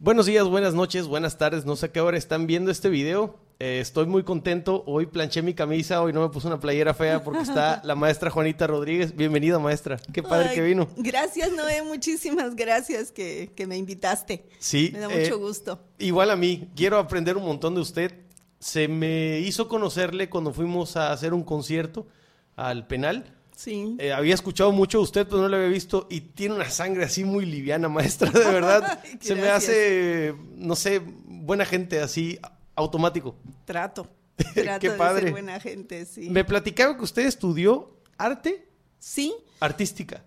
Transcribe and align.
Buenos 0.00 0.26
días, 0.26 0.46
buenas 0.46 0.74
noches, 0.74 1.08
buenas 1.08 1.38
tardes. 1.38 1.64
No 1.64 1.74
sé 1.74 1.86
a 1.86 1.88
qué 1.92 2.00
hora 2.00 2.16
están 2.16 2.46
viendo 2.46 2.70
este 2.70 2.88
video. 2.88 3.36
Eh, 3.58 3.80
estoy 3.80 4.06
muy 4.06 4.22
contento. 4.22 4.84
Hoy 4.86 5.06
planché 5.06 5.42
mi 5.42 5.54
camisa, 5.54 6.00
hoy 6.00 6.12
no 6.12 6.20
me 6.20 6.28
puse 6.28 6.46
una 6.46 6.60
playera 6.60 6.94
fea 6.94 7.24
porque 7.24 7.42
está 7.42 7.80
la 7.84 7.96
maestra 7.96 8.30
Juanita 8.30 8.68
Rodríguez. 8.68 9.16
Bienvenida, 9.16 9.58
maestra. 9.58 9.98
Qué 10.12 10.22
padre 10.22 10.50
Ay, 10.50 10.54
que 10.54 10.62
vino. 10.62 10.86
Gracias, 10.98 11.50
Noé. 11.50 11.82
Muchísimas 11.82 12.54
gracias 12.54 13.10
que, 13.10 13.50
que 13.56 13.66
me 13.66 13.76
invitaste. 13.76 14.44
Sí. 14.60 14.90
Me 14.92 15.00
da 15.00 15.12
eh, 15.12 15.24
mucho 15.24 15.40
gusto. 15.40 15.80
Igual 15.98 16.30
a 16.30 16.36
mí. 16.36 16.68
Quiero 16.76 16.98
aprender 16.98 17.36
un 17.36 17.44
montón 17.44 17.74
de 17.74 17.80
usted. 17.80 18.12
Se 18.60 18.86
me 18.86 19.40
hizo 19.40 19.66
conocerle 19.66 20.30
cuando 20.30 20.52
fuimos 20.52 20.96
a 20.96 21.10
hacer 21.10 21.34
un 21.34 21.42
concierto 21.42 22.06
al 22.54 22.86
penal. 22.86 23.34
Sí. 23.58 23.96
Eh, 23.98 24.12
había 24.12 24.34
escuchado 24.34 24.70
mucho 24.70 24.98
de 24.98 25.02
usted, 25.04 25.26
pero 25.26 25.42
no 25.42 25.48
lo 25.48 25.56
había 25.56 25.68
visto. 25.68 26.06
Y 26.08 26.20
tiene 26.20 26.54
una 26.54 26.70
sangre 26.70 27.02
así 27.02 27.24
muy 27.24 27.44
liviana, 27.44 27.88
maestra, 27.88 28.30
de 28.30 28.38
verdad. 28.44 29.00
Ay, 29.04 29.18
Se 29.20 29.34
me 29.34 29.48
hace, 29.48 30.32
no 30.54 30.76
sé, 30.76 31.02
buena 31.26 31.64
gente 31.64 31.98
así, 32.00 32.38
automático. 32.76 33.34
Trato. 33.64 34.08
Trato 34.54 34.78
Qué 34.80 34.90
de 34.90 34.96
padre. 34.96 35.22
ser 35.22 35.30
buena 35.32 35.58
gente, 35.58 36.06
sí. 36.06 36.30
Me 36.30 36.44
platicaba 36.44 36.96
que 36.96 37.02
usted 37.02 37.26
estudió 37.26 37.90
arte 38.16 38.68
Sí. 39.00 39.34
artística. 39.58 40.22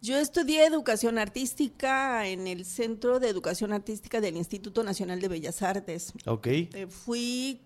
Yo 0.00 0.16
estudié 0.16 0.64
educación 0.64 1.18
artística 1.18 2.26
en 2.26 2.46
el 2.46 2.64
Centro 2.64 3.20
de 3.20 3.28
Educación 3.28 3.74
Artística 3.74 4.22
del 4.22 4.38
Instituto 4.38 4.82
Nacional 4.82 5.20
de 5.20 5.28
Bellas 5.28 5.60
Artes. 5.60 6.14
Ok. 6.24 6.46
Eh, 6.46 6.86
fui 6.88 7.60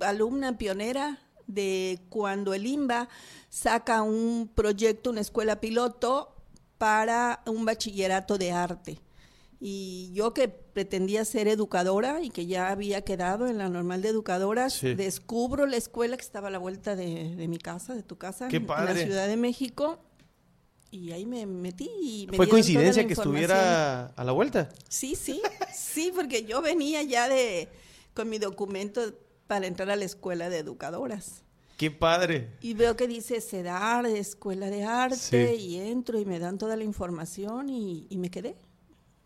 alumna 0.00 0.56
pionera 0.56 1.18
de 1.46 2.00
cuando 2.08 2.54
el 2.54 2.66
IMBA 2.66 3.08
saca 3.48 4.02
un 4.02 4.50
proyecto, 4.54 5.10
una 5.10 5.20
escuela 5.20 5.60
piloto 5.60 6.34
para 6.78 7.42
un 7.46 7.64
bachillerato 7.64 8.38
de 8.38 8.52
arte. 8.52 9.00
Y 9.60 10.10
yo 10.12 10.34
que 10.34 10.48
pretendía 10.48 11.24
ser 11.24 11.48
educadora 11.48 12.20
y 12.22 12.28
que 12.30 12.44
ya 12.46 12.68
había 12.68 13.02
quedado 13.02 13.46
en 13.46 13.56
la 13.58 13.68
normal 13.70 14.02
de 14.02 14.08
educadoras, 14.08 14.74
Sí. 14.74 14.94
descubro 14.94 15.64
la 15.66 15.76
escuela 15.76 16.16
que 16.16 16.22
estaba 16.22 16.48
a 16.48 16.50
la 16.50 16.58
vuelta 16.58 16.96
de, 16.96 17.34
de 17.36 17.48
mi 17.48 17.58
casa, 17.58 17.94
de 17.94 18.02
tu 18.02 18.18
casa, 18.18 18.48
en- 18.50 18.66
la 18.66 18.94
Ciudad 18.94 19.26
de 19.26 19.36
México. 19.36 20.00
Y 20.90 21.12
ahí 21.12 21.24
me 21.26 21.46
metí 21.46 21.90
y 22.02 22.26
me 22.30 22.36
¿Fue 22.36 22.48
coincidencia 22.48 23.06
que 23.06 23.14
estuviera 23.14 24.06
a 24.08 24.24
la 24.24 24.32
vuelta? 24.32 24.68
Sí, 24.88 25.14
sí, 25.16 25.40
sí, 25.74 26.12
porque 26.14 26.44
yo 26.44 26.60
venía 26.62 27.02
ya 27.02 27.28
de 27.28 27.68
con 28.12 28.28
mi 28.28 28.38
documento 28.38 29.00
para 29.46 29.66
entrar 29.66 29.90
a 29.90 29.96
la 29.96 30.04
escuela 30.04 30.48
de 30.50 30.58
educadoras. 30.58 31.42
Qué 31.76 31.90
padre. 31.90 32.50
Y 32.60 32.74
veo 32.74 32.96
que 32.96 33.08
dice 33.08 33.40
CEDAR, 33.40 34.06
escuela 34.06 34.70
de 34.70 34.84
arte, 34.84 35.16
Sí. 35.56 35.60
y 35.60 35.76
entro 35.80 36.18
y 36.20 36.24
me 36.24 36.38
dan 36.38 36.56
toda 36.58 36.76
la 36.76 36.84
información 36.84 37.68
y, 37.68 38.06
y 38.08 38.18
me 38.18 38.30
quedé. 38.30 38.56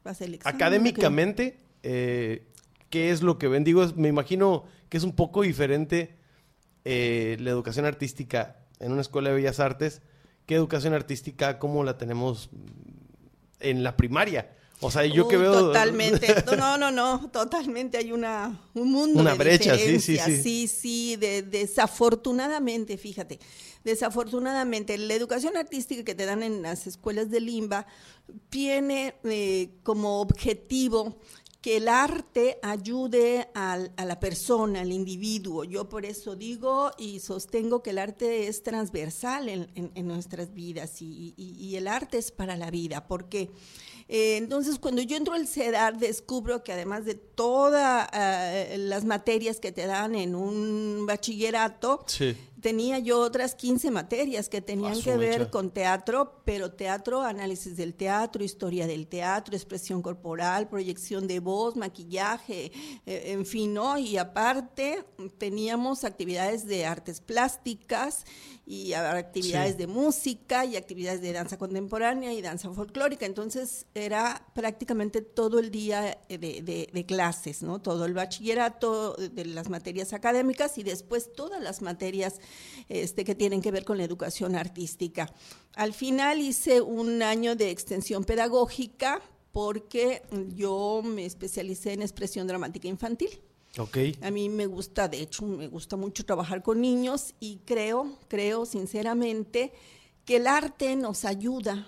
Examen, 0.04 0.40
Académicamente, 0.44 1.58
eh, 1.82 2.46
¿qué 2.88 3.10
es 3.10 3.22
lo 3.22 3.36
que 3.36 3.46
ven? 3.48 3.62
Digo, 3.64 3.86
me 3.96 4.08
imagino 4.08 4.64
que 4.88 4.96
es 4.96 5.04
un 5.04 5.12
poco 5.12 5.42
diferente 5.42 6.16
eh, 6.86 7.36
la 7.40 7.50
educación 7.50 7.84
artística 7.84 8.56
en 8.80 8.92
una 8.92 9.02
escuela 9.02 9.28
de 9.28 9.34
bellas 9.36 9.60
artes 9.60 10.00
que 10.46 10.54
educación 10.54 10.94
artística 10.94 11.58
como 11.58 11.84
la 11.84 11.98
tenemos 11.98 12.48
en 13.60 13.82
la 13.82 13.98
primaria. 13.98 14.50
O 14.80 14.90
sea, 14.90 15.04
yo 15.06 15.26
que 15.26 15.36
Uy, 15.36 15.42
veo... 15.42 15.52
Totalmente. 15.52 16.26
No, 16.56 16.78
no, 16.78 16.90
no, 16.90 17.28
totalmente 17.30 17.98
hay 17.98 18.12
una, 18.12 18.60
un 18.74 18.90
mundo 18.92 19.20
Una 19.20 19.32
de 19.32 19.38
brecha, 19.38 19.76
sí, 19.76 19.98
sí, 20.00 20.18
sí. 20.18 20.42
Sí, 20.42 20.68
sí, 20.68 21.16
de- 21.16 21.42
desafortunadamente, 21.42 22.96
fíjate, 22.96 23.38
desafortunadamente, 23.84 24.96
la 24.98 25.14
educación 25.14 25.56
artística 25.56 26.04
que 26.04 26.14
te 26.14 26.26
dan 26.26 26.42
en 26.42 26.62
las 26.62 26.86
escuelas 26.86 27.28
de 27.30 27.40
Limba 27.40 27.86
tiene 28.50 29.14
eh, 29.24 29.70
como 29.82 30.20
objetivo 30.20 31.18
que 31.60 31.78
el 31.78 31.88
arte 31.88 32.58
ayude 32.62 33.48
al- 33.54 33.92
a 33.96 34.04
la 34.04 34.20
persona, 34.20 34.80
al 34.80 34.92
individuo. 34.92 35.64
Yo 35.64 35.88
por 35.88 36.04
eso 36.06 36.36
digo 36.36 36.92
y 36.98 37.18
sostengo 37.18 37.82
que 37.82 37.90
el 37.90 37.98
arte 37.98 38.46
es 38.46 38.62
transversal 38.62 39.48
en, 39.48 39.68
en- 39.74 39.90
en 39.96 40.06
nuestras 40.06 40.54
vidas 40.54 41.02
y, 41.02 41.34
y- 41.36 41.56
y 41.58 41.74
el 41.76 41.88
arte 41.88 42.18
es 42.18 42.30
para 42.30 42.56
la 42.56 42.70
vida, 42.70 43.08
porque 43.08 43.50
eh, 44.08 44.36
entonces 44.38 44.78
cuando 44.78 45.02
yo 45.02 45.16
entro 45.16 45.34
al 45.34 45.46
CEDAR 45.46 45.98
descubro 45.98 46.62
que 46.64 46.72
además 46.72 47.04
de 47.04 47.14
todas 47.14 48.08
eh, 48.12 48.76
las 48.78 49.04
materias 49.04 49.60
que 49.60 49.70
te 49.72 49.86
dan 49.86 50.14
en 50.14 50.34
un 50.34 51.04
bachillerato, 51.06 52.04
Sí. 52.06 52.36
Tenía 52.60 52.98
yo 52.98 53.20
otras 53.20 53.54
15 53.54 53.90
materias 53.90 54.48
que 54.48 54.60
tenían 54.60 54.94
Ah, 54.98 55.00
que 55.02 55.16
ver 55.16 55.50
con 55.50 55.70
teatro, 55.70 56.42
pero 56.44 56.72
teatro, 56.72 57.22
análisis 57.22 57.76
del 57.76 57.94
teatro, 57.94 58.42
historia 58.42 58.86
del 58.86 59.06
teatro, 59.06 59.54
expresión 59.54 60.02
corporal, 60.02 60.68
proyección 60.68 61.26
de 61.26 61.40
voz, 61.40 61.76
maquillaje, 61.76 62.72
eh, 63.06 63.22
en 63.32 63.46
fin, 63.46 63.74
¿no? 63.74 63.96
Y 63.98 64.16
aparte 64.16 65.04
teníamos 65.38 66.04
actividades 66.04 66.66
de 66.66 66.86
artes 66.86 67.20
plásticas 67.20 68.24
y 68.66 68.92
actividades 68.92 69.72
Sí. 69.72 69.78
de 69.78 69.86
música 69.86 70.64
y 70.66 70.76
actividades 70.76 71.22
de 71.22 71.32
danza 71.32 71.56
contemporánea 71.56 72.34
y 72.34 72.42
danza 72.42 72.70
folclórica. 72.70 73.24
Entonces 73.24 73.86
era 73.94 74.46
prácticamente 74.54 75.22
todo 75.22 75.58
el 75.58 75.70
día 75.70 76.18
eh, 76.28 76.36
de, 76.38 76.60
de- 76.62 76.90
de 76.92 77.06
clases, 77.06 77.62
¿no? 77.62 77.80
Todo 77.80 78.04
el 78.04 78.12
bachillerato 78.14 79.14
de 79.14 79.44
las 79.46 79.68
materias 79.70 80.12
académicas 80.12 80.76
y 80.76 80.82
después 80.82 81.32
todas 81.32 81.62
las 81.62 81.80
materias 81.82 82.40
este, 82.88 83.24
que 83.24 83.34
tienen 83.34 83.62
que 83.62 83.70
ver 83.70 83.84
con 83.84 83.98
la 83.98 84.04
educación 84.04 84.56
artística. 84.56 85.32
Al 85.74 85.92
final 85.92 86.40
hice 86.40 86.80
un 86.80 87.22
año 87.22 87.56
de 87.56 87.70
extensión 87.70 88.24
pedagógica 88.24 89.20
porque 89.52 90.22
yo 90.54 91.02
me 91.04 91.24
especialicé 91.24 91.92
en 91.92 92.02
expresión 92.02 92.46
dramática 92.46 92.88
infantil. 92.88 93.30
Ok. 93.76 93.98
A 94.22 94.30
mí 94.30 94.48
me 94.48 94.66
gusta, 94.66 95.08
de 95.08 95.20
hecho, 95.20 95.44
me 95.44 95.68
gusta 95.68 95.96
mucho 95.96 96.24
trabajar 96.24 96.62
con 96.62 96.80
niños 96.80 97.34
y 97.38 97.58
creo, 97.64 98.18
creo 98.28 98.66
sinceramente 98.66 99.72
que 100.24 100.36
el 100.36 100.46
arte 100.46 100.96
nos 100.96 101.24
ayuda. 101.24 101.86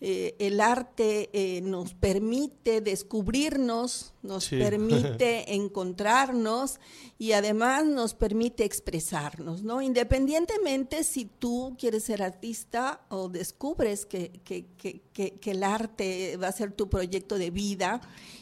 Eh, 0.00 0.34
el 0.38 0.60
arte 0.60 1.30
eh, 1.32 1.60
nos 1.62 1.94
permite 1.94 2.80
descubrirnos, 2.82 4.12
nos 4.22 4.44
Sí. 4.44 4.58
permite 4.58 5.54
encontrarnos 5.54 6.78
y 7.18 7.32
además 7.32 7.86
nos 7.86 8.12
permite 8.12 8.64
expresarnos, 8.64 9.62
¿no? 9.62 9.80
Independientemente 9.80 11.04
si 11.04 11.24
tú 11.24 11.74
quieres 11.78 12.04
ser 12.04 12.22
artista 12.22 13.00
o 13.08 13.28
descubres 13.28 14.04
que, 14.04 14.30
que- 14.44 14.66
que- 14.76 15.00
que- 15.12 15.38
que 15.38 15.50
el 15.52 15.62
arte 15.62 16.36
va 16.36 16.48
a 16.48 16.52
ser 16.52 16.72
tu 16.72 16.90
proyecto 16.90 17.38
de 17.38 17.50
vida 17.50 18.00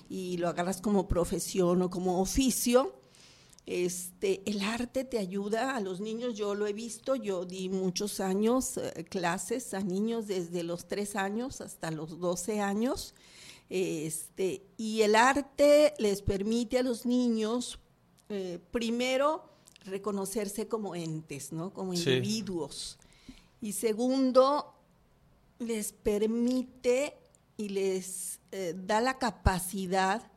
y 0.09 0.39
lo 0.39 0.49
agarras 0.49 0.81
como 0.81 1.07
profesión 1.07 1.83
o 1.83 1.91
como 1.91 2.21
oficio, 2.21 2.95
este, 3.67 4.43
el 4.45 4.61
arte 4.63 5.05
te 5.05 5.19
ayuda 5.19 5.77
a 5.77 5.81
los 5.81 6.01
niños, 6.01 6.35
yo 6.35 6.55
lo 6.55 6.67
he 6.67 6.73
visto, 6.73 7.15
yo 7.15 7.45
di 7.45 7.69
muchos 7.69 8.19
años 8.21 8.77
eh, 8.77 9.05
clases 9.09 9.73
a 9.75 9.81
niños 9.81 10.27
desde 10.27 10.63
los 10.65 10.87
3 10.89 11.15
años 11.17 11.61
hasta 11.61 11.91
los 11.91 12.19
12 12.19 12.61
años, 12.61 13.15
este, 13.71 14.63
y 14.77 15.03
el 15.03 15.15
arte 15.15 15.95
les 15.99 16.23
permite 16.23 16.79
a 16.79 16.83
los 16.83 17.07
niños, 17.07 17.79
eh, 18.29 18.59
primero, 18.71 19.49
reconocerse 19.85 20.67
como 20.69 20.95
entes, 20.95 21.53
¿no? 21.53 21.73
como 21.73 21.95
Sí. 21.95 22.11
individuos, 22.11 22.99
y 23.61 23.73
segundo, 23.73 24.75
les 25.61 25.93
permite 25.93 27.17
y 27.57 27.69
les 27.69 28.41
eh, 28.51 28.75
da 28.77 29.01
la 29.01 29.19
capacidad 29.19 30.31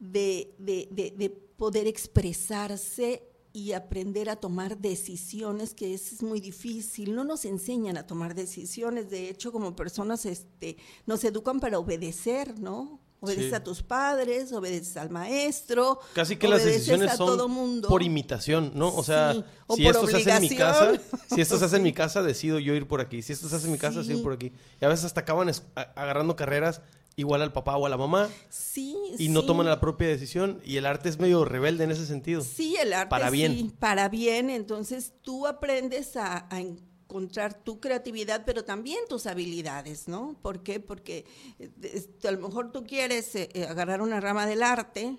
de, 0.00 0.52
de- 0.58 0.88
de- 0.90 1.10
de 1.12 1.45
poder 1.56 1.86
expresarse 1.86 3.22
y 3.52 3.72
aprender 3.72 4.28
a 4.28 4.36
tomar 4.36 4.76
decisiones, 4.78 5.72
que 5.72 5.94
es 5.94 6.22
muy 6.22 6.40
difícil. 6.40 7.14
No 7.14 7.24
nos 7.24 7.44
enseñan 7.46 7.96
a 7.96 8.06
tomar 8.06 8.34
decisiones, 8.34 9.08
de 9.08 9.30
hecho, 9.30 9.50
como 9.50 9.74
personas 9.74 10.26
este, 10.26 10.76
nos 11.06 11.24
educan 11.24 11.58
para 11.60 11.78
obedecer, 11.78 12.58
¿no? 12.60 13.00
Obedeces 13.20 13.48
Sí. 13.48 13.54
a 13.54 13.64
tus 13.64 13.82
padres, 13.82 14.52
obedeces 14.52 14.98
al 14.98 15.08
maestro. 15.08 16.00
Casi 16.12 16.36
que 16.36 16.48
las 16.48 16.62
decisiones 16.64 17.12
a 17.12 17.16
son 17.16 17.26
todo 17.28 17.48
mundo. 17.48 17.88
por 17.88 18.02
imitación, 18.02 18.72
¿no? 18.74 18.94
O 18.94 19.02
sea, 19.02 19.32
Sí, 19.32 19.44
o 19.66 19.76
si 19.76 19.86
esto 19.86 20.06
se 20.06 20.16
hace 20.18 20.30
en 20.32 20.42
mi 20.42 20.50
casa, 20.54 20.92
si 21.34 21.40
esto 21.40 21.58
se 21.58 21.64
hace 21.64 21.76
en 21.76 21.82
mi 21.82 21.92
casa, 21.94 22.22
decido 22.22 22.58
yo 22.58 22.74
ir 22.74 22.86
por 22.86 23.00
aquí. 23.00 23.22
Si 23.22 23.32
esto 23.32 23.48
se 23.48 23.56
hace 23.56 23.66
en 23.66 23.72
mi 23.72 23.78
casa, 23.78 24.00
decido 24.00 24.16
Sí. 24.16 24.18
ir 24.18 24.22
por 24.22 24.34
aquí. 24.34 24.52
Y 24.82 24.84
a 24.84 24.88
veces 24.88 25.06
hasta 25.06 25.22
acaban 25.22 25.50
agarrando 25.74 26.36
carreras 26.36 26.82
igual 27.16 27.40
al 27.42 27.52
papá 27.52 27.76
o 27.76 27.86
a 27.86 27.88
la 27.88 27.96
mamá 27.96 28.28
Sí, 28.50 28.94
y 29.18 29.28
no 29.30 29.40
sí. 29.40 29.46
toman 29.46 29.66
la 29.66 29.80
propia 29.80 30.06
decisión. 30.08 30.60
Y 30.64 30.76
el 30.76 30.86
arte 30.86 31.08
es 31.08 31.18
medio 31.18 31.44
rebelde 31.44 31.84
en 31.84 31.90
ese 31.90 32.06
sentido. 32.06 32.42
Sí, 32.42 32.76
el 32.76 32.92
arte 32.92 33.08
Para 33.10 33.30
bien. 33.30 33.52
sí, 33.56 33.72
para 33.78 34.08
bien. 34.08 34.50
Entonces 34.50 35.14
tú 35.22 35.46
aprendes 35.46 36.16
a, 36.16 36.46
a 36.54 36.60
encontrar 36.60 37.54
tu 37.64 37.80
creatividad, 37.80 38.44
pero 38.44 38.64
también 38.64 38.98
tus 39.08 39.26
habilidades, 39.26 40.08
¿no? 40.08 40.36
¿Por 40.42 40.62
qué? 40.62 40.78
Porque 40.78 41.24
eh, 41.58 42.06
a 42.26 42.30
lo 42.32 42.48
mejor 42.48 42.70
tú 42.70 42.84
quieres 42.84 43.34
eh, 43.34 43.48
eh, 43.54 43.64
agarrar 43.64 44.02
una 44.02 44.20
rama 44.20 44.46
del 44.46 44.62
arte 44.62 45.16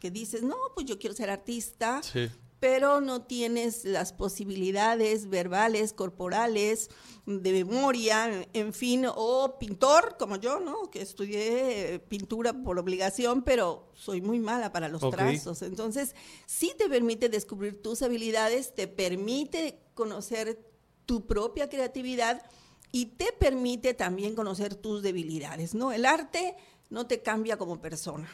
que 0.00 0.10
dices, 0.10 0.42
no, 0.42 0.56
pues 0.74 0.86
yo 0.86 0.98
quiero 0.98 1.14
ser 1.14 1.28
artista, 1.28 2.00
Sí. 2.02 2.30
Pero 2.60 3.00
no 3.00 3.22
tienes 3.22 3.84
las 3.84 4.12
posibilidades 4.12 5.28
verbales, 5.28 5.92
corporales, 5.92 6.90
de 7.26 7.52
memoria, 7.52 8.46
en 8.52 8.72
fin, 8.72 9.06
o 9.06 9.58
pintor 9.58 10.16
como 10.18 10.36
yo, 10.36 10.60
¿no? 10.60 10.90
Que 10.90 11.02
estudié 11.02 12.00
pintura 12.08 12.52
por 12.52 12.78
obligación, 12.78 13.42
pero 13.42 13.90
soy 13.94 14.20
muy 14.20 14.40
mala 14.40 14.72
para 14.72 14.88
los 14.88 15.08
trazos. 15.10 15.62
Entonces, 15.62 16.14
sí 16.46 16.72
te 16.76 16.88
permite 16.88 17.28
descubrir 17.28 17.82
tus 17.82 18.02
habilidades, 18.02 18.74
te 18.74 18.88
permite 18.88 19.78
conocer 19.94 20.58
tu 21.06 21.26
propia 21.26 21.68
creatividad 21.68 22.42
y 22.90 23.06
te 23.06 23.32
permite 23.38 23.94
también 23.94 24.34
conocer 24.34 24.74
tus 24.74 25.02
debilidades, 25.02 25.74
¿no? 25.74 25.92
El 25.92 26.06
arte 26.06 26.56
no 26.90 27.06
te 27.06 27.22
cambia 27.22 27.56
como 27.56 27.80
persona 27.80 28.28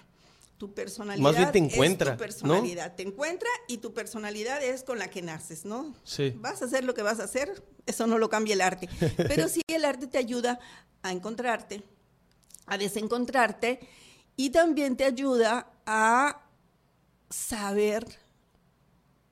tu 0.58 0.72
personalidad 0.72 1.22
Más 1.22 1.36
bien 1.36 1.52
te 1.52 1.58
encuentra, 1.58 2.12
es 2.12 2.16
tu 2.16 2.22
personalidad. 2.22 2.94
Te 2.94 3.02
encuentra 3.02 3.48
y 3.68 3.78
tu 3.78 3.92
personalidad 3.92 4.62
es 4.62 4.84
con 4.84 4.98
la 4.98 5.08
que 5.08 5.22
naces, 5.22 5.64
¿no? 5.64 5.94
Sí. 6.04 6.32
Vas 6.36 6.62
a 6.62 6.66
hacer 6.66 6.84
lo 6.84 6.94
que 6.94 7.02
vas 7.02 7.20
a 7.20 7.24
hacer, 7.24 7.64
eso 7.86 8.06
no 8.06 8.18
lo 8.18 8.28
cambia 8.28 8.54
el 8.54 8.60
arte. 8.60 8.88
Pero 9.16 9.48
sí 9.48 9.62
el 9.66 9.84
arte 9.84 10.06
te 10.06 10.18
ayuda 10.18 10.60
a 11.02 11.12
encontrarte, 11.12 11.82
a 12.66 12.78
desencontrarte 12.78 13.80
y 14.36 14.50
también 14.50 14.96
te 14.96 15.04
ayuda 15.04 15.72
a 15.86 16.42
saber 17.30 18.06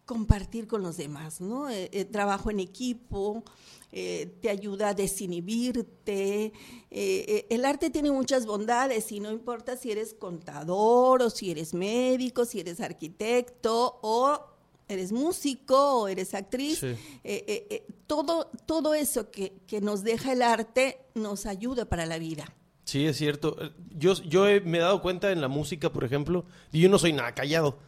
compartir 0.04 0.66
con 0.66 0.82
los 0.82 0.96
demás, 0.96 1.40
¿no? 1.40 1.70
Eh, 1.70 1.88
eh, 1.92 2.04
trabajo 2.04 2.50
en 2.50 2.60
equipo, 2.60 3.44
eh, 3.92 4.34
te 4.40 4.48
ayuda 4.48 4.88
a 4.88 4.94
desinhibirte. 4.94 6.52
el 6.90 7.64
arte 7.64 7.90
tiene 7.90 8.10
muchas 8.10 8.46
bondades 8.46 9.12
y 9.12 9.20
no 9.20 9.30
importa 9.30 9.76
si 9.76 9.90
eres 9.92 10.14
contador 10.14 11.22
o 11.22 11.30
si 11.30 11.50
eres 11.50 11.74
médico, 11.74 12.44
si 12.44 12.60
eres 12.60 12.80
arquitecto 12.80 13.98
o 14.02 14.40
eres 14.88 15.12
músico 15.12 16.00
o 16.00 16.08
eres 16.08 16.34
actriz. 16.34 16.84
todo, 18.06 18.50
todo 18.66 18.94
eso 18.94 19.30
que, 19.30 19.52
que, 19.66 19.80
nos 19.80 20.02
deja 20.02 20.32
el 20.32 20.42
arte 20.42 20.98
nos 21.14 21.46
ayuda 21.46 21.84
para 21.84 22.06
la 22.06 22.18
vida. 22.18 22.44
Sí, 22.84 23.06
es 23.06 23.16
cierto. 23.16 23.56
Yo, 23.96 24.14
yo 24.22 24.44
me 24.64 24.78
he 24.78 24.80
dado 24.80 25.00
cuenta 25.02 25.30
en 25.30 25.40
la 25.40 25.48
música, 25.48 25.92
por 25.92 26.04
ejemplo, 26.04 26.44
y 26.72 26.80
yo 26.80 26.88
no 26.88 26.98
soy 26.98 27.12
nada 27.12 27.34
callado 27.34 27.78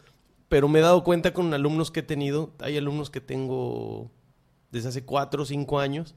pero 0.48 0.68
me 0.68 0.78
he 0.78 0.82
dado 0.82 1.02
cuenta 1.02 1.32
con 1.32 1.52
alumnos 1.52 1.90
que 1.90 1.98
he 2.00 2.04
tenido, 2.04 2.52
hay 2.60 2.76
alumnos 2.76 3.10
que 3.10 3.20
tengo 3.20 4.10
desde 4.74 4.88
hace 4.88 5.04
cuatro 5.04 5.44
o 5.44 5.46
cinco 5.46 5.78
años, 5.78 6.16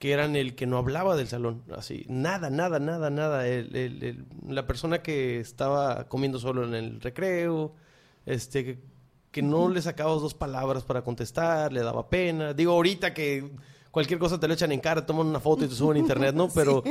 que 0.00 0.10
eran 0.10 0.34
el 0.34 0.56
que 0.56 0.66
no 0.66 0.76
hablaba 0.76 1.16
del 1.16 1.28
salón, 1.28 1.62
así, 1.74 2.04
nada, 2.08 2.50
nada, 2.50 2.80
nada, 2.80 3.10
nada. 3.10 3.44
la 4.48 4.66
persona 4.66 5.02
que 5.02 5.38
estaba 5.38 6.08
comiendo 6.08 6.40
solo 6.40 6.64
en 6.64 6.74
el 6.74 7.00
recreo, 7.00 7.74
este, 8.26 8.80
que, 9.30 9.42
no 9.42 9.68
le 9.68 9.82
sacaba 9.82 10.10
dos 10.12 10.32
palabras 10.34 10.82
para 10.82 11.04
contestar, 11.04 11.70
le 11.70 11.80
daba 11.80 12.08
pena. 12.08 12.54
Digo, 12.54 12.72
ahorita 12.72 13.12
que 13.12 13.52
cualquier 13.90 14.18
cosa 14.18 14.40
te 14.40 14.48
lo 14.48 14.54
echan 14.54 14.72
en 14.72 14.80
cara, 14.80 15.04
toman 15.04 15.26
una 15.26 15.40
foto 15.40 15.66
y 15.66 15.68
te 15.68 15.74
suben 15.74 15.98
a 15.98 16.00
internet, 16.00 16.34
¿no? 16.34 16.48
Pero 16.54 16.82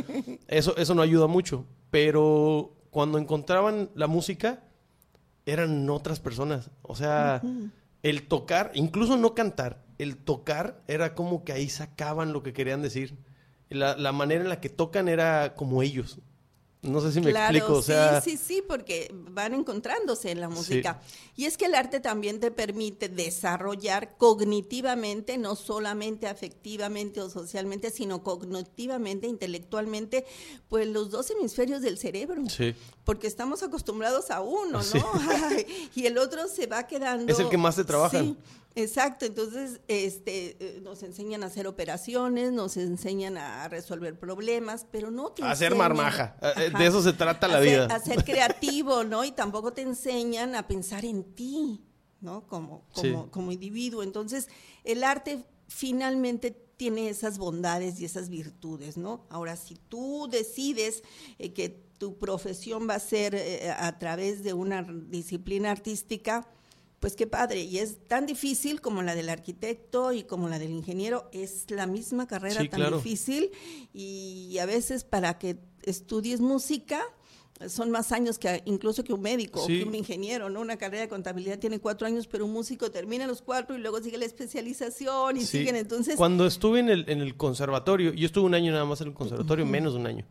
eso, 0.47 0.77
eso 0.77 0.93
no 0.93 1.01
ayuda 1.01 1.25
mucho. 1.25 1.65
Pero 1.89 2.75
cuando 2.91 3.17
encontraban 3.17 3.89
la 3.95 4.05
música, 4.05 4.61
eran 5.47 5.89
otras 5.89 6.19
personas. 6.19 6.69
O 6.83 6.95
sea, 6.95 7.41
el 8.03 8.27
tocar, 8.27 8.71
incluso 8.75 9.17
no 9.17 9.33
cantar, 9.33 9.84
el 9.97 10.17
tocar 10.17 10.83
era 10.87 11.15
como 11.15 11.43
que 11.43 11.53
ahí 11.53 11.69
sacaban 11.69 12.33
lo 12.33 12.43
que 12.43 12.53
querían 12.53 12.81
decir. 12.81 13.17
La, 13.69 13.95
la 13.97 14.11
manera 14.11 14.43
en 14.43 14.49
la 14.49 14.61
que 14.61 14.69
tocan 14.69 15.07
era 15.07 15.55
como 15.55 15.81
ellos. 15.81 16.19
No 16.85 17.01
sé 17.01 17.11
si 17.11 17.21
me 17.21 17.31
explico, 17.31 17.73
o 17.73 17.81
sea... 17.81 18.21
Sí, 18.21 18.31
sí, 18.31 18.37
sí, 18.37 18.63
porque 18.65 19.09
van 19.11 19.53
encontrándose 19.53 20.31
en 20.31 20.39
la 20.39 20.49
música. 20.49 21.01
Y 21.35 21.45
es 21.45 21.57
que 21.57 21.65
el 21.65 21.75
arte 21.75 21.99
también 21.99 22.39
te 22.39 22.51
permite 22.51 23.09
desarrollar 23.09 24.17
cognitivamente, 24.17 25.37
no 25.37 25.55
solamente 25.55 26.27
afectivamente 26.27 27.21
o 27.21 27.29
socialmente, 27.29 27.89
sino 27.89 28.23
cognitivamente, 28.23 29.27
intelectualmente, 29.27 30.25
pues 30.69 30.87
los 30.87 31.09
dos 31.09 31.31
hemisferios 31.31 31.81
del 31.81 31.97
cerebro. 31.97 32.43
Sí. 32.49 32.75
Porque 33.03 33.27
estamos 33.27 33.63
acostumbrados 33.63 34.29
a 34.29 34.41
uno, 34.41 34.79
¿no? 34.81 35.11
y 35.95 36.05
el 36.05 36.17
otro 36.17 36.47
se 36.47 36.67
va 36.67 36.85
quedando... 36.85 37.31
Es 37.31 37.39
el 37.39 37.49
que 37.49 37.57
más 37.57 37.75
se 37.75 37.83
trabaja. 37.83 38.19
Sí. 38.19 38.37
Exacto, 38.77 39.25
entonces 39.25 39.79
este, 39.87 40.57
eh, 40.59 40.79
nos 40.81 41.01
enseñan 41.01 41.43
a 41.43 41.45
hacer 41.45 41.65
operaciones, 41.65 42.51
nos 42.51 42.75
enseñan 42.75 43.37
a 43.37 43.69
resolver 43.69 44.19
problemas, 44.19 44.85
pero 44.91 45.11
no 45.11 45.31
te 45.31 45.43
a 45.43 45.51
hacer 45.51 45.75
marmaja, 45.75 46.35
eh, 46.41 46.51
eh, 46.57 46.71
de 46.77 46.85
eso 46.85 47.01
se 47.01 47.13
trata 47.13 47.47
la 47.47 47.61
vida. 47.61 47.85
A 47.85 47.99
ser 47.99 48.23
creativo, 48.25 49.05
¿no? 49.05 49.23
Y 49.23 49.31
tampoco 49.31 49.71
te 49.71 49.81
enseñan 49.81 50.55
a 50.55 50.67
pensar 50.67 51.05
en 51.05 51.23
ti, 51.23 51.85
¿no? 52.19 52.45
Como, 52.47 52.85
como, 52.93 53.31
como 53.31 53.53
individuo. 53.53 54.03
Entonces, 54.03 54.49
el 54.83 55.05
arte 55.05 55.45
finalmente 55.69 56.51
tiene 56.51 57.07
esas 57.07 57.37
bondades 57.37 58.01
y 58.01 58.05
esas 58.05 58.27
virtudes, 58.27 58.97
¿no? 58.97 59.25
Ahora, 59.29 59.55
si 59.55 59.75
tú 59.75 60.27
decides 60.29 61.01
que 61.37 61.69
tu 61.97 62.19
profesión 62.19 62.89
va 62.89 62.95
a 62.95 62.99
ser 62.99 63.41
a 63.79 63.97
través 63.99 64.43
de 64.43 64.53
una 64.53 64.83
disciplina 64.83 65.71
artística, 65.71 66.45
pues 67.05 67.15
qué 67.15 67.27
padre. 67.27 67.61
Y 67.61 67.77
es 67.77 67.99
tan 68.07 68.25
difícil 68.25 68.81
como 68.81 69.03
la 69.03 69.13
del 69.13 69.29
arquitecto 69.29 70.11
y 70.11 70.23
como 70.23 70.49
la 70.49 70.57
del 70.57 70.71
ingeniero. 70.71 71.29
Es 71.31 71.69
la 71.69 71.85
misma 71.85 72.25
carrera 72.25 72.67
tan 72.67 72.93
difícil. 72.93 73.51
Y 73.93 74.57
a 74.57 74.65
veces 74.65 75.03
para 75.03 75.37
que 75.37 75.59
estudies 75.83 76.41
música, 76.41 76.99
son 77.67 77.91
más 77.91 78.11
años 78.11 78.39
que 78.39 78.63
incluso 78.65 79.03
que 79.03 79.13
un 79.13 79.21
médico 79.21 79.61
o 79.63 79.67
que 79.67 79.83
un 79.83 79.93
ingeniero, 79.93 80.49
¿no? 80.49 80.61
Una 80.61 80.77
carrera 80.77 81.01
de 81.03 81.07
contabilidad 81.07 81.59
tiene 81.59 81.77
cuatro 81.77 82.07
años, 82.07 82.25
pero 82.25 82.45
un 82.45 82.53
músico 82.53 82.89
termina 82.89 83.27
los 83.27 83.43
cuatro 83.43 83.75
y 83.75 83.81
luego 83.81 84.01
sigue 84.01 84.17
la 84.17 84.25
especialización 84.25 85.37
y 85.37 85.41
siguen 85.41 85.75
entonces. 85.75 86.15
Cuando 86.15 86.47
estuve 86.47 86.79
en 86.79 86.89
el, 86.89 87.07
en 87.07 87.21
el 87.21 87.37
conservatorio, 87.37 88.13
yo 88.13 88.25
estuve 88.25 88.45
un 88.45 88.55
año 88.55 88.71
nada 88.71 88.85
más 88.85 88.99
en 89.01 89.09
el 89.09 89.13
conservatorio, 89.13 89.63
menos 89.67 89.93
de 89.93 89.99
un 89.99 90.07
año, 90.07 90.25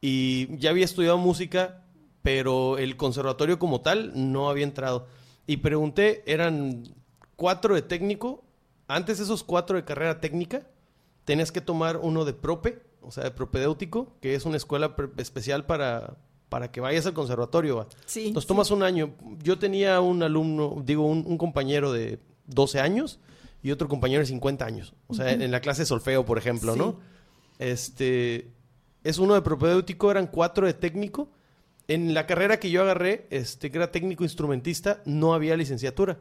y 0.00 0.56
ya 0.56 0.70
había 0.70 0.86
estudiado 0.86 1.18
música, 1.18 1.84
pero 2.22 2.78
el 2.78 2.96
conservatorio 2.96 3.58
como 3.58 3.82
tal 3.82 4.12
no 4.14 4.48
había 4.48 4.64
entrado 4.64 5.06
y 5.48 5.56
pregunté, 5.56 6.22
eran 6.26 6.84
cuatro 7.34 7.74
de 7.74 7.80
técnico. 7.80 8.44
Antes 8.86 9.18
esos 9.18 9.42
cuatro 9.42 9.76
de 9.76 9.84
carrera 9.84 10.20
técnica, 10.20 10.66
tenías 11.24 11.50
que 11.50 11.62
tomar 11.62 11.96
uno 11.96 12.26
de 12.26 12.34
prope, 12.34 12.82
o 13.00 13.10
sea, 13.10 13.24
de 13.24 13.30
propedéutico, 13.30 14.12
que 14.20 14.34
es 14.34 14.44
una 14.44 14.58
escuela 14.58 14.94
especial 15.16 15.64
para, 15.64 16.18
para 16.50 16.70
que 16.70 16.82
vayas 16.82 17.06
al 17.06 17.14
conservatorio. 17.14 17.88
Sí. 18.04 18.26
Entonces 18.28 18.46
tomas 18.46 18.70
un 18.70 18.82
año. 18.82 19.14
Yo 19.42 19.58
tenía 19.58 20.02
un 20.02 20.22
alumno, 20.22 20.82
digo, 20.84 21.06
un, 21.06 21.38
compañero 21.38 21.92
de 21.92 22.18
12 22.44 22.80
años 22.80 23.18
y 23.62 23.70
otro 23.70 23.88
compañero 23.88 24.20
de 24.20 24.26
50 24.26 24.66
años. 24.66 24.92
O 25.06 25.14
sea, 25.14 25.32
en 25.32 25.50
la 25.50 25.60
clase 25.60 25.82
de 25.82 25.86
solfeo, 25.86 26.26
por 26.26 26.36
ejemplo, 26.36 26.76
¿no? 26.76 27.00
Este, 27.58 28.50
es 29.02 29.16
uno 29.16 29.32
de 29.32 29.40
propedéutico, 29.40 30.10
eran 30.10 30.26
cuatro 30.26 30.66
de 30.66 30.74
técnico 30.74 31.30
en 31.88 32.12
la 32.12 32.26
carrera 32.26 32.60
que 32.60 32.70
yo 32.70 32.82
agarré, 32.82 33.26
este, 33.30 33.70
que 33.70 33.78
era 33.78 33.90
técnico 33.90 34.22
instrumentista, 34.22 35.02
no 35.06 35.34
había 35.34 35.56
licenciatura. 35.56 36.18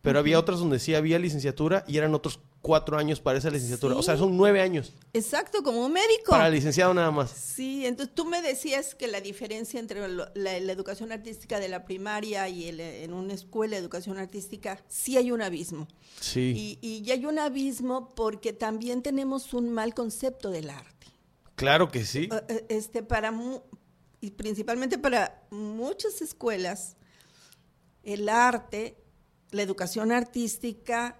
Pero 0.00 0.18
había 0.18 0.36
otras 0.36 0.58
donde 0.58 0.80
sí 0.80 0.96
había 0.96 1.16
licenciatura 1.20 1.84
y 1.86 1.96
eran 1.96 2.12
otros 2.12 2.40
cuatro 2.60 2.98
años 2.98 3.20
para 3.20 3.38
esa 3.38 3.50
licenciatura. 3.50 3.94
O 3.94 4.02
sea, 4.02 4.16
son 4.16 4.36
nueve 4.36 4.60
años. 4.60 4.92
Exacto, 5.12 5.62
como 5.62 5.86
un 5.86 5.92
médico. 5.92 6.30
Para 6.30 6.50
licenciado 6.50 6.92
nada 6.92 7.12
más. 7.12 7.30
Sí, 7.30 7.86
entonces 7.86 8.12
tú 8.12 8.24
me 8.24 8.42
decías 8.42 8.96
que 8.96 9.06
la 9.06 9.20
diferencia 9.20 9.78
entre 9.78 10.00
la, 10.08 10.56
educación 10.56 11.12
artística 11.12 11.60
de 11.60 11.68
la 11.68 11.84
primaria 11.84 12.48
y 12.48 12.68
en 12.68 13.12
una 13.12 13.34
escuela 13.34 13.76
de 13.76 13.82
educación 13.82 14.18
artística, 14.18 14.82
sí 14.88 15.16
hay 15.16 15.30
un 15.30 15.40
abismo. 15.40 15.86
Sí. 16.18 16.78
Y, 16.82 17.04
y 17.04 17.08
hay 17.12 17.24
un 17.24 17.38
abismo 17.38 18.12
porque 18.16 18.52
también 18.52 19.02
tenemos 19.02 19.54
un 19.54 19.70
mal 19.70 19.94
concepto 19.94 20.50
del 20.50 20.70
arte. 20.70 20.92
Claro 21.54 21.90
que 21.90 22.04
sí. 22.04 22.28
Eh, 22.32 22.42
eh, 22.48 22.66
este, 22.70 23.04
para, 23.04 23.32
y 24.22 24.30
principalmente 24.30 24.98
para 24.98 25.42
muchas 25.50 26.22
escuelas, 26.22 26.96
el 28.04 28.28
arte, 28.28 28.96
la 29.50 29.62
educación 29.62 30.12
artística 30.12 31.18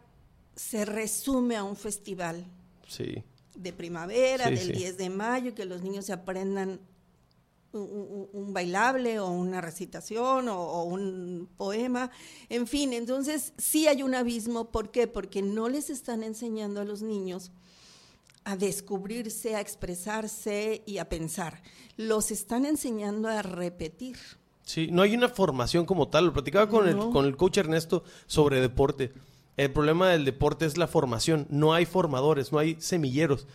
se 0.55 0.85
resume 0.85 1.57
a 1.57 1.65
un 1.65 1.75
festival. 1.75 2.47
Sí. 2.87 3.25
De 3.57 3.73
primavera, 3.73 4.49
del 4.51 4.71
10 4.71 4.97
de 4.99 5.11
mayo, 5.11 5.53
que 5.53 5.65
los 5.65 5.83
niños 5.83 6.07
se 6.07 6.13
aprendan 6.13 6.81
un, 7.73 8.53
bailable 8.53 9.19
o 9.19 9.31
una 9.31 9.61
recitación 9.61 10.49
o, 10.49 10.61
o, 10.61 10.85
un 10.85 11.49
poema, 11.57 12.11
en 12.49 12.69
fin, 12.69 12.93
entonces 12.93 13.53
sí 13.59 13.89
hay 13.89 14.05
un 14.05 14.15
abismo, 14.15 14.71
¿por 14.71 14.93
qué? 14.93 15.09
Porque 15.09 15.43
no 15.43 15.69
les 15.69 15.91
están 15.91 16.23
enseñando 16.23 16.81
a 16.81 16.85
los 16.85 17.03
niños 17.03 17.51
a 18.45 18.57
descubrirse, 18.57 19.55
a 19.55 19.61
expresarse 19.61 20.83
y 20.87 20.99
a 20.99 21.09
pensar. 21.09 21.63
Los 21.97 22.31
están 22.31 22.65
enseñando 22.65 23.29
a 23.29 23.43
repetir. 23.43 24.17
Sí, 24.65 24.89
no 24.91 25.03
hay 25.03 25.15
una 25.15 25.29
formación 25.29 25.87
como 25.87 26.09
tal. 26.09 26.27
Lo 26.27 26.33
platicaba 26.33 26.69
con, 26.69 26.89
el, 26.89 26.97
con 26.97 27.27
el 27.27 27.37
coach 27.37 27.59
Ernesto 27.59 28.05
sobre 28.27 28.61
deporte. 28.61 29.13
El 29.57 29.73
problema 29.73 30.09
del 30.11 30.25
deporte 30.25 30.67
es 30.67 30.79
la 30.79 30.87
formación. 30.87 31.47
No 31.51 31.75
hay 31.75 31.85
formadores, 31.85 32.53
no 32.53 32.59
hay 32.59 32.77
semilleros. 32.81 33.47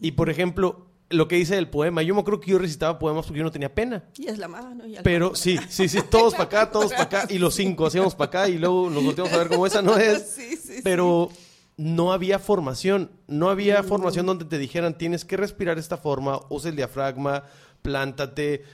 Y 0.00 0.12
por 0.12 0.28
ejemplo, 0.28 0.86
lo 1.08 1.28
que 1.28 1.36
dice 1.36 1.56
el 1.56 1.68
poema. 1.68 2.02
Yo 2.02 2.14
me 2.14 2.20
acuerdo 2.20 2.40
que 2.40 2.50
yo 2.50 2.58
recitaba 2.58 2.98
poemas 2.98 3.26
porque 3.26 3.38
yo 3.38 3.44
no 3.44 3.52
tenía 3.52 3.74
pena. 3.74 4.04
Y 4.16 4.26
es 4.26 4.38
la 4.38 4.48
mano. 4.48 4.86
Y 4.86 4.96
Pero 5.02 5.34
sí, 5.34 5.58
sí, 5.68 5.88
sí, 5.88 6.00
todos 6.10 6.32
para 6.34 6.44
acá, 6.44 6.70
todos 6.70 6.90
para 6.90 7.04
acá. 7.04 7.26
Y 7.30 7.38
los 7.38 7.54
cinco 7.54 7.86
hacíamos 7.86 8.14
para 8.14 8.28
acá 8.28 8.48
y 8.48 8.58
luego 8.58 8.90
nos 8.90 9.04
volteamos 9.04 9.32
a 9.32 9.38
ver 9.38 9.48
cómo 9.48 9.66
esa 9.66 9.82
no 9.82 9.96
es. 9.98 10.30
Sí, 10.30 10.56
sí, 10.56 10.80
Pero 10.82 11.30
no 11.76 12.12
había 12.12 12.38
formación. 12.38 13.10
No 13.26 13.50
había 13.50 13.82
formación 13.82 14.26
donde 14.26 14.44
te 14.44 14.58
dijeran 14.58 14.96
tienes 14.96 15.24
que 15.24 15.36
respirar 15.36 15.78
esta 15.78 15.96
forma, 15.96 16.40
usa 16.48 16.70
el 16.70 16.76
diafragma, 16.76 17.44
plántate. 17.82 18.64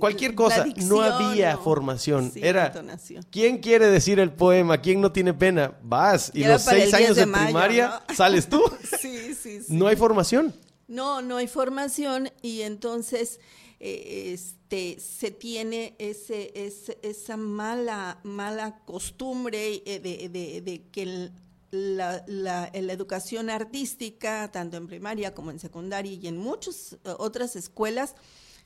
Cualquier 0.00 0.32
La 0.32 0.36
cosa, 0.36 0.64
dicción, 0.64 0.88
no 0.88 1.02
había 1.02 1.52
¿no? 1.54 1.62
formación. 1.62 2.32
Sí, 2.32 2.40
Era, 2.42 2.66
entonación. 2.66 3.24
¿quién 3.30 3.58
quiere 3.58 3.86
decir 3.86 4.18
el 4.18 4.32
poema? 4.32 4.78
¿Quién 4.80 5.00
no 5.00 5.12
tiene 5.12 5.32
pena? 5.34 5.78
Vas. 5.82 6.32
Y 6.34 6.42
era 6.42 6.54
los 6.54 6.62
seis 6.62 6.84
10 6.90 6.94
años 6.94 7.14
de 7.16 7.20
de 7.22 7.26
mayo, 7.26 7.44
primaria, 7.46 8.02
¿no? 8.08 8.14
sales 8.16 8.48
tú. 8.48 8.60
Sí, 9.00 9.34
sí, 9.34 9.62
sí. 9.62 9.72
No 9.72 9.86
hay 9.86 9.94
formación. 9.94 10.52
No, 10.88 11.22
no 11.22 11.36
hay 11.36 11.46
formación 11.46 12.28
y 12.42 12.62
entonces 12.62 13.38
eh, 13.78 14.32
este, 14.34 14.98
se 14.98 15.30
tiene 15.30 15.94
ese, 16.00 16.50
ese- 16.56 16.98
esa 17.02 17.36
mala, 17.36 18.18
mala 18.24 18.80
costumbre 18.84 19.80
eh, 19.86 20.00
de, 20.00 20.28
de- 20.28 20.60
de 20.60 20.82
que 20.90 21.02
el- 21.02 21.32
la, 21.72 22.22
la- 22.28 22.70
la 22.72 22.92
educación 22.92 23.50
artística, 23.50 24.50
tanto 24.52 24.76
en 24.76 24.86
primaria 24.86 25.34
como 25.34 25.50
en 25.50 25.58
secundaria 25.58 26.12
y 26.12 26.26
en 26.28 26.36
muchas 26.36 26.92
eh, 27.04 27.14
otras 27.18 27.56
escuelas, 27.56 28.14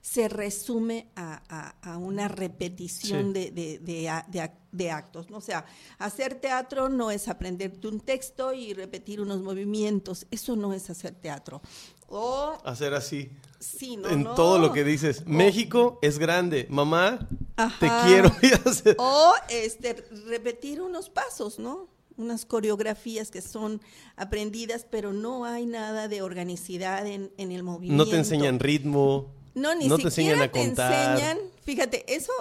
se 0.03 0.29
resume 0.29 1.09
a, 1.17 1.43
a- 1.49 1.93
a 1.93 1.99
una 1.99 2.29
repetición 2.29 3.29
Sí. 3.29 3.33
de, 3.33 3.51
de- 3.53 3.79
de 3.79 4.23
de 4.29 4.41
ac- 4.41 4.59
de 4.73 4.91
actos. 4.91 5.31
¿no? 5.31 5.39
O 5.39 5.41
sea, 5.41 5.65
hacer 5.99 6.35
teatro 6.41 6.89
no 6.89 7.11
es 7.11 7.29
aprenderte 7.29 7.89
un 7.89 8.01
texto 8.01 8.53
y 8.53 8.75
repetir 8.75 9.21
unos 9.21 9.41
movimientos. 9.41 10.27
Eso 10.31 10.55
no 10.57 10.73
es 10.75 10.91
hacer 10.91 11.15
teatro. 11.15 11.63
O, 12.09 12.57
Hacer 12.65 12.95
así. 12.95 13.31
sí, 13.59 13.97
no, 13.97 14.09
en 14.11 14.23
no. 14.25 14.35
todo 14.35 14.59
lo 14.59 14.73
que 14.73 14.85
dices. 14.85 15.25
México 15.27 15.99
es 16.03 16.19
grande. 16.19 16.67
Mamá, 16.71 17.27
Ajá. 17.57 17.79
te 17.81 18.09
quiero. 18.09 18.31
O 18.99 19.33
este, 19.49 19.95
repetir 20.27 20.81
unos 20.83 21.09
pasos, 21.11 21.59
¿no? 21.59 21.89
Unas 22.17 22.47
coreografías 22.47 23.31
que 23.31 23.43
son 23.43 23.81
aprendidas, 24.17 24.87
pero 24.91 25.13
no 25.13 25.45
hay 25.45 25.67
nada 25.67 26.09
de 26.09 26.23
organicidad 26.23 27.07
en, 27.07 27.31
en 27.37 27.53
el 27.53 27.63
movimiento. 27.63 28.05
no 28.05 28.11
te 28.11 28.17
enseñan 28.17 28.59
ritmo. 28.59 29.27
No, 29.55 29.75
ni 29.75 29.87
no 29.89 29.97
te 29.97 30.05
enseñan 30.05 30.39
siquiera 30.39 30.45
a 30.45 30.53
te 30.53 30.67
contar. 30.67 31.11
enseñan. 31.13 31.39
Fíjate, 31.63 32.15
eso 32.15 32.33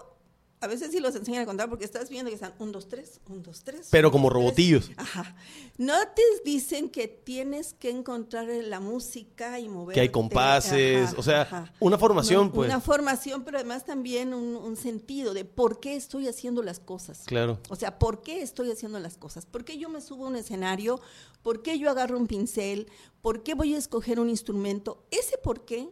a 0.65 0.67
veces 0.67 0.91
sí 0.91 0.99
los 0.99 1.15
enseñan 1.15 1.43
a 1.43 1.45
contar 1.45 1.69
porque 1.69 1.85
estás 1.85 2.09
viendo 2.09 2.29
que 2.29 2.35
están 2.35 2.53
un, 2.57 2.71
dos, 2.71 2.87
tres, 2.87 3.21
un, 3.29 3.43
dos, 3.43 3.63
tres. 3.63 3.87
Pero 3.91 4.07
un, 4.07 4.11
como 4.11 4.29
dos, 4.29 4.33
tres. 4.33 4.43
robotillos. 4.43 4.91
Ajá. 4.97 5.35
No 5.77 5.93
te 6.15 6.23
dicen 6.43 6.89
que 6.89 7.07
tienes 7.07 7.73
que 7.73 7.91
encontrar 7.91 8.47
la 8.47 8.79
música 8.79 9.59
y 9.59 9.69
mover. 9.69 9.93
Que 9.93 10.01
hay 10.01 10.09
compases, 10.09 11.13
o 11.17 11.21
sea, 11.23 11.71
una 11.79 11.99
formación, 11.99 12.51
pues. 12.51 12.67
Una 12.69 12.81
formación, 12.81 13.43
pero 13.43 13.57
además 13.57 13.85
también 13.85 14.33
un, 14.33 14.55
un 14.55 14.75
sentido 14.75 15.35
de 15.35 15.45
por 15.45 15.79
qué 15.79 15.95
estoy 15.95 16.27
haciendo 16.27 16.63
las 16.63 16.79
cosas. 16.79 17.23
Claro. 17.25 17.59
O 17.69 17.75
sea, 17.75 17.99
¿por 17.99 18.23
qué 18.23 18.41
estoy 18.41 18.71
haciendo 18.71 18.99
las 18.99 19.17
cosas? 19.17 19.45
¿Por 19.45 19.65
qué 19.65 19.77
yo 19.77 19.89
me 19.89 20.01
subo 20.01 20.25
a 20.25 20.29
un 20.29 20.35
escenario? 20.35 20.99
¿Por 21.43 21.61
qué 21.61 21.77
yo 21.77 21.91
agarro 21.91 22.17
un 22.17 22.25
pincel? 22.25 22.89
¿Por 23.21 23.43
qué 23.43 23.53
voy 23.53 23.75
a 23.75 23.77
escoger 23.77 24.19
un 24.19 24.29
instrumento? 24.29 25.05
Ese 25.11 25.37
por 25.37 25.63
qué 25.63 25.89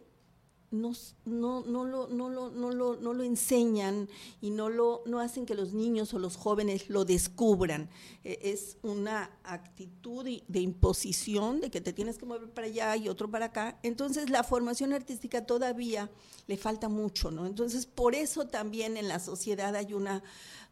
no, 0.70 0.92
no, 1.24 1.62
no, 1.62 1.84
lo, 1.84 2.08
no, 2.08 2.28
lo, 2.28 2.50
no, 2.50 2.70
lo, 2.70 2.96
no 2.96 3.12
lo 3.12 3.22
enseñan 3.22 4.08
y 4.40 4.50
no, 4.50 4.68
lo, 4.68 5.02
no 5.06 5.20
hacen 5.20 5.46
que 5.46 5.54
los 5.54 5.72
niños 5.72 6.12
o 6.14 6.18
los 6.18 6.36
jóvenes 6.36 6.90
lo 6.90 7.04
descubran. 7.04 7.88
Eh, 8.24 8.38
es 8.42 8.76
una 8.82 9.30
actitud 9.44 10.26
de 10.46 10.60
imposición 10.60 11.60
de 11.60 11.70
que 11.70 11.80
te 11.80 11.92
tienes 11.92 12.18
que 12.18 12.26
mover 12.26 12.50
para 12.50 12.66
allá 12.66 12.96
y 12.96 13.08
otro 13.08 13.30
para 13.30 13.46
acá. 13.46 13.78
Entonces 13.82 14.30
la 14.30 14.42
formación 14.42 14.92
artística 14.92 15.46
todavía 15.46 16.10
le 16.46 16.56
falta 16.56 16.88
mucho, 16.88 17.30
¿no? 17.30 17.46
Entonces 17.46 17.86
por 17.86 18.14
eso 18.14 18.46
también 18.46 18.96
en 18.96 19.08
la 19.08 19.20
sociedad 19.20 19.76
hay 19.76 19.94
una, 19.94 20.22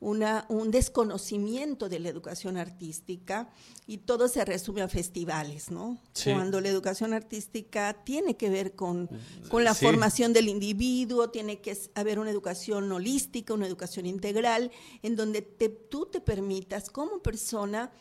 una, 0.02 0.46
un 0.48 0.72
desconocimiento 0.72 1.88
de 1.88 2.00
la 2.00 2.08
educación 2.08 2.56
artística 2.56 3.48
y 3.86 3.98
todo 3.98 4.26
se 4.26 4.44
resume 4.44 4.82
a 4.82 4.88
festivales, 4.88 5.70
¿no? 5.70 5.96
Sí. 6.12 6.32
Cuando 6.32 6.60
la 6.60 6.68
educación 6.68 7.12
artística 7.14 7.94
tiene 8.04 8.36
que 8.36 8.50
ver 8.50 8.74
con, 8.74 9.08
con 9.48 9.62
la 9.62 9.74
Sí. 9.74 9.84
formación 9.86 10.32
del 10.32 10.48
individuo, 10.48 11.30
tiene 11.30 11.60
que 11.60 11.78
haber 11.94 12.18
una 12.18 12.30
educación 12.30 12.90
holística, 12.90 13.54
una 13.54 13.68
educación 13.68 14.04
integral, 14.06 14.72
en 15.02 15.14
donde 15.14 15.40
te- 15.40 15.68
tú 15.68 16.06
te 16.06 16.20
permitas 16.20 16.90
como 16.90 17.22
persona 17.22 17.92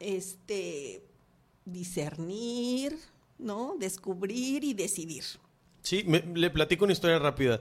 este, 0.00 1.04
discernir, 1.64 2.98
¿no? 3.38 3.76
Descubrir 3.78 4.64
y 4.64 4.74
decidir. 4.74 5.22
Sí, 5.82 6.02
me- 6.06 6.24
le 6.34 6.50
platico 6.50 6.84
una 6.84 6.92
historia 6.92 7.18
rápida. 7.18 7.60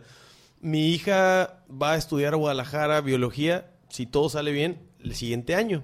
Mi 0.61 0.93
hija 0.93 1.63
va 1.69 1.93
a 1.93 1.97
estudiar 1.97 2.33
a 2.33 2.37
Guadalajara 2.37 3.01
biología, 3.01 3.69
si 3.93 4.07
todo 4.07 4.27
sale 4.27 4.51
bien, 4.51 4.79
el 5.03 5.13
siguiente 5.13 5.53
año. 5.53 5.83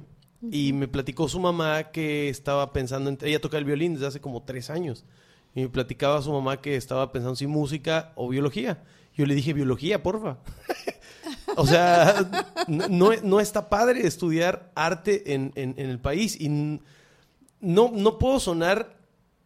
Y 0.52 0.74
me 0.74 0.88
platicó 0.88 1.28
su 1.30 1.40
mamá 1.40 1.92
que 1.92 2.28
estaba 2.28 2.74
pensando 2.74 3.12
en... 3.12 3.20
Ella 3.22 3.40
toca 3.40 3.60
el 3.60 3.66
violín 3.66 3.94
desde 3.94 4.08
hace 4.08 4.20
como 4.20 4.42
tres 4.42 4.72
años. 4.72 5.06
Y 5.54 5.62
me 5.62 5.70
platicaba 5.70 6.18
a 6.18 6.22
su 6.24 6.32
mamá 6.32 6.60
que 6.60 6.76
estaba 6.76 7.12
pensando 7.12 7.36
si 7.36 7.46
música 7.46 8.14
o 8.16 8.28
biología. 8.30 8.82
Yo 9.16 9.28
le 9.28 9.36
dije, 9.36 9.54
biología, 9.54 10.02
porfa. 10.02 10.38
o 11.56 11.68
sea, 11.68 12.56
no, 12.68 13.12
no, 13.22 13.40
está 13.40 13.70
padre 13.70 14.08
estudiar 14.08 14.72
arte 14.74 15.36
en, 15.36 15.52
en- 15.54 15.76
en 15.78 15.90
el 15.92 16.00
país. 16.00 16.36
Y 16.42 16.50
no, 16.50 16.80
no 17.94 18.18
puedo 18.18 18.40
sonar 18.40 18.98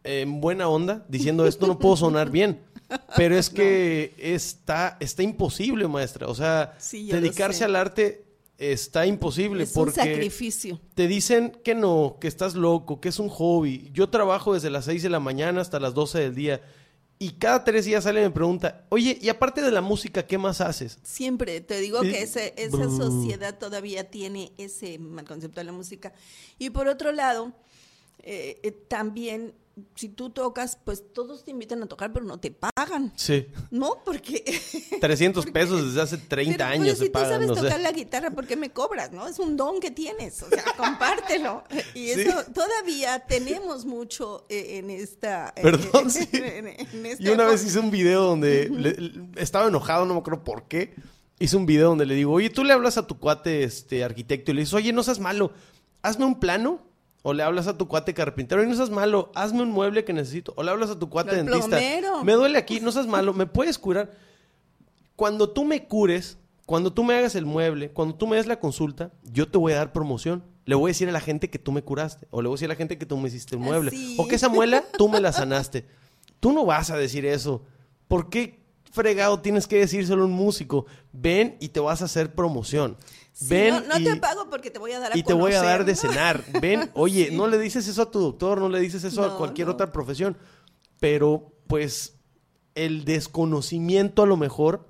en 0.04 0.40
buena 0.40 0.68
onda 0.68 1.04
diciendo 1.08 1.46
esto, 1.46 1.66
no 1.66 1.78
puedo 1.78 1.96
sonar 1.98 2.30
bien. 2.30 2.60
Pero 3.14 3.36
es 3.36 3.50
que 3.58 4.14
está, 4.18 4.96
está 5.00 5.22
imposible, 5.22 5.86
maestra. 5.86 6.28
O 6.28 6.34
sea, 6.34 6.74
Sí, 6.78 7.10
dedicarse 7.10 7.64
al 7.64 7.76
arte 7.76 8.24
está 8.58 9.06
imposible 9.06 9.64
Es 9.64 9.70
un 9.70 9.74
porque 9.86 9.94
sacrificio. 10.00 10.80
te 10.94 11.06
dicen 11.08 11.58
que 11.64 11.74
no, 11.74 12.18
que 12.20 12.28
estás 12.28 12.54
loco, 12.54 13.00
que 13.00 13.08
es 13.08 13.18
un 13.18 13.28
hobby. 13.28 13.90
Yo 13.92 14.08
trabajo 14.10 14.54
desde 14.54 14.70
las 14.70 14.84
6 14.84 15.02
de 15.02 15.08
la 15.10 15.20
mañana 15.20 15.60
hasta 15.60 15.80
las 15.80 15.94
12 15.94 16.18
del 16.20 16.34
día. 16.34 16.60
Y 17.18 17.30
cada 17.32 17.62
tres 17.64 17.84
días 17.84 18.04
sale 18.04 18.20
y 18.20 18.24
me 18.24 18.30
pregunta, 18.30 18.84
oye, 18.90 19.16
y 19.20 19.28
aparte 19.28 19.62
de 19.62 19.70
la 19.70 19.80
música, 19.80 20.26
¿qué 20.26 20.36
más 20.36 20.60
haces? 20.60 20.98
Siempre 21.04 21.60
te 21.60 21.78
digo 21.80 22.00
que 22.02 22.22
ese- 22.22 22.52
esa 22.56 22.90
sociedad 22.90 23.56
todavía 23.56 24.10
tiene 24.10 24.52
ese 24.58 24.98
mal 24.98 25.24
concepto 25.24 25.60
de 25.60 25.64
la 25.64 25.72
música. 25.72 26.12
Y 26.58 26.70
por 26.70 26.88
otro 26.88 27.12
lado, 27.12 27.52
eh, 28.18 28.58
eh, 28.64 28.72
también, 28.72 29.54
si 29.96 30.08
tú 30.08 30.30
tocas, 30.30 30.78
pues 30.84 31.02
todos 31.12 31.44
te 31.44 31.50
invitan 31.50 31.82
a 31.82 31.86
tocar, 31.86 32.12
pero 32.12 32.24
no 32.24 32.38
te 32.38 32.52
pagan, 32.52 33.12
Sí. 33.16 33.46
¿no? 33.72 34.02
Porque... 34.04 34.60
300 35.00 35.46
pesos 35.46 35.84
desde 35.86 36.00
hace 36.00 36.16
30 36.18 36.56
Pero, 36.56 36.68
pues, 36.68 36.80
años 36.80 36.98
si 36.98 37.04
se 37.04 37.06
tú 37.06 37.12
pagan. 37.12 37.30
sabes 37.30 37.50
o 37.50 37.54
sea. 37.54 37.62
tocar 37.64 37.80
la 37.80 37.92
guitarra, 37.92 38.30
¿por 38.30 38.46
qué 38.46 38.56
me 38.56 38.70
cobras, 38.70 39.10
no? 39.12 39.26
Es 39.26 39.38
un 39.40 39.56
don 39.56 39.80
que 39.80 39.90
tienes, 39.90 40.42
o 40.42 40.48
sea, 40.48 40.62
compártelo. 40.76 41.64
Y 41.94 42.08
Sí. 42.08 42.20
eso 42.22 42.44
todavía 42.52 43.20
tenemos 43.26 43.84
mucho 43.84 44.46
eh, 44.48 44.78
en 44.78 44.90
esta... 44.90 45.52
eh, 45.56 45.62
Perdón, 45.62 46.10
sí. 46.10 46.28
en- 46.32 46.68
en 46.68 47.06
esta 47.06 47.22
Y 47.22 47.28
una 47.30 47.46
vez 47.46 47.64
hice 47.64 47.78
un 47.80 47.90
video 47.90 48.22
donde 48.22 48.68
le- 48.70 48.92
le- 48.94 49.28
estaba 49.42 49.66
enojado, 49.68 50.04
no 50.04 50.14
me 50.14 50.20
acuerdo 50.20 50.44
por 50.44 50.68
qué. 50.68 50.94
Hice 51.40 51.56
un 51.56 51.66
video 51.66 51.88
donde 51.88 52.06
le 52.06 52.14
digo, 52.14 52.32
oye, 52.32 52.48
tú 52.48 52.62
le 52.62 52.72
hablas 52.72 52.96
a 52.96 53.06
tu 53.08 53.18
cuate 53.18 53.64
este 53.64 54.04
arquitecto 54.04 54.52
y 54.52 54.54
le 54.54 54.60
dices, 54.60 54.74
oye, 54.74 54.92
no 54.92 55.02
seas 55.02 55.18
malo, 55.18 55.50
hazme 56.02 56.24
un 56.24 56.38
plano. 56.38 56.80
O 57.26 57.32
le 57.32 57.42
hablas 57.42 57.66
a 57.68 57.78
tu 57.78 57.88
cuate 57.88 58.12
carpintero 58.12 58.62
y 58.62 58.66
no 58.66 58.74
seas 58.74 58.90
malo, 58.90 59.32
hazme 59.34 59.62
un 59.62 59.70
mueble 59.70 60.04
que 60.04 60.12
necesito. 60.12 60.52
O 60.56 60.62
le 60.62 60.70
hablas 60.70 60.90
a 60.90 60.98
tu 60.98 61.08
cuate 61.08 61.34
dentista. 61.34 61.68
plomero. 61.68 62.22
Me 62.22 62.34
duele 62.34 62.58
aquí, 62.58 62.80
no 62.80 62.92
seas 62.92 63.06
malo, 63.06 63.32
me 63.32 63.46
puedes 63.46 63.78
curar. 63.78 64.10
Cuando 65.16 65.48
tú 65.48 65.64
me 65.64 65.86
cures, 65.86 66.36
cuando 66.66 66.92
tú 66.92 67.02
me 67.02 67.16
hagas 67.16 67.34
el 67.34 67.46
mueble, 67.46 67.90
cuando 67.90 68.14
tú 68.14 68.26
me 68.26 68.36
des 68.36 68.46
la 68.46 68.60
consulta, 68.60 69.10
yo 69.32 69.48
te 69.48 69.56
voy 69.56 69.72
a 69.72 69.76
dar 69.76 69.90
promoción. 69.90 70.44
Le 70.66 70.74
voy 70.74 70.90
a 70.90 70.92
decir 70.92 71.08
a 71.08 71.12
la 71.12 71.20
gente 71.20 71.48
que 71.48 71.58
tú 71.58 71.72
me 71.72 71.82
curaste. 71.82 72.26
O 72.30 72.42
le 72.42 72.48
voy 72.48 72.56
a 72.56 72.56
decir 72.56 72.66
a 72.66 72.74
la 72.74 72.76
gente 72.76 72.98
que 72.98 73.06
tú 73.06 73.16
me 73.16 73.28
hiciste 73.28 73.54
el 73.54 73.62
mueble. 73.62 73.88
Así. 73.88 74.16
O 74.18 74.28
que 74.28 74.34
esa 74.34 74.50
muela 74.50 74.84
tú 74.98 75.08
me 75.08 75.18
la 75.18 75.32
sanaste. 75.32 75.86
Tú 76.40 76.52
no 76.52 76.66
vas 76.66 76.90
a 76.90 76.96
decir 76.98 77.24
eso. 77.24 77.62
¿Por 78.06 78.28
qué 78.28 78.60
fregado 78.92 79.40
tienes 79.40 79.66
que 79.66 79.78
decírselo 79.78 80.24
a 80.24 80.26
un 80.26 80.32
músico? 80.32 80.84
Ven 81.10 81.56
y 81.58 81.68
te 81.68 81.80
vas 81.80 82.02
a 82.02 82.04
hacer 82.04 82.34
promoción. 82.34 82.98
Sí, 83.36 83.46
Ven 83.48 83.74
no, 83.74 83.80
no 83.80 83.98
y, 83.98 84.04
te 84.04 84.16
pago 84.16 84.48
porque 84.48 84.70
te 84.70 84.78
voy 84.78 84.92
a 84.92 85.00
dar 85.00 85.12
a 85.12 85.18
y 85.18 85.24
te 85.24 85.32
voy 85.32 85.54
a 85.54 85.62
dar 85.62 85.84
de 85.84 85.96
cenar. 85.96 86.44
Ven, 86.60 86.88
oye, 86.94 87.26
Sí. 87.30 87.36
no 87.36 87.48
le 87.48 87.58
dices 87.58 87.88
eso 87.88 88.02
a 88.02 88.10
tu 88.10 88.20
doctor, 88.20 88.60
no 88.60 88.68
le 88.68 88.78
dices 88.78 89.02
eso 89.02 89.24
a 89.24 89.36
cualquier 89.36 89.68
otra 89.68 89.90
profesión. 89.90 90.36
Pero, 91.00 91.52
pues, 91.66 92.14
el 92.76 93.04
desconocimiento 93.04 94.22
a 94.22 94.26
lo 94.26 94.36
mejor 94.36 94.88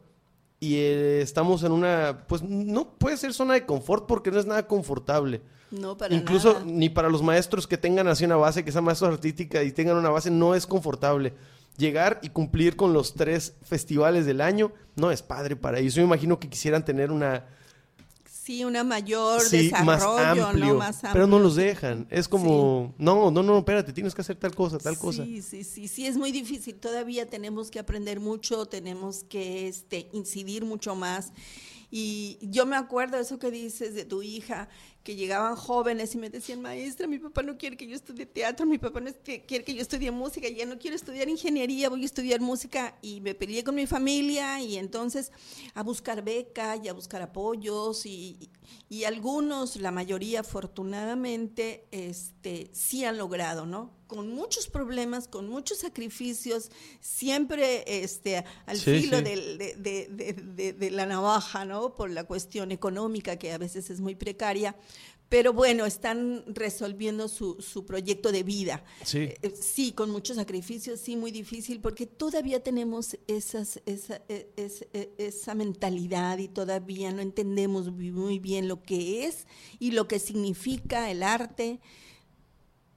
y 0.61 0.77
eh, 0.77 1.23
estamos 1.23 1.63
en 1.63 1.73
una, 1.73 2.27
pues, 2.29 2.43
no 2.43 2.91
puede 2.99 3.17
ser 3.17 3.33
zona 3.33 3.55
de 3.55 3.65
confort 3.65 4.07
porque 4.07 4.31
no 4.31 4.39
es 4.39 4.47
nada 4.47 4.67
confortable. 4.67 5.41
No, 5.71 5.97
para 5.97 6.15
Incluso 6.15 6.53
nada. 6.53 6.65
ni 6.67 6.91
para 6.91 7.09
los 7.09 7.23
maestros 7.23 7.67
que 7.67 7.79
tengan 7.79 8.09
así 8.09 8.27
una 8.27 8.37
base, 8.37 8.63
que 8.63 8.73
sean 8.73 8.85
maestros 8.85 9.11
artística 9.11 9.63
y 9.63 9.73
tengan 9.73 9.97
una 9.97 10.11
base, 10.11 10.31
no 10.31 10.55
es 10.55 10.67
confortable. 10.67 11.33
Llegar 11.79 12.21
y 12.23 12.29
cumplir 12.29 12.77
con 12.77 12.93
los 12.93 13.15
tres 13.15 13.55
festivales 13.63 14.27
del 14.27 14.41
año 14.43 14.71
no 14.97 15.11
es 15.11 15.23
padre 15.23 15.57
para 15.57 15.79
ellos. 15.81 15.95
Yo 15.95 16.03
me 16.03 16.09
imagino 16.09 16.39
que 16.39 16.49
quisieran 16.51 16.85
tener 16.85 17.11
una 17.11 17.47
Sí, 18.45 18.63
una 18.63 18.85
mayor 18.85 19.41
desarrollo, 19.49 20.53
¿no? 20.53 20.75
Más 20.75 21.03
amplio. 21.03 21.13
Pero 21.15 21.27
no 21.27 21.39
los 21.39 21.57
dejan. 21.57 22.07
Es 22.11 22.29
como, 22.29 22.95
no, 22.99 23.31
no, 23.31 23.43
no, 23.43 23.57
espérate, 23.57 23.95
tienes 23.95 24.15
que 24.15 24.21
hacer 24.21 24.37
tal 24.37 24.55
cosa, 24.55 24.77
tal 24.77 24.99
cosa. 24.99 25.25
Sí, 25.25 25.41
sí, 25.41 25.65
sí, 25.65 25.89
sí, 25.89 26.07
es 26.07 26.19
muy 26.19 26.31
difícil. 26.31 26.75
Todavía 26.75 27.25
tenemos 27.25 27.71
que 27.71 27.79
aprender 27.79 28.21
mucho, 28.21 28.67
tenemos 28.67 29.25
que 29.25 29.67
este, 29.67 30.11
incidir 30.13 30.67
mucho 30.67 30.95
más. 30.95 31.33
Y 31.91 32.39
yo 32.43 32.67
me 32.67 32.77
acuerdo 32.77 33.17
eso 33.19 33.39
que 33.39 33.51
dices 33.51 33.95
de 33.95 34.05
tu 34.05 34.21
hija, 34.21 34.69
que 35.05 35.17
llegaban 35.17 35.55
jóvenes 35.55 36.15
y 36.15 36.19
me 36.19 36.31
decían, 36.31 36.63
maestra, 36.63 37.07
mi 37.07 37.19
papá 37.19 37.43
no 37.43 37.59
quiere 37.59 37.77
que 37.77 37.87
yo 37.87 37.95
estudie 37.95 38.25
teatro, 38.25 38.65
mi 38.65 38.79
papá 38.79 39.01
no 39.03 39.11
quiere 39.23 39.63
que 39.63 39.75
yo 39.75 39.83
estudie 39.83 40.11
música, 40.11 40.49
ya 40.49 40.65
no 40.65 40.79
quiero 40.79 40.97
estudiar 40.97 41.29
ingeniería, 41.29 41.91
voy 41.91 42.03
a 42.03 42.07
estudiar 42.07 42.41
música. 42.41 42.97
Y 43.03 43.21
me 43.21 43.35
peleé 43.35 43.63
con 43.63 43.75
mi 43.75 43.87
familia 43.87 44.61
y 44.63 44.79
entonces 44.79 45.31
a 45.75 45.83
buscar 45.83 46.25
beca 46.25 46.77
y 46.83 46.89
a 46.89 46.95
buscar 46.95 47.21
apoyos 47.21 48.07
y, 48.07 48.51
y 48.89 49.05
algunos, 49.05 49.77
la 49.77 49.91
mayoría 49.91 50.41
afortunadamente, 50.41 51.87
este, 51.91 52.71
sí 52.73 53.05
han 53.05 53.19
logrado, 53.19 53.67
¿no? 53.67 53.93
Con 54.07 54.29
muchos 54.29 54.69
problemas, 54.69 55.29
con 55.29 55.49
muchos 55.49 55.79
sacrificios, 55.79 56.71
siempre 57.01 57.85
este, 57.87 58.45
al 58.67 58.77
filo 58.77 59.23
de, 59.23 59.75
de, 59.77 60.73
de, 60.73 60.91
la 60.91 61.07
navaja, 61.07 61.65
¿no? 61.65 61.95
Por 61.95 62.11
la 62.11 62.25
cuestión 62.25 62.71
económica 62.71 63.37
que 63.37 63.53
a 63.53 63.59
veces 63.59 63.91
es 63.91 64.01
muy 64.01 64.15
precaria, 64.15 64.77
pero 65.29 65.53
bueno, 65.53 65.85
están 65.85 66.45
resolviendo 66.47 67.27
su, 67.27 67.61
su 67.61 67.85
proyecto 67.85 68.31
de 68.31 68.43
vida. 68.43 68.85
Sí. 69.05 69.31
Eh, 69.43 69.53
sí, 69.61 69.93
con 69.93 70.11
muchos 70.11 70.37
sacrificios, 70.37 71.01
sí, 71.01 71.17
muy 71.17 71.33
difícil, 71.33 71.81
porque 71.81 72.07
todavía 72.07 72.63
tenemos 72.63 73.19
esas, 73.27 73.81
esa, 73.87 74.23
e, 74.29 74.53
e, 74.57 75.15
esa 75.19 75.55
mentalidad 75.55 76.39
y 76.39 76.49
todavía 76.49 77.11
no 77.11 77.21
entendemos 77.21 77.91
muy 77.91 78.39
bien 78.39 78.69
lo 78.69 78.83
que 78.83 79.27
es 79.27 79.47
y 79.81 79.91
lo 79.91 80.07
que 80.07 80.19
significa 80.19 81.11
el 81.11 81.23
arte, 81.23 81.81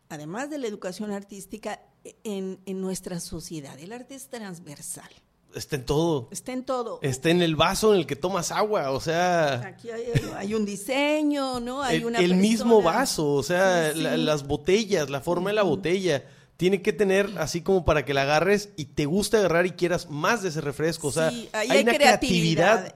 además 0.09 0.49
de 0.49 0.57
la 0.57 0.67
educación 0.67 1.11
artística, 1.11 1.81
en, 2.23 2.59
en 2.65 2.81
nuestra 2.81 3.19
sociedad. 3.19 3.77
El 3.79 3.91
arte 3.91 4.15
es 4.15 4.29
transversal. 4.29 5.09
Está 5.55 5.77
en 5.77 5.85
todo. 5.85 6.27
Está 6.31 6.51
en 6.51 6.63
todo. 6.63 6.99
Está 7.01 7.29
en 7.29 7.41
el 7.41 7.55
vaso 7.55 7.93
en 7.93 8.01
el 8.01 8.05
que 8.05 8.15
tomas 8.15 8.51
agua, 8.51 8.91
o 8.91 8.99
sea... 8.99 9.55
Aquí 9.65 9.89
hay, 9.89 10.53
un 10.53 10.65
diseño, 10.65 11.59
¿no? 11.59 11.81
Hay 11.81 11.97
el, 11.97 12.05
una 12.05 12.19
el 12.19 12.35
mismo 12.35 12.81
vaso, 12.81 13.33
o 13.33 13.43
sea, 13.43 13.93
las 13.93 14.45
botellas, 14.45 15.09
la 15.09 15.21
forma 15.21 15.49
de 15.49 15.55
la 15.55 15.63
botella. 15.63 16.25
Tiene 16.57 16.81
que 16.81 16.91
tener 16.91 17.29
así 17.37 17.61
como 17.61 17.85
para 17.85 18.03
que 18.03 18.13
la 18.13 18.23
agarres 18.23 18.69
y 18.77 18.85
te 18.85 19.05
guste 19.05 19.37
agarrar 19.37 19.67
y 19.67 19.71
quieras 19.71 20.09
más 20.09 20.41
de 20.41 20.49
ese 20.49 20.59
refresco. 20.59 21.07
O 21.07 21.11
sea, 21.11 21.31
hay, 21.53 21.81
una 21.81 21.93
creatividad. 21.93 22.93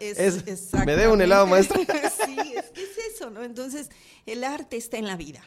me 0.85 0.95
debo 0.95 1.13
un 1.13 1.21
helado, 1.21 1.45
maestra. 1.47 1.79
sí, 2.25 2.37
es 2.55 3.15
eso, 3.15 3.29
¿no? 3.29 3.43
Entonces, 3.43 3.89
el 4.25 4.43
arte 4.43 4.77
está 4.77 4.97
en 4.97 5.07
la 5.07 5.15
vida. 5.15 5.43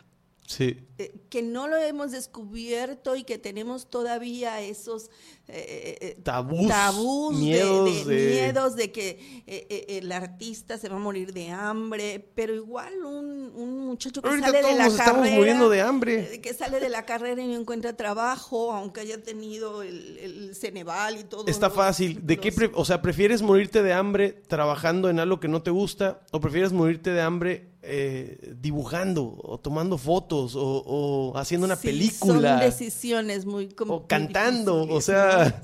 Sí. 0.46 0.86
Eh, 0.98 1.12
que 1.30 1.42
no 1.42 1.66
lo 1.66 1.76
hemos 1.76 2.12
descubierto 2.12 3.16
y 3.16 3.24
que 3.24 3.38
tenemos 3.38 3.88
todavía 3.88 4.60
esos 4.60 5.10
eh, 5.48 5.98
eh, 6.00 6.20
tabús, 6.22 6.68
tabús 6.68 7.36
miedos, 7.36 8.06
de, 8.06 8.14
miedos 8.14 8.76
de 8.76 8.92
que 8.92 9.42
el 9.88 10.12
artista 10.12 10.78
se 10.78 10.88
va 10.88 10.96
a 10.96 11.00
morir 11.00 11.32
de 11.32 11.50
hambre, 11.50 12.30
pero 12.34 12.54
igual 12.54 12.92
un, 13.04 13.50
un 13.54 13.86
muchacho 13.86 14.22
que 14.22 14.28
sale 14.28 14.62
de 14.62 14.74
la 14.74 14.94
carrera, 14.94 15.34
muriendo 15.34 15.68
de 15.68 15.80
hambre. 15.80 16.40
que 16.40 16.54
sale 16.54 16.78
de 16.78 16.90
la 16.90 17.04
carrera 17.06 17.42
y 17.42 17.46
no 17.46 17.58
encuentra 17.58 17.96
trabajo, 17.96 18.72
aunque 18.72 19.00
haya 19.00 19.20
tenido 19.22 19.82
el, 19.82 20.18
el 20.18 20.54
Ceneval 20.54 21.18
y 21.18 21.24
todo. 21.24 21.46
Está 21.46 21.70
fácil. 21.70 22.24
¿De 22.24 22.38
qué, 22.38 22.52
o 22.74 22.84
sea, 22.84 23.02
prefieres 23.02 23.42
morirte 23.42 23.82
de 23.82 23.94
hambre 23.94 24.32
trabajando 24.46 25.08
en 25.08 25.18
algo 25.18 25.40
que 25.40 25.48
no 25.48 25.62
te 25.62 25.70
gusta 25.70 26.20
o 26.30 26.40
prefieres 26.40 26.72
morirte 26.72 27.10
de 27.10 27.22
hambre 27.22 27.73
eh, 27.86 28.54
dibujando 28.60 29.38
o 29.42 29.58
tomando 29.58 29.98
fotos 29.98 30.54
o, 30.56 31.32
haciendo 31.36 31.66
una 31.66 31.76
película. 31.76 32.58
Son 32.58 32.60
decisiones 32.60 33.44
muy 33.44 33.74
O 33.86 34.06
cantando, 34.06 34.82
o 34.82 35.00
sea, 35.00 35.62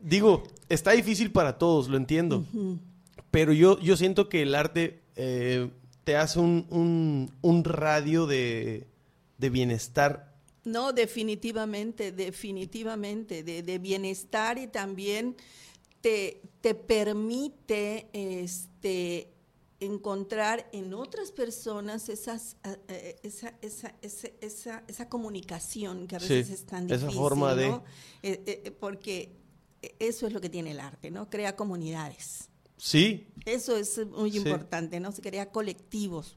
digo, 0.00 0.42
está 0.68 0.92
difícil 0.92 1.30
para 1.30 1.58
todos, 1.58 1.88
lo 1.88 1.96
entiendo. 1.96 2.44
Pero 3.30 3.52
yo, 3.52 3.78
yo 3.80 3.96
siento 3.96 4.28
que 4.28 4.42
el 4.42 4.54
arte 4.54 5.02
eh, 5.16 5.70
te 6.04 6.16
hace 6.16 6.38
un, 6.38 7.30
un, 7.40 7.64
radio 7.64 8.26
de, 8.26 8.86
de, 9.38 9.50
bienestar. 9.50 10.34
No, 10.64 10.92
definitivamente, 10.92 12.12
definitivamente, 12.12 13.42
de, 13.42 13.62
de 13.62 13.78
bienestar 13.78 14.58
y 14.58 14.66
también 14.66 15.36
te, 16.02 16.42
te 16.60 16.74
permite 16.74 18.08
este, 18.12 19.31
encontrar 19.84 20.68
en 20.72 20.94
otras 20.94 21.32
personas 21.32 22.08
esas, 22.08 22.56
eh, 22.88 23.16
esa, 23.22 23.54
esa, 23.60 23.94
esa, 24.40 24.84
esa, 24.86 25.08
comunicación 25.08 26.06
que 26.06 26.16
a 26.16 26.18
veces 26.18 26.50
es 26.50 26.64
tan 26.64 26.86
difícil. 26.86 27.08
Esa 27.08 27.16
forma 27.16 27.54
de... 27.54 27.66
Eh, 28.22 28.42
eh, 28.46 28.70
porque 28.78 29.36
eso 29.98 30.26
es 30.26 30.32
lo 30.32 30.40
que 30.40 30.48
tiene 30.48 30.70
el 30.70 30.80
arte, 30.80 31.10
¿no? 31.10 31.28
Crea 31.28 31.56
comunidades. 31.56 32.48
Sí. 32.76 33.28
Eso 33.44 33.76
es 33.76 34.06
muy 34.06 34.36
importante, 34.36 35.00
¿no? 35.00 35.10
Se 35.12 35.22
crea 35.22 35.50
colectivos. 35.50 36.36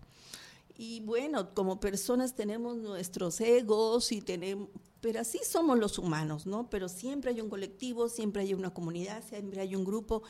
Y 0.78 1.02
bueno, 1.02 1.54
como 1.54 1.80
personas 1.80 2.36
tenemos 2.36 2.78
nuestros 2.78 3.40
egos 3.42 4.12
y 4.12 4.22
tenemos, 4.22 4.70
pero 5.00 5.22
así 5.22 5.40
somos 5.44 5.78
los 5.78 6.00
humanos, 6.00 6.46
¿no? 6.46 6.70
Pero 6.70 6.90
siempre 6.90 7.32
hay 7.32 7.40
un 7.40 7.50
colectivo, 7.50 8.10
siempre 8.10 8.42
hay 8.42 8.54
una 8.54 8.74
comunidad, 8.74 9.24
siempre 9.28 9.62
hay 9.62 9.76
un 9.76 9.86
grupo 9.86 10.24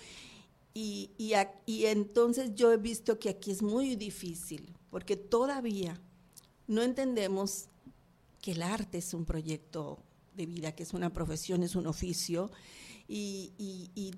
y, 0.78 1.12
y, 1.18 1.86
entonces 1.86 2.54
yo 2.54 2.74
he 2.74 2.76
visto 2.76 3.18
que 3.18 3.30
aquí 3.30 3.50
es 3.50 3.62
muy 3.62 3.96
difícil, 3.96 4.76
porque 4.90 5.16
todavía 5.16 6.02
no 6.68 6.82
entendemos 6.82 7.70
que 8.42 8.52
el 8.52 8.62
arte 8.62 8.98
es 8.98 9.14
un 9.14 9.24
proyecto 9.24 10.04
de 10.36 10.46
vida, 10.46 10.74
que 10.74 10.84
es 10.84 10.94
una 10.94 11.14
profesión, 11.14 11.64
es 11.64 11.78
un 11.78 11.88
oficio, 11.88 12.52
y, 13.08 13.54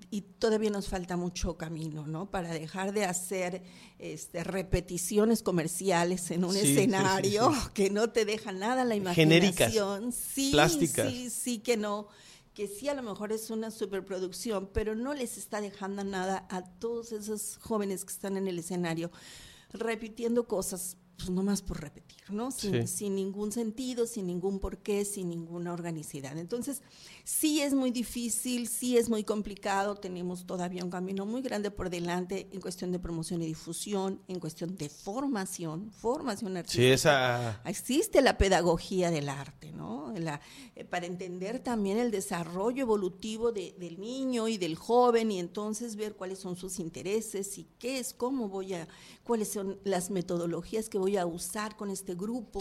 y, 0.09 0.21
todavía 0.39 0.71
nos 0.71 0.87
falta 0.87 1.15
mucho 1.15 1.57
camino, 1.57 2.07
¿no? 2.07 2.31
Para 2.31 2.51
dejar 2.53 2.91
de 2.91 3.05
hacer 3.05 3.61
este, 3.99 4.43
repeticiones 4.43 5.43
comerciales 5.43 6.31
en 6.31 6.43
un 6.43 6.55
escenario 6.55 7.51
que 7.75 7.91
no 7.91 8.09
te 8.09 8.25
deja 8.25 8.51
nada 8.51 8.83
la 8.83 8.95
imaginación. 8.95 10.11
sí, 10.11 10.49
plásticas. 10.51 11.11
Sí, 11.11 11.29
sí, 11.29 11.59
que 11.59 11.77
no 11.77 12.07
que 12.57 12.67
sí 12.67 12.89
a 12.89 12.95
lo 12.95 13.03
mejor 13.03 13.31
es 13.31 13.51
una 13.51 13.69
superproducción, 13.69 14.71
pero 14.73 14.95
no 14.95 15.13
les 15.13 15.37
está 15.37 15.61
dejando 15.61 16.03
nada 16.03 16.47
a 16.49 16.63
todos 16.63 17.11
esos 17.11 17.59
jóvenes 17.61 18.03
que 18.03 18.11
están 18.11 18.35
en 18.35 18.47
el 18.47 18.57
escenario 18.57 19.11
repitiendo 19.73 20.47
cosas 20.47 20.97
pues 21.17 21.29
nomás 21.31 21.61
por 21.61 21.81
repetir, 21.81 22.21
¿no? 22.29 22.51
Sin, 22.51 23.15
ningún 23.15 23.51
sentido, 23.51 24.05
sin 24.05 24.27
ningún 24.27 24.59
porqué, 24.59 25.03
sin 25.03 25.29
ninguna 25.29 25.73
organicidad. 25.73 26.37
Entonces, 26.37 26.83
sí 27.23 27.61
es 27.61 27.73
muy 27.73 27.91
difícil, 27.91 28.67
sí 28.67 28.97
es 28.97 29.09
muy 29.09 29.23
complicado, 29.23 29.95
tenemos 29.95 30.45
todavía 30.45 30.83
un 30.83 30.91
camino 30.91 31.25
muy 31.25 31.41
grande 31.41 31.71
por 31.71 31.89
delante 31.89 32.47
en 32.51 32.61
cuestión 32.61 32.91
de 32.91 32.99
promoción 32.99 33.41
y 33.41 33.47
difusión, 33.47 34.21
en 34.27 34.39
cuestión 34.39 34.77
de 34.77 34.89
formación, 34.89 35.91
formación 35.91 36.55
artística. 36.55 36.83
Sí, 36.83 36.91
esa... 36.91 37.61
Existe 37.65 38.21
la 38.21 38.37
pedagogía 38.37 39.09
del 39.09 39.29
arte, 39.29 39.71
¿no? 39.71 40.13
Eh, 40.75 40.83
para 40.83 41.05
entender 41.05 41.59
también 41.59 41.97
el 41.97 42.11
desarrollo 42.11 42.83
evolutivo 42.83 43.51
del 43.51 43.99
niño 43.99 44.47
y 44.47 44.57
del 44.57 44.75
joven 44.75 45.31
y 45.31 45.39
entonces 45.39 45.95
ver 45.95 46.15
cuáles 46.15 46.39
son 46.39 46.55
sus 46.55 46.79
intereses 46.79 47.57
y 47.57 47.67
qué 47.79 47.99
es, 47.99 48.13
cómo 48.13 48.49
voy 48.49 48.73
a, 48.73 48.87
cuáles 49.23 49.49
son 49.49 49.79
las 49.83 50.09
metodologías 50.09 50.89
que 50.89 50.97
voy 50.97 51.06
a 51.15 51.25
usar 51.25 51.75
con 51.75 51.89
este 51.89 52.15
grupo. 52.15 52.59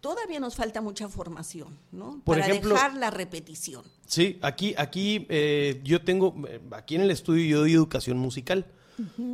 Todavía 0.00 0.40
nos 0.40 0.56
falta 0.56 0.80
mucha 0.80 1.08
formación, 1.08 1.78
¿no? 1.92 2.20
Por 2.24 2.38
Para 2.38 2.48
ejemplo, 2.48 2.74
dejar 2.74 2.96
la 2.96 3.10
repetición. 3.10 3.84
Sí, 4.04 4.38
aquí, 4.42 4.74
aquí 4.76 5.26
eh, 5.28 5.80
yo 5.84 6.02
tengo, 6.02 6.34
eh, 6.48 6.60
aquí 6.72 6.96
en 6.96 7.02
el 7.02 7.12
estudio 7.12 7.44
yo 7.44 7.60
doy 7.60 7.72
educación 7.74 8.18
musical. 8.18 8.66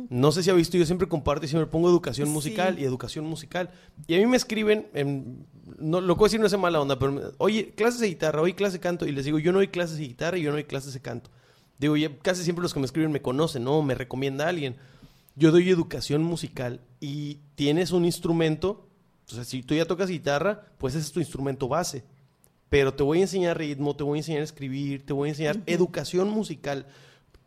No 0.09 0.31
sé 0.31 0.41
si 0.41 0.49
ha 0.49 0.53
visto, 0.53 0.77
yo 0.77 0.85
siempre 0.85 1.07
comparto 1.07 1.45
y 1.45 1.49
siempre 1.49 1.69
pongo 1.69 1.89
educación 1.89 2.29
musical 2.29 2.79
y 2.79 2.83
educación 2.83 3.25
musical. 3.25 3.71
Y 4.07 4.15
a 4.15 4.17
mí 4.19 4.25
me 4.25 4.37
escriben, 4.37 5.45
no, 5.79 6.01
lo 6.01 6.17
que 6.17 6.23
decir 6.25 6.39
no 6.39 6.45
es 6.45 6.57
mala 6.57 6.79
onda, 6.79 6.97
pero 6.97 7.33
oye, 7.39 7.71
clases 7.71 7.99
de 7.99 8.07
guitarra, 8.07 8.41
oye, 8.41 8.55
clase 8.55 8.73
de 8.73 8.79
canto. 8.79 9.05
Y 9.05 9.11
les 9.11 9.25
digo, 9.25 9.37
yo 9.39 9.51
no 9.51 9.57
doy 9.57 9.67
clases 9.67 9.97
de 9.97 10.03
guitarra 10.03 10.37
y 10.37 10.43
yo 10.43 10.51
no 10.51 10.55
doy 10.55 10.63
clases 10.63 10.93
de 10.93 11.01
canto. 11.01 11.29
Digo, 11.77 11.95
casi 12.21 12.43
siempre 12.43 12.63
los 12.63 12.73
que 12.73 12.79
me 12.79 12.85
escriben 12.85 13.11
me 13.11 13.21
conocen, 13.21 13.63
¿no? 13.63 13.81
Me 13.81 13.95
recomienda 13.95 14.45
a 14.45 14.49
alguien 14.49 14.75
yo 15.39 15.51
doy 15.51 15.69
educación 15.69 16.21
musical 16.21 16.81
y 16.99 17.39
tienes 17.55 17.91
un 17.91 18.05
instrumento, 18.05 18.87
o 19.29 19.33
sea, 19.33 19.43
si 19.43 19.63
tú 19.63 19.75
ya 19.75 19.85
tocas 19.85 20.09
guitarra, 20.09 20.65
pues 20.77 20.95
ese 20.95 21.05
es 21.05 21.11
tu 21.11 21.19
instrumento 21.19 21.67
base. 21.67 22.03
Pero 22.69 22.93
te 22.93 23.03
voy 23.03 23.19
a 23.19 23.21
enseñar 23.21 23.57
ritmo, 23.57 23.95
te 23.95 24.03
voy 24.03 24.17
a 24.17 24.21
enseñar 24.21 24.41
a 24.41 24.45
escribir, 24.45 25.05
te 25.05 25.13
voy 25.13 25.29
a 25.29 25.31
enseñar 25.31 25.57
educación 25.65 26.29
musical. 26.29 26.85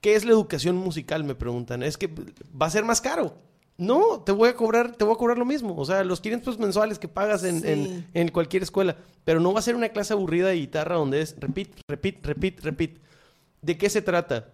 ¿Qué 0.00 0.16
es 0.16 0.24
la 0.24 0.32
educación 0.32 0.76
musical? 0.76 1.22
Me 1.22 1.36
preguntan. 1.36 1.82
Es 1.82 1.96
que 1.96 2.08
va 2.08 2.66
a 2.66 2.70
ser 2.70 2.84
más 2.84 3.00
caro. 3.00 3.36
No, 3.78 4.20
te 4.20 4.32
voy 4.32 4.48
a 4.48 4.56
cobrar, 4.56 4.96
te 4.96 5.04
voy 5.04 5.14
a 5.14 5.18
cobrar 5.18 5.38
lo 5.38 5.44
mismo. 5.44 5.76
O 5.76 5.84
sea, 5.84 6.02
los 6.02 6.20
500 6.20 6.58
mensuales 6.58 6.98
que 6.98 7.08
pagas 7.08 7.44
en, 7.44 8.06
en, 8.12 8.28
cualquier 8.28 8.64
escuela. 8.64 8.96
Pero 9.24 9.38
no 9.38 9.52
va 9.52 9.60
a 9.60 9.62
ser 9.62 9.76
una 9.76 9.90
clase 9.90 10.12
aburrida 10.12 10.48
de 10.48 10.56
guitarra 10.56 10.96
donde 10.96 11.20
es 11.20 11.36
repeat, 11.38 11.68
repeat, 11.88 12.26
repeat, 12.26 12.60
repeat. 12.60 12.90
¿De 13.60 13.78
qué 13.78 13.88
se 13.88 14.02
trata? 14.02 14.52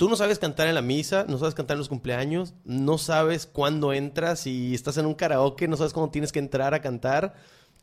Tú 0.00 0.08
no 0.08 0.16
sabes 0.16 0.38
cantar 0.38 0.66
en 0.66 0.74
la 0.74 0.80
misa, 0.80 1.26
no 1.28 1.36
sabes 1.36 1.54
cantar 1.54 1.74
en 1.74 1.80
los 1.80 1.90
cumpleaños, 1.90 2.54
no 2.64 2.96
sabes 2.96 3.44
cuándo 3.44 3.92
entras 3.92 4.46
y 4.46 4.74
estás 4.74 4.96
en 4.96 5.04
un 5.04 5.12
karaoke, 5.12 5.68
no 5.68 5.76
sabes 5.76 5.92
cuándo 5.92 6.10
tienes 6.10 6.32
que 6.32 6.38
entrar 6.38 6.72
a 6.72 6.80
cantar. 6.80 7.34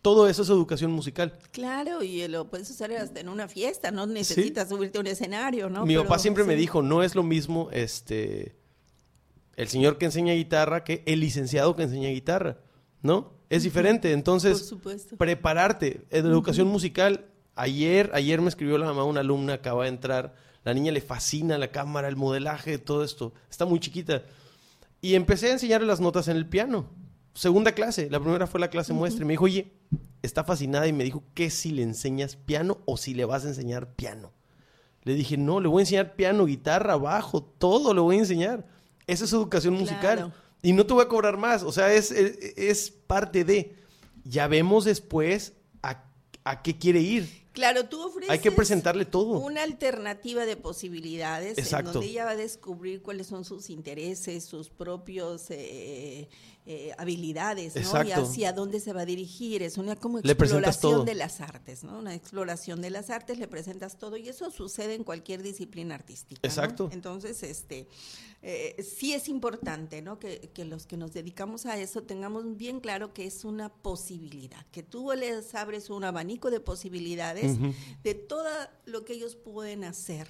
Todo 0.01 0.27
eso 0.27 0.41
es 0.41 0.49
educación 0.49 0.89
musical. 0.89 1.37
Claro, 1.51 2.01
y 2.01 2.27
lo 2.27 2.49
puedes 2.49 2.71
usar 2.71 2.91
hasta 2.93 3.19
en 3.19 3.29
una 3.29 3.47
fiesta, 3.47 3.91
no 3.91 4.07
necesitas 4.07 4.69
subirte 4.69 4.97
a 4.97 5.01
un 5.01 5.05
escenario, 5.05 5.69
¿no? 5.69 5.85
Mi 5.85 5.95
papá 5.95 6.17
siempre 6.17 6.43
me 6.43 6.55
dijo, 6.55 6.81
no 6.81 7.03
es 7.03 7.13
lo 7.13 7.21
mismo 7.21 7.69
este 7.71 8.55
el 9.55 9.67
señor 9.67 9.99
que 9.99 10.05
enseña 10.05 10.33
guitarra 10.33 10.83
que 10.83 11.03
el 11.05 11.19
licenciado 11.19 11.75
que 11.75 11.83
enseña 11.83 12.09
guitarra, 12.09 12.57
¿no? 13.03 13.33
Es 13.51 13.61
diferente, 13.61 14.11
entonces 14.11 14.73
prepararte, 15.19 16.07
en 16.09 16.25
educación 16.25 16.67
musical. 16.67 17.27
Ayer, 17.53 18.09
ayer 18.15 18.41
me 18.41 18.49
escribió 18.49 18.79
la 18.79 18.87
mamá 18.87 19.03
una 19.03 19.19
alumna 19.19 19.53
acaba 19.53 19.83
de 19.83 19.89
entrar, 19.89 20.46
la 20.67 20.73
niña 20.73 20.91
le 20.91 20.99
fascina 20.99 21.57
la 21.57 21.71
cámara, 21.71 22.09
el 22.09 22.17
modelaje, 22.17 22.77
todo 22.77 23.01
esto, 23.01 23.31
está 23.49 23.65
muy 23.65 23.79
chiquita. 23.79 24.23
Y 24.99 25.15
empecé 25.15 25.47
a 25.47 25.53
enseñarle 25.53 25.87
las 25.87 26.01
notas 26.01 26.27
en 26.27 26.35
el 26.35 26.45
piano. 26.45 26.89
Segunda 27.33 27.71
clase, 27.71 28.09
la 28.09 28.19
primera 28.19 28.47
fue 28.47 28.59
la 28.59 28.69
clase 28.69 28.91
muestra 28.91 29.23
y 29.23 29.25
me 29.25 29.31
dijo, 29.31 29.45
"Oye, 29.45 29.71
está 30.21 30.43
fascinada 30.43 30.85
y 30.85 30.91
me 30.91 31.05
dijo 31.05 31.23
que 31.33 31.51
si 31.51 31.71
le 31.71 31.83
enseñas 31.83 32.35
piano 32.35 32.79
o 32.83 32.97
si 32.97 33.13
le 33.13 33.23
vas 33.23 33.45
a 33.45 33.47
enseñar 33.47 33.95
piano." 33.95 34.33
Le 35.03 35.13
dije, 35.13 35.37
"No, 35.37 35.61
le 35.61 35.69
voy 35.69 35.79
a 35.79 35.83
enseñar 35.83 36.15
piano, 36.17 36.45
guitarra, 36.45 36.97
bajo, 36.97 37.41
todo 37.41 37.93
le 37.93 38.01
voy 38.01 38.17
a 38.17 38.19
enseñar." 38.19 38.67
Esa 39.05 39.23
es 39.23 39.31
educación 39.31 39.73
musical. 39.73 40.33
Y 40.61 40.73
no 40.73 40.85
te 40.85 40.93
voy 40.93 41.05
a 41.05 41.07
cobrar 41.07 41.37
más. 41.37 41.63
O 41.63 41.71
sea, 41.71 41.93
es, 41.93 42.11
es, 42.11 42.91
parte 42.91 43.45
de. 43.45 43.73
Ya 44.25 44.49
vemos 44.49 44.83
después 44.83 45.53
a, 45.81 46.03
a, 46.43 46.61
qué 46.61 46.77
quiere 46.77 46.99
ir. 46.99 47.46
Claro, 47.57 47.85
tú 47.85 47.99
ofreces. 47.99 48.29
Hay 48.29 48.37
que 48.37 48.51
presentarle 48.51 49.03
todo. 49.03 49.39
Una 49.39 49.63
alternativa 49.63 50.45
de 50.45 50.55
posibilidades. 50.57 51.57
Exacto. 51.57 51.89
En 51.89 51.93
donde 51.93 52.07
ella 52.09 52.25
va 52.25 52.31
a 52.31 52.35
descubrir 52.35 53.01
cuáles 53.01 53.25
son 53.25 53.45
sus 53.45 53.71
intereses, 53.71 54.45
sus 54.45 54.69
propios. 54.69 55.49
Eh, 55.49 56.29
eh, 56.69 56.91
habilidades, 56.97 57.75
¿no? 57.75 58.03
Y 58.03 58.11
hacia 58.11 58.51
dónde 58.51 58.81
se 58.81 58.91
va 58.91 59.03
a 59.03 59.05
dirigir. 59.05 59.63
Es 59.63 59.77
una 59.77 59.95
como 59.95 60.19
exploración 60.19 61.05
de 61.05 61.15
las 61.15 61.39
artes, 61.39 61.85
¿no? 61.85 61.97
Una 61.97 62.13
exploración 62.13 62.81
de 62.81 62.89
las 62.89 63.09
artes, 63.09 63.39
le 63.39 63.47
presentas 63.47 63.97
todo 63.97 64.17
y 64.17 64.27
eso 64.27 64.51
sucede 64.51 64.93
en 64.93 65.05
cualquier 65.05 65.43
disciplina 65.43 65.95
artística. 65.95 66.41
Exacto. 66.45 66.89
Entonces, 66.91 67.41
este, 67.43 67.87
eh, 68.41 68.75
sí 68.83 69.13
es 69.13 69.29
importante, 69.29 70.01
¿no? 70.01 70.19
Que, 70.19 70.51
los 70.65 70.85
que 70.85 70.97
nos 70.97 71.13
dedicamos 71.13 71.65
a 71.65 71.79
eso 71.79 72.03
tengamos 72.03 72.57
bien 72.57 72.81
claro 72.81 73.13
que 73.13 73.25
es 73.25 73.45
una 73.45 73.69
posibilidad, 73.69 74.65
que 74.73 74.83
tú 74.83 75.13
les 75.13 75.55
abres 75.55 75.89
un 75.89 76.03
abanico 76.03 76.51
de 76.51 76.59
posibilidades 76.59 77.57
de 78.03 78.13
todo 78.13 78.49
lo 78.85 79.05
que 79.05 79.13
ellos 79.13 79.37
pueden 79.37 79.85
hacer 79.85 80.27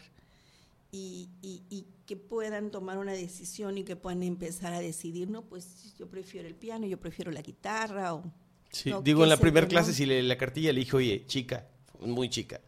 y, 0.91 1.29
y, 1.41 1.85
que 2.05 2.15
puedan 2.15 2.71
tomar 2.71 2.97
una 2.97 3.11
decisión 3.11 3.77
y 3.77 3.83
que 3.83 3.97
puedan 3.97 4.23
empezar 4.23 4.71
a 4.73 4.79
decidir, 4.79 5.29
no, 5.29 5.41
pues 5.41 5.93
yo 5.99 6.07
prefiero 6.07 6.47
el 6.47 6.55
piano, 6.55 6.87
yo 6.87 6.97
prefiero 6.97 7.31
la 7.31 7.41
guitarra 7.41 8.13
o... 8.13 8.23
Sí, 8.69 8.93
digo, 9.03 9.23
en 9.23 9.29
la 9.29 9.37
primera 9.37 9.67
clase, 9.67 9.93
si 9.93 10.05
le, 10.05 10.23
la 10.23 10.37
cartilla 10.37 10.71
le 10.71 10.79
dije, 10.79 10.95
oye, 10.95 11.25
chica, 11.25 11.67
muy 11.99 12.29
chica, 12.29 12.61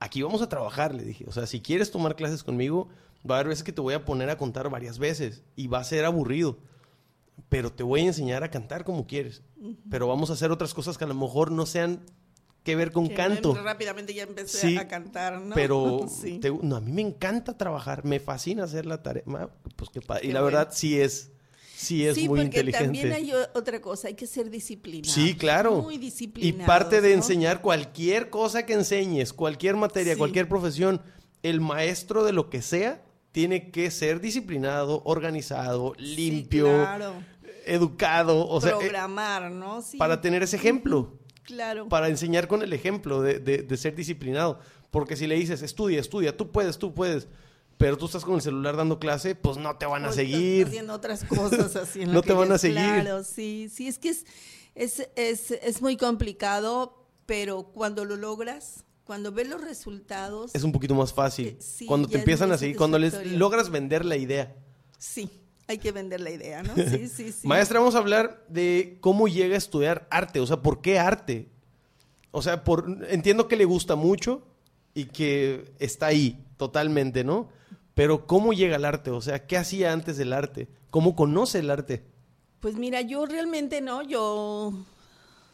aquí 0.00 0.22
vamos 0.22 0.42
a 0.42 0.48
trabajar, 0.48 0.94
le 0.94 1.04
dije, 1.04 1.24
o 1.26 1.32
sea, 1.32 1.46
si 1.46 1.60
quieres 1.60 1.90
tomar 1.90 2.16
clases 2.16 2.44
conmigo, 2.44 2.88
va 3.28 3.36
a 3.36 3.38
haber 3.38 3.48
veces 3.48 3.64
que 3.64 3.72
te 3.72 3.80
voy 3.80 3.94
a 3.94 4.04
poner 4.04 4.30
a 4.30 4.36
contar 4.36 4.68
varias 4.70 4.98
veces 4.98 5.42
y 5.56 5.66
va 5.66 5.78
a 5.78 5.84
ser 5.84 6.04
aburrido, 6.04 6.58
pero 7.48 7.72
te 7.72 7.82
voy 7.82 8.00
a 8.00 8.06
enseñar 8.06 8.44
a 8.44 8.50
cantar 8.50 8.84
como 8.84 9.06
quieres, 9.06 9.42
pero 9.90 10.08
vamos 10.08 10.30
a 10.30 10.34
hacer 10.34 10.50
otras 10.50 10.74
cosas 10.74 10.98
que 10.98 11.04
a 11.04 11.08
lo 11.08 11.14
mejor 11.14 11.50
no 11.50 11.66
sean 11.66 12.04
que 12.68 12.76
ver 12.76 12.92
con 12.92 13.08
canto. 13.08 13.54
rápidamente 13.54 14.12
ya 14.12 14.24
empecé 14.24 14.76
a 14.76 14.86
cantar, 14.86 15.40
¿no? 15.40 15.54
Pero 15.54 16.04
no, 16.62 16.76
a 16.76 16.80
mí 16.82 16.92
me 16.92 17.00
encanta 17.00 17.56
trabajar, 17.56 18.04
me 18.04 18.20
fascina 18.20 18.64
hacer 18.64 18.84
la 18.84 19.02
tarea. 19.02 19.22
Pues 19.74 19.90
y 20.22 20.32
la 20.32 20.42
verdad 20.42 20.68
sí 20.70 21.00
es 21.00 21.32
sí 21.74 22.06
es 22.06 22.18
muy 22.24 22.42
inteligente. 22.42 22.84
También 22.84 23.12
hay 23.12 23.32
otra 23.54 23.80
cosa, 23.80 24.08
hay 24.08 24.14
que 24.14 24.26
ser 24.26 24.50
disciplinado. 24.50 25.14
Sí, 25.14 25.34
claro. 25.34 25.80
Muy 25.80 25.96
disciplinado. 25.96 26.62
Y 26.62 26.66
parte 26.66 27.00
de 27.00 27.14
enseñar 27.14 27.62
cualquier 27.62 28.28
cosa 28.28 28.66
que 28.66 28.74
enseñes, 28.74 29.32
cualquier 29.32 29.76
materia, 29.76 30.18
cualquier 30.18 30.46
profesión, 30.46 31.00
el 31.42 31.62
maestro 31.62 32.22
de 32.22 32.34
lo 32.34 32.50
que 32.50 32.60
sea 32.60 33.02
tiene 33.32 33.70
que 33.70 33.90
ser 33.90 34.20
disciplinado, 34.20 35.00
organizado, 35.06 35.94
limpio, 35.96 36.68
educado, 37.64 38.46
o 38.46 38.60
sea, 38.60 38.72
eh, 38.72 38.76
programar, 38.78 39.50
¿no? 39.50 39.82
Para 39.96 40.20
tener 40.20 40.42
ese 40.42 40.56
ejemplo. 40.56 41.18
Claro. 41.48 41.88
Para 41.88 42.08
enseñar 42.08 42.46
con 42.46 42.62
el 42.62 42.74
ejemplo 42.74 43.22
de, 43.22 43.76
ser 43.78 43.94
disciplinado. 43.94 44.60
Porque 44.90 45.16
si 45.16 45.26
le 45.26 45.34
dices, 45.34 45.62
estudia, 45.62 45.98
estudia, 45.98 46.36
tú 46.36 46.50
puedes, 46.52 46.78
tú 46.78 46.92
puedes, 46.92 47.26
pero 47.78 47.96
tú 47.96 48.04
estás 48.04 48.22
con 48.22 48.34
el 48.34 48.42
celular 48.42 48.76
dando 48.76 48.98
clase, 48.98 49.34
pues 49.34 49.56
no 49.56 49.74
te 49.78 49.86
van 49.86 50.04
a 50.04 50.12
seguir. 50.12 50.66
Haciendo 50.66 50.92
otras 50.92 51.24
cosas 51.24 51.74
así. 51.74 52.04
no 52.06 52.20
te 52.20 52.34
van 52.34 52.52
a 52.52 52.58
seguir. 52.58 52.76
Claro, 52.76 53.24
sí, 53.24 53.70
sí, 53.72 53.88
es 53.88 53.98
que 53.98 54.10
es, 54.10 54.26
es, 54.74 55.08
es, 55.16 55.52
es 55.52 55.80
muy 55.80 55.96
complicado, 55.96 57.06
pero 57.24 57.62
cuando 57.62 58.04
lo 58.04 58.16
logras, 58.16 58.84
cuando 59.04 59.32
ves 59.32 59.48
los 59.48 59.62
resultados... 59.62 60.54
Es 60.54 60.64
un 60.64 60.72
poquito 60.72 60.94
más 60.94 61.14
fácil. 61.14 61.46
Eh, 61.46 61.86
cuando 61.86 62.08
te 62.08 62.18
empiezan 62.18 62.52
a 62.52 62.58
seguir, 62.58 62.76
cuando 62.76 62.98
les 62.98 63.26
logras 63.32 63.70
vender 63.70 64.04
la 64.04 64.18
idea. 64.18 64.54
Sí, 64.98 65.30
hay 65.68 65.78
que 65.78 65.92
vender 65.92 66.20
la 66.20 66.30
idea, 66.30 66.62
¿no? 66.62 66.74
Sí, 66.90 67.08
sí, 67.08 67.30
sí. 67.30 67.46
Maestra, 67.46 67.78
vamos 67.78 67.94
a 67.94 67.98
hablar 67.98 68.42
de 68.48 68.96
cómo 69.00 69.28
llega 69.28 69.54
a 69.54 69.58
estudiar 69.58 70.08
arte, 70.10 70.40
o 70.40 70.46
sea, 70.46 70.62
¿por 70.62 70.80
qué 70.80 70.98
arte? 70.98 71.48
O 72.30 72.42
sea, 72.42 72.64
por, 72.64 73.06
entiendo 73.10 73.46
que 73.48 73.56
le 73.56 73.64
gusta 73.64 73.94
mucho 73.94 74.42
y 74.94 75.04
que 75.04 75.72
está 75.78 76.06
ahí 76.06 76.44
totalmente, 76.56 77.22
¿no? 77.22 77.48
Pero 77.94 78.26
¿cómo 78.26 78.52
llega 78.52 78.76
al 78.76 78.84
arte? 78.84 79.10
O 79.10 79.20
sea, 79.20 79.46
¿qué 79.46 79.56
hacía 79.56 79.92
antes 79.92 80.16
del 80.16 80.32
arte? 80.32 80.68
¿Cómo 80.90 81.14
conoce 81.14 81.58
el 81.58 81.70
arte? 81.70 82.04
Pues 82.60 82.74
mira, 82.76 83.00
yo 83.02 83.26
realmente 83.26 83.80
no, 83.80 84.02
yo 84.02 84.72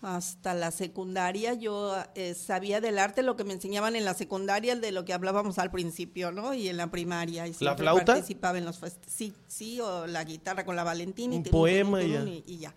hasta 0.04 0.52
la 0.52 0.70
secundaria 0.70 1.54
yo 1.54 1.96
eh, 2.14 2.34
sabía 2.34 2.80
del 2.80 2.98
arte 2.98 3.22
lo 3.22 3.36
que 3.36 3.44
me 3.44 3.54
enseñaban 3.54 3.96
en 3.96 4.04
la 4.04 4.12
secundaria, 4.14 4.76
de 4.76 4.92
lo 4.92 5.04
que 5.04 5.14
hablábamos 5.14 5.58
al 5.58 5.70
principio, 5.70 6.30
¿no? 6.30 6.52
Y 6.52 6.68
en 6.68 6.76
la 6.76 6.90
primaria. 6.90 7.46
Y 7.46 7.54
¿La 7.60 7.74
flauta? 7.74 8.04
Participaba 8.04 8.58
en 8.58 8.66
los 8.66 8.80
sí, 9.06 9.32
sí, 9.48 9.80
o 9.80 10.06
la 10.06 10.24
guitarra 10.24 10.64
con 10.64 10.76
la 10.76 10.84
Valentina. 10.84 11.36
Un 11.36 11.46
y 11.46 11.50
poema 11.50 12.02
y, 12.02 12.12
ya. 12.12 12.24
Y, 12.24 12.58
ya. 12.58 12.74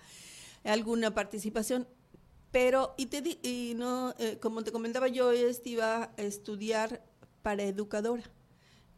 Alguna 0.63 1.13
participación. 1.13 1.87
Pero, 2.51 2.93
y, 2.97 3.07
te 3.07 3.21
y 3.43 3.73
no, 3.75 4.15
eh, 4.19 4.37
como 4.41 4.63
te 4.63 4.71
comentaba, 4.71 5.09
yo 5.09 5.33
iba 5.33 6.03
a 6.03 6.11
estudiar 6.17 7.03
para 7.41 7.63
educadora. 7.63 8.23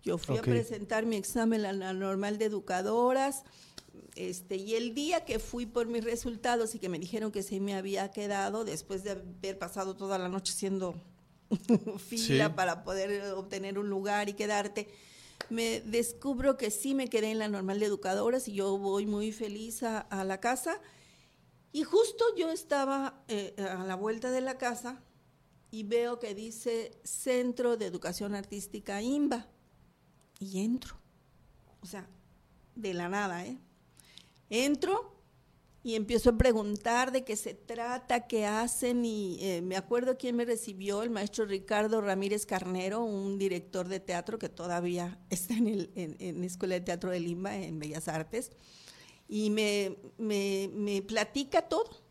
Yo 0.04 0.18
fui 0.18 0.38
a 0.38 0.42
presentar 0.42 1.06
mi 1.06 1.18
examen 1.18 1.66
a 1.66 1.74
la 1.74 1.94
normal 1.94 2.38
de 2.38 2.46
educadoras 2.46 3.44
este, 4.20 4.58
y 4.58 4.76
el 4.76 4.94
día 4.94 5.24
que 5.24 5.40
fui 5.40 5.66
por 5.66 5.88
mis 5.88 6.04
resultados 6.04 6.76
y 6.76 6.80
que 6.80 6.90
me 6.90 7.00
dijeron 7.00 7.32
que 7.32 7.42
se 7.42 7.62
me 7.62 7.74
había 7.74 8.12
quedado, 8.12 8.66
después 8.66 9.02
de 9.06 9.12
haber 9.12 9.58
pasado 9.58 9.96
toda 9.96 10.18
la 10.18 10.28
noche 10.28 10.52
haciendo 10.52 11.02
fila 12.10 12.54
para 12.54 12.84
poder 12.84 13.32
obtener 13.32 13.80
un 13.80 13.90
lugar 13.90 14.28
y 14.28 14.34
quedarte, 14.34 14.90
me 15.50 15.80
descubro 15.80 16.58
que 16.58 16.70
sí 16.70 16.96
me 16.96 17.08
quedé 17.08 17.32
en 17.32 17.40
la 17.40 17.48
normal 17.48 17.80
de 17.80 17.86
educadoras 17.86 18.50
y 18.50 18.56
yo 18.56 18.78
voy 18.78 19.06
muy 19.06 19.32
feliz 19.32 19.84
a, 19.84 20.24
la 20.26 20.42
casa. 20.42 20.82
Y 21.72 21.84
justo 21.84 22.26
yo 22.36 22.52
estaba 22.52 23.24
eh, 23.30 23.56
a 23.58 23.86
la 23.86 23.96
vuelta 23.96 24.32
de 24.32 24.42
la 24.42 24.58
casa 24.58 25.02
y 25.72 25.84
veo 25.84 26.20
que 26.20 26.36
dice 26.36 26.92
Centro 27.06 27.78
de 27.78 27.86
Educación 27.86 28.36
Artística 28.36 29.02
IMBA. 29.02 29.48
Y 30.42 30.60
entro. 30.60 30.98
O 31.80 31.86
sea, 31.86 32.10
de 32.76 32.94
la 32.94 33.08
nada, 33.08 33.46
¿eh? 33.46 33.58
Entro 34.50 35.20
y 35.82 35.96
empiezo 35.96 36.32
a 36.32 36.38
preguntar 36.38 37.12
de 37.12 37.24
qué 37.24 37.36
se 37.36 37.54
trata, 37.54 38.28
qué 38.28 38.46
hacen 38.46 39.06
y 39.06 39.38
eh, 39.40 39.62
me 39.62 39.78
acuerdo 39.78 40.18
quién 40.18 40.36
me 40.36 40.44
recibió, 40.44 41.04
el 41.04 41.10
maestro 41.10 41.46
Ricardo 41.46 42.02
Ramírez 42.02 42.46
Carnero, 42.46 43.02
un 43.02 43.38
director 43.38 43.88
de 43.88 44.00
teatro 44.00 44.38
que 44.38 44.50
todavía 44.50 45.18
está 45.30 45.54
en, 45.54 45.68
el, 45.68 45.92
en, 45.96 46.40
la 46.42 46.46
Escuela 46.46 46.76
de 46.76 46.82
Teatro 46.82 47.12
de 47.12 47.20
Lima, 47.20 47.58
en 47.58 47.80
Bellas 47.80 48.08
Artes, 48.08 48.52
y 49.28 49.52
me, 49.52 49.96
me, 50.18 51.02
platica 51.04 51.62
todo. 51.62 52.02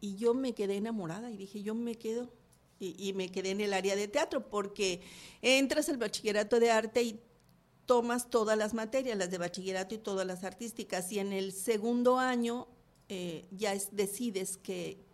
Y 0.00 0.16
yo 0.16 0.32
me 0.32 0.54
quedé 0.54 0.76
enamorada 0.76 1.30
y 1.30 1.36
dije, 1.36 1.62
yo 1.62 1.74
me 1.74 1.96
quedo 1.96 2.30
y, 2.78 2.94
y, 2.98 3.12
me 3.14 3.30
quedé 3.30 3.50
en 3.50 3.60
el 3.60 3.72
área 3.72 3.96
de 3.96 4.06
teatro 4.06 4.48
porque 4.48 5.00
entras 5.42 5.88
al 5.88 5.96
bachillerato 5.96 6.60
de 6.60 6.70
arte 6.70 7.02
y 7.02 7.20
tomas 7.86 8.28
todas 8.28 8.58
las 8.58 8.74
materias, 8.74 9.16
las 9.16 9.30
de 9.30 9.38
bachillerato 9.38 9.94
y 9.94 9.98
todas 9.98 10.26
las 10.26 10.44
artísticas, 10.44 11.10
y 11.12 11.18
en 11.18 11.32
el 11.32 11.52
segundo 11.52 12.18
año 12.18 12.68
eh, 13.08 13.46
ya 13.50 13.74
decides 13.92 14.56
que, 14.58 15.04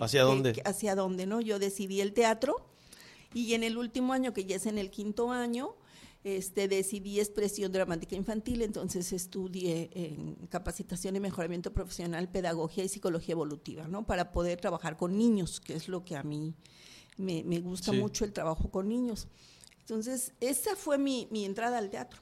hacia 0.00 0.22
dónde. 0.22 0.62
hacia 0.64 0.94
dónde, 0.94 1.26
¿no? 1.26 1.40
Yo 1.40 1.58
decidí 1.58 2.00
el 2.00 2.12
teatro 2.12 2.64
y 3.34 3.54
en 3.54 3.62
el 3.62 3.76
último 3.76 4.12
año, 4.12 4.32
que 4.32 4.44
ya 4.44 4.56
es 4.56 4.66
en 4.66 4.78
el 4.78 4.90
quinto 4.90 5.30
año, 5.30 5.74
este, 6.24 6.68
decidí 6.68 7.20
expresión 7.20 7.72
dramática 7.72 8.16
infantil, 8.16 8.62
entonces 8.62 9.12
estudié 9.12 9.90
en 9.92 10.34
capacitación 10.48 11.16
y 11.16 11.20
mejoramiento 11.20 11.72
profesional, 11.72 12.28
pedagogía 12.28 12.84
y 12.84 12.88
psicología 12.88 13.32
evolutiva, 13.32 13.86
¿no? 13.88 14.06
Para 14.06 14.32
poder 14.32 14.60
trabajar 14.60 14.96
con 14.96 15.16
niños, 15.16 15.60
que 15.60 15.74
es 15.74 15.88
lo 15.88 16.04
que 16.04 16.16
a 16.16 16.22
mí 16.22 16.54
me, 17.16 17.60
gusta 17.60 17.92
mucho 17.92 18.24
el 18.24 18.32
trabajo 18.32 18.70
con 18.70 18.88
niños. 18.88 19.28
Entonces, 19.88 20.32
esa 20.40 20.76
fue 20.76 20.98
mi, 20.98 21.28
mi 21.30 21.46
entrada 21.46 21.78
al 21.78 21.88
teatro. 21.88 22.20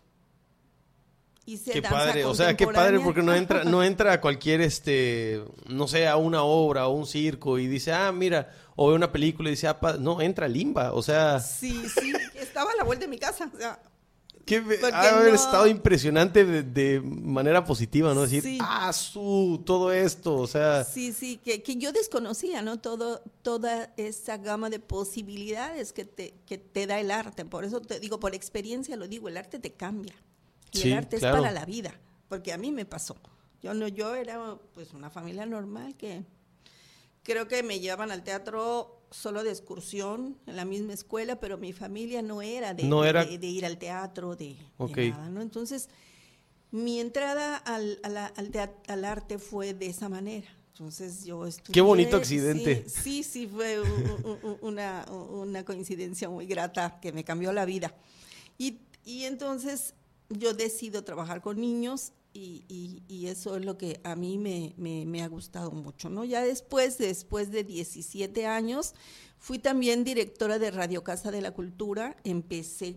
Hice 1.46 1.72
qué 1.72 1.82
padre, 1.82 2.24
o 2.24 2.32
sea, 2.32 2.56
qué 2.56 2.64
padre 2.64 3.00
porque 3.00 3.22
no 3.22 3.34
entra, 3.34 3.64
no 3.64 3.82
entra 3.84 4.12
a 4.12 4.20
cualquier, 4.20 4.60
este, 4.60 5.42
no 5.68 5.88
sé, 5.88 6.06
a 6.06 6.16
una 6.16 6.44
obra 6.44 6.86
o 6.86 6.92
un 6.92 7.06
circo 7.06 7.58
y 7.58 7.66
dice, 7.66 7.92
ah, 7.92 8.12
mira, 8.12 8.52
o 8.76 8.88
ve 8.88 8.94
una 8.94 9.10
película 9.10 9.48
y 9.48 9.52
dice, 9.52 9.66
ah, 9.66 9.78
no, 9.98 10.20
entra 10.20 10.46
Limba, 10.46 10.92
o 10.92 11.02
sea. 11.02 11.40
Sí, 11.40 11.88
sí, 11.88 12.12
estaba 12.34 12.70
a 12.70 12.76
la 12.76 12.84
vuelta 12.84 13.06
de 13.06 13.10
mi 13.10 13.18
casa, 13.18 13.50
o 13.52 13.58
sea, 13.58 13.80
que 14.46 14.62
ha 14.92 15.18
haber 15.18 15.34
estado 15.34 15.66
impresionante 15.66 16.44
de, 16.44 17.00
manera 17.00 17.64
positiva, 17.64 18.14
¿no? 18.14 18.22
Decir, 18.22 18.58
ah, 18.62 18.92
su, 18.92 19.60
todo 19.66 19.92
esto, 19.92 20.36
o 20.36 20.46
sea. 20.46 20.84
Sí, 20.84 21.12
sí, 21.12 21.36
que, 21.38 21.60
yo 21.76 21.90
desconocía, 21.90 22.62
¿no? 22.62 22.78
Todo, 22.78 23.22
toda 23.42 23.92
esa 23.96 24.36
gama 24.36 24.70
de 24.70 24.78
posibilidades 24.78 25.92
que 25.92 26.04
te, 26.04 26.34
que 26.46 26.58
te 26.58 26.86
da 26.86 27.00
el 27.00 27.10
arte. 27.10 27.44
Por 27.44 27.64
eso 27.64 27.80
te 27.80 27.98
digo, 27.98 28.20
por 28.20 28.36
experiencia 28.36 28.96
lo 28.96 29.08
digo, 29.08 29.28
el 29.28 29.36
arte 29.36 29.58
te 29.58 29.72
cambia. 29.72 30.14
Y 30.72 30.92
el 30.92 30.98
arte 30.98 31.16
es 31.16 31.22
para 31.22 31.50
la 31.50 31.64
vida, 31.64 31.92
porque 32.28 32.52
a 32.52 32.58
mí 32.58 32.70
me 32.70 32.84
pasó. 32.84 33.16
Yo 33.62 33.74
no, 33.74 33.88
yo 33.88 34.14
era 34.14 34.56
pues 34.74 34.94
una 34.94 35.10
familia 35.10 35.44
normal 35.44 35.96
que 35.96 36.22
creo 37.24 37.48
que 37.48 37.64
me 37.64 37.80
llevaban 37.80 38.12
al 38.12 38.22
teatro 38.22 38.95
solo 39.10 39.44
de 39.44 39.50
excursión 39.50 40.36
en 40.46 40.56
la 40.56 40.64
misma 40.64 40.92
escuela, 40.92 41.40
pero 41.40 41.58
mi 41.58 41.72
familia 41.72 42.22
no 42.22 42.42
era 42.42 42.74
de, 42.74 42.84
de, 43.38 43.46
ir 43.46 43.64
al 43.64 43.78
teatro, 43.78 44.36
de, 44.36 44.56
nada, 44.78 45.28
¿no? 45.30 45.42
Entonces, 45.42 45.88
mi 46.70 47.00
entrada 47.00 47.56
al, 47.56 48.00
al, 48.02 49.04
arte 49.04 49.38
fue 49.38 49.74
de 49.74 49.86
esa 49.86 50.08
manera. 50.08 50.48
Entonces 50.72 51.24
yo 51.24 51.46
estudié. 51.46 51.72
Qué 51.72 51.80
bonito 51.80 52.16
accidente. 52.16 52.84
Sí, 52.88 53.22
sí, 53.22 53.46
fue 53.46 53.80
una, 54.60 55.06
una, 55.10 55.64
coincidencia 55.64 56.28
muy 56.28 56.46
grata 56.46 56.98
que 57.00 57.12
me 57.12 57.24
cambió 57.24 57.52
la 57.52 57.64
vida. 57.64 57.94
Y, 58.58 58.80
y 59.04 59.24
entonces 59.24 59.94
yo 60.28 60.52
decido 60.52 61.02
trabajar 61.02 61.40
con 61.40 61.60
niños 61.60 62.12
y, 62.36 63.26
eso 63.26 63.56
es 63.56 63.64
lo 63.64 63.76
que 63.76 64.00
a 64.04 64.14
mí 64.14 64.38
me, 64.38 65.22
ha 65.22 65.28
gustado 65.28 65.70
mucho, 65.72 66.08
¿no? 66.08 66.24
Ya 66.24 66.42
después, 66.42 66.98
después 66.98 67.50
de 67.50 67.64
17 67.64 68.46
años, 68.46 68.94
fui 69.38 69.58
también 69.58 70.04
directora 70.04 70.58
de 70.58 70.70
Radio 70.70 71.02
Casa 71.02 71.30
de 71.30 71.40
la 71.40 71.52
Cultura, 71.52 72.16
empecé 72.24 72.96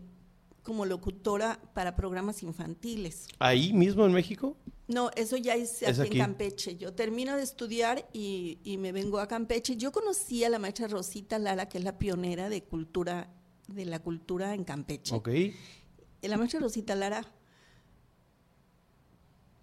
como 0.64 0.86
locutora 0.86 1.60
para 1.74 1.96
programas 1.96 2.44
infantiles. 2.44 3.28
¿Ahí 3.40 3.74
mismo 3.74 4.06
en 4.06 4.14
México? 4.14 4.56
No, 4.88 5.10
eso 5.16 5.38
ya 5.38 5.56
es, 5.56 5.82
aquí, 5.84 6.18
en 6.18 6.18
Campeche. 6.20 6.76
Yo 6.76 6.94
termino 6.94 7.36
de 7.36 7.44
estudiar 7.44 8.08
y, 8.14 8.60
y, 8.64 8.78
me 8.78 8.92
vengo 8.92 9.20
a 9.20 9.28
Campeche. 9.28 9.78
Yo 9.78 9.92
conocí 9.92 10.44
a 10.44 10.50
la 10.50 10.60
maestra 10.60 10.88
Rosita 10.88 11.40
Lara, 11.40 11.70
que 11.70 11.78
es 11.78 11.84
la 11.84 11.98
pionera 11.98 12.50
de 12.50 12.64
cultura, 12.64 13.32
de 13.68 13.86
la 13.86 14.00
cultura 14.00 14.54
en 14.54 14.64
Campeche. 14.64 15.16
Ok. 15.16 15.30
La 16.22 16.38
maestra 16.38 16.60
Rosita 16.60 16.96
Lara 16.96 17.26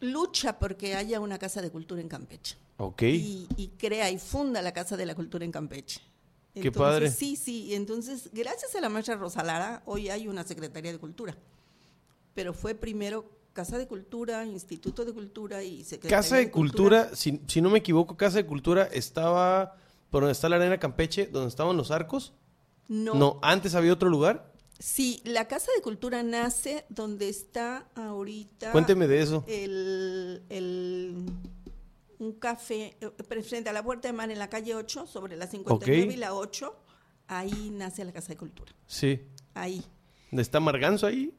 lucha 0.01 0.59
porque 0.59 0.95
haya 0.95 1.21
una 1.21 1.39
casa 1.39 1.63
de 1.63 1.71
cultura 1.71 2.01
en 2.01 2.09
Campeche. 2.09 2.57
Ok. 2.79 3.03
Y, 3.03 3.73
crea 3.79 4.11
y 4.11 4.19
funda 4.19 4.61
la 4.63 4.73
Casa 4.73 4.97
de 4.97 5.07
la 5.07 5.15
Cultura 5.15 5.45
en 5.45 5.53
Campeche. 5.53 6.01
Qué 6.55 6.73
padre. 6.73 7.11
Sí, 7.11 7.37
sí. 7.37 7.75
Entonces, 7.75 8.31
gracias 8.33 8.75
a 8.75 8.81
la 8.81 8.89
maestra 8.89 9.17
Rosalara, 9.17 9.83
hoy 9.85 10.09
hay 10.09 10.29
una 10.29 10.45
Secretaría 10.45 10.93
de 10.93 10.99
Cultura. 10.99 11.37
Pero 12.35 12.53
fue 12.53 12.75
primero 12.75 13.31
Casa 13.53 13.79
de 13.79 13.87
Cultura, 13.87 14.45
Instituto 14.45 15.05
de 15.05 15.13
Cultura 15.13 15.63
y 15.63 15.85
Secretaría 15.85 16.17
Casa 16.17 16.37
de, 16.37 16.51
Cultura, 16.51 17.15
Si, 17.15 17.41
si, 17.47 17.61
no 17.61 17.71
me 17.71 17.79
equivoco, 17.79 18.17
Casa 18.17 18.37
de 18.37 18.47
Cultura 18.47 18.85
estaba 18.85 19.77
por 20.11 20.23
donde 20.23 20.33
está 20.33 20.49
la 20.49 20.57
Arena 20.57 20.79
Campeche, 20.79 21.27
donde 21.27 21.49
estaban 21.49 21.77
los 21.77 21.91
arcos. 21.91 22.33
No. 22.89 23.15
No, 23.15 23.39
antes 23.43 23.75
había 23.75 23.93
otro 23.93 24.09
lugar. 24.09 24.53
Sí, 24.79 25.23
la 25.25 25.49
Casa 25.49 25.71
de 25.75 25.83
Cultura 25.83 26.23
nace 26.23 26.85
donde 26.89 27.29
está 27.29 27.89
ahorita. 27.95 28.73
Cuénteme 28.73 29.07
de 29.07 29.23
eso. 29.23 29.45
El, 29.47 31.25
un 32.19 32.33
café 32.33 32.97
eh, 33.01 33.43
frente 33.43 33.71
a 33.71 33.73
la 33.73 33.83
Puerta 33.83 34.09
de 34.09 34.13
Mar 34.13 34.31
en 34.31 34.39
la 34.39 34.49
calle 34.49 34.75
8, 34.75 35.07
sobre 35.07 35.37
la 35.37 35.47
59 35.47 36.13
y 36.13 36.17
la 36.17 36.35
8. 36.35 36.77
Ahí 37.29 37.71
nace 37.73 38.05
la 38.05 38.13
Casa 38.13 38.29
de 38.29 38.37
Cultura. 38.37 38.73
Sí. 38.87 39.21
Ahí. 39.55 39.83
¿Dónde 40.31 40.43
está 40.43 40.61
Marganzo 40.61 41.07
ahí? 41.07 41.33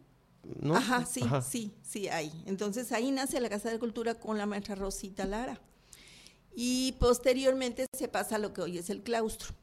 ¿No? 0.43 0.75
Ajá, 0.75 1.05
sí, 1.05 1.21
sí, 1.47 1.73
sí, 1.83 2.07
ahí. 2.07 2.31
Entonces 2.45 2.91
ahí 2.91 3.11
nace 3.11 3.39
la 3.39 3.49
Casa 3.49 3.69
de 3.69 3.77
Cultura 3.77 4.15
con 4.15 4.37
la 4.37 4.45
maestra 4.45 4.75
Rosita 4.75 5.25
Lara. 5.25 5.59
Y 6.55 6.93
posteriormente 6.93 7.85
se 7.93 8.07
pasa 8.07 8.37
a 8.37 8.39
lo 8.39 8.53
que 8.53 8.61
hoy 8.61 8.77
es 8.79 8.89
el 8.89 9.03
claustro. 9.03 9.53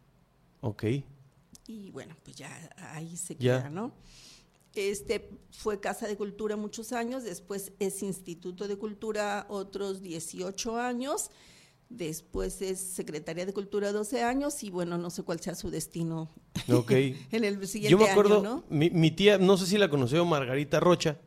Ok 0.60 0.84
y 1.66 1.90
bueno, 1.90 2.14
pues 2.22 2.36
ya 2.36 2.50
ahí 2.92 3.16
se 3.16 3.36
queda, 3.36 3.70
¿no? 3.70 3.92
Este 4.74 5.30
fue 5.52 5.78
Casa 5.78 6.08
de 6.08 6.16
Cultura 6.16 6.56
muchos 6.56 6.92
años, 6.92 7.22
después 7.22 7.72
es 7.78 8.02
Instituto 8.02 8.66
de 8.66 8.76
Cultura 8.76 9.46
otros 9.48 10.02
18 10.02 10.78
años, 10.78 11.30
después 11.88 12.60
es 12.60 12.80
Secretaría 12.80 13.46
de 13.46 13.52
Cultura 13.52 13.92
12 13.92 14.22
años 14.22 14.64
y 14.64 14.70
bueno, 14.70 14.98
no 14.98 15.10
sé 15.10 15.22
cuál 15.22 15.40
sea 15.40 15.54
su 15.54 15.70
destino 15.70 16.28
en 16.68 17.44
el 17.44 17.66
siguiente 17.68 17.90
Yo 17.90 17.98
me 17.98 18.10
acuerdo, 18.10 18.42
¿no? 18.42 18.64
mi, 18.68 19.10
tía, 19.12 19.38
no 19.38 19.56
sé 19.56 19.66
si 19.66 19.78
la 19.78 19.88
conoció, 19.88 20.24
Margarita 20.24 20.80
Rocha. 20.80 21.18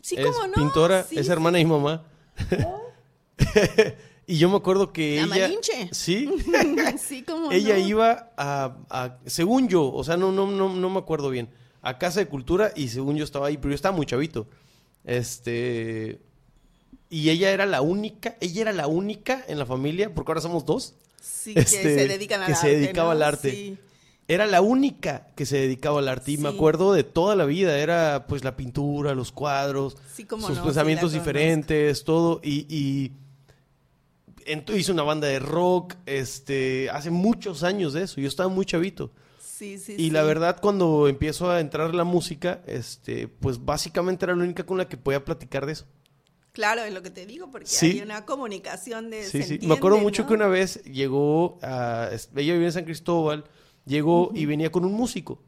Sí, 0.00 0.16
es 0.16 0.24
no? 0.24 0.52
pintora, 0.54 1.06
es 1.10 1.28
hermana 1.28 1.60
y 1.60 1.64
mamá. 1.64 2.04
Y 4.26 4.38
yo 4.38 4.48
me 4.48 4.56
acuerdo 4.56 4.92
que 4.92 5.16
la 5.16 5.36
ella. 5.36 5.48
Malinche. 5.48 5.88
Sí. 5.92 6.28
sí, 6.98 7.22
como. 7.22 7.50
ella 7.50 7.78
iba 7.78 8.32
a, 8.36 9.18
Según 9.26 9.68
yo, 9.68 9.92
o 9.92 10.04
sea, 10.04 10.16
no, 10.16 10.30
no, 10.30 10.50
no, 10.50 10.74
no 10.74 10.90
me 10.90 10.98
acuerdo 10.98 11.30
bien. 11.30 11.48
A 11.82 11.98
Casa 11.98 12.20
de 12.20 12.28
Cultura 12.28 12.72
y 12.76 12.88
según 12.88 13.16
yo 13.16 13.24
estaba 13.24 13.48
ahí, 13.48 13.56
pero 13.56 13.70
yo 13.70 13.74
estaba 13.74 13.96
muy 13.96 14.06
chavito. 14.06 14.46
Este. 15.04 16.20
Y 17.10 17.28
ella 17.28 17.50
era 17.50 17.66
la 17.66 17.82
única, 17.82 18.36
ella 18.40 18.62
era 18.62 18.72
la 18.72 18.86
única 18.86 19.44
en 19.48 19.58
la 19.58 19.66
familia, 19.66 20.14
porque 20.14 20.30
ahora 20.30 20.40
somos 20.40 20.64
dos. 20.64 20.94
Sí, 21.20 21.54
que 21.54 21.60
este, 21.60 21.82
se 21.82 22.08
dedican 22.08 22.40
al 22.42 22.46
que 22.46 22.54
se 22.54 22.68
dedicaba 22.68 23.12
al 23.12 23.22
arte. 23.22 23.76
Era 24.28 24.46
la 24.46 24.60
única 24.60 25.26
que 25.34 25.44
se 25.44 25.58
dedicaba 25.58 25.98
al 25.98 26.08
arte. 26.08 26.30
Y 26.30 26.38
me 26.38 26.48
acuerdo 26.48 26.92
de 26.92 27.02
toda 27.02 27.34
la 27.34 27.44
vida. 27.44 27.76
Era 27.76 28.26
pues 28.28 28.44
la 28.44 28.56
pintura, 28.56 29.14
los 29.14 29.32
cuadros, 29.32 29.96
sus 30.14 30.58
pensamientos 30.60 31.12
diferentes, 31.12 32.04
todo. 32.04 32.40
y 32.44 33.12
hizo 34.74 34.92
una 34.92 35.02
banda 35.02 35.28
de 35.28 35.38
rock, 35.38 35.94
este, 36.06 36.90
hace 36.90 37.10
muchos 37.10 37.62
años 37.62 37.92
de 37.92 38.04
eso, 38.04 38.20
yo 38.20 38.28
estaba 38.28 38.48
muy 38.48 38.64
chavito. 38.64 39.10
Sí, 39.40 39.78
sí, 39.78 39.94
y 39.96 40.10
la 40.10 40.22
verdad, 40.22 40.58
cuando 40.60 41.06
empiezo 41.06 41.50
a 41.50 41.60
entrar 41.60 41.94
la 41.94 42.04
música, 42.04 42.62
este, 42.66 43.28
pues 43.28 43.64
básicamente 43.64 44.24
era 44.24 44.34
la 44.34 44.42
única 44.42 44.66
con 44.66 44.78
la 44.78 44.88
que 44.88 44.96
podía 44.96 45.24
platicar 45.24 45.66
de 45.66 45.72
eso. 45.72 45.86
Claro, 46.52 46.82
es 46.82 46.92
lo 46.92 47.02
que 47.02 47.10
te 47.10 47.24
digo, 47.24 47.50
porque 47.50 47.66
hay 47.80 48.00
una 48.00 48.26
comunicación 48.26 49.08
de... 49.08 49.24
Sí, 49.24 49.42
sí, 49.42 49.58
me 49.62 49.74
acuerdo 49.74 49.98
mucho 49.98 50.26
que 50.26 50.34
una 50.34 50.48
vez 50.48 50.82
llegó, 50.84 51.58
a, 51.62 52.10
ella 52.36 52.52
vivía 52.52 52.66
en 52.66 52.72
San 52.72 52.84
Cristóbal, 52.84 53.44
llegó 53.86 54.32
y 54.34 54.44
venía 54.44 54.70
con 54.70 54.84
un 54.84 54.92
músico. 54.92 55.42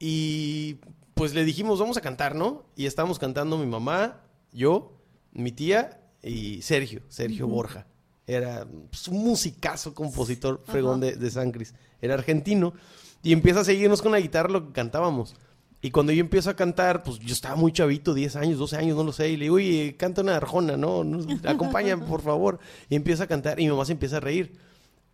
Y 0.00 0.78
pues 1.14 1.34
le 1.34 1.44
dijimos, 1.44 1.78
vamos 1.78 1.96
a 1.96 2.00
cantar, 2.00 2.34
¿no? 2.34 2.64
Y 2.74 2.86
estábamos 2.86 3.18
cantando 3.18 3.56
mi 3.56 3.66
mamá, 3.66 4.20
yo, 4.52 4.98
mi 5.32 5.52
tía 5.52 6.00
y 6.28 6.62
Sergio, 6.62 7.02
Sergio 7.08 7.48
Borja. 7.48 7.86
Era 8.26 8.66
pues, 8.90 9.08
un 9.08 9.24
musicazo, 9.24 9.94
compositor 9.94 10.62
fregón 10.66 11.00
de, 11.00 11.30
San 11.30 11.50
Cris. 11.50 11.74
Era 12.00 12.14
argentino. 12.14 12.74
Y 13.22 13.32
empieza 13.32 13.60
a 13.60 13.64
seguirnos 13.64 14.02
con 14.02 14.12
la 14.12 14.20
guitarra 14.20 14.50
lo 14.50 14.66
que 14.66 14.72
cantábamos. 14.72 15.34
Y 15.80 15.90
cuando 15.90 16.12
yo 16.12 16.20
empiezo 16.20 16.50
a 16.50 16.56
cantar, 16.56 17.02
pues 17.02 17.18
yo 17.20 17.32
estaba 17.32 17.56
muy 17.56 17.72
chavito, 17.72 18.12
10 18.12 18.36
años, 18.36 18.58
12 18.58 18.76
años, 18.76 18.96
no 18.96 19.04
lo 19.04 19.12
sé. 19.12 19.30
Y 19.30 19.36
le 19.36 19.44
digo, 19.44 19.56
oye, 19.56 19.96
canta 19.96 20.22
una 20.22 20.36
arjona, 20.36 20.76
¿no? 20.76 21.04
Acompáñame, 21.44 22.04
por 22.08 22.20
favor. 22.20 22.58
Y 22.90 22.96
empieza 22.96 23.24
a 23.24 23.26
cantar 23.26 23.58
y 23.58 23.64
mi 23.64 23.70
mamá 23.70 23.84
se 23.84 23.92
empieza 23.92 24.18
a 24.18 24.20
reír. 24.20 24.52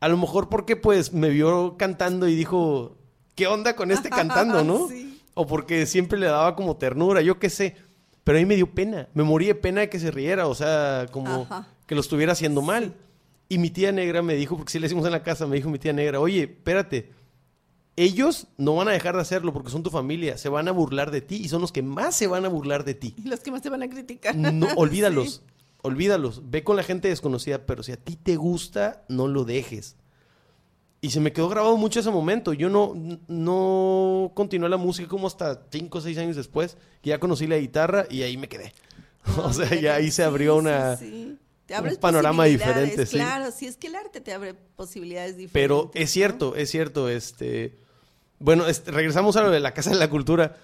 A 0.01 0.09
lo 0.09 0.17
mejor 0.17 0.49
porque 0.49 0.77
pues 0.77 1.13
me 1.13 1.29
vio 1.29 1.77
cantando 1.77 2.29
y 2.29 2.35
dijo, 2.35 2.97
¿qué 3.35 3.47
onda 3.47 3.77
con 3.77 3.91
este 3.91 4.11
cantando, 4.11 4.65
no? 4.65 4.89
O 5.35 5.47
porque 5.47 5.87
siempre 5.87 6.19
le 6.19 6.27
daba 6.27 6.57
como 6.57 6.77
ternura, 6.77 7.23
yo 7.23 7.39
qué 7.39 7.51
sé. 7.51 7.77
Pero 8.25 8.39
a 8.39 8.41
mí 8.41 8.47
me 8.47 8.57
dio 8.57 8.71
pena, 8.75 9.09
me 9.13 9.23
morí 9.23 9.47
de 9.47 9.55
pena 9.55 9.83
de 9.83 9.91
que 9.91 10.01
se 10.01 10.11
riera, 10.11 10.47
o 10.47 10.55
sea, 10.55 11.07
como 11.11 11.47
que 11.87 11.95
lo 11.95 12.01
estuviera 12.01 12.33
haciendo 12.33 12.63
mal. 12.63 12.95
Y 13.49 13.59
mi 13.59 13.69
tía 13.69 13.93
negra 13.93 14.23
me 14.23 14.35
dijo, 14.35 14.57
porque 14.57 14.73
si 14.73 14.79
le 14.79 14.87
hicimos 14.87 15.05
en 15.05 15.13
la 15.13 15.23
casa, 15.23 15.47
me 15.47 15.57
dijo 15.57 15.69
mi 15.69 15.79
tía 15.79 15.93
negra, 15.93 16.19
oye, 16.19 16.45
espérate, 16.45 17.13
ellos 17.97 18.47
no 18.57 18.75
van 18.75 18.89
a 18.89 18.93
dejar 18.93 19.15
de 19.15 19.21
hacerlo 19.21 19.53
porque 19.53 19.71
son 19.71 19.83
tu 19.83 19.91
familia, 19.91 20.39
se 20.39 20.49
van 20.49 20.67
a 20.69 20.73
burlar 20.73 21.11
de 21.11 21.21
ti 21.21 21.37
y 21.37 21.49
son 21.49 21.61
los 21.61 21.71
que 21.71 21.83
más 21.83 22.17
se 22.17 22.27
van 22.27 22.47
a 22.47 22.49
burlar 22.49 22.85
de 22.85 22.95
ti. 22.95 23.15
Y 23.23 23.29
los 23.29 23.41
que 23.41 23.51
más 23.51 23.63
te 23.63 23.69
van 23.69 23.83
a 23.83 23.89
criticar. 23.89 24.35
No, 24.35 24.67
olvídalos, 24.77 25.43
olvídalos, 25.83 26.43
ve 26.51 26.65
con 26.65 26.77
la 26.77 26.83
gente 26.83 27.09
desconocida, 27.09 27.67
pero 27.67 27.83
si 27.83 27.93
a 27.93 27.97
ti 27.97 28.17
te 28.17 28.37
gusta, 28.37 29.05
no 29.09 29.29
lo 29.29 29.45
dejes. 29.45 29.97
Y 31.05 31.11
se 31.11 31.21
me 31.21 31.35
quedó 31.35 31.51
grabado 31.51 31.77
mucho 31.77 32.01
ese 32.01 32.11
momento. 32.11 32.55
Yo 32.55 32.71
no, 32.71 32.95
no 33.29 34.33
continué 34.33 34.71
la 34.71 34.79
música 34.79 35.07
como 35.07 35.27
hasta 35.27 35.61
cinco 35.71 35.99
o 35.99 36.01
seis 36.01 36.17
años 36.17 36.35
después, 36.35 36.79
que 37.03 37.11
ya 37.11 37.21
conocí 37.21 37.47
la 37.47 37.59
guitarra 37.59 38.07
y 38.09 38.23
ahí 38.23 38.39
me 38.39 38.49
quedé. 38.49 38.73
o 39.37 39.53
sea, 39.53 39.69
ya 39.79 39.97
ahí 39.97 40.11
se 40.11 40.25
abrió 40.25 40.57
una, 40.57 40.99
un 40.99 41.39
panorama 42.01 42.47
diferente. 42.47 43.05
Claro, 43.05 43.51
sí, 43.51 43.67
es 43.67 43.77
que 43.77 43.89
el 43.89 43.97
arte 43.97 44.23
te 44.23 44.33
abre 44.33 44.55
posibilidades 44.55 45.37
diferentes. 45.37 45.53
Pero 45.53 45.91
es 45.93 46.11
cierto, 46.11 46.57
es 46.57 46.71
cierto, 46.71 47.11
este... 47.11 47.77
Bueno, 48.39 48.67
este, 48.67 48.91
regresamos 48.91 49.37
a 49.37 49.43
lo 49.43 49.51
de 49.51 49.61
la 49.61 49.75
Casa 49.75 49.91
de 49.91 49.97
la 49.97 50.09
Cultura. 50.09 50.57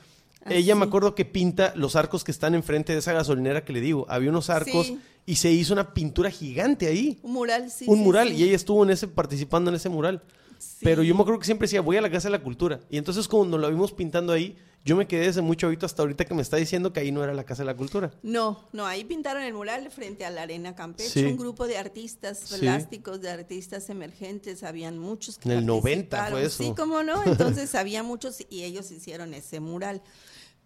Ah, 0.42 0.54
Ella 0.54 0.74
me 0.74 0.86
acuerdo 0.86 1.14
que 1.14 1.26
pinta 1.26 1.74
los 1.76 1.96
arcos 1.96 2.24
que 2.24 2.30
están 2.30 2.54
enfrente 2.54 2.94
de 2.94 3.00
esa 3.00 3.12
gasolinera 3.12 3.62
que 3.62 3.74
le 3.74 3.82
digo. 3.82 4.06
Había 4.08 4.30
unos 4.30 4.48
arcos 4.48 4.86
Sí. 4.86 4.98
Y 5.26 5.36
se 5.36 5.50
hizo 5.50 5.72
una 5.72 5.92
pintura 5.94 6.30
gigante 6.30 6.86
ahí. 6.86 7.18
Un 7.22 7.32
mural, 7.32 7.70
sí. 7.70 7.84
un 7.88 7.98
sí, 7.98 8.02
mural 8.04 8.28
sí. 8.28 8.34
y 8.36 8.42
ella 8.44 8.56
estuvo 8.56 8.82
en 8.84 8.90
ese 8.90 9.08
participando 9.08 9.70
en 9.70 9.76
ese 9.76 9.88
mural. 9.88 10.22
Sí. 10.58 10.78
Pero 10.82 11.02
yo 11.02 11.14
me 11.14 11.22
acuerdo 11.22 11.38
que 11.40 11.46
siempre 11.46 11.66
decía, 11.66 11.80
voy 11.80 11.96
a 11.96 12.02
la 12.02 12.10
Casa 12.10 12.28
de 12.28 12.32
la 12.32 12.42
Cultura. 12.42 12.80
Y 12.90 12.98
entonces 12.98 13.28
cuando 13.28 13.56
lo 13.56 13.68
vimos 13.70 13.92
pintando 13.92 14.32
ahí, 14.32 14.56
yo 14.84 14.96
me 14.96 15.06
quedé 15.06 15.26
desde 15.26 15.40
mucho 15.42 15.66
ahorita 15.66 15.86
hasta 15.86 16.02
ahorita 16.02 16.24
que 16.24 16.34
me 16.34 16.42
está 16.42 16.56
diciendo 16.56 16.92
que 16.92 17.00
ahí 17.00 17.12
no 17.12 17.22
era 17.24 17.32
la 17.34 17.44
Casa 17.44 17.62
de 17.62 17.66
la 17.66 17.76
Cultura. 17.76 18.10
No, 18.22 18.68
no, 18.72 18.86
ahí 18.86 19.04
pintaron 19.04 19.42
el 19.42 19.52
mural 19.54 19.90
frente 19.90 20.24
a 20.24 20.30
la 20.30 20.42
Arena 20.42 20.74
Campeche, 20.74 21.10
Sí. 21.20 21.24
un 21.24 21.36
grupo 21.36 21.66
de 21.66 21.76
artistas 21.78 22.38
Sí. 22.44 22.60
plásticos, 22.60 23.20
de 23.20 23.30
artistas 23.30 23.88
emergentes, 23.90 24.62
habían 24.62 24.98
muchos 24.98 25.38
que 25.38 25.50
En 25.50 25.58
el 25.58 25.66
90 25.66 26.16
participaron. 26.16 26.32
fue 26.32 26.46
eso. 26.46 26.62
Sí, 26.62 26.74
cómo 26.76 27.02
no, 27.02 27.22
entonces 27.24 27.74
había 27.74 28.02
muchos 28.02 28.44
y 28.50 28.64
ellos 28.64 28.90
hicieron 28.90 29.32
ese 29.34 29.60
mural. 29.60 30.02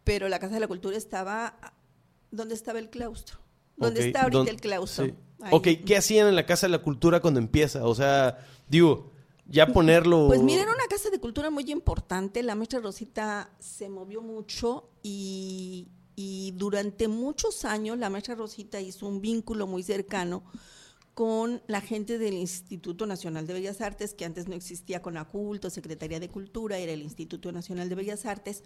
Pero 0.04 0.28
la 0.28 0.38
Casa 0.38 0.54
de 0.54 0.60
la 0.60 0.68
Cultura 0.68 0.96
estaba, 0.96 1.56
¿dónde 2.30 2.54
estaba 2.54 2.78
el 2.78 2.90
claustro? 2.90 3.38
¿Dónde 3.76 4.00
Ok, 4.00 4.06
está 4.06 4.22
ahorita 4.22 4.38
¿dónde- 4.38 4.50
el 4.52 4.60
claustro? 4.60 5.06
sí. 5.06 5.14
Ok, 5.50 5.68
¿qué 5.84 5.96
hacían 5.96 6.28
en 6.28 6.36
la 6.36 6.46
Casa 6.46 6.66
de 6.66 6.70
la 6.70 6.78
Cultura 6.82 7.20
cuando 7.20 7.38
empieza? 7.38 7.86
O 7.86 7.94
sea, 7.94 8.38
digo, 8.68 9.10
ya 9.46 9.66
ponerlo... 9.66 10.26
Pues 10.28 10.40
miren, 10.42 10.68
una 10.68 10.86
casa 10.88 11.10
de 11.10 11.18
cultura 11.20 11.50
muy 11.50 11.70
importante. 11.70 12.42
La 12.42 12.54
maestra 12.54 12.80
Rosita 12.80 13.50
se 13.58 13.90
movió 13.90 14.22
mucho 14.22 14.88
y, 15.02 15.88
y 16.16 16.52
durante 16.56 17.08
muchos 17.08 17.66
años 17.66 17.98
la 17.98 18.08
maestra 18.08 18.34
Rosita 18.36 18.80
hizo 18.80 19.06
un 19.06 19.20
vínculo 19.20 19.66
muy 19.66 19.82
cercano 19.82 20.44
con 21.12 21.62
la 21.66 21.82
gente 21.82 22.16
del 22.16 22.34
Instituto 22.34 23.04
Nacional 23.06 23.46
de 23.46 23.52
Bellas 23.52 23.82
Artes, 23.82 24.14
que 24.14 24.24
antes 24.24 24.48
no 24.48 24.54
existía 24.54 25.02
con 25.02 25.18
Aculto, 25.18 25.68
Secretaría 25.68 26.20
de 26.20 26.30
Cultura, 26.30 26.78
era 26.78 26.92
el 26.92 27.02
Instituto 27.02 27.52
Nacional 27.52 27.90
de 27.90 27.94
Bellas 27.96 28.24
Artes. 28.24 28.62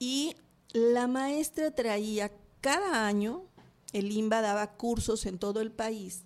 Y 0.00 0.34
la 0.72 1.06
maestra 1.06 1.70
traía 1.70 2.32
cada 2.60 3.06
año, 3.06 3.44
el 3.92 4.10
IMBA 4.12 4.40
daba 4.40 4.76
cursos 4.76 5.26
en 5.26 5.38
todo 5.38 5.60
el 5.60 5.70
país 5.72 6.24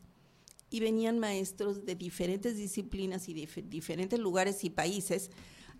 y 0.70 0.80
venían 0.80 1.18
maestros 1.18 1.84
de 1.86 1.94
diferentes 1.94 2.56
disciplinas 2.56 3.28
y 3.28 3.34
de 3.34 3.42
dif- 3.48 3.68
diferentes 3.68 4.18
lugares 4.18 4.64
y 4.64 4.70
países 4.70 5.30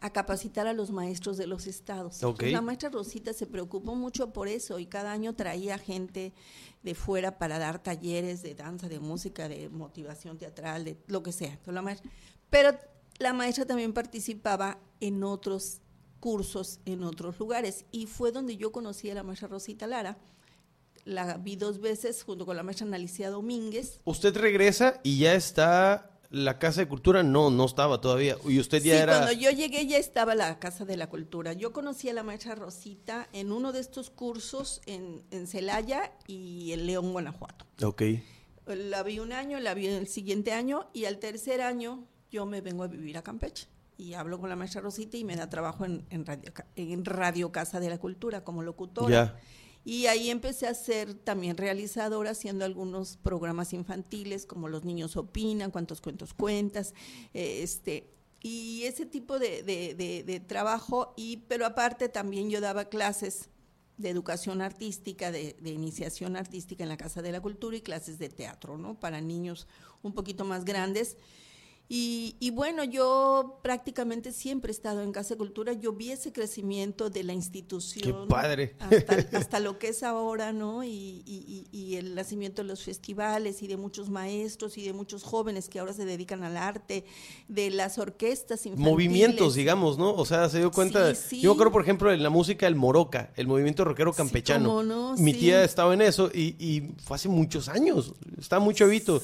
a 0.01 0.11
capacitar 0.12 0.66
a 0.66 0.75
los 0.75 0.90
maestros 0.90 1.38
de 1.38 1.46
los 1.46 1.66
estados. 1.66 2.22
La 2.53 2.61
maestra 2.61 2.90
Rosita 2.90 3.33
se 3.33 3.46
preocupó 3.46 3.94
mucho 3.94 4.33
por 4.33 4.46
eso 4.46 4.79
y 4.79 4.87
cada 4.87 5.11
año 5.11 5.35
traía 5.35 5.79
gente 5.79 6.35
de 6.83 6.94
fuera 6.94 7.38
para 7.38 7.59
dar 7.59 7.83
talleres 7.83 8.42
de 8.42 8.55
danza, 8.55 8.88
de 8.88 9.01
música, 9.01 9.49
de 9.49 9.70
motivación 9.70 10.37
teatral, 10.38 10.85
de 10.85 10.99
lo 11.07 11.22
que 11.22 11.33
sea. 11.33 11.49
Entonces, 11.49 11.75
la 11.75 11.83
maestra- 11.83 12.11
pero 12.51 12.79
la 13.18 13.33
maestra 13.33 13.64
también 13.64 13.92
participaba 13.94 14.79
en 15.01 15.25
otros 15.25 15.81
cursos 16.20 16.81
en 16.85 17.03
otros 17.03 17.38
lugares 17.38 17.85
y 17.92 18.07
fue 18.07 18.33
donde 18.33 18.57
yo 18.57 18.72
conocí 18.72 19.09
a 19.11 19.14
la 19.14 19.22
maestra 19.22 19.49
Rosita 19.49 19.87
Lara. 19.87 20.18
La 21.07 21.38
vi 21.38 21.57
dos 21.57 21.81
veces 21.81 22.23
junto 22.25 22.45
con 22.45 22.57
la 22.57 22.64
maestra 22.64 22.85
Analicia 22.85 23.31
Domínguez 23.31 24.01
Usted 24.05 24.37
regresa 24.37 25.01
y 25.05 25.21
ya 25.21 25.35
está 25.35 26.11
la 26.31 26.59
Casa 26.59 26.81
de 26.81 26.88
Cultura. 26.88 27.23
No, 27.23 27.49
no 27.51 27.64
estaba 27.64 28.01
todavía. 28.01 28.37
Y 28.45 28.59
usted 28.59 28.83
ya 28.83 28.97
sí, 28.97 29.03
era... 29.03 29.19
cuando 29.19 29.33
yo 29.33 29.51
llegué 29.51 29.87
ya 29.87 29.99
estaba 29.99 30.35
la 30.35 30.59
Casa 30.59 30.85
de 30.85 30.97
la 30.97 31.09
Cultura. 31.09 31.53
Yo 31.53 31.73
conocí 31.73 32.09
a 32.09 32.12
la 32.12 32.25
maestra 32.25 32.57
Rosita 32.57 33.29
en 33.33 33.53
uno 33.53 33.73
de 33.73 33.81
estos 33.81 34.11
cursos 34.11 34.83
en, 34.87 35.23
en 35.31 35.47
Celaya 35.47 36.12
y 36.27 36.73
en 36.73 36.87
León, 36.87 37.12
Guanajuato. 37.12 37.66
Ok. 37.85 38.03
La 38.66 39.05
vi 39.05 39.21
un 39.21 39.33
año, 39.33 39.61
la 39.61 39.75
vi 39.75 39.87
el 39.87 40.09
siguiente 40.09 40.53
año 40.53 40.88
y 40.92 41.05
al 41.05 41.19
tercer 41.19 41.61
año 41.61 42.05
yo 42.33 42.47
me 42.47 42.61
vengo 42.61 42.83
a 42.83 42.88
vivir 42.88 43.16
a 43.16 43.23
Campeche. 43.23 43.69
Y 43.97 44.14
hablo 44.14 44.40
con 44.40 44.51
la 44.51 44.57
maestra 44.57 44.81
Rosita 44.81 45.16
y 45.16 45.25
me 45.25 45.37
da 45.37 45.49
trabajo 45.49 45.85
en, 45.85 46.05
en 46.11 46.27
radio, 46.27 46.53
en 46.75 47.05
radio 47.05 47.53
Casa 47.53 47.81
de 47.81 47.88
la 47.88 47.99
Cultura 47.99 48.45
como 48.45 48.62
locutora. 48.62 49.11
Ya. 49.11 49.40
Y 49.87 50.07
ahí 50.07 50.31
empecé 50.31 50.66
a 50.66 50.75
ser 50.75 51.14
también 51.14 51.57
realizadora, 51.57 52.31
haciendo 52.33 52.64
algunos 52.64 53.16
programas 53.18 53.72
infantiles, 53.72 54.44
como 54.44 54.68
Los 54.68 54.85
niños 54.85 55.16
opinan, 55.16 55.70
cuántos 55.70 56.01
cuentos 56.01 56.35
cuentas, 56.35 56.92
eh, 57.35 57.61
este, 57.62 58.11
y 58.42 58.83
ese 58.83 59.07
tipo 59.07 59.38
de, 59.38 59.62
de- 59.62 60.40
trabajo. 60.40 61.14
Y, 61.16 61.37
pero 61.49 61.66
aparte 61.66 62.09
también 62.09 62.51
yo 62.51 62.61
daba 62.61 62.87
clases 62.87 63.49
de 63.96 64.11
educación 64.11 64.61
artística, 64.61 65.31
de, 65.31 65.57
de 65.61 65.70
iniciación 65.70 66.35
artística 66.37 66.83
en 66.83 66.88
la 66.88 66.96
Casa 66.96 67.22
de 67.22 67.31
la 67.31 67.40
Cultura 67.40 67.77
y 67.77 67.81
clases 67.81 68.18
de 68.18 68.29
teatro, 68.29 68.77
¿no? 68.79 68.99
Para 68.99 69.20
niños 69.20 69.68
un 70.03 70.12
poquito 70.14 70.44
más 70.44 70.64
grandes. 70.64 71.16
Y, 71.88 72.35
y 72.40 72.51
bueno, 72.51 72.83
yo 72.83 73.61
prácticamente 73.62 74.33
siempre 74.33 74.72
he 74.72 74.75
estado 74.75 75.03
en 75.03 75.12
Casa 75.12 75.35
de 75.35 75.38
Cultura. 75.38 75.72
Yo 75.72 75.92
vi 75.92 76.11
ese 76.11 76.33
crecimiento 76.33 77.11
de 77.11 77.22
la 77.22 77.33
institución. 77.33 78.03
Qué 78.03 78.29
padre. 78.29 78.75
Hasta, 78.81 79.14
hasta 79.38 79.61
lo 79.61 79.79
que 79.79 79.88
es 79.88 80.03
ahora, 80.03 80.53
¿no? 80.53 80.83
Y, 80.83 80.88
y- 81.25 81.66
y- 81.72 81.79
y 81.79 81.94
el 81.96 82.16
nacimiento 82.16 82.62
de 82.62 82.68
los 82.68 82.83
festivales 82.83 83.62
y 83.62 83.68
de 83.68 83.77
muchos 83.77 84.11
maestros 84.11 84.77
y 84.79 84.83
de 84.85 84.92
muchos 84.92 85.22
jóvenes 85.22 85.68
que 85.68 85.79
ahora 85.79 85.92
se 85.92 86.05
dedican 86.05 86.42
al 86.42 86.57
arte, 86.57 87.05
de 87.46 87.70
las 87.70 87.99
orquestas 87.99 88.66
infantiles. 88.66 88.92
Movimientos, 88.92 89.55
digamos, 89.55 89.96
¿no? 89.96 90.12
O 90.12 90.25
sea, 90.27 90.49
se 90.49 90.59
dio 90.59 90.72
cuenta. 90.72 91.14
Sí, 91.14 91.22
sí. 91.37 91.40
Yo 91.40 91.53
acuerdo, 91.53 91.70
por 91.70 91.83
ejemplo, 91.83 92.12
en 92.12 92.20
la 92.20 92.31
música 92.31 92.66
del 92.66 92.75
Moroca, 92.75 93.33
el 93.37 93.46
movimiento 93.46 93.85
rockero 93.85 94.12
Sí, 94.12 94.16
campechano. 94.16 94.68
cómo 94.70 94.83
no, 94.83 95.14
Mi 95.18 95.35
sí. 95.35 95.38
tía 95.38 95.62
estaba 95.62 95.94
en 95.94 96.01
eso 96.03 96.31
y, 96.35 96.57
y 96.59 96.94
fue 97.05 97.14
hace 97.14 97.29
muchos 97.29 97.68
años. 97.68 98.12
Está 98.40 98.59
muy 98.59 98.75
chavito. 98.75 99.22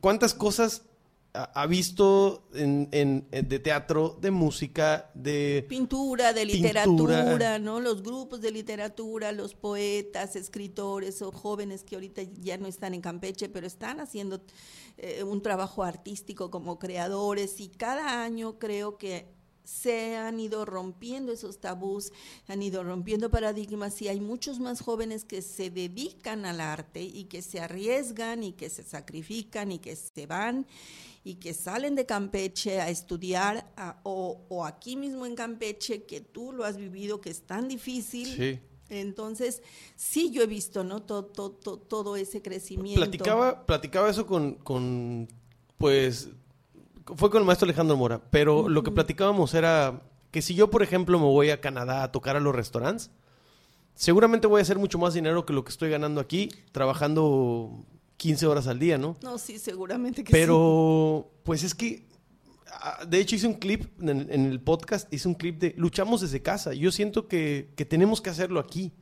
¿Cuántas 0.00 0.34
cosas 0.34 0.82
ha, 1.34 1.66
visto 1.66 2.46
en, 2.54 2.88
en- 2.92 3.26
de 3.30 3.58
teatro, 3.58 4.16
de 4.20 4.30
música, 4.30 5.10
de... 5.14 5.66
Pintura, 5.68 6.32
de 6.32 6.46
Pintura. 6.46 6.62
literatura, 6.62 7.58
¿no? 7.58 7.80
Los 7.80 8.02
grupos 8.02 8.40
de 8.40 8.52
literatura, 8.52 9.32
los 9.32 9.54
poetas, 9.54 10.36
escritores 10.36 11.20
o 11.22 11.32
jóvenes 11.32 11.82
que 11.82 11.96
ahorita 11.96 12.22
ya 12.40 12.56
no 12.56 12.68
están 12.68 12.94
en 12.94 13.00
Campeche, 13.00 13.48
pero 13.48 13.66
están 13.66 13.98
haciendo 13.98 14.40
eh, 14.96 15.24
un 15.24 15.42
trabajo 15.42 15.82
artístico 15.82 16.50
como 16.50 16.78
creadores 16.78 17.60
y 17.60 17.68
cada 17.68 18.22
año 18.22 18.58
creo 18.60 18.96
que 18.96 19.34
se 19.64 20.14
han 20.16 20.38
ido 20.38 20.64
rompiendo 20.66 21.32
esos 21.32 21.58
tabús, 21.58 22.12
han 22.46 22.62
ido 22.62 22.84
rompiendo 22.84 23.30
paradigmas 23.30 24.00
y 24.02 24.08
hay 24.08 24.20
muchos 24.20 24.60
más 24.60 24.82
jóvenes 24.82 25.24
que 25.24 25.40
se 25.42 25.70
dedican 25.70 26.44
al 26.44 26.60
arte 26.60 27.02
y 27.02 27.24
que 27.24 27.40
se 27.40 27.60
arriesgan 27.60 28.42
y 28.42 28.52
que 28.52 28.68
se 28.68 28.82
sacrifican 28.84 29.72
y 29.72 29.78
que 29.78 29.96
se 29.96 30.26
van 30.26 30.66
y 31.24 31.36
que 31.36 31.54
salen 31.54 31.94
de 31.94 32.04
Campeche 32.04 32.80
a 32.82 32.90
estudiar 32.90 33.72
a- 33.76 33.98
o, 34.02 34.42
o 34.48 34.64
aquí 34.66 34.94
mismo 34.96 35.24
en 35.24 35.34
Campeche, 35.34 36.04
que 36.04 36.20
tú 36.20 36.52
lo 36.52 36.64
has 36.64 36.76
vivido, 36.76 37.20
que 37.20 37.30
es 37.30 37.42
tan 37.42 37.66
difícil. 37.66 38.28
Sí. 38.28 38.60
Entonces, 38.90 39.62
sí, 39.96 40.30
yo 40.30 40.42
he 40.42 40.46
visto, 40.46 40.84
¿no? 40.84 41.02
Todo, 41.02 41.24
todo, 41.24 41.78
todo 41.78 42.16
ese 42.16 42.42
crecimiento. 42.42 43.00
Platicaba, 43.00 43.64
platicaba 43.64 44.10
eso 44.10 44.26
con, 44.26 44.56
con, 44.56 45.26
pues, 45.78 46.28
fue 47.16 47.30
con 47.30 47.40
el 47.40 47.46
maestro 47.46 47.64
Alejandro 47.64 47.96
Mora, 47.96 48.20
pero 48.30 48.68
lo 48.68 48.82
que 48.82 48.90
platicábamos 48.90 49.54
era 49.54 50.02
que 50.30 50.42
si 50.42 50.54
yo, 50.54 50.68
por 50.68 50.82
ejemplo, 50.82 51.18
me 51.18 51.24
voy 51.24 51.48
a 51.50 51.60
Canadá 51.62 52.02
a 52.02 52.12
tocar 52.12 52.36
a 52.36 52.40
los 52.40 52.54
restaurantes, 52.54 53.10
seguramente 53.94 54.46
voy 54.46 54.58
a 54.58 54.62
hacer 54.62 54.78
mucho 54.78 54.98
más 54.98 55.14
dinero 55.14 55.46
que 55.46 55.52
lo 55.54 55.64
que 55.64 55.70
estoy 55.70 55.88
ganando 55.88 56.20
aquí, 56.20 56.48
trabajando 56.72 57.84
15 58.24 58.46
horas 58.46 58.66
al 58.68 58.78
día, 58.78 58.96
¿no? 58.96 59.18
No, 59.22 59.36
sí, 59.36 59.58
seguramente 59.58 60.24
que 60.24 60.32
sí. 60.32 60.32
Pero, 60.32 61.30
pues 61.42 61.62
es 61.62 61.74
que, 61.74 62.06
ah, 62.70 63.04
de 63.06 63.18
hecho 63.18 63.36
hice 63.36 63.46
un 63.46 63.52
clip 63.52 63.84
en, 64.00 64.32
en 64.32 64.46
el 64.46 64.62
podcast, 64.62 65.12
hice 65.12 65.28
un 65.28 65.34
clip 65.34 65.60
de 65.60 65.74
luchamos 65.76 66.22
desde 66.22 66.40
casa. 66.40 66.72
Yo 66.72 66.90
siento 66.90 67.28
que, 67.28 67.74
que 67.76 67.84
tenemos 67.84 68.22
que 68.22 68.30
hacerlo 68.30 68.60
aquí. 68.60 68.94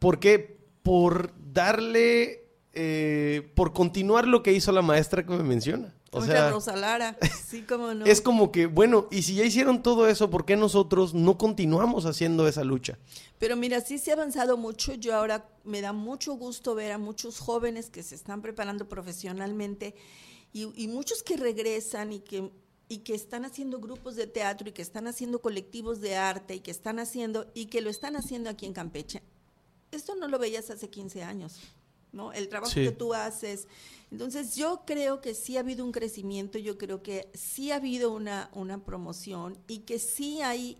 ¿Por 0.00 0.18
qué? 0.18 0.58
Por 0.82 1.32
darle, 1.52 2.48
eh, 2.72 3.52
por 3.54 3.72
continuar 3.72 4.26
lo 4.26 4.42
que 4.42 4.52
hizo 4.52 4.72
la 4.72 4.82
maestra 4.82 5.24
que 5.24 5.36
me 5.36 5.44
menciona. 5.44 5.94
O 6.10 6.24
sea, 6.24 6.50
Rosa 6.50 6.74
Lara, 6.74 7.18
sí, 7.46 7.62
como 7.62 7.92
no. 7.92 8.06
es 8.06 8.20
como 8.20 8.50
que, 8.50 8.66
bueno, 8.66 9.08
y 9.10 9.22
si 9.22 9.34
ya 9.34 9.44
hicieron 9.44 9.82
todo 9.82 10.08
eso, 10.08 10.30
¿por 10.30 10.44
qué 10.44 10.56
nosotros 10.56 11.12
no 11.12 11.36
continuamos 11.36 12.06
haciendo 12.06 12.48
esa 12.48 12.64
lucha? 12.64 12.98
Pero 13.38 13.56
mira, 13.56 13.80
sí 13.80 13.98
se 13.98 14.10
ha 14.10 14.14
avanzado 14.14 14.56
mucho. 14.56 14.94
Yo 14.94 15.14
ahora 15.14 15.48
me 15.64 15.80
da 15.80 15.92
mucho 15.92 16.34
gusto 16.34 16.74
ver 16.74 16.92
a 16.92 16.98
muchos 16.98 17.38
jóvenes 17.38 17.90
que 17.90 18.02
se 18.02 18.14
están 18.14 18.40
preparando 18.40 18.88
profesionalmente 18.88 19.94
y, 20.52 20.72
y 20.82 20.88
muchos 20.88 21.22
que 21.22 21.36
regresan 21.36 22.12
y 22.12 22.20
que, 22.20 22.50
y 22.88 22.98
que 22.98 23.14
están 23.14 23.44
haciendo 23.44 23.78
grupos 23.78 24.16
de 24.16 24.26
teatro 24.26 24.68
y 24.68 24.72
que 24.72 24.82
están 24.82 25.06
haciendo 25.06 25.40
colectivos 25.40 26.00
de 26.00 26.16
arte 26.16 26.54
y 26.54 26.60
que 26.60 26.70
están 26.70 26.98
haciendo 26.98 27.46
y 27.54 27.66
que 27.66 27.82
lo 27.82 27.90
están 27.90 28.16
haciendo 28.16 28.48
aquí 28.48 28.66
en 28.66 28.72
Campeche. 28.72 29.22
Esto 29.90 30.14
no 30.14 30.28
lo 30.28 30.38
veías 30.38 30.70
hace 30.70 30.88
15 30.88 31.22
años, 31.22 31.60
¿no? 32.18 32.32
El 32.32 32.48
trabajo 32.48 32.72
Sí. 32.72 32.82
que 32.84 32.90
tú 32.90 33.14
haces. 33.14 33.66
Entonces 34.10 34.56
yo 34.56 34.82
creo 34.86 35.20
que 35.20 35.34
sí 35.34 35.56
ha 35.56 35.60
habido 35.60 35.84
un 35.84 35.92
crecimiento, 35.92 36.58
yo 36.58 36.76
creo 36.76 37.02
que 37.02 37.28
sí 37.34 37.70
ha 37.70 37.76
habido 37.76 38.12
una, 38.12 38.50
una 38.54 38.84
promoción 38.84 39.56
y 39.68 39.78
que 39.80 39.98
sí 39.98 40.40
hay 40.42 40.78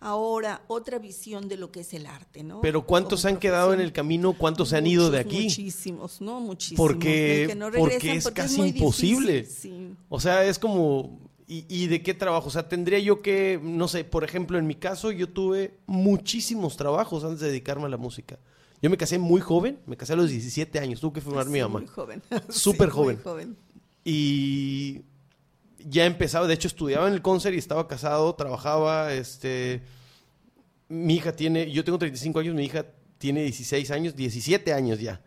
ahora 0.00 0.62
otra 0.68 0.98
visión 0.98 1.48
de 1.48 1.56
lo 1.56 1.72
que 1.72 1.80
es 1.80 1.92
el 1.92 2.06
arte, 2.06 2.42
¿no? 2.44 2.60
Pero 2.60 2.86
¿cuántos 2.86 3.22
Como 3.22 3.34
han 3.34 3.40
quedado 3.40 3.74
en 3.74 3.80
el 3.80 3.92
camino? 3.92 4.32
¿Cuántos 4.32 4.68
se 4.70 4.76
han 4.76 4.86
ido 4.86 5.10
de 5.10 5.18
aquí? 5.18 5.44
Muchísimos, 5.44 6.20
¿no? 6.20 6.40
Muchísimos. 6.40 6.78
Porque- 6.78 7.46
que 7.48 7.54
no 7.56 7.70
porque 7.72 8.12
es 8.16 8.24
porque 8.24 8.42
casi 8.42 8.60
imposible. 8.62 9.44
sí. 9.44 9.94
O 10.08 10.20
sea, 10.20 10.44
es 10.44 10.58
como, 10.58 11.20
¿Y, 11.50 11.64
y 11.70 11.86
de 11.86 12.02
qué 12.02 12.12
trabajo? 12.12 12.48
O 12.48 12.50
sea, 12.50 12.68
tendría 12.68 12.98
yo 12.98 13.22
que, 13.22 13.58
no 13.62 13.88
sé, 13.88 14.04
por 14.04 14.22
ejemplo, 14.22 14.58
en 14.58 14.66
mi 14.66 14.74
caso 14.74 15.10
yo 15.12 15.30
tuve 15.30 15.78
muchísimos 15.86 16.76
trabajos 16.76 17.24
antes 17.24 17.40
de 17.40 17.46
dedicarme 17.48 17.86
a 17.86 17.88
la 17.88 17.96
música. 17.96 18.38
Yo 18.80 18.90
me 18.90 18.96
casé 18.96 19.18
muy 19.18 19.40
joven, 19.40 19.78
me 19.86 19.96
casé 19.96 20.12
a 20.12 20.16
los 20.16 20.30
17 20.30 20.78
años, 20.78 21.00
tuve 21.00 21.14
que 21.14 21.20
firmar 21.20 21.46
mi 21.46 21.54
Sí, 21.58 21.62
mamá. 21.62 21.80
Muy 21.80 21.88
joven. 21.88 22.22
Súper 22.48 22.88
Sí, 22.88 22.94
joven. 22.94 23.16
Muy 23.16 23.24
joven. 23.24 23.56
Y 24.04 25.02
ya 25.78 26.06
empezaba, 26.06 26.46
de 26.46 26.54
hecho 26.54 26.68
estudiaba 26.68 27.08
en 27.08 27.14
el 27.14 27.22
concert 27.22 27.54
y 27.54 27.58
estaba 27.58 27.86
casado, 27.88 28.34
trabajaba, 28.34 29.12
este... 29.12 29.82
Mi 30.88 31.16
hija 31.16 31.32
tiene, 31.32 31.70
yo 31.70 31.84
tengo 31.84 31.98
35 31.98 32.38
años, 32.38 32.54
mi 32.54 32.64
hija 32.64 32.86
tiene 33.18 33.42
16 33.42 33.90
años, 33.90 34.16
17 34.16 34.72
años 34.72 34.98
ya. 35.00 35.20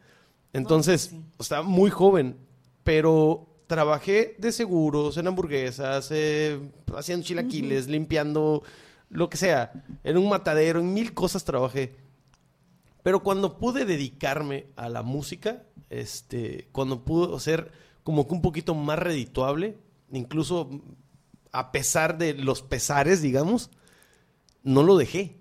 Entonces, 0.54 1.10
sí. 1.12 1.22
estaba 1.40 1.62
muy 1.62 1.92
joven, 1.92 2.36
pero 2.84 3.48
trabajé 3.68 4.36
de 4.40 4.52
seguros, 4.52 5.18
en 5.18 5.28
hamburguesas, 5.28 6.10
eh, 6.12 6.60
haciendo 6.98 7.26
chilaquiles, 7.26 7.88
limpiando, 7.88 8.64
lo 9.10 9.30
que 9.30 9.38
sea. 9.38 9.72
En 10.04 10.18
un 10.18 10.28
matadero, 10.30 10.80
en 10.80 10.94
mil 10.94 11.14
cosas 11.14 11.44
trabajé. 11.44 11.94
Pero 13.04 13.24
cuando 13.24 13.58
pude 13.58 13.86
dedicarme 13.86 14.68
a 14.76 14.90
la 14.90 15.02
música, 15.02 15.64
este, 15.90 16.70
cuando 16.72 17.04
pude 17.04 17.40
ser 17.40 17.72
como 18.04 18.28
que 18.28 18.34
un 18.34 18.42
poquito 18.42 18.76
más 18.76 19.00
redituable, 19.00 19.78
incluso 20.12 20.70
a 21.52 21.72
pesar 21.72 22.18
de 22.18 22.34
los 22.34 22.62
pesares, 22.62 23.22
digamos, 23.22 23.70
no 24.64 24.84
lo 24.84 24.98
dejé. 24.98 25.38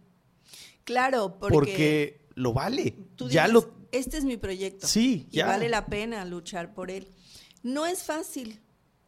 Claro, 0.84 1.38
porque, 1.38 1.54
Porque, 1.54 2.28
lo 2.34 2.52
vale. 2.52 2.96
tú 3.16 3.28
ya 3.28 3.46
lo. 3.48 3.70
este 3.92 4.16
es 4.16 4.24
mi 4.24 4.36
proyecto. 4.36 4.86
Sí, 4.86 5.28
y 5.30 5.36
ya. 5.36 5.46
vale 5.46 5.68
la 5.68 5.86
pena 5.86 6.24
luchar 6.24 6.74
por 6.74 6.90
él. 6.90 7.08
No 7.62 7.86
es 7.86 8.02
fácil, 8.02 8.60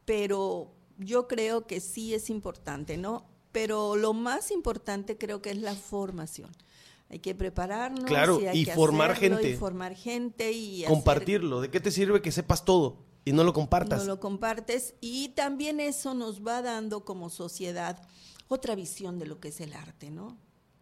pero 0.04 0.74
yo 0.98 1.26
creo 1.26 1.66
que 1.66 1.80
sí 1.80 2.14
es 2.14 2.30
importante, 2.30 2.96
¿no? 2.96 3.26
Pero 3.50 3.96
lo 3.96 4.12
más 4.12 4.50
importante 4.50 5.18
creo 5.18 5.42
que 5.42 5.50
es 5.50 5.58
la 5.58 5.74
formación. 5.74 6.50
Hay 7.12 7.18
que 7.20 7.34
prepararnos 7.34 8.04
Claro, 8.04 8.40
y, 8.40 8.46
hay 8.46 8.60
y 8.60 8.64
que 8.64 8.72
formar 8.72 9.10
hacerlo, 9.12 9.36
gente. 9.36 9.50
y 9.52 9.56
formar 9.56 9.94
gente 9.94 10.50
y 10.52 10.84
hacer- 10.84 10.88
Compartirlo. 10.94 11.60
¿De 11.60 11.70
qué 11.70 11.78
te 11.78 11.90
sirve 11.90 12.22
que 12.22 12.32
sepas 12.32 12.64
todo 12.64 13.04
y 13.24 13.32
no 13.32 13.44
lo 13.44 13.52
compartas? 13.52 14.00
no 14.00 14.06
lo 14.06 14.18
compartes 14.18 14.94
y 15.00 15.28
también 15.30 15.78
eso 15.78 16.14
nos 16.14 16.44
va 16.44 16.62
dando 16.62 17.04
como 17.04 17.28
sociedad 17.28 18.02
otra 18.48 18.74
visión 18.74 19.18
de 19.18 19.26
lo 19.26 19.38
que 19.40 19.48
es 19.48 19.60
el 19.60 19.74
arte, 19.74 20.10
¿no? 20.10 20.38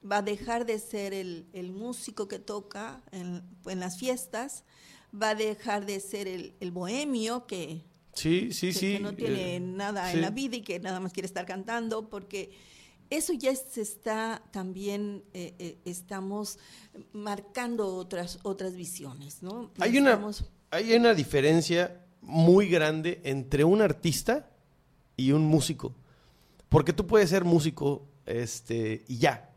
Va 0.09 0.19
a 0.19 0.23
dejar 0.23 0.65
de 0.67 0.79
ser 0.79 1.13
el, 1.13 1.47
el 1.53 1.73
músico 1.73 2.27
que 2.29 2.39
toca 2.39 3.03
en, 3.13 3.43
en 3.67 3.81
las 3.81 3.99
fiestas, 3.99 4.65
va 5.13 5.31
a 5.31 5.35
dejar 5.35 5.85
de 5.85 5.99
ser 6.01 6.27
el, 6.29 6.55
el 6.61 6.71
bohemio 6.71 7.47
que, 7.47 7.83
Sí, 8.15 8.53
sí, 8.53 8.69
que- 8.69 8.73
sí. 8.73 8.93
que 8.95 9.01
no 9.01 9.15
tiene 9.15 9.57
eh, 9.57 9.61
nada 9.61 10.13
en 10.13 10.21
la 10.21 10.31
vida 10.31 10.57
y 10.57 10.63
que 10.63 10.79
nada 10.81 11.01
más 11.01 11.13
quiere 11.13 11.27
estar 11.27 11.45
cantando, 11.45 12.09
porque 12.09 12.51
eso 13.11 13.33
ya 13.33 13.55
se 13.55 13.83
está 13.83 14.43
también, 14.53 15.25
eh, 15.35 15.55
eh, 15.59 15.79
estamos 15.85 16.59
marcando 17.13 17.95
otras, 17.97 18.39
otras 18.43 18.77
visiones, 18.77 19.43
¿no? 19.43 19.73
Hay 19.81 19.99
una, 19.99 20.21
hay 20.71 20.95
una 20.95 21.13
diferencia 21.13 22.05
muy 22.23 22.69
grande 22.69 23.21
entre 23.25 23.65
un 23.65 23.83
artista 23.83 24.49
y 25.17 25.33
un 25.33 25.43
músico. 25.43 25.95
Porque 26.69 26.93
tú 26.93 27.07
puedes 27.07 27.31
ser 27.31 27.45
músico 27.45 28.07
este, 28.27 29.05
y 29.09 29.19
ya, 29.19 29.51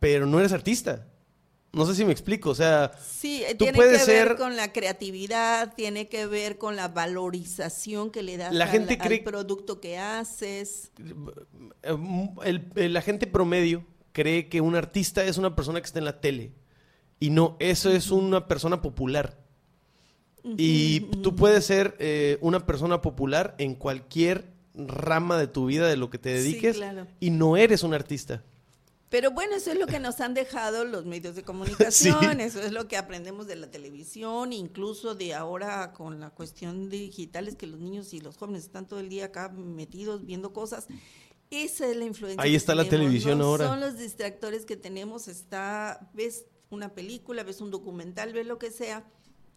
pero 0.00 0.26
no 0.26 0.40
eres 0.40 0.52
artista. 0.52 1.06
No 1.74 1.86
sé 1.86 1.94
si 1.94 2.04
me 2.04 2.12
explico, 2.12 2.50
o 2.50 2.54
sea, 2.54 2.92
Sí, 3.02 3.42
eh, 3.44 3.52
Tú 3.54 3.64
tiene 3.64 3.76
puedes 3.76 4.04
que 4.04 4.12
ver 4.12 4.28
ser- 4.28 4.36
con 4.36 4.56
la 4.56 4.72
creatividad, 4.74 5.74
tiene 5.74 6.06
que 6.08 6.26
ver 6.26 6.58
con 6.58 6.76
la 6.76 6.88
valorización 6.88 8.10
que 8.10 8.22
le 8.22 8.36
das 8.36 8.52
La 8.52 8.64
al- 8.64 8.70
gente 8.70 8.98
al, 9.00 9.08
cree- 9.08 9.22
producto 9.24 9.80
que 9.80 9.96
haces. 9.98 10.92
eh, 11.82 11.96
el- 12.44 12.70
el- 12.74 12.92
la 12.92 13.00
gente 13.00 13.26
promedio 13.26 13.86
cree 14.12 14.48
que 14.50 14.60
un 14.60 14.76
artista 14.76 15.24
es 15.24 15.38
una 15.38 15.56
persona 15.56 15.80
que 15.80 15.86
está 15.86 15.98
en 15.98 16.04
la 16.04 16.20
tele. 16.20 16.52
Y 17.18 17.30
no, 17.30 17.56
eso 17.58 17.90
es 17.90 18.10
una 18.10 18.48
persona 18.48 18.82
popular. 18.82 19.38
Y 20.58 21.00
tú 21.22 21.36
puedes 21.36 21.64
ser 21.64 21.94
eh, 22.00 22.36
una 22.40 22.66
persona 22.66 23.00
popular 23.00 23.54
en 23.58 23.76
cualquier 23.76 24.50
rama 24.74 25.38
de 25.38 25.46
tu 25.46 25.66
vida, 25.66 25.86
de 25.88 25.96
lo 25.96 26.10
que 26.10 26.18
te 26.18 26.36
Sí, 26.36 26.42
dediques, 26.50 26.76
claro. 26.76 27.06
y 27.20 27.30
no 27.30 27.56
eres 27.56 27.82
un 27.84 27.94
artista. 27.94 28.42
Pero 29.12 29.30
bueno, 29.30 29.54
eso 29.54 29.70
es 29.70 29.78
lo 29.78 29.86
que 29.86 30.00
nos 30.00 30.20
han 30.20 30.34
dejado 30.34 30.84
los 30.84 31.04
medios 31.04 31.36
de 31.36 31.42
comunicación, 31.50 32.40
eso 32.40 32.60
es 32.60 32.72
lo 32.72 32.88
que 32.88 32.96
aprendemos 32.96 33.46
de 33.46 33.54
la 33.56 33.70
televisión, 33.70 34.52
incluso 34.52 35.14
de 35.14 35.34
ahora 35.34 35.92
con 35.92 36.18
la 36.18 36.30
cuestión 36.30 36.88
digital, 36.88 37.46
es 37.46 37.54
que 37.54 37.66
los 37.68 37.78
niños 37.78 38.12
y 38.14 38.20
los 38.20 38.36
jóvenes 38.38 38.64
están 38.64 38.88
todo 38.88 38.98
el 38.98 39.08
día 39.08 39.26
acá 39.26 39.50
metidos 39.50 40.24
viendo 40.26 40.52
cosas. 40.52 40.86
Esa 41.50 41.86
es 41.86 41.96
la 41.96 42.06
influencia. 42.06 42.42
Ahí 42.42 42.56
está 42.56 42.74
la 42.74 42.84
tenemos, 42.84 43.00
televisión 43.10 43.38
¿no? 43.38 43.44
ahora. 43.44 43.68
Son 43.68 43.80
los 43.80 43.98
distractores 43.98 44.64
que 44.64 44.76
tenemos, 44.76 45.28
está, 45.28 46.10
ves 46.14 46.46
una 46.70 46.94
película, 46.94 47.42
ves 47.44 47.60
un 47.60 47.70
documental, 47.70 48.32
ves 48.32 48.46
lo 48.46 48.58
que 48.58 48.70
sea, 48.70 49.04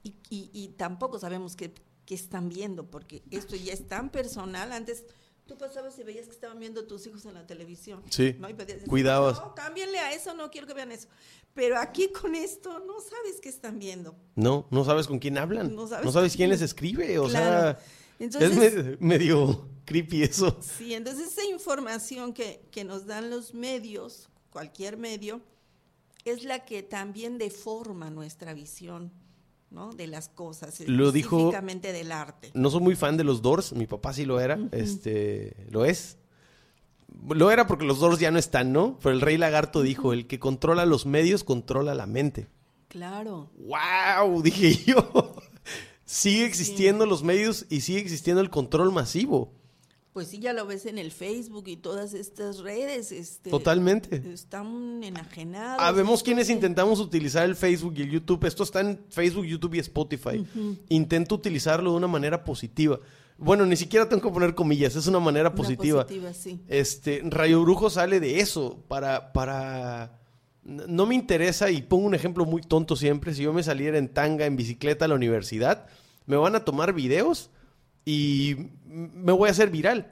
y, 0.04 0.10
y- 0.30 0.50
y 0.54 0.68
tampoco 0.78 1.18
sabemos 1.18 1.56
qué, 1.56 1.74
qué 2.06 2.14
están 2.14 2.50
viendo, 2.50 2.92
porque 2.92 3.24
esto 3.32 3.56
ya 3.56 3.72
es 3.72 3.88
tan 3.88 4.10
personal. 4.12 4.74
Antes 4.74 5.06
tú 5.46 5.58
pasabas 5.58 5.98
y 6.00 6.04
veías 6.04 6.26
que 6.26 6.32
estaban 6.34 6.60
viendo 6.60 6.86
tus 6.88 7.06
hijos 7.08 7.26
en 7.26 7.34
la 7.36 7.46
televisión. 7.46 8.02
Sí, 8.10 8.36
¿no? 8.40 8.50
Y 8.50 8.54
decir, 8.54 8.88
cuidabas. 8.88 9.38
No, 9.40 9.54
cámbienle 9.56 10.00
a 10.00 10.14
eso, 10.14 10.34
no 10.34 10.50
quiero 10.52 10.68
que 10.68 10.74
vean 10.74 10.92
eso. 10.92 11.08
Pero 11.54 11.78
aquí 11.78 12.10
con 12.12 12.36
esto 12.36 12.80
no 12.80 13.00
sabes 13.00 13.40
qué 13.42 13.50
están 13.50 13.80
viendo. 13.80 14.16
No, 14.36 14.68
no 14.72 14.84
sabes 14.84 15.08
con 15.08 15.20
quién 15.20 15.38
hablan. 15.38 15.76
No 15.76 15.84
No 15.84 15.88
sabes 15.88 16.12
sabes, 16.14 16.32
con 16.34 16.38
quién 16.38 16.50
quién. 16.50 16.50
les 16.50 16.62
escribe. 16.62 17.20
O 17.20 17.28
Claro. 17.28 17.80
sea, 17.80 17.86
Entonces, 18.20 18.74
es 18.74 18.86
me- 18.86 18.98
medio 19.00 19.68
creepy 19.86 20.24
eso. 20.24 20.58
sí, 20.62 20.94
entonces 20.94 21.28
esa 21.32 21.44
información 21.46 22.34
que, 22.34 22.68
que 22.72 22.84
nos 22.84 23.06
dan 23.06 23.30
los 23.30 23.54
medios, 23.54 24.30
cualquier 24.50 24.98
medio, 24.98 25.42
es 26.24 26.44
la 26.44 26.66
que 26.66 26.82
también 26.82 27.38
deforma 27.38 28.10
nuestra 28.10 28.54
visión, 28.56 29.12
¿no? 29.72 29.94
De 29.94 30.08
las 30.08 30.30
cosas, 30.30 30.80
Lo 30.88 31.12
dijo- 31.12 31.52
del 31.82 32.12
arte. 32.12 32.52
No 32.54 32.70
soy 32.70 32.82
muy 32.82 32.96
fan 32.96 33.18
de 33.18 33.24
los 33.24 33.42
Doors, 33.42 33.74
mi 33.74 33.88
papá 33.88 34.14
sí 34.14 34.26
lo 34.26 34.40
era, 34.40 34.60
este, 34.72 35.56
lo 35.70 35.86
es. 35.86 36.18
Lo 37.30 37.50
era 37.52 37.66
porque 37.68 37.86
los 37.86 38.00
Doors 38.00 38.20
ya 38.20 38.32
no 38.32 38.40
están, 38.40 38.74
¿no? 38.74 39.00
Pero 39.02 39.16
el 39.16 39.22
Rey 39.22 39.38
Lagarto 39.38 39.82
dijo, 39.82 40.12
el 40.14 40.28
que 40.28 40.40
controla 40.40 40.86
los 40.86 41.06
medios 41.06 41.44
controla 41.44 41.96
la 41.96 42.06
mente. 42.06 42.48
Claro. 42.88 43.50
¡Wow! 43.58 44.42
Dije 44.44 44.76
yo. 44.86 45.36
sigue 46.06 46.46
existiendo 46.46 47.06
los 47.06 47.24
medios 47.24 47.66
y 47.70 47.82
sigue 47.82 48.00
existiendo 48.00 48.42
el 48.42 48.50
control 48.50 48.92
masivo. 48.92 49.54
Pues 50.16 50.30
sí, 50.30 50.40
ya 50.40 50.54
lo 50.54 50.66
ves 50.66 50.86
en 50.86 50.98
el 50.98 51.12
Facebook 51.12 51.66
y 51.68 51.76
todas 51.76 52.14
estas 52.14 52.60
redes. 52.60 53.12
Este, 53.12 53.50
Totalmente. 53.50 54.24
Están 54.34 55.04
enajenados. 55.04 55.84
Habemos 55.84 56.20
Esto 56.20 56.24
quienes 56.24 56.50
intentamos 56.50 57.02
utilizar 57.02 57.44
el 57.44 57.54
Facebook 57.54 57.96
y 57.98 58.04
el 58.04 58.12
YouTube. 58.12 58.46
Esto 58.46 58.64
está 58.64 58.80
en 58.80 58.98
Facebook, 59.10 59.44
YouTube 59.44 59.74
y 59.74 59.80
Spotify. 59.80 60.48
Intento 60.88 61.36
utilizarlo 61.36 61.92
de 61.92 61.98
una 61.98 62.08
manera 62.08 62.46
positiva. 62.46 62.98
Bueno, 63.38 63.66
ni 63.66 63.76
siquiera 63.76 64.08
tengo 64.08 64.22
que 64.22 64.34
poner 64.34 64.56
comillas, 64.56 64.96
es 64.96 65.06
una 65.08 65.20
manera 65.20 65.50
Una 65.50 65.58
positiva. 65.58 66.04
positiva, 66.04 66.34
sí. 66.34 66.62
Este, 66.70 67.22
Rayo 67.26 67.62
Brujo 67.64 67.90
sale 67.90 68.22
de 68.22 68.40
eso 68.40 68.86
para, 68.88 69.34
para... 69.34 70.22
No 70.64 71.06
me 71.06 71.16
interesa, 71.16 71.72
y 71.72 71.82
pongo 71.82 72.06
un 72.06 72.16
ejemplo 72.16 72.46
muy 72.46 72.62
tonto 72.62 72.96
siempre, 72.96 73.34
si 73.34 73.44
yo 73.44 73.52
me 73.52 73.64
saliera 73.64 73.98
en 73.98 74.08
tanga, 74.08 74.46
en 74.46 74.56
bicicleta 74.56 75.04
a 75.04 75.08
la 75.10 75.16
universidad, 75.16 75.88
me 76.26 76.38
van 76.38 76.56
a 76.56 76.64
tomar 76.64 76.94
videos 76.94 77.50
y 78.06 78.56
me 78.86 79.32
voy 79.32 79.50
a 79.50 79.52
hacer 79.52 79.70
viral, 79.70 80.12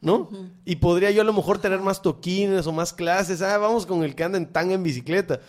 ¿no? 0.00 0.30
Y 0.64 0.76
podría 0.76 1.10
yo 1.10 1.22
a 1.22 1.24
lo 1.24 1.32
mejor 1.32 1.58
tener 1.58 1.80
más 1.80 2.00
toquines 2.00 2.66
o 2.66 2.72
más 2.72 2.92
clases, 2.92 3.42
ah, 3.42 3.58
vamos 3.58 3.84
con 3.84 4.04
el 4.04 4.14
que 4.14 4.24
anda 4.24 4.38
en 4.38 4.50
tanga 4.50 4.74
en 4.74 4.82
bicicleta. 4.82 5.40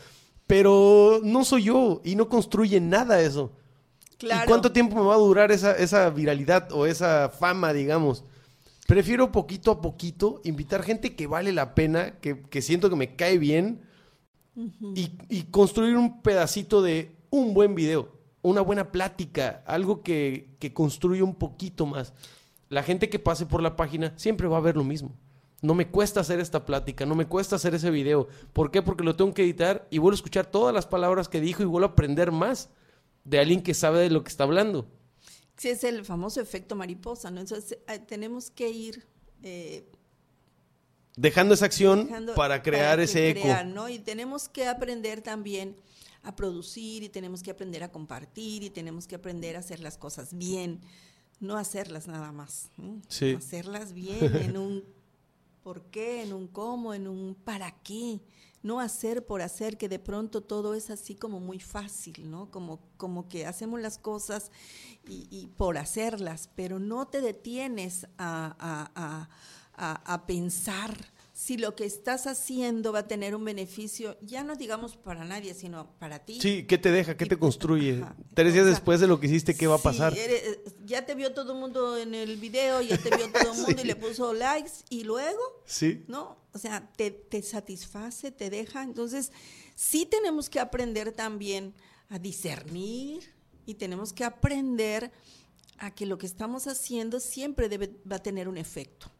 Pero 0.48 1.22
no 1.24 1.46
soy 1.46 1.64
yo 1.64 2.02
y 2.04 2.16
no 2.16 2.28
construye 2.28 2.82
nada 2.82 3.22
eso. 3.22 3.54
Claro. 4.18 4.44
¿Y 4.44 4.48
cuánto 4.48 4.72
tiempo 4.72 4.96
me 4.96 5.04
va 5.04 5.14
a 5.14 5.18
durar 5.18 5.52
esa, 5.52 5.74
esa 5.74 6.10
viralidad 6.10 6.72
o 6.72 6.86
esa 6.86 7.30
fama, 7.30 7.72
digamos? 7.72 8.26
Prefiero 8.88 9.32
poquito 9.32 9.72
a 9.72 9.82
poquito 9.82 10.42
invitar 10.44 10.84
gente 10.84 11.16
que 11.16 11.28
vale 11.28 11.54
la 11.54 11.76
pena, 11.76 12.20
que, 12.20 12.42
que 12.42 12.62
siento 12.62 12.90
que 12.90 12.96
me 12.96 13.16
cae 13.16 13.38
bien 13.38 13.82
y, 14.96 15.12
y 15.30 15.44
construir 15.44 15.96
un 15.96 16.22
pedacito 16.22 16.82
de 16.82 17.16
un 17.30 17.54
buen 17.54 17.74
video, 17.74 18.10
una 18.44 18.62
buena 18.62 18.92
plática, 18.92 19.64
algo 19.66 20.04
que, 20.04 20.50
que 20.60 20.72
construya 20.74 21.24
un 21.24 21.34
poquito 21.34 21.86
más. 21.88 22.14
La 22.70 22.84
gente 22.84 23.10
que 23.10 23.18
pase 23.20 23.46
por 23.48 23.62
la 23.64 23.76
página 23.76 24.14
siempre 24.18 24.48
va 24.48 24.58
a 24.58 24.62
ver 24.62 24.78
lo 24.78 24.84
mismo. 24.84 25.16
No 25.62 25.74
me 25.74 25.88
cuesta 25.88 26.20
hacer 26.20 26.40
esta 26.40 26.66
plática, 26.66 27.06
no 27.06 27.16
me 27.16 27.26
cuesta 27.26 27.56
hacer 27.56 27.74
ese 27.74 27.90
video. 27.90 28.28
¿Por 28.52 28.70
qué? 28.70 28.82
Porque 28.82 29.04
lo 29.04 29.16
tengo 29.16 29.34
que 29.34 29.44
editar 29.44 29.88
y 29.90 29.98
vuelvo 29.98 30.14
a 30.14 30.20
escuchar 30.20 30.46
todas 30.46 30.76
las 30.76 30.86
palabras 30.86 31.30
que 31.30 31.40
dijo 31.42 31.64
y 31.64 31.66
vuelvo 31.66 31.88
a 31.88 31.92
aprender 31.92 32.32
más 32.32 32.70
de 33.24 33.40
alguien 33.40 33.64
que 33.64 33.74
sabe 33.74 34.00
de 34.02 34.10
lo 34.10 34.24
que 34.24 34.30
está 34.30 34.44
hablando. 34.44 34.88
Sí, 35.56 35.70
es 35.70 35.84
el 35.86 36.04
famoso 36.04 36.42
efecto 36.42 36.76
mariposa, 36.76 37.32
¿no? 37.32 37.40
Entonces 37.40 37.78
eh, 37.88 38.00
tenemos 38.00 38.50
que 38.50 38.70
ir 38.70 39.06
eh, 39.42 39.86
Dejando 41.16 41.54
esa 41.54 41.66
acción 41.66 42.08
dejando- 42.08 42.34
para 42.34 42.62
crear 42.64 43.00
ese 43.00 43.30
eco. 43.30 43.48
¿no? 43.66 43.88
Y 43.88 44.00
tenemos 44.00 44.50
que 44.50 44.68
aprender 44.68 45.22
también 45.22 45.78
a 46.24 46.36
producir 46.36 47.04
y 47.04 47.10
tenemos 47.10 47.44
que 47.44 47.52
aprender 47.52 47.84
a 47.84 47.92
compartir 47.92 48.64
y 48.64 48.70
tenemos 48.70 49.06
que 49.08 49.16
aprender 49.16 49.56
a 49.56 49.60
hacer 49.60 49.80
las 49.82 49.98
cosas 49.98 50.34
bien. 50.38 50.80
no 51.40 51.58
hacerlas 51.58 52.08
nada 52.08 52.32
más. 52.32 52.70
Sí. 53.10 53.34
Hacerlas 53.34 53.92
bien, 53.94 54.34
en 54.38 54.58
un 54.58 54.84
por 55.62 55.82
qué, 55.92 56.24
en 56.24 56.32
un 56.32 56.48
cómo, 56.48 56.94
en 56.94 57.08
un 57.08 57.36
para 57.36 57.72
qué. 57.84 58.22
No 58.62 58.80
hacer 58.80 59.26
por 59.26 59.42
hacer, 59.42 59.78
que 59.78 59.90
de 59.90 60.00
pronto 60.00 60.40
todo 60.40 60.74
es 60.74 60.90
así 60.90 61.16
como 61.16 61.42
muy 61.42 61.60
fácil, 61.60 62.32
¿no? 62.32 62.50
Como, 62.50 62.80
como 62.96 63.28
que 63.28 63.46
hacemos 63.46 63.82
las 63.82 63.98
cosas 63.98 64.52
y, 65.06 65.28
y 65.30 65.48
por 65.48 65.78
hacerlas, 65.78 66.50
pero 66.56 66.80
no 66.80 67.08
te 67.08 67.20
detienes 67.20 68.06
a- 68.18 68.56
a- 68.58 69.30
a- 69.76 70.14
a 70.14 70.26
pensar 70.26 70.96
si 71.46 71.58
lo 71.58 71.76
que 71.76 71.84
estás 71.84 72.26
haciendo 72.26 72.94
va 72.94 73.00
a 73.00 73.08
tener 73.08 73.36
un 73.36 73.44
beneficio, 73.44 74.18
ya 74.22 74.44
no 74.46 74.56
digamos 74.56 74.96
para 74.96 75.26
nadie, 75.26 75.54
sino 75.54 75.92
para 76.00 76.20
ti. 76.20 76.40
Sí, 76.40 76.64
¿qué 76.66 76.78
te 76.78 76.90
deja? 76.90 77.18
¿Qué 77.18 77.26
te 77.26 77.38
construye? 77.38 78.00
ajá. 78.04 78.16
Tres 78.34 78.54
días 78.54 78.64
O 78.64 78.68
sea, 78.68 78.76
después 78.76 79.02
de 79.02 79.08
lo 79.08 79.20
que 79.20 79.28
hiciste, 79.28 79.54
¿qué 79.54 79.68
va 79.68 79.76
a 79.76 79.78
Sí, 79.78 79.84
pasar? 79.84 80.18
eres- 80.18 80.60
ya 80.86 81.06
te 81.06 81.16
vio 81.16 81.34
todo 81.34 81.52
el 81.52 81.60
mundo 81.60 81.98
en 81.98 82.16
el 82.16 82.38
video, 82.38 82.82
ya 82.82 82.98
te 82.98 83.10
vio 83.14 83.30
todo 83.30 83.52
el 83.52 83.58
mundo 83.62 83.82
y 83.82 83.86
le 83.86 83.96
puso 83.98 84.34
likes 84.34 84.72
y 84.90 85.04
luego, 85.04 85.42
Sí. 85.66 86.06
¿no? 86.08 86.38
O 86.54 86.60
sea, 86.60 86.90
te, 86.96 87.12
te 87.12 87.42
satisface, 87.42 88.32
te 88.32 88.50
deja. 88.50 88.82
Entonces, 88.84 89.34
sí 89.76 90.06
tenemos 90.06 90.50
que 90.50 90.62
aprender 90.62 91.12
también 91.12 91.74
a 92.08 92.20
discernir 92.20 93.34
y 93.66 93.74
tenemos 93.74 94.14
que 94.14 94.24
aprender 94.24 95.12
a 95.78 95.92
que 95.94 96.06
lo 96.06 96.18
que 96.18 96.26
estamos 96.26 96.68
haciendo 96.68 97.20
siempre 97.20 97.68
debe, 97.68 97.92
va 98.10 98.16
a 98.18 98.24
tener 98.24 98.48
un 98.48 98.58
efecto. 98.58 99.12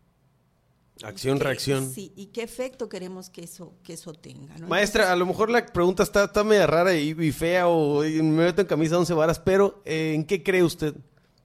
Acción, 1.02 1.40
reacción. 1.40 1.90
Sí, 1.92 2.14
y 2.16 2.28
qué 2.28 2.44
efecto 2.44 2.88
queremos 2.88 3.30
que 3.30 3.44
eso, 3.44 3.74
que 3.84 3.94
eso 3.94 4.14
tenga. 4.14 4.58
¿no? 4.58 4.68
Maestra, 4.68 5.12
a 5.12 5.16
lo 5.16 5.26
mejor 5.26 5.50
la 5.50 5.66
pregunta 5.66 6.04
está, 6.04 6.26
está 6.26 6.44
media 6.44 6.68
rara 6.68 6.96
y, 6.96 7.10
y 7.20 7.32
fea 7.32 7.68
o 7.68 8.06
y 8.06 8.22
me 8.22 8.46
meto 8.46 8.62
en 8.62 8.68
camisa 8.68 8.92
de 8.96 9.00
once 9.00 9.14
varas, 9.14 9.40
pero 9.40 9.82
eh, 9.86 10.14
¿en 10.14 10.24
qué 10.24 10.44
cree 10.44 10.64
usted? 10.64 10.96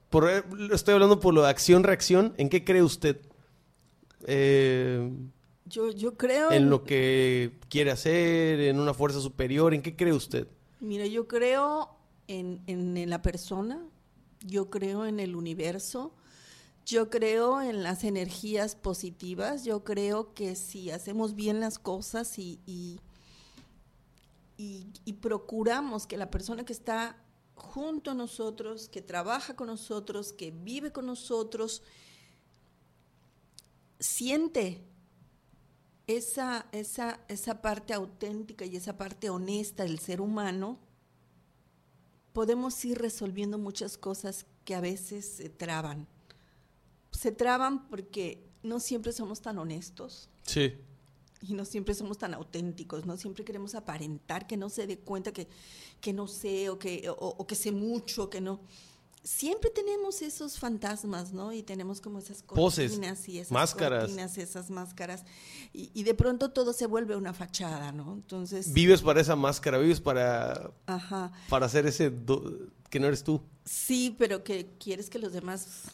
Por, 0.09 0.29
eh, 0.29 0.43
estoy 0.71 0.93
hablando 0.93 1.19
por 1.19 1.33
lo 1.33 1.41
de 1.43 1.49
acción-reacción. 1.49 2.33
¿En 2.37 2.49
qué 2.49 2.63
cree 2.63 2.83
usted? 2.83 3.17
Eh, 4.25 5.11
yo, 5.65 5.91
yo 5.91 6.15
creo 6.17 6.51
¿En 6.51 6.69
lo 6.69 6.83
que 6.83 7.51
quiere 7.69 7.91
hacer? 7.91 8.59
¿En 8.59 8.79
una 8.79 8.93
fuerza 8.93 9.19
superior? 9.19 9.73
¿En 9.73 9.81
qué 9.81 9.95
cree 9.95 10.13
usted? 10.13 10.47
Mira, 10.79 11.05
yo 11.05 11.27
creo 11.27 11.89
en, 12.27 12.61
en- 12.67 12.97
en 12.97 13.09
la 13.09 13.21
persona, 13.21 13.81
yo 14.45 14.69
creo 14.69 15.05
en 15.05 15.19
el 15.19 15.35
universo, 15.35 16.13
yo 16.89 17.11
creo 17.11 17.61
en 17.61 17.83
las 17.83 18.03
energías 18.03 18.75
positivas, 18.75 19.63
yo 19.63 19.83
creo 19.83 20.33
que 20.33 20.55
si 20.55 20.89
hacemos 20.89 21.35
bien 21.35 21.59
las 21.59 21.77
cosas 21.77 22.39
y, 22.39 22.59
y, 22.65 22.99
procuramos 25.21 26.07
que 26.07 26.17
la 26.17 26.31
persona 26.31 26.65
que 26.65 26.73
está 26.73 27.15
junto 27.53 28.11
a 28.11 28.13
nosotros, 28.15 28.89
que 28.89 29.01
trabaja 29.01 29.55
con 29.55 29.67
nosotros, 29.67 30.33
que 30.33 30.49
vive 30.49 30.91
con 30.91 31.05
nosotros, 31.05 31.83
siente 33.99 34.81
esa, 36.07 36.65
esa, 36.71 37.19
esa 37.27 37.61
parte 37.61 37.93
auténtica 37.93 38.65
y 38.65 38.75
esa 38.75 38.97
parte 38.97 39.29
honesta 39.29 39.83
del 39.83 39.99
ser 39.99 40.21
humano, 40.21 40.79
podemos 42.33 42.83
ir 42.83 42.97
resolviendo 42.97 43.59
muchas 43.59 43.97
cosas 43.97 44.47
que 44.65 44.73
a 44.73 44.81
veces 44.81 45.25
se 45.25 45.49
traban. 45.49 46.07
Se 47.19 47.31
traban 47.31 47.87
porque 47.89 48.41
no 48.63 48.79
siempre 48.79 49.11
somos 49.11 49.41
tan 49.41 49.57
honestos 49.57 50.29
Sí. 50.43 50.73
y 51.41 51.53
no 51.53 51.65
siempre 51.65 51.93
somos 51.93 52.17
tan 52.17 52.33
auténticos, 52.33 53.05
no 53.05 53.17
siempre 53.17 53.43
queremos 53.43 53.75
aparentar 53.75 54.47
que 54.47 54.55
no 54.57 54.69
se 54.69 54.87
dé 54.87 54.99
cuenta 54.99 55.31
que, 55.33 55.47
que 55.99 56.13
no 56.13 56.27
sé 56.27 56.69
o 56.69 56.79
que, 56.79 57.09
o, 57.09 57.13
o 57.37 57.45
que 57.47 57.55
sé 57.55 57.71
mucho, 57.73 58.29
que 58.29 58.39
no. 58.39 58.61
Siempre 59.21 59.69
tenemos 59.69 60.21
esos 60.21 60.57
fantasmas, 60.59 61.33
¿no? 61.33 61.51
Y 61.51 61.61
tenemos 61.61 61.99
como 61.99 62.19
esas 62.19 62.41
Poses, 62.41 62.91
cortinas 62.91 63.27
y 63.27 63.39
esas 63.39 63.51
máscaras. 63.51 63.99
cortinas, 64.05 64.37
esas 64.37 64.69
máscaras. 64.69 65.25
Y, 65.73 65.91
y 65.93 66.03
de 66.03 66.13
pronto 66.13 66.51
todo 66.51 66.71
se 66.71 66.85
vuelve 66.87 67.17
una 67.17 67.33
fachada, 67.33 67.91
¿no? 67.91 68.13
Entonces, 68.13 68.71
Vives 68.71 69.01
para 69.01 69.19
esa 69.19 69.35
máscara, 69.35 69.77
vives 69.77 69.99
para, 69.99 70.71
ajá. 70.85 71.33
para 71.49 71.65
hacer 71.65 71.85
ese 71.85 72.09
do- 72.11 72.69
que 72.89 72.97
no 73.01 73.07
eres 73.07 73.21
tú. 73.25 73.41
Sí, 73.65 74.15
pero 74.17 74.41
que 74.45 74.69
quieres 74.79 75.09
que 75.09 75.19
los 75.19 75.33
demás 75.33 75.91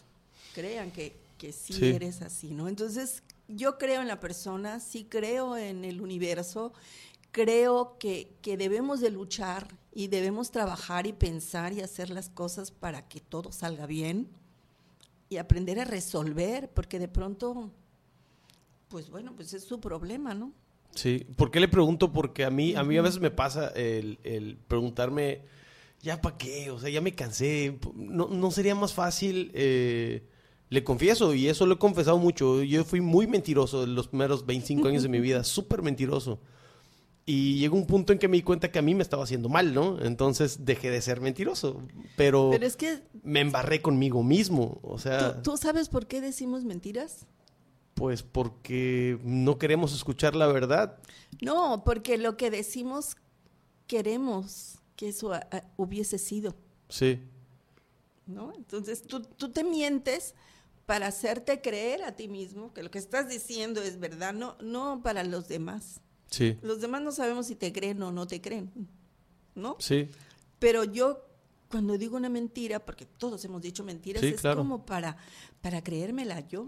crean 0.55 0.89
que, 0.91 1.13
que 1.37 1.51
sí, 1.51 1.73
Sí. 1.73 1.85
eres 1.91 2.21
así, 2.21 2.53
¿no? 2.53 2.67
Entonces, 2.69 3.21
yo 3.49 3.77
creo 3.77 4.01
en 4.01 4.07
la 4.07 4.19
persona, 4.21 4.79
sí 4.79 5.05
creo 5.07 5.57
en 5.57 5.83
el 5.83 5.99
universo, 6.01 6.71
creo 7.31 7.97
que, 7.99 8.29
que 8.41 8.55
debemos 8.55 9.01
de 9.01 9.11
luchar 9.11 9.67
y 9.93 10.07
debemos 10.07 10.49
trabajar 10.51 11.05
y 11.07 11.13
pensar 11.13 11.73
y 11.73 11.81
hacer 11.81 12.09
las 12.09 12.29
cosas 12.29 12.71
para 12.71 13.07
que 13.07 13.19
todo 13.19 13.51
salga 13.51 13.85
bien 13.85 14.27
y 15.29 15.37
aprender 15.37 15.79
a 15.79 15.83
resolver, 15.85 16.69
porque 16.73 16.99
de 16.99 17.07
pronto, 17.09 17.69
pues 18.87 19.09
bueno, 19.09 19.33
pues 19.35 19.53
es 19.53 19.63
su 19.65 19.79
problema, 19.81 20.33
¿no? 20.33 20.53
Sí, 20.93 21.25
¿por 21.35 21.51
qué 21.51 21.59
le 21.59 21.67
pregunto? 21.67 22.13
Porque 22.13 22.45
a 22.45 22.49
mí, 22.49 22.73
a 22.75 22.83
mí 22.83 22.97
a 22.97 23.01
veces 23.01 23.19
me 23.19 23.31
pasa 23.31 23.67
el, 23.75 24.17
el 24.23 24.55
preguntarme, 24.67 25.41
¿ya 26.01 26.21
para 26.21 26.37
qué? 26.37 26.71
O 26.71 26.79
sea, 26.79 26.89
ya 26.89 27.01
me 27.01 27.13
cansé. 27.13 27.77
¿No, 27.95 28.29
no 28.29 28.49
sería 28.51 28.75
más 28.75 28.93
fácil? 28.93 29.51
eh, 29.53 30.23
le 30.69 30.83
confieso, 30.83 31.33
y 31.33 31.47
eso 31.47 31.65
lo 31.65 31.75
he 31.75 31.77
confesado 31.79 32.17
mucho, 32.17 32.63
yo 32.63 32.83
fui 32.83 33.01
muy 33.01 33.27
mentiroso 33.27 33.83
en 33.83 33.95
los 33.95 34.07
primeros 34.07 34.45
25 34.45 34.87
años 34.87 35.03
de 35.03 35.09
mi 35.09 35.19
vida, 35.21 35.43
súper 35.43 35.81
mentiroso. 35.81 36.39
Y 37.27 37.57
llegó 37.57 37.75
un 37.75 37.87
punto 37.87 38.13
en 38.13 38.19
que 38.19 38.27
me 38.27 38.37
di 38.37 38.43
cuenta 38.43 38.71
que 38.71 38.77
a 38.77 38.83
mí 38.83 38.93
me 38.93 39.01
estaba 39.01 39.23
haciendo 39.23 39.49
mal, 39.49 39.73
¿no? 39.73 39.99
Entonces 40.01 40.63
dejé 40.63 40.91
de 40.91 41.01
ser 41.01 41.21
mentiroso, 41.21 41.81
pero, 42.15 42.49
Pero 42.51 42.65
es 42.67 42.75
que, 42.75 43.01
me 43.23 43.39
embarré 43.39 43.81
conmigo 43.81 44.21
mismo. 44.21 44.79
O 44.83 44.99
sea, 44.99 45.41
¿tú, 45.41 45.51
tú 45.51 45.57
sabes 45.57 45.89
por 45.89 46.05
qué 46.07 46.21
decimos 46.21 46.63
mentiras? 46.63 47.25
pues 47.95 48.23
porque 48.23 49.17
no 49.23 49.57
queremos 49.57 49.93
escuchar 49.95 50.35
la 50.35 50.47
verdad. 50.47 50.99
No, 51.41 51.83
porque 51.85 52.17
lo 52.17 52.35
que 52.35 52.51
decimos 52.51 53.15
queremos 53.87 54.79
que 54.97 55.07
eso 55.09 55.31
a- 55.33 55.47
a- 55.51 55.63
hubiese 55.77 56.17
sido, 56.17 56.55
Sí, 56.89 57.19
¿no? 58.27 58.51
Entonces 58.53 59.03
tú, 59.03 59.21
tú 59.21 59.49
te 59.49 59.63
mientes 59.63 60.35
para 60.85 61.07
hacerte 61.07 61.61
creer 61.61 62.03
a 62.03 62.15
ti 62.15 62.27
mismo 62.27 62.73
que 62.73 62.83
lo 62.83 62.91
que 62.91 62.99
estás 62.99 63.27
diciendo 63.29 63.81
es 63.81 63.99
verdad, 63.99 64.33
no, 64.33 64.55
no 64.61 65.01
para 65.03 65.23
los 65.23 65.47
demás. 65.47 66.01
sí, 66.29 66.57
Los 66.61 66.81
demás 66.81 67.01
no 67.01 67.11
sabemos 67.11 67.47
si 67.47 67.55
te 67.55 67.71
creen 67.73 68.01
o 68.03 68.11
no 68.11 68.27
te 68.27 68.41
creen, 68.41 68.71
¿no? 69.55 69.77
sí. 69.79 70.09
Pero 70.59 70.83
yo 70.83 71.21
cuando 71.69 71.97
digo 71.97 72.15
una 72.15 72.29
mentira, 72.29 72.79
porque 72.85 73.05
todos 73.05 73.43
hemos 73.45 73.61
dicho 73.61 73.83
mentiras, 73.83 74.21
Sí, 74.21 74.29
es 74.29 74.41
claro. 74.41 74.57
como 74.57 74.85
para, 74.85 75.17
para 75.61 75.83
creérmela 75.83 76.39
yo. 76.47 76.67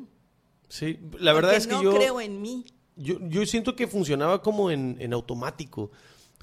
Sí, 0.69 0.99
la 1.19 1.31
verdad 1.33 1.51
Porque 1.51 1.57
es 1.57 1.67
que 1.67 1.73
no 1.73 1.83
yo, 1.83 1.93
creo 1.95 2.19
en 2.19 2.41
mí. 2.41 2.65
yo, 2.97 3.19
yo 3.29 3.45
siento 3.45 3.75
que 3.75 3.87
funcionaba 3.87 4.41
como 4.41 4.69
en, 4.71 4.97
en 4.99 5.13
automático. 5.13 5.91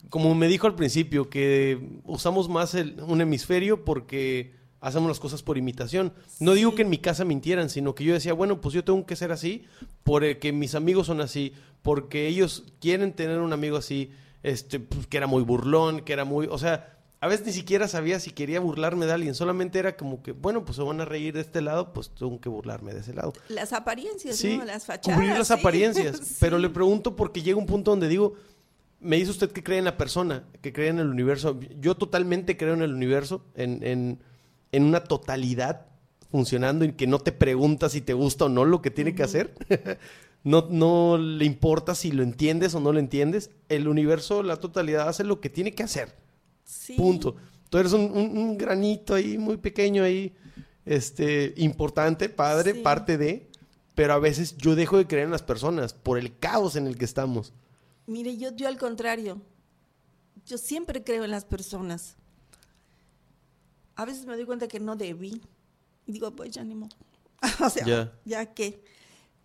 Como 0.08 0.34
me 0.34 0.48
dijo 0.48 0.66
al 0.66 0.74
principio, 0.76 1.28
que 1.28 2.00
usamos 2.04 2.48
más 2.48 2.74
el- 2.74 3.00
un 3.02 3.20
hemisferio 3.20 3.84
porque 3.84 4.54
hacemos 4.84 5.08
las 5.08 5.18
cosas 5.18 5.42
por 5.42 5.56
imitación. 5.56 6.12
No 6.40 6.52
digo 6.52 6.74
que 6.74 6.82
en 6.82 6.90
mi 6.90 6.98
casa 6.98 7.24
mintieran, 7.24 7.70
sino 7.70 7.94
que 7.94 8.04
yo 8.04 8.12
decía, 8.12 8.34
bueno, 8.34 8.60
pues 8.60 8.74
yo 8.74 8.84
tengo 8.84 9.06
que 9.06 9.16
ser 9.16 9.32
así 9.32 9.64
porque 10.02 10.52
mis 10.52 10.74
amigos 10.74 11.06
son 11.06 11.22
así, 11.22 11.54
porque 11.82 12.28
ellos 12.28 12.64
quieren 12.80 13.14
tener 13.14 13.38
un 13.40 13.54
amigo 13.54 13.78
así, 13.78 14.12
este, 14.42 14.80
pues, 14.80 15.06
que 15.06 15.16
era 15.16 15.26
muy 15.26 15.42
burlón, 15.42 16.02
que 16.02 16.12
era 16.12 16.26
muy, 16.26 16.48
o 16.50 16.58
sea, 16.58 16.98
a 17.20 17.28
veces 17.28 17.46
ni 17.46 17.52
siquiera 17.54 17.88
sabía 17.88 18.20
si 18.20 18.32
quería 18.32 18.60
burlarme 18.60 19.06
de 19.06 19.12
alguien, 19.12 19.34
solamente 19.34 19.78
era 19.78 19.96
como 19.96 20.22
que, 20.22 20.32
bueno, 20.32 20.66
pues 20.66 20.76
se 20.76 20.82
van 20.82 21.00
a 21.00 21.06
reír 21.06 21.32
de 21.32 21.40
este 21.40 21.62
lado, 21.62 21.94
pues 21.94 22.10
tengo 22.10 22.38
que 22.38 22.50
burlarme 22.50 22.92
de 22.92 23.00
ese 23.00 23.14
lado. 23.14 23.32
Las 23.48 23.72
apariencias, 23.72 24.36
Sí, 24.36 24.58
¿no? 24.58 24.66
Las 24.66 24.84
fachadas. 24.84 25.18
cubrir 25.18 25.34
las 25.38 25.48
sí. 25.48 25.54
apariencias. 25.54 26.18
Sí. 26.22 26.36
Pero 26.40 26.58
le 26.58 26.68
pregunto 26.68 27.16
porque 27.16 27.40
llega 27.40 27.56
un 27.56 27.64
punto 27.64 27.92
donde 27.92 28.08
digo, 28.08 28.34
me 29.00 29.16
dice 29.16 29.30
usted 29.30 29.50
que 29.50 29.62
cree 29.64 29.78
en 29.78 29.86
la 29.86 29.96
persona, 29.96 30.44
que 30.60 30.74
cree 30.74 30.88
en 30.88 30.98
el 30.98 31.08
universo. 31.08 31.58
Yo 31.80 31.94
totalmente 31.96 32.58
creo 32.58 32.74
en 32.74 32.82
el 32.82 32.92
universo, 32.92 33.46
en, 33.54 33.82
en, 33.82 34.18
en 34.76 34.84
una 34.84 35.04
totalidad 35.04 35.86
funcionando 36.30 36.84
y 36.84 36.92
que 36.92 37.06
no 37.06 37.18
te 37.20 37.32
pregunta 37.32 37.88
si 37.88 38.00
te 38.00 38.12
gusta 38.14 38.46
o 38.46 38.48
no 38.48 38.64
lo 38.64 38.82
que 38.82 38.90
tiene 38.90 39.14
que 39.14 39.22
hacer. 39.22 39.54
no, 40.44 40.66
no 40.70 41.16
le 41.18 41.44
importa 41.44 41.94
si 41.94 42.10
lo 42.12 42.22
entiendes 42.22 42.74
o 42.74 42.80
no 42.80 42.92
lo 42.92 42.98
entiendes. 42.98 43.50
El 43.68 43.86
universo, 43.88 44.42
la 44.42 44.56
totalidad, 44.56 45.08
hace 45.08 45.24
lo 45.24 45.40
que 45.40 45.48
tiene 45.50 45.74
que 45.74 45.82
hacer. 45.84 46.16
Sí. 46.64 46.94
Punto. 46.94 47.36
Tú 47.70 47.78
eres 47.78 47.92
un, 47.92 48.02
un- 48.12 48.36
un 48.36 48.58
granito 48.58 49.14
ahí, 49.14 49.38
muy 49.38 49.56
pequeño 49.56 50.02
ahí, 50.04 50.32
este, 50.84 51.54
importante, 51.56 52.28
padre, 52.28 52.74
Sí. 52.74 52.80
parte 52.80 53.16
de, 53.18 53.48
pero 53.94 54.12
a 54.14 54.18
veces 54.18 54.56
yo 54.56 54.74
dejo 54.74 54.96
de 54.98 55.06
creer 55.06 55.24
en 55.26 55.30
las 55.30 55.42
personas 55.42 55.92
por 55.94 56.18
el 56.18 56.36
caos 56.38 56.76
en 56.76 56.86
el 56.86 56.96
que 56.98 57.04
estamos. 57.04 57.52
Mire, 58.06 58.36
yo, 58.36 58.50
yo 58.54 58.66
al 58.68 58.76
contrario, 58.76 59.40
yo 60.46 60.58
siempre 60.58 61.02
creo 61.04 61.24
en 61.24 61.30
las 61.30 61.44
personas. 61.44 62.16
A 63.96 64.04
veces 64.04 64.26
me 64.26 64.34
doy 64.36 64.44
cuenta 64.44 64.68
que 64.68 64.80
no 64.80 64.96
debí. 64.96 65.40
Y 66.06 66.12
digo, 66.12 66.34
pues 66.34 66.50
ya 66.50 66.64
ni 66.64 66.74
modo. 66.74 66.94
o 67.64 67.70
sea, 67.70 67.84
Ya. 67.86 68.18
ya 68.24 68.54
que. 68.54 68.82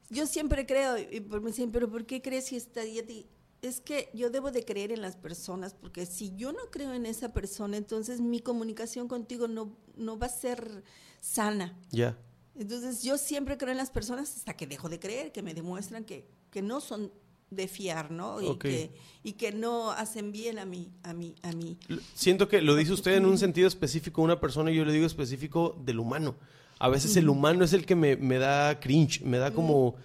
Yo 0.10 0.26
siempre 0.26 0.66
creo, 0.66 0.98
y 0.98 1.20
por- 1.20 1.42
me 1.42 1.52
dicen, 1.52 1.72
pero 1.72 1.90
¿por 1.90 2.06
qué 2.06 2.22
crees 2.22 2.46
si 2.46 2.56
estaría 2.56 3.06
ti? 3.06 3.28
es 3.62 3.82
que 3.82 4.10
yo 4.14 4.30
debo 4.30 4.52
de 4.52 4.64
creer 4.64 4.94
en 4.94 5.02
las 5.02 5.18
personas, 5.18 5.74
porque 5.74 6.06
si 6.06 6.34
yo 6.38 6.54
no 6.54 6.72
creo 6.72 6.94
en 6.94 7.06
esa 7.06 7.34
persona, 7.34 7.76
entonces 7.76 8.22
mi 8.22 8.40
comunicación 8.40 9.10
contigo 9.10 9.50
no, 9.50 9.76
no 9.98 10.18
va 10.18 10.28
a 10.28 10.30
ser 10.30 10.82
sana. 11.20 11.78
Ya. 11.92 12.18
Entonces 12.56 13.04
yo 13.04 13.18
siempre 13.18 13.58
creo 13.58 13.72
en 13.72 13.78
las 13.78 13.92
personas 13.92 14.34
hasta 14.38 14.54
que 14.56 14.66
dejo 14.66 14.88
de 14.88 14.98
creer, 14.98 15.34
que 15.34 15.42
me 15.42 15.54
demuestran 15.54 16.06
que, 16.06 16.30
que 16.52 16.62
no 16.62 16.80
son 16.80 17.12
de 17.52 17.68
fiar, 17.68 18.12
¿no? 18.12 18.42
Y, 18.42 18.58
que, 18.58 18.92
y 19.24 19.34
que 19.34 19.52
no 19.52 19.92
hacen 19.92 20.32
bien 20.32 20.60
a 20.60 20.66
mí, 20.66 20.92
a 21.04 21.14
mí, 21.14 21.36
a 21.42 21.52
mí. 21.52 21.78
Siento 22.14 22.48
que 22.48 22.62
lo 22.62 22.76
dice 22.76 22.94
usted 22.94 23.16
en 23.16 23.26
un 23.26 23.38
sentido 23.38 23.68
específico, 23.68 24.22
una 24.22 24.40
persona, 24.40 24.72
y 24.72 24.76
yo 24.76 24.86
le 24.86 24.94
digo 24.94 25.06
específico 25.06 25.76
del 25.84 26.00
humano. 26.00 26.36
A 26.80 26.88
veces 26.88 27.18
el 27.18 27.28
humano 27.28 27.66
es 27.66 27.74
el 27.74 27.86
que 27.86 27.96
me, 27.96 28.16
me 28.16 28.38
da 28.38 28.80
cringe, 28.80 29.22
me 29.22 29.38
da 29.38 29.52
como, 29.52 29.96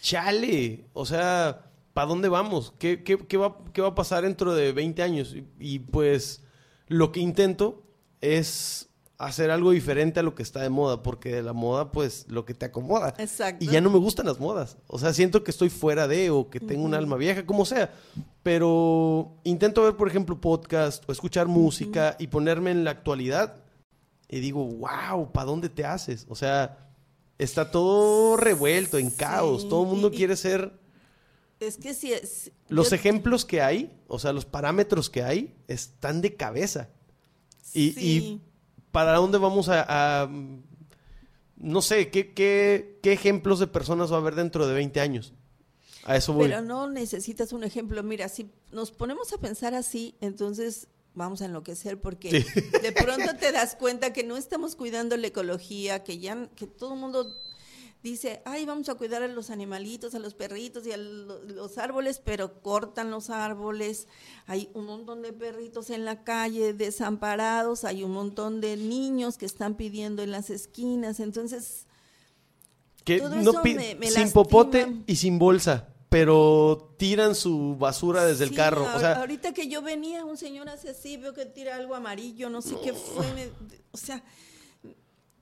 chale, 0.00 0.84
o 0.92 1.04
sea, 1.04 1.72
¿para 1.92 2.06
dónde 2.06 2.28
vamos? 2.28 2.72
¿Qué, 2.78 3.02
qué, 3.02 3.18
qué 3.18 3.36
va, 3.36 3.58
qué 3.72 3.80
va 3.80 3.88
a 3.88 3.94
pasar 3.94 4.22
dentro 4.22 4.54
de 4.54 4.72
20 4.72 5.02
años? 5.02 5.34
Y, 5.34 5.44
y, 5.58 5.78
pues 5.80 6.44
lo 6.86 7.10
que 7.10 7.20
intento 7.20 7.82
es 8.20 8.89
hacer 9.20 9.50
algo 9.50 9.70
diferente 9.70 10.20
a 10.20 10.22
lo 10.22 10.34
que 10.34 10.42
está 10.42 10.60
de 10.62 10.70
moda, 10.70 11.02
porque 11.02 11.30
de 11.34 11.42
la 11.42 11.52
moda, 11.52 11.92
pues, 11.92 12.24
lo 12.28 12.44
que 12.44 12.54
te 12.54 12.64
acomoda. 12.66 13.14
Exacto. 13.18 13.64
Y 13.64 13.68
ya 13.68 13.80
no 13.80 13.90
me 13.90 13.98
gustan 13.98 14.26
las 14.26 14.40
modas. 14.40 14.78
O 14.86 14.98
sea, 14.98 15.12
siento 15.12 15.44
que 15.44 15.50
estoy 15.50 15.68
fuera 15.68 16.08
de 16.08 16.30
o 16.30 16.48
que 16.48 16.58
tengo 16.58 16.84
un 16.84 16.94
alma 16.94 17.16
vieja, 17.16 17.44
como 17.44 17.64
sea. 17.66 17.92
Pero 18.42 19.36
intento 19.44 19.82
ver, 19.82 19.96
por 19.96 20.08
ejemplo, 20.08 20.40
podcast 20.40 21.04
o 21.08 21.12
escuchar 21.12 21.46
música 21.46 22.16
y 22.18 22.28
ponerme 22.28 22.70
en 22.70 22.84
la 22.84 22.92
actualidad. 22.92 23.56
Y 24.28 24.40
digo, 24.40 24.64
wow, 24.64 25.30
¿para 25.32 25.46
dónde 25.46 25.68
te 25.68 25.84
haces? 25.84 26.24
O 26.28 26.34
sea, 26.34 26.88
está 27.38 27.70
todo 27.70 28.36
revuelto, 28.38 28.96
en 28.96 29.10
Sí, 29.10 29.16
caos. 29.18 29.68
Todo 29.68 29.82
el 29.82 29.88
mundo 29.88 30.10
quiere 30.10 30.36
ser... 30.36 30.72
Es 31.58 31.76
que 31.76 31.92
si 31.92 32.12
es... 32.14 32.52
Los 32.68 32.88
yo- 32.88 32.96
ejemplos 32.96 33.44
que 33.44 33.60
hay, 33.60 33.92
o 34.08 34.18
sea, 34.18 34.32
los 34.32 34.46
parámetros 34.46 35.10
que 35.10 35.22
hay, 35.22 35.54
están 35.68 36.22
de 36.22 36.34
cabeza. 36.36 36.88
Y, 37.74 37.92
sí. 37.92 38.00
y 38.00 38.40
para 38.92 39.14
dónde 39.16 39.38
vamos 39.38 39.68
a... 39.68 39.84
a, 40.22 40.30
no 41.56 41.82
sé, 41.82 42.10
¿qué, 42.10 42.32
qué, 42.32 42.98
qué 43.02 43.12
ejemplos 43.12 43.58
de 43.58 43.66
personas 43.66 44.10
va 44.10 44.16
a 44.16 44.20
haber 44.20 44.34
dentro 44.34 44.66
de 44.66 44.74
20 44.74 45.00
años? 45.00 45.34
A 46.04 46.16
eso 46.16 46.32
voy. 46.32 46.48
Pero 46.48 46.62
no 46.62 46.88
necesitas 46.88 47.52
un 47.52 47.64
ejemplo. 47.64 48.02
Mira, 48.02 48.28
si 48.30 48.50
nos 48.72 48.90
ponemos 48.90 49.32
a 49.34 49.38
pensar 49.38 49.74
así, 49.74 50.14
entonces 50.22 50.88
vamos 51.14 51.42
a 51.42 51.44
enloquecer 51.44 52.00
porque 52.00 52.30
Sí. 52.42 52.60
de 52.82 52.92
pronto 52.92 53.36
te 53.38 53.52
das 53.52 53.74
cuenta 53.76 54.12
que 54.14 54.24
no 54.24 54.38
estamos 54.38 54.74
cuidando 54.76 55.16
la 55.18 55.26
ecología, 55.26 56.02
que 56.02 56.18
ya 56.18 56.48
que 56.56 56.66
todo 56.66 56.94
el 56.94 57.00
mundo 57.00 57.26
dice, 58.02 58.42
ay, 58.44 58.64
vamos 58.64 58.88
a 58.88 58.94
cuidar 58.94 59.22
a 59.22 59.28
los 59.28 59.50
animalitos, 59.50 60.14
a 60.14 60.18
los 60.18 60.34
perritos 60.34 60.86
y 60.86 60.92
a 60.92 60.96
lo- 60.96 61.42
los 61.44 61.76
árboles, 61.78 62.20
pero 62.24 62.62
cortan 62.62 63.10
los 63.10 63.28
árboles. 63.30 64.08
Hay 64.46 64.70
un 64.74 64.86
montón 64.86 65.22
de 65.22 65.32
perritos 65.32 65.90
en 65.90 66.04
la 66.04 66.24
calle 66.24 66.72
desamparados, 66.72 67.84
hay 67.84 68.02
un 68.02 68.12
montón 68.12 68.60
de 68.60 68.76
niños 68.76 69.36
que 69.36 69.46
están 69.46 69.74
pidiendo 69.74 70.22
en 70.22 70.30
las 70.30 70.50
esquinas. 70.50 71.20
Entonces, 71.20 71.86
Que 73.04 73.18
Todo 73.18 73.34
no 73.36 73.50
eso 73.50 73.62
me- 73.64 73.74
me 73.74 74.06
sin 74.10 74.14
lastima. 74.24 74.32
popote 74.32 74.86
y 75.06 75.16
sin 75.16 75.38
bolsa, 75.38 75.88
pero 76.10 76.94
tiran 76.98 77.34
su 77.34 77.74
basura 77.78 78.26
desde 78.26 78.44
el 78.44 78.54
carro. 78.54 78.86
O 78.94 79.00
sea, 79.00 79.14
ahorita 79.20 79.54
que 79.54 79.68
yo 79.68 79.80
venía, 79.80 80.24
un 80.26 80.36
señor 80.36 80.68
hace 80.68 80.90
así, 80.90 81.16
veo 81.16 81.32
que 81.32 81.46
tira 81.46 81.76
algo 81.76 81.94
amarillo, 81.94 82.50
no 82.50 82.60
sé 82.60 82.76
qué 82.84 82.92
fue, 82.92 83.24
me- 83.32 83.48
o 83.90 83.96
sea, 83.96 84.22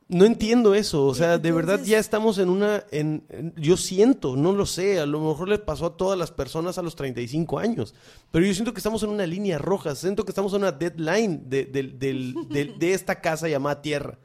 no 0.09 0.25
entiendo 0.25 0.75
eso. 0.75 1.05
O 1.07 1.15
sea, 1.15 1.39
de 1.39 1.53
verdad 1.53 1.81
ya 1.85 1.99
estamos 1.99 2.39
en 2.39 2.49
una... 2.49 2.85
En, 2.91 3.25
en- 3.29 3.55
yo 3.57 3.77
siento, 3.77 4.37
no 4.37 4.53
lo 4.53 4.65
sé, 4.67 4.99
a 5.01 5.07
lo 5.07 5.21
mejor 5.21 5.49
les 5.49 5.59
pasó 5.61 5.87
a 5.87 5.97
todas 5.97 6.19
las 6.19 6.31
personas 6.31 6.79
a 6.79 6.83
los 6.83 6.97
35 6.97 7.59
años, 7.59 7.95
pero 8.31 8.47
yo 8.47 8.55
siento 8.55 8.73
que 8.73 8.79
estamos 8.79 9.03
en 9.03 9.11
una 9.11 9.27
línea 9.27 9.59
roja, 9.59 9.95
siento 9.95 10.25
que 10.25 10.31
estamos 10.31 10.53
en 10.55 10.61
una 10.63 10.73
deadline 10.73 11.43
de, 11.49 11.65
del- 11.67 11.99
del- 11.99 12.79
de 12.79 12.93
esta 12.95 13.21
casa 13.21 13.49
llamada 13.49 13.83
Tierra. 13.83 14.19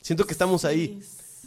Siento 0.00 0.24
que 0.24 0.32
estamos 0.32 0.64
ahí. 0.64 1.00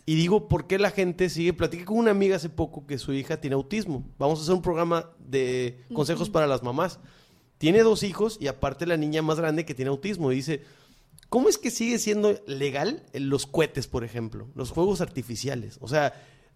Y 0.06 0.16
digo, 0.16 0.48
¿por 0.50 0.66
qué 0.68 0.80
la 0.80 0.90
gente 0.92 1.30
sigue? 1.30 1.54
Platiqué 1.54 1.86
con 1.86 1.98
una 1.98 2.12
amiga 2.12 2.36
hace 2.36 2.50
poco 2.50 2.86
que 2.88 2.98
su 2.98 3.14
hija 3.14 3.40
tiene 3.40 3.54
autismo. 3.54 4.04
Vamos 4.18 4.40
a 4.40 4.42
hacer 4.42 4.56
un 4.56 4.62
programa 4.62 5.10
de 5.20 5.78
consejos 5.94 6.30
para 6.30 6.48
las 6.48 6.64
mamás. 6.64 7.00
Tiene 7.60 7.84
dos 7.84 8.02
hijos 8.04 8.38
y 8.40 8.48
aparte 8.48 8.86
la 8.88 8.98
niña 8.98 9.22
más 9.22 9.38
grande 9.40 9.66
que 9.66 9.76
tiene 9.76 9.90
autismo. 9.90 10.32
Y 10.32 10.36
dice, 10.36 10.62
¿cómo 11.30 11.50
es 11.50 11.58
que 11.58 11.72
sigue 11.72 12.00
siendo 12.00 12.40
legal 12.48 13.04
los 13.14 13.46
cohetes, 13.46 13.88
por 13.88 14.04
ejemplo? 14.04 14.50
Los 14.56 14.72
juegos 14.72 15.02
artificiales. 15.02 15.78
O 15.80 15.88
sea, 15.88 16.14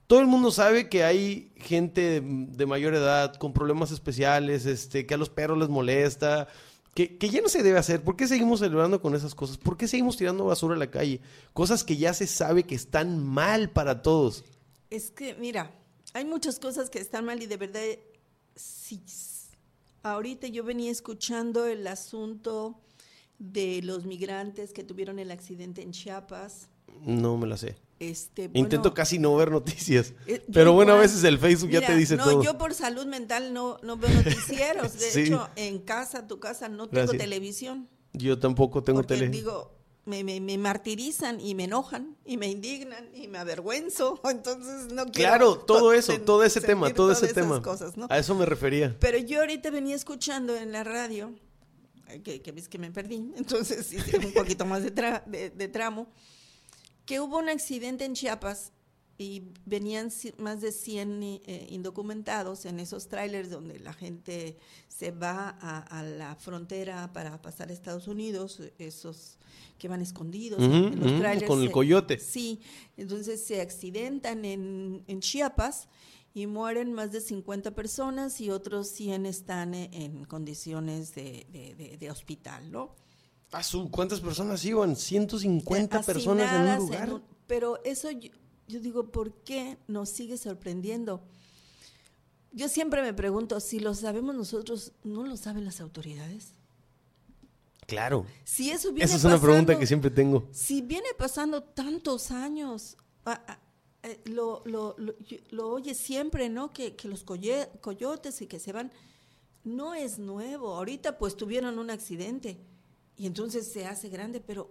todo 0.07 0.19
el 0.19 0.27
mundo 0.27 0.51
sabe 0.51 0.89
que 0.89 1.03
hay 1.03 1.53
gente 1.55 2.21
de 2.21 2.65
mayor 2.65 2.93
edad 2.95 3.35
con 3.35 3.53
problemas 3.53 3.91
especiales, 3.91 4.65
este, 4.65 5.05
que 5.05 5.13
a 5.13 5.17
los 5.17 5.29
perros 5.29 5.57
les 5.57 5.69
molesta, 5.69 6.47
que, 6.93 7.17
que 7.17 7.29
ya 7.29 7.41
no 7.41 7.49
se 7.49 7.63
debe 7.63 7.79
hacer. 7.79 8.03
¿Por 8.03 8.15
qué 8.15 8.27
seguimos 8.27 8.59
celebrando 8.59 9.01
con 9.01 9.15
esas 9.15 9.33
cosas? 9.33 9.57
¿Por 9.57 9.77
qué 9.77 9.87
seguimos 9.87 10.17
tirando 10.17 10.45
basura 10.45 10.75
a 10.75 10.79
la 10.79 10.91
calle? 10.91 11.21
Cosas 11.53 11.83
que 11.83 11.97
ya 11.97 12.13
se 12.13 12.27
sabe 12.27 12.63
que 12.63 12.75
están 12.75 13.23
mal 13.23 13.69
para 13.69 14.01
todos. 14.01 14.43
es 14.89 15.09
que, 15.09 15.33
mira, 15.35 15.71
hay 16.13 16.25
muchas 16.25 16.59
cosas 16.59 16.89
que 16.89 16.99
están 16.99 17.25
mal 17.25 17.41
y 17.41 17.47
de 17.47 17.57
verdad, 17.57 17.81
sí, 18.55 19.01
ahorita 20.03 20.47
yo 20.47 20.63
venía 20.63 20.91
escuchando 20.91 21.65
el 21.65 21.87
asunto 21.87 22.82
de 23.51 23.81
los 23.83 24.05
migrantes 24.05 24.71
que 24.73 24.83
tuvieron 24.83 25.19
el 25.19 25.29
accidente 25.31 25.81
en 25.81 25.91
Chiapas. 25.91 26.69
No 27.01 27.37
me 27.37 27.47
la 27.47 27.57
sé. 27.57 27.75
Este, 27.99 28.49
Intento 28.53 28.93
casi 28.93 29.17
no 29.19 29.35
ver 29.35 29.51
noticias. 29.51 30.13
Eh, 30.27 30.43
Pero 30.51 30.73
bueno, 30.73 30.93
a 30.93 30.97
veces 30.97 31.23
el 31.23 31.37
Facebook 31.39 31.69
ya 31.71 31.85
te 31.85 31.95
dice 31.95 32.15
no, 32.17 32.23
todo. 32.25 32.43
yo 32.43 32.57
por 32.57 32.73
salud 32.73 33.05
mental 33.05 33.53
no, 33.53 33.77
no 33.83 33.97
veo 33.97 34.09
noticieros. 34.09 34.93
De 34.99 35.09
Sí. 35.11 35.21
hecho, 35.21 35.49
en 35.55 35.79
casa, 35.79 36.27
tu 36.27 36.39
casa, 36.39 36.67
no 36.69 36.87
tengo 36.87 37.03
Gracias. 37.07 37.17
televisión. 37.21 37.87
Yo 38.13 38.39
tampoco 38.39 38.83
tengo 38.83 38.99
porque 38.99 39.15
tele. 39.15 39.29
digo, 39.29 39.73
me, 40.05 40.23
me, 40.23 40.39
me 40.41 40.57
martirizan 40.57 41.39
y 41.39 41.55
me 41.55 41.63
enojan 41.65 42.15
y 42.25 42.35
me 42.37 42.47
indignan 42.47 43.09
y 43.15 43.27
me 43.27 43.37
avergüenzo. 43.39 44.21
Entonces 44.29 44.91
no 44.93 45.05
quiero 45.05 45.11
Claro, 45.29 45.55
todo 45.57 45.79
to- 45.79 45.93
eso, 45.93 46.19
todo 46.21 46.43
ese 46.43 46.61
tema, 46.61 46.93
todo 46.93 47.11
ese 47.11 47.33
tema. 47.33 47.61
cosas, 47.61 47.95
¿no? 47.97 48.07
A 48.09 48.17
eso 48.17 48.35
me 48.35 48.45
refería. 48.45 48.95
Pero 48.99 49.17
yo 49.17 49.39
ahorita 49.39 49.69
venía 49.69 49.95
escuchando 49.95 50.55
en 50.55 50.71
la 50.73 50.83
radio, 50.83 51.33
que, 52.23 52.41
que 52.41 52.51
ves 52.51 52.67
que 52.69 52.77
me 52.77 52.91
perdí, 52.91 53.31
entonces 53.35 53.91
hice 53.93 54.17
un 54.19 54.33
poquito 54.33 54.65
más 54.65 54.83
de, 54.83 54.93
tra- 54.93 55.23
de- 55.25 55.49
de 55.49 55.67
tramo, 55.67 56.07
que 57.05 57.19
hubo 57.19 57.37
un 57.39 57.49
accidente 57.49 58.05
en 58.05 58.13
Chiapas 58.13 58.71
y 59.17 59.43
venían 59.65 60.09
más 60.39 60.59
de 60.61 60.71
100 60.71 61.21
eh, 61.23 61.67
indocumentados 61.69 62.65
en 62.65 62.79
esos 62.79 63.07
trailers 63.07 63.49
donde 63.51 63.77
la 63.79 63.93
gente 63.93 64.57
se 64.87 65.11
va 65.11 65.55
a, 65.61 65.99
a 65.99 66.03
la 66.03 66.35
frontera 66.35 67.11
para 67.13 67.39
pasar 67.41 67.69
a 67.69 67.73
Estados 67.73 68.07
Unidos, 68.07 68.59
esos 68.79 69.37
que 69.77 69.87
van 69.87 70.01
escondidos 70.01 70.61
en- 70.63 70.71
Ujú, 70.71 70.87
en 70.93 70.99
los 70.99 71.11
ujú, 71.11 71.19
trailers. 71.21 71.47
con 71.47 71.61
el 71.61 71.71
coyote. 71.71 72.17
Sí, 72.19 72.59
entonces 72.97 73.45
se 73.45 73.61
accidentan 73.61 74.45
en, 74.45 75.03
en 75.07 75.19
Chiapas 75.19 75.87
y 76.33 76.47
mueren 76.47 76.93
más 76.93 77.11
de 77.11 77.21
50 77.21 77.71
personas 77.75 78.41
y 78.41 78.49
otros 78.49 78.87
100 78.89 79.25
están 79.25 79.73
e- 79.75 79.89
en 79.93 80.25
condiciones 80.25 81.13
de, 81.13 81.45
de- 81.51 81.75
de- 81.75 81.97
de 81.97 82.11
hospital, 82.11 82.71
¿no? 82.71 82.95
Ah, 83.51 83.61
¿Cuántas 83.91 84.19
personas 84.19 84.65
iban? 84.65 84.95
150 84.95 86.01
personas 86.01 86.51
en 86.55 86.61
un 86.81 86.87
lugar. 86.87 87.13
un- 87.13 87.23
pero 87.45 87.79
eso 87.83 88.09
yo, 88.09 88.29
yo 88.67 88.79
digo, 88.79 89.11
¿por 89.11 89.43
qué 89.43 89.77
nos 89.87 90.09
sigue 90.09 90.37
sorprendiendo? 90.37 91.21
Yo 92.51 92.67
siempre 92.67 93.01
me 93.03 93.13
pregunto, 93.13 93.59
si 93.59 93.79
lo 93.79 93.93
sabemos 93.93 94.33
nosotros, 94.33 94.93
¿no 95.03 95.23
lo 95.25 95.37
saben 95.37 95.65
las 95.65 95.81
autoridades? 95.81 96.53
Claro. 97.85 98.25
Si 98.43 98.71
eso 98.71 98.89
viene 98.91 99.05
Esa 99.05 99.17
es 99.17 99.23
una 99.25 99.39
pregunta 99.39 99.65
pasando- 99.73 99.79
que 99.79 99.87
siempre 99.87 100.09
tengo. 100.09 100.47
Si 100.51 100.81
viene 100.81 101.09
pasando 101.17 101.61
tantos 101.63 102.31
años, 102.31 102.95
eh, 104.03 104.19
lo, 104.25 104.61
lo, 104.65 104.95
lo, 104.97 105.15
lo 105.51 105.69
oyes 105.69 105.97
siempre, 105.97 106.49
¿no? 106.49 106.71
Que, 106.71 106.95
que 106.95 107.07
los 107.07 107.25
coye- 107.25 107.69
coyotes 107.81 108.41
y 108.41 108.47
que 108.47 108.59
se 108.59 108.71
van. 108.71 108.91
No 109.63 109.93
es 109.93 110.19
nuevo. 110.19 110.75
Ahorita 110.75 111.17
pues 111.17 111.35
tuvieron 111.37 111.79
un 111.79 111.89
accidente 111.89 112.57
y 113.15 113.25
entonces 113.27 113.71
se 113.71 113.85
hace 113.85 114.09
grande, 114.09 114.39
pero 114.41 114.69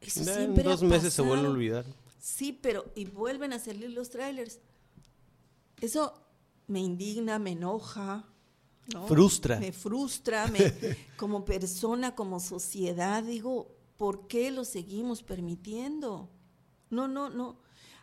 eso 0.00 0.22
Ya 0.24 0.36
siempre 0.36 0.62
en 0.64 0.70
dos 0.70 0.82
meses 0.82 1.12
se 1.12 1.22
vuelve 1.22 1.46
a 1.46 1.50
olvidar. 1.50 1.84
Sí, 2.18 2.52
pero 2.52 2.84
y 2.94 3.04
vuelven 3.06 3.52
a 3.52 3.58
salir 3.58 3.90
los 3.90 4.10
trailers. 4.10 4.58
Eso 5.80 6.12
me 6.66 6.80
indigna, 6.80 7.38
me 7.38 7.52
enoja. 7.52 8.26
¿no? 8.92 9.06
Frustra. 9.06 9.58
Me 9.60 9.72
frustra, 9.72 10.46
me- 10.48 10.72
como 11.16 11.44
persona, 11.44 12.14
como 12.14 12.40
sociedad, 12.40 13.22
digo, 13.22 13.68
¿por 13.96 14.26
qué 14.26 14.50
lo 14.50 14.64
seguimos 14.64 15.22
permitiendo? 15.22 16.28
No, 16.90 17.06
no, 17.06 17.28
no. 17.30 17.58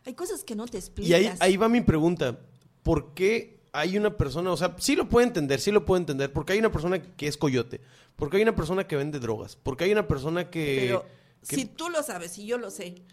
Hay 0.08 0.14
cosas 0.14 0.46
que 0.46 0.56
no 0.56 0.66
te 0.68 0.78
explicas. 0.78 1.10
Y 1.10 1.14
ahí, 1.14 1.34
ahí 1.42 1.58
va 1.58 1.68
mi 1.68 1.82
pregunta. 1.82 2.40
¿Por 2.82 3.14
qué 3.14 3.60
hay 3.74 3.98
una 3.98 4.16
persona, 4.16 4.54
o 4.54 4.56
sea, 4.56 4.74
sí 4.80 4.96
lo 4.96 5.10
puedo 5.10 5.28
entender, 5.28 5.60
sí 5.60 5.70
lo 5.70 5.84
puedo 5.86 6.00
entender, 6.00 6.32
porque 6.32 6.54
hay 6.54 6.60
una 6.60 6.72
persona 6.72 7.02
que 7.02 7.28
es 7.28 7.36
coyote, 7.36 7.82
porque 8.16 8.38
hay 8.38 8.44
una 8.44 8.56
persona 8.56 8.88
que 8.88 8.96
vende 8.96 9.20
drogas, 9.20 9.58
porque 9.58 9.84
hay 9.84 9.92
una 9.92 10.08
persona 10.08 10.50
que... 10.50 10.78
Pero 10.88 11.06
que- 11.46 11.58
si 11.58 11.66
tú 11.66 11.90
lo 11.90 12.02
sabes 12.04 12.38
y 12.38 12.46
yo 12.46 12.58
lo 12.58 12.72
sé, 12.72 13.04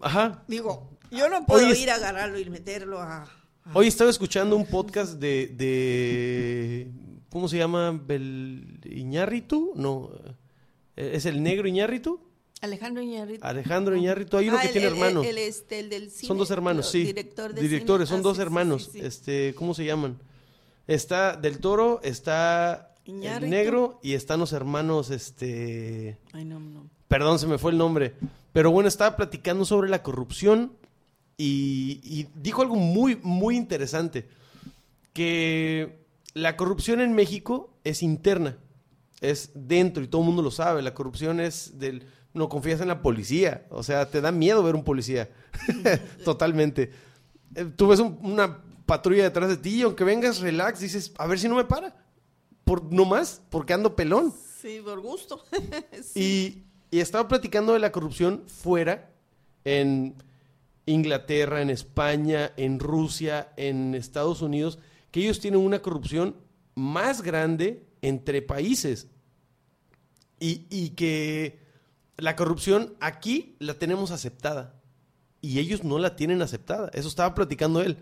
Ajá. 0.00 0.44
digo, 0.46 0.90
yo 1.10 1.30
no 1.30 1.46
puedo 1.46 1.66
Oye, 1.66 1.80
ir 1.80 1.90
a 1.90 1.94
agarrarlo 1.94 2.38
y 2.38 2.48
meterlo 2.50 3.00
a, 3.00 3.26
Hoy 3.72 3.86
estaba 3.86 4.10
escuchando 4.10 4.56
un 4.56 4.66
podcast 4.66 5.14
de, 5.14 5.46
de 5.46 6.90
¿cómo 7.30 7.48
se 7.48 7.56
llama? 7.56 7.92
Bel 7.92 8.78
Iñárritu, 8.84 9.72
no, 9.74 10.10
eh, 10.96 11.12
es 11.14 11.24
el 11.24 11.42
negro 11.42 11.66
Iñárritu. 11.66 12.20
Alejandro 12.64 13.02
Iñárritu. 13.02 13.46
Alejandro 13.46 13.96
Iñárritu, 13.96 14.36
hay 14.36 14.48
uno 14.48 14.58
Ah, 14.58 14.62
que 14.62 14.66
el- 14.68 14.72
tiene 14.72 14.86
el- 14.88 14.92
hermanos. 14.94 15.26
el, 15.26 15.38
este, 15.38 15.80
el 15.80 15.88
del 15.90 16.10
cine, 16.10 16.28
son 16.28 16.38
dos 16.38 16.50
hermanos, 16.50 16.90
sí. 16.90 17.04
Director 17.04 17.54
de 17.54 17.60
Directores, 17.62 18.08
cine. 18.08 18.16
son 18.16 18.20
Ah, 18.20 18.28
dos 18.28 18.36
sí, 18.36 18.40
sí, 18.40 18.42
hermanos. 18.42 18.84
sí, 18.92 18.98
sí. 19.00 19.06
Este, 19.06 19.54
¿cómo 19.54 19.72
se 19.74 19.84
llaman? 19.84 20.18
Está 20.86 21.36
Del 21.36 21.58
Toro, 21.58 22.00
está 22.02 22.94
el 23.06 23.14
Iñárritu. 23.14 23.50
negro 23.50 24.00
y 24.02 24.12
están 24.14 24.40
los 24.40 24.52
hermanos, 24.52 25.10
este, 25.10 26.18
Ay, 26.32 26.44
no, 26.44 26.58
no. 26.60 26.88
perdón, 27.08 27.38
se 27.38 27.46
me 27.46 27.58
fue 27.58 27.70
el 27.72 27.78
nombre. 27.78 28.14
Pero 28.52 28.70
bueno, 28.70 28.88
estaba 28.88 29.16
platicando 29.16 29.64
sobre 29.64 29.88
la 29.88 30.02
corrupción 30.02 30.72
y, 31.36 32.00
y 32.04 32.28
dijo 32.34 32.62
algo 32.62 32.76
muy, 32.76 33.16
muy 33.22 33.56
interesante. 33.56 34.28
Que 35.12 36.04
la 36.34 36.56
corrupción 36.56 37.00
en 37.00 37.12
México 37.14 37.76
es 37.84 38.02
interna, 38.02 38.58
es 39.20 39.50
dentro 39.54 40.02
y 40.02 40.08
todo 40.08 40.22
el 40.22 40.26
mundo 40.26 40.42
lo 40.42 40.50
sabe. 40.50 40.82
La 40.82 40.94
corrupción 40.94 41.40
es 41.40 41.78
del... 41.78 42.06
No 42.34 42.48
confías 42.48 42.80
en 42.80 42.88
la 42.88 43.00
policía, 43.00 43.64
o 43.70 43.82
sea, 43.82 44.10
te 44.10 44.20
da 44.20 44.32
miedo 44.32 44.62
ver 44.62 44.74
un 44.74 44.84
policía. 44.84 45.30
Totalmente. 46.24 46.90
Eh, 47.54 47.64
Tú 47.76 47.86
ves 47.88 48.00
un- 48.00 48.18
una 48.22 48.60
patrulla 48.86 49.22
detrás 49.22 49.48
de 49.48 49.56
ti 49.56 49.76
y 49.76 49.82
aunque 49.82 50.04
vengas 50.04 50.40
relax, 50.40 50.80
dices, 50.80 51.12
a 51.16 51.26
ver 51.26 51.38
si 51.38 51.48
no 51.48 51.54
me 51.54 51.64
para. 51.64 51.96
Por, 52.64 52.92
no 52.92 53.04
más, 53.04 53.40
porque 53.50 53.72
ando 53.72 53.94
pelón. 53.96 54.32
Sí, 54.60 54.80
por 54.84 55.00
gusto. 55.00 55.42
Sí. 56.02 56.64
Y, 56.90 56.96
y 56.96 57.00
estaba 57.00 57.28
platicando 57.28 57.72
de 57.72 57.78
la 57.78 57.92
corrupción 57.92 58.42
fuera, 58.46 59.10
en 59.64 60.14
Inglaterra, 60.86 61.62
en 61.62 61.70
España, 61.70 62.52
en 62.56 62.78
Rusia, 62.80 63.52
en 63.56 63.94
Estados 63.94 64.42
Unidos, 64.42 64.78
que 65.10 65.20
ellos 65.20 65.40
tienen 65.40 65.60
una 65.60 65.80
corrupción 65.80 66.36
más 66.74 67.22
grande 67.22 67.86
entre 68.02 68.42
países. 68.42 69.06
Y, 70.40 70.66
y 70.68 70.90
que 70.90 71.63
la 72.16 72.36
corrupción 72.36 72.94
aquí 73.00 73.56
la 73.58 73.74
tenemos 73.74 74.10
aceptada. 74.10 74.74
Y 75.40 75.58
ellos 75.58 75.84
no 75.84 75.98
la 75.98 76.16
tienen 76.16 76.40
aceptada. 76.42 76.90
Eso 76.94 77.08
estaba 77.08 77.34
platicando 77.34 77.82
él. 77.82 77.98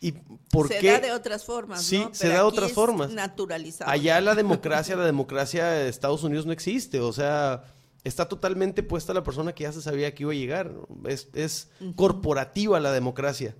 ¿Y 0.00 0.12
por 0.12 0.68
se 0.68 0.78
qué? 0.78 0.92
da 0.92 1.00
de 1.00 1.12
otras 1.12 1.44
formas, 1.44 1.82
Sí, 1.82 1.98
¿no? 1.98 2.14
se 2.14 2.24
Pero 2.24 2.34
da 2.34 2.40
de 2.40 2.46
otras 2.46 2.72
formas. 2.72 3.10
Naturalizado. 3.10 3.90
Allá 3.90 4.20
la 4.20 4.34
democracia, 4.34 4.94
la 4.96 5.04
democracia 5.06 5.66
de 5.66 5.88
Estados 5.88 6.22
Unidos 6.22 6.46
no 6.46 6.52
existe. 6.52 7.00
O 7.00 7.12
sea, 7.12 7.64
está 8.04 8.28
totalmente 8.28 8.82
puesta 8.82 9.14
la 9.14 9.24
persona 9.24 9.52
que 9.54 9.64
ya 9.64 9.72
se 9.72 9.80
sabía 9.82 10.14
que 10.14 10.24
iba 10.24 10.32
a 10.32 10.36
llegar. 10.36 10.72
Es, 11.06 11.28
es 11.34 11.70
corporativa 11.96 12.78
la 12.80 12.92
democracia. 12.92 13.56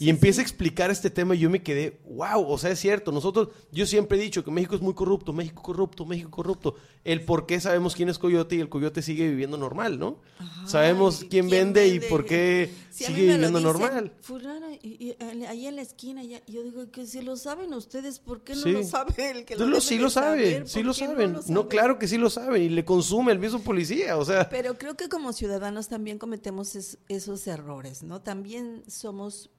Y 0.00 0.10
empieza 0.10 0.40
a 0.40 0.44
explicar 0.44 0.90
este 0.92 1.10
tema 1.10 1.34
y 1.34 1.40
yo 1.40 1.50
me 1.50 1.60
quedé, 1.62 2.00
wow, 2.08 2.44
o 2.48 2.56
sea, 2.56 2.70
es 2.70 2.78
cierto, 2.78 3.10
nosotros, 3.10 3.48
yo 3.72 3.84
siempre 3.84 4.16
he 4.16 4.20
dicho 4.20 4.44
que 4.44 4.50
México 4.52 4.76
es 4.76 4.80
muy 4.80 4.94
corrupto, 4.94 5.32
México 5.32 5.60
corrupto, 5.60 6.06
México 6.06 6.30
corrupto. 6.30 6.76
El 7.04 7.24
por 7.24 7.46
qué 7.46 7.58
sabemos 7.60 7.96
quién 7.96 8.08
es 8.08 8.16
Coyote 8.18 8.54
y 8.54 8.60
el 8.60 8.68
Coyote 8.68 9.02
sigue 9.02 9.28
viviendo 9.28 9.56
normal, 9.56 9.98
¿no? 9.98 10.20
Ajá, 10.38 10.68
sabemos 10.68 11.18
quién, 11.28 11.48
quién 11.48 11.50
vende, 11.50 11.88
y 11.88 11.98
por 11.98 12.24
qué 12.24 12.70
sigue 12.90 13.22
viviendo 13.22 13.48
dicen, 13.48 13.62
normal. 13.64 14.12
fulana, 14.20 14.68
y, 14.82 15.16
y, 15.20 15.44
ahí 15.46 15.66
en 15.66 15.74
la 15.74 15.82
esquina, 15.82 16.22
ya, 16.22 16.40
yo 16.46 16.62
digo 16.62 16.88
que 16.92 17.04
si 17.04 17.20
lo 17.22 17.36
saben 17.36 17.74
ustedes, 17.74 18.20
¿por 18.20 18.42
qué 18.44 18.54
no 18.54 18.62
Sí. 18.62 18.70
lo 18.72 18.84
sabe 18.84 19.30
el 19.32 19.44
que 19.44 19.56
lo 19.56 19.66
lo- 19.66 19.80
sí 19.80 19.98
lo 19.98 20.10
saber? 20.10 20.68
sí 20.68 20.74
¿Por 20.74 20.82
lo 20.84 20.88
no 20.90 20.94
saben. 20.94 21.32
lo 21.32 21.42
No, 21.48 21.68
claro 21.68 21.98
que 21.98 22.06
sí 22.06 22.18
lo 22.18 22.30
saben 22.30 22.62
y 22.62 22.68
le 22.68 22.84
consume 22.84 23.32
el 23.32 23.40
mismo 23.40 23.58
policía, 23.62 24.16
o 24.16 24.24
sea. 24.24 24.48
Pero 24.48 24.78
creo 24.78 24.96
que 24.96 25.08
como 25.08 25.32
ciudadanos 25.32 25.88
también 25.88 26.18
cometemos 26.18 26.76
es- 26.76 26.98
esos 27.08 27.44
errores, 27.48 28.04
¿no? 28.04 28.20
También 28.22 28.84
somos 28.86 29.50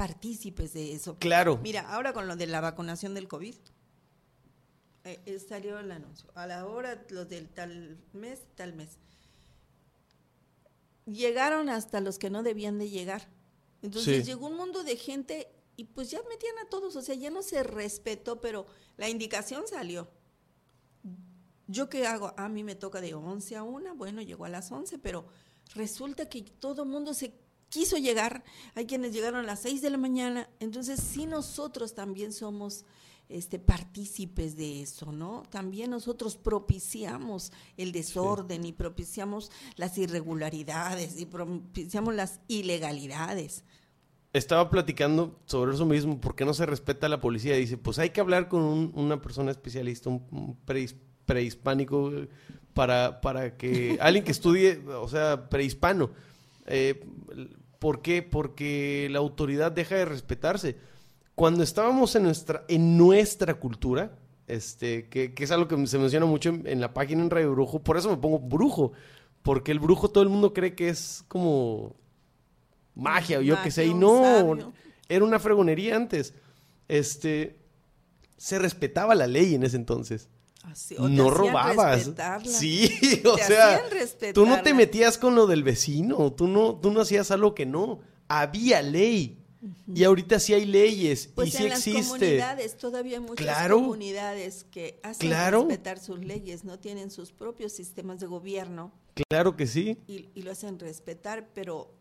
partícipes 0.00 0.72
de 0.72 0.94
eso. 0.94 1.18
Claro. 1.18 1.58
Mira, 1.58 1.82
ahora 1.92 2.14
con 2.14 2.26
lo 2.26 2.34
de 2.34 2.46
la 2.46 2.62
vacunación 2.62 3.12
del 3.12 3.28
COVID, 3.28 3.54
eh, 5.04 5.20
eh, 5.26 5.38
salió 5.38 5.78
el 5.78 5.90
anuncio. 5.90 6.30
A 6.34 6.46
la 6.46 6.66
hora, 6.66 7.04
los 7.10 7.28
del 7.28 7.50
tal 7.50 7.98
mes, 8.14 8.40
tal 8.54 8.72
mes. 8.72 8.96
Llegaron 11.04 11.68
hasta 11.68 12.00
los 12.00 12.18
que 12.18 12.30
no 12.30 12.42
debían 12.42 12.78
de 12.78 12.88
llegar. 12.88 13.28
Entonces 13.82 14.24
Sí. 14.24 14.30
llegó 14.30 14.46
un 14.46 14.56
mundo 14.56 14.84
de 14.84 14.96
gente 14.96 15.48
y 15.76 15.84
pues 15.84 16.10
ya 16.10 16.20
metían 16.30 16.56
a 16.64 16.70
todos, 16.70 16.96
o 16.96 17.02
sea, 17.02 17.14
ya 17.14 17.28
no 17.28 17.42
se 17.42 17.62
respetó, 17.62 18.40
pero 18.40 18.66
la 18.96 19.10
indicación 19.10 19.68
salió. 19.68 20.08
¿Yo 21.66 21.90
qué 21.90 22.06
hago? 22.06 22.32
A 22.38 22.48
mí 22.48 22.64
me 22.64 22.74
toca 22.74 23.02
de 23.02 23.12
11 23.12 23.54
a 23.54 23.64
1, 23.64 23.94
bueno, 23.96 24.22
llegó 24.22 24.46
a 24.46 24.48
las 24.48 24.72
11, 24.72 24.98
pero 24.98 25.26
resulta 25.74 26.26
que 26.30 26.40
todo 26.42 26.84
el 26.84 26.88
mundo 26.88 27.12
se 27.12 27.34
quiso 27.70 27.96
llegar, 27.96 28.44
hay 28.74 28.84
quienes 28.84 29.12
llegaron 29.14 29.40
a 29.40 29.46
las 29.46 29.60
6 29.60 29.80
de 29.80 29.88
la 29.90 29.96
mañana, 29.96 30.50
entonces 30.60 31.00
sí 31.00 31.24
nosotros 31.24 31.94
también 31.94 32.32
somos 32.32 32.84
este 33.30 33.60
partícipes 33.60 34.56
de 34.56 34.82
eso, 34.82 35.12
¿no? 35.12 35.44
También 35.50 35.90
nosotros 35.90 36.36
propiciamos 36.36 37.52
el 37.76 37.92
desorden 37.92 38.64
y 38.66 38.72
propiciamos 38.72 39.52
las 39.76 39.96
irregularidades 39.98 41.18
y 41.20 41.26
propiciamos 41.26 42.12
las 42.14 42.40
ilegalidades. 42.48 43.64
Estaba 44.32 44.68
platicando 44.70 45.38
sobre 45.46 45.74
eso 45.74 45.86
mismo, 45.86 46.20
¿por 46.20 46.34
qué 46.34 46.44
no 46.44 46.54
se 46.54 46.66
respeta 46.66 47.06
a 47.06 47.08
la 47.08 47.20
policía? 47.20 47.54
Dice, 47.56 47.76
pues 47.78 47.98
hay 48.00 48.10
que 48.10 48.20
hablar 48.20 48.48
con 48.48 48.62
un- 48.62 48.92
una 48.94 49.20
persona 49.20 49.50
especialista, 49.52 50.08
un, 50.08 50.24
un 50.32 50.58
prehis- 50.66 50.96
prehispánico, 51.24 52.10
eh, 52.12 52.28
para, 52.74 53.20
para 53.20 53.56
que 53.56 53.96
alguien 54.00 54.24
que 54.24 54.30
estudie, 54.32 54.78
o 54.88 55.08
sea, 55.08 55.48
prehispano. 55.48 56.10
Eh, 56.66 57.04
¿Por 57.80 58.02
qué? 58.02 58.22
Porque 58.22 59.08
la 59.10 59.18
autoridad 59.18 59.72
deja 59.72 59.96
de 59.96 60.04
respetarse. 60.04 60.76
Cuando 61.34 61.64
estábamos 61.64 62.14
en 62.14 62.24
nuestra, 62.24 62.64
en 62.68 62.98
nuestra 62.98 63.54
cultura, 63.54 64.12
este, 64.46 65.08
que, 65.08 65.32
que 65.32 65.44
es 65.44 65.50
algo 65.50 65.66
que 65.66 65.86
se 65.86 65.98
menciona 65.98 66.26
mucho 66.26 66.50
en, 66.50 66.66
en 66.66 66.80
la 66.80 66.92
página 66.92 67.22
en 67.22 67.30
Radio 67.30 67.52
Brujo, 67.52 67.80
por 67.80 67.96
eso 67.96 68.10
me 68.10 68.18
pongo 68.18 68.38
brujo, 68.38 68.92
porque 69.42 69.72
el 69.72 69.80
brujo 69.80 70.10
todo 70.10 70.22
el 70.22 70.28
mundo 70.28 70.52
cree 70.52 70.74
que 70.74 70.90
es 70.90 71.24
como 71.26 71.96
magia 72.94 73.38
o 73.38 73.42
yo 73.42 73.56
qué 73.62 73.70
sé, 73.70 73.86
y 73.86 73.94
no, 73.94 74.22
sabio. 74.22 74.72
era 75.08 75.24
una 75.24 75.38
fregonería 75.38 75.96
antes. 75.96 76.34
Este, 76.86 77.56
se 78.36 78.58
respetaba 78.58 79.14
la 79.14 79.26
ley 79.26 79.54
en 79.54 79.62
ese 79.62 79.76
entonces. 79.76 80.28
Así, 80.62 80.94
o 80.98 81.04
te 81.04 81.10
no 81.10 81.30
robabas. 81.30 82.10
Sí, 82.44 82.90
o 83.24 83.34
Te 83.36 83.44
sea, 83.44 83.82
tú 84.34 84.44
no 84.44 84.62
te 84.62 84.74
metías 84.74 85.16
con 85.18 85.34
lo 85.34 85.46
del 85.46 85.62
vecino, 85.62 86.32
tú 86.32 86.46
no, 86.48 86.76
tú 86.76 86.90
no 86.90 87.00
hacías 87.00 87.30
algo 87.30 87.54
que 87.54 87.64
no. 87.66 88.00
Había 88.28 88.82
ley. 88.82 89.36
Y 89.94 90.04
ahorita 90.04 90.38
sí 90.40 90.54
hay 90.54 90.64
leyes 90.64 91.28
Pues 91.34 91.48
y 91.48 91.50
sí 91.52 91.62
en 91.64 91.68
las 91.70 91.86
existe. 91.86 92.02
comunidades, 92.08 92.78
todavía 92.78 93.18
hay 93.18 93.22
muchas 93.22 93.44
Claro. 93.44 93.76
comunidades 93.76 94.64
que 94.70 94.98
hacen 95.02 95.28
Claro. 95.28 95.60
respetar 95.60 95.98
sus 95.98 96.18
leyes, 96.24 96.64
no 96.64 96.78
tienen 96.78 97.10
sus 97.10 97.30
propios 97.32 97.72
sistemas 97.72 98.20
de 98.20 98.26
gobierno 98.26 98.90
Claro 99.28 99.56
que 99.56 99.66
sí. 99.66 99.98
y, 100.06 100.30
y 100.34 100.42
lo 100.42 100.52
hacen 100.52 100.78
respetar, 100.78 101.50
pero 101.52 101.92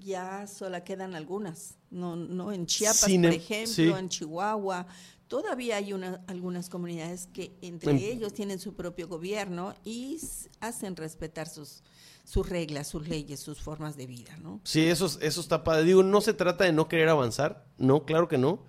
ya 0.00 0.46
solo 0.46 0.82
quedan 0.84 1.14
algunas. 1.14 1.76
No, 1.90 2.16
no 2.16 2.52
en 2.52 2.66
Chiapas, 2.66 3.00
Sin 3.00 3.22
por 3.22 3.32
em- 3.32 3.36
ejemplo, 3.40 3.72
sí. 3.74 3.88
en 3.88 4.08
Chihuahua. 4.10 4.86
Todavía 5.30 5.76
hay 5.76 5.92
una, 5.92 6.20
algunas 6.26 6.68
comunidades 6.68 7.28
que 7.32 7.56
entre 7.62 7.92
En- 7.92 7.98
ellos 7.98 8.34
tienen 8.34 8.58
su 8.58 8.74
propio 8.74 9.06
gobierno 9.06 9.74
y 9.84 10.18
hacen 10.58 10.96
respetar 10.96 11.48
sus, 11.48 11.84
sus 12.24 12.48
reglas, 12.48 12.88
sus 12.88 13.06
leyes, 13.06 13.38
sus 13.38 13.60
formas 13.60 13.96
de 13.96 14.08
vida, 14.08 14.36
¿no? 14.42 14.60
Sí, 14.64 14.86
eso, 14.86 15.06
es- 15.06 15.20
eso 15.22 15.40
está 15.40 15.62
padre. 15.62 15.84
Digo, 15.84 16.02
no 16.02 16.20
se 16.20 16.34
trata 16.34 16.64
de 16.64 16.72
no 16.72 16.88
querer 16.88 17.08
avanzar. 17.10 17.64
No, 17.78 18.04
claro 18.06 18.26
que 18.26 18.38
no. 18.38 18.64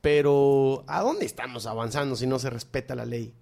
Pero, 0.00 0.82
¿a 0.88 1.00
dónde 1.02 1.26
estamos 1.26 1.66
avanzando 1.66 2.16
si 2.16 2.26
no 2.26 2.40
se 2.40 2.50
respeta 2.50 2.96
la 2.96 3.06
ley? 3.06 3.32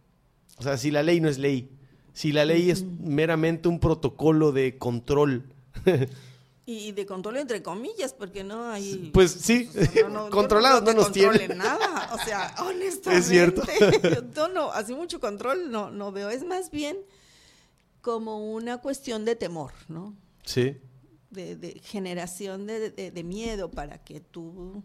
O 0.59 0.63
sea, 0.63 0.77
si 0.77 0.91
la 0.91 1.03
ley 1.03 1.21
no 1.23 1.31
es 1.31 1.39
ley. 1.39 1.71
Si 2.13 2.33
la 2.33 2.45
ley 2.45 2.71
es 2.71 2.85
meramente 2.85 3.69
un 3.69 3.81
protocolo 3.81 4.53
de 4.53 4.77
control. 4.77 5.55
Y 6.71 6.93
de 6.93 7.07
control 7.07 7.39
entre 7.39 7.63
comillas, 7.63 8.13
porque 8.13 8.45
no 8.45 8.69
hay... 8.69 9.11
Pues 9.15 9.31
sí, 9.33 9.71
No, 10.03 10.09
no, 10.11 10.31
controlados 10.31 10.83
no, 10.83 10.89
que 10.91 10.95
nos 10.95 11.13
tienen. 11.13 11.57
nada, 11.57 12.11
o 12.13 12.19
sea, 12.19 12.55
honestamente. 12.67 13.17
Es 13.21 13.27
cierto. 13.27 13.63
Yo 14.35 14.49
no, 14.49 14.71
así 14.73 14.93
mucho 14.95 15.19
control 15.19 15.71
no, 15.71 15.91
no 15.91 16.13
veo. 16.13 16.29
Es 16.29 16.45
más 16.45 16.71
bien 16.71 16.99
como 18.03 18.53
una 18.53 18.79
cuestión 18.83 19.25
de 19.25 19.35
temor, 19.35 19.73
¿no? 19.89 20.15
Sí. 20.45 20.77
De, 21.31 21.57
de 21.57 21.81
generación 21.83 22.67
de, 22.67 22.91
de- 22.91 23.11
de 23.13 23.25
miedo 23.25 23.71
para 23.71 24.05
que 24.05 24.21
tú 24.21 24.83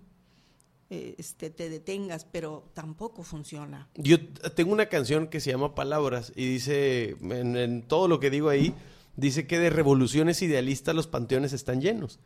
eh, 0.90 1.16
este, 1.18 1.50
te 1.50 1.70
detengas, 1.70 2.24
pero 2.24 2.70
tampoco 2.74 3.24
funciona. 3.24 3.90
Yo 3.96 4.26
tengo 4.56 4.72
una 4.72 4.88
canción 4.88 5.28
que 5.28 5.42
se 5.42 5.52
llama 5.52 5.76
Palabras 5.76 6.32
y 6.36 6.46
dice, 6.48 7.18
en, 7.22 7.58
en 7.58 7.82
todo 7.82 8.08
lo 8.08 8.20
que 8.22 8.30
digo 8.30 8.48
ahí, 8.48 8.74
dice 9.16 9.48
que 9.48 9.60
de 9.60 9.70
revoluciones 9.70 10.42
idealistas 10.42 10.96
los 10.96 11.08
panteones 11.08 11.54
están 11.54 11.82
llenos. 11.82 12.20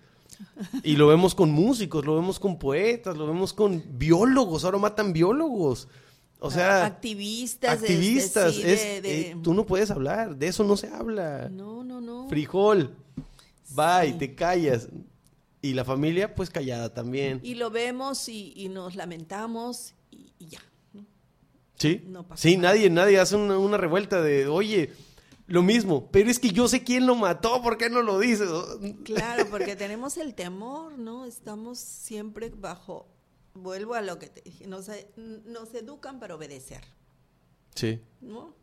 Y 0.83 0.97
lo 0.97 1.07
vemos 1.07 1.33
con 1.35 1.51
músicos, 1.51 2.05
lo 2.05 2.15
vemos 2.15 2.39
con 2.39 2.59
poetas, 2.59 3.15
lo 3.17 3.25
vemos 3.27 3.53
con 3.53 3.83
biólogos, 3.97 4.63
ahora 4.65 4.77
matan 4.77 5.13
biólogos. 5.13 5.88
O 6.39 6.51
sea, 6.51 6.85
activistas, 6.85 7.79
activistas, 7.81 8.53
sí, 8.53 8.61
es, 8.63 8.79
de- 8.81 9.01
de- 9.01 9.21
eh, 9.31 9.38
tú 9.41 9.53
no 9.55 9.65
puedes 9.65 9.89
hablar, 9.89 10.35
de 10.35 10.47
eso 10.47 10.63
no 10.63 10.77
se 10.77 10.88
habla. 10.89 11.49
no, 11.49 11.83
no, 11.83 11.99
no. 12.01 12.27
Frijol, 12.29 12.93
bye, 13.69 14.11
Sí. 14.11 14.17
te 14.19 14.35
callas. 14.35 14.89
Y 15.61 15.73
la 15.73 15.83
familia, 15.83 16.35
pues 16.35 16.51
callada 16.51 16.93
también. 16.93 17.39
Y 17.41 17.55
lo 17.55 17.71
vemos 17.71 18.29
y, 18.29 18.53
y 18.55 18.69
nos 18.69 18.95
lamentamos 18.95 19.95
y, 20.11 20.31
y 20.38 20.47
ya. 20.49 20.59
Sí. 21.79 22.03
No 22.07 22.27
pasa 22.27 22.41
sí, 22.41 22.57
nada. 22.57 22.73
nadie, 22.75 22.89
nadie 22.91 23.19
hace 23.19 23.35
una, 23.35 23.57
una 23.57 23.77
revuelta 23.77 24.21
de, 24.21 24.45
oye, 24.47 24.91
lo 25.47 25.63
mismo, 25.63 26.09
pero 26.11 26.29
es 26.29 26.39
que 26.39 26.49
yo 26.49 26.67
sé 26.67 26.83
quién 26.83 27.05
lo 27.07 27.15
mató, 27.15 27.61
¿por 27.61 27.77
qué 27.77 27.89
no 27.89 28.01
lo 28.01 28.19
dices? 28.19 28.49
Claro, 29.03 29.45
porque 29.51 29.75
tenemos 29.75 30.17
el 30.17 30.35
temor, 30.35 30.97
¿no? 30.97 31.25
Estamos 31.25 31.79
siempre 31.79 32.49
bajo, 32.49 33.07
vuelvo 33.53 33.93
a 33.95 34.01
lo 34.01 34.19
que 34.19 34.27
te 34.27 34.41
dije, 34.41 34.67
nos, 34.67 34.87
nos 35.15 35.73
educan 35.73 36.19
para 36.19 36.35
obedecer, 36.35 36.81
Sí. 37.75 38.01
¿no? 38.21 38.55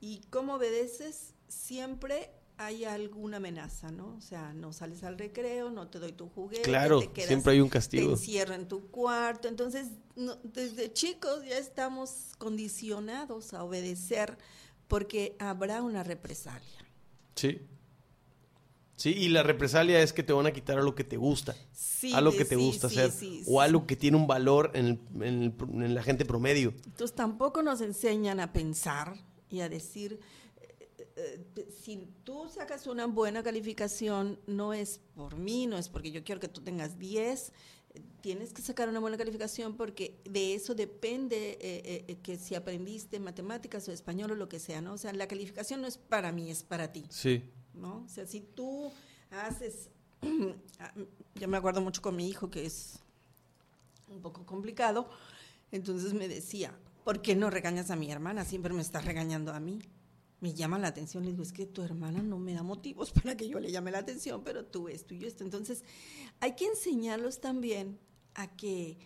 Y 0.00 0.20
cómo 0.30 0.54
obedeces, 0.54 1.34
siempre 1.48 2.30
hay 2.58 2.84
alguna 2.84 3.38
amenaza, 3.38 3.90
¿no? 3.90 4.14
O 4.16 4.20
sea, 4.20 4.52
no 4.52 4.74
sales 4.74 5.02
al 5.02 5.16
recreo, 5.18 5.70
no 5.70 5.88
te 5.88 5.98
doy 5.98 6.12
tu 6.12 6.28
juguete, 6.28 6.62
Claro, 6.62 7.00
te 7.00 7.08
quedas- 7.10 7.28
siempre 7.28 7.52
hay 7.52 7.60
un 7.60 7.68
te 7.68 7.72
castigo. 7.74 8.10
encierro 8.10 8.52
en 8.54 8.68
tu 8.68 8.90
cuarto. 8.90 9.48
Entonces, 9.48 9.88
no- 10.16 10.36
desde 10.42 10.92
chicos 10.92 11.42
ya 11.46 11.56
estamos 11.56 12.32
condicionados 12.36 13.54
a 13.54 13.64
obedecer 13.64 14.36
porque 14.90 15.36
habrá 15.38 15.80
una 15.82 16.02
represalia. 16.02 16.84
Sí. 17.36 17.62
Sí, 18.96 19.10
y 19.16 19.28
la 19.28 19.42
represalia 19.42 20.02
es 20.02 20.12
que 20.12 20.22
te 20.22 20.34
van 20.34 20.46
a 20.46 20.52
quitar 20.52 20.76
algo 20.76 20.94
que 20.94 21.04
te 21.04 21.16
gusta, 21.16 21.56
Sí, 21.72 22.12
algo 22.12 22.32
de- 22.32 22.38
que 22.38 22.44
te 22.44 22.56
sí, 22.56 22.60
gusta 22.66 22.88
sí, 22.90 22.98
hacer, 22.98 23.10
sí, 23.12 23.42
o 23.46 23.62
algo 23.62 23.86
que 23.86 23.96
tiene 23.96 24.18
un 24.18 24.26
valor 24.26 24.72
en, 24.74 24.86
el- 24.86 25.22
en 25.22 25.42
el- 25.44 25.84
en 25.84 25.94
la 25.94 26.02
gente 26.02 26.26
promedio. 26.26 26.74
Entonces 26.84 27.14
tampoco 27.16 27.62
nos 27.62 27.80
enseñan 27.80 28.40
a 28.40 28.52
pensar 28.52 29.14
y 29.48 29.60
a 29.60 29.70
decir, 29.70 30.20
eh, 30.60 31.46
eh, 31.56 31.68
si 31.82 32.08
tú 32.24 32.48
sacas 32.50 32.86
una 32.86 33.06
buena 33.06 33.42
calificación, 33.42 34.38
no 34.46 34.74
es 34.74 35.00
por 35.14 35.36
mí, 35.36 35.66
no 35.66 35.78
es 35.78 35.88
porque 35.88 36.10
yo 36.10 36.22
quiero 36.22 36.40
que 36.40 36.48
tú 36.48 36.60
tengas 36.60 36.98
10, 36.98 37.48
eh, 37.48 37.54
tienes 38.20 38.52
que 38.52 38.62
sacar 38.62 38.88
una 38.88 39.00
buena 39.00 39.16
calificación 39.16 39.76
porque 39.76 40.20
de 40.24 40.54
eso 40.54 40.74
depende 40.74 41.52
eh, 41.52 41.58
eh, 41.60 42.04
eh, 42.08 42.16
que 42.22 42.36
si 42.36 42.54
aprendiste 42.54 43.18
matemáticas 43.20 43.88
o 43.88 43.92
español 43.92 44.32
o 44.32 44.34
lo 44.34 44.48
que 44.48 44.58
sea, 44.58 44.80
¿no? 44.80 44.94
O 44.94 44.98
sea, 44.98 45.12
la 45.12 45.26
calificación 45.26 45.80
no 45.80 45.86
es 45.86 45.98
para 45.98 46.32
mí, 46.32 46.50
es 46.50 46.62
para 46.62 46.92
ti. 46.92 47.04
Sí. 47.10 47.42
¿no? 47.74 48.04
O 48.04 48.08
sea, 48.08 48.26
si 48.26 48.40
tú 48.40 48.90
haces, 49.30 49.90
ah, 50.78 50.92
yo 51.34 51.48
me 51.48 51.56
acuerdo 51.56 51.80
mucho 51.80 52.02
con 52.02 52.16
mi 52.16 52.28
hijo 52.28 52.50
que 52.50 52.66
es 52.66 53.00
un 54.08 54.20
poco 54.20 54.44
complicado, 54.44 55.08
entonces 55.72 56.14
me 56.14 56.28
decía, 56.28 56.76
¿por 57.04 57.22
qué 57.22 57.34
no 57.34 57.50
regañas 57.50 57.90
a 57.90 57.96
mi 57.96 58.10
hermana? 58.10 58.44
Siempre 58.44 58.72
me 58.72 58.82
estás 58.82 59.04
regañando 59.04 59.52
a 59.52 59.60
mí. 59.60 59.80
Me 60.40 60.54
llama 60.54 60.78
la 60.78 60.88
atención, 60.88 61.24
le 61.24 61.32
digo, 61.32 61.42
es 61.42 61.52
que 61.52 61.66
tu 61.66 61.82
hermana 61.82 62.22
no 62.22 62.38
me 62.38 62.54
da 62.54 62.62
motivos 62.62 63.12
para 63.12 63.36
que 63.36 63.48
yo 63.48 63.60
le 63.60 63.70
llame 63.70 63.90
la 63.90 63.98
atención, 63.98 64.42
pero 64.42 64.64
tú 64.64 64.88
esto 64.88 65.14
y 65.14 65.24
esto. 65.24 65.44
Entonces, 65.44 65.84
hay 66.40 66.54
que 66.56 66.66
enseñarlos 66.66 67.40
también 67.40 67.98
a 68.34 68.48
que 68.56 68.98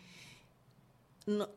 no, 1.27 1.49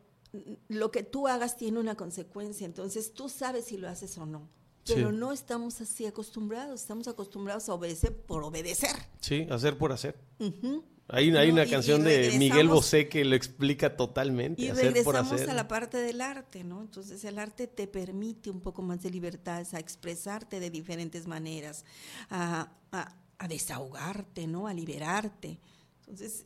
lo 0.68 0.90
que 0.90 1.02
tú 1.02 1.28
hagas 1.28 1.56
tiene 1.56 1.78
una 1.78 1.94
consecuencia, 1.94 2.64
entonces 2.66 3.12
tú 3.12 3.28
sabes 3.28 3.66
si 3.66 3.76
lo 3.76 3.88
haces 3.88 4.16
o 4.18 4.26
no. 4.26 4.48
Pero 4.86 5.10
Sí. 5.10 5.16
no 5.16 5.32
estamos 5.32 5.80
así 5.82 6.06
acostumbrados, 6.06 6.80
estamos 6.80 7.08
acostumbrados 7.08 7.68
a 7.68 7.74
obedecer 7.74 8.16
por 8.16 8.42
obedecer. 8.42 8.94
Sí, 9.20 9.46
hacer 9.50 9.76
por 9.76 9.92
hacer. 9.92 10.18
Ujú. 10.38 10.82
Hay, 11.10 11.34
hay 11.36 11.48
No, 11.48 11.54
una 11.54 11.64
y- 11.66 11.70
canción 11.70 12.02
y 12.02 12.04
de 12.04 12.38
Miguel 12.38 12.68
Bosé 12.68 13.08
que 13.08 13.24
lo 13.24 13.34
explica 13.34 13.96
totalmente. 13.96 14.62
Y 14.62 14.68
hacer 14.68 14.92
por 15.04 15.14
regresamos 15.14 15.32
hacer. 15.32 15.50
a 15.50 15.54
la 15.54 15.66
parte 15.68 15.96
del 15.98 16.20
arte, 16.20 16.64
¿no? 16.64 16.80
Entonces 16.82 17.22
el 17.24 17.38
arte 17.38 17.66
te 17.66 17.86
permite 17.86 18.50
un 18.50 18.60
poco 18.60 18.82
más 18.82 19.02
de 19.02 19.10
libertades, 19.10 19.72
a 19.74 19.78
expresarte 19.78 20.60
de 20.60 20.70
diferentes 20.70 21.26
maneras, 21.26 21.84
a, 22.30 22.72
a- 22.92 23.14
a 23.38 23.48
desahogarte, 23.48 24.46
¿no? 24.46 24.66
A 24.66 24.74
liberarte. 24.74 25.58
Entonces, 26.00 26.44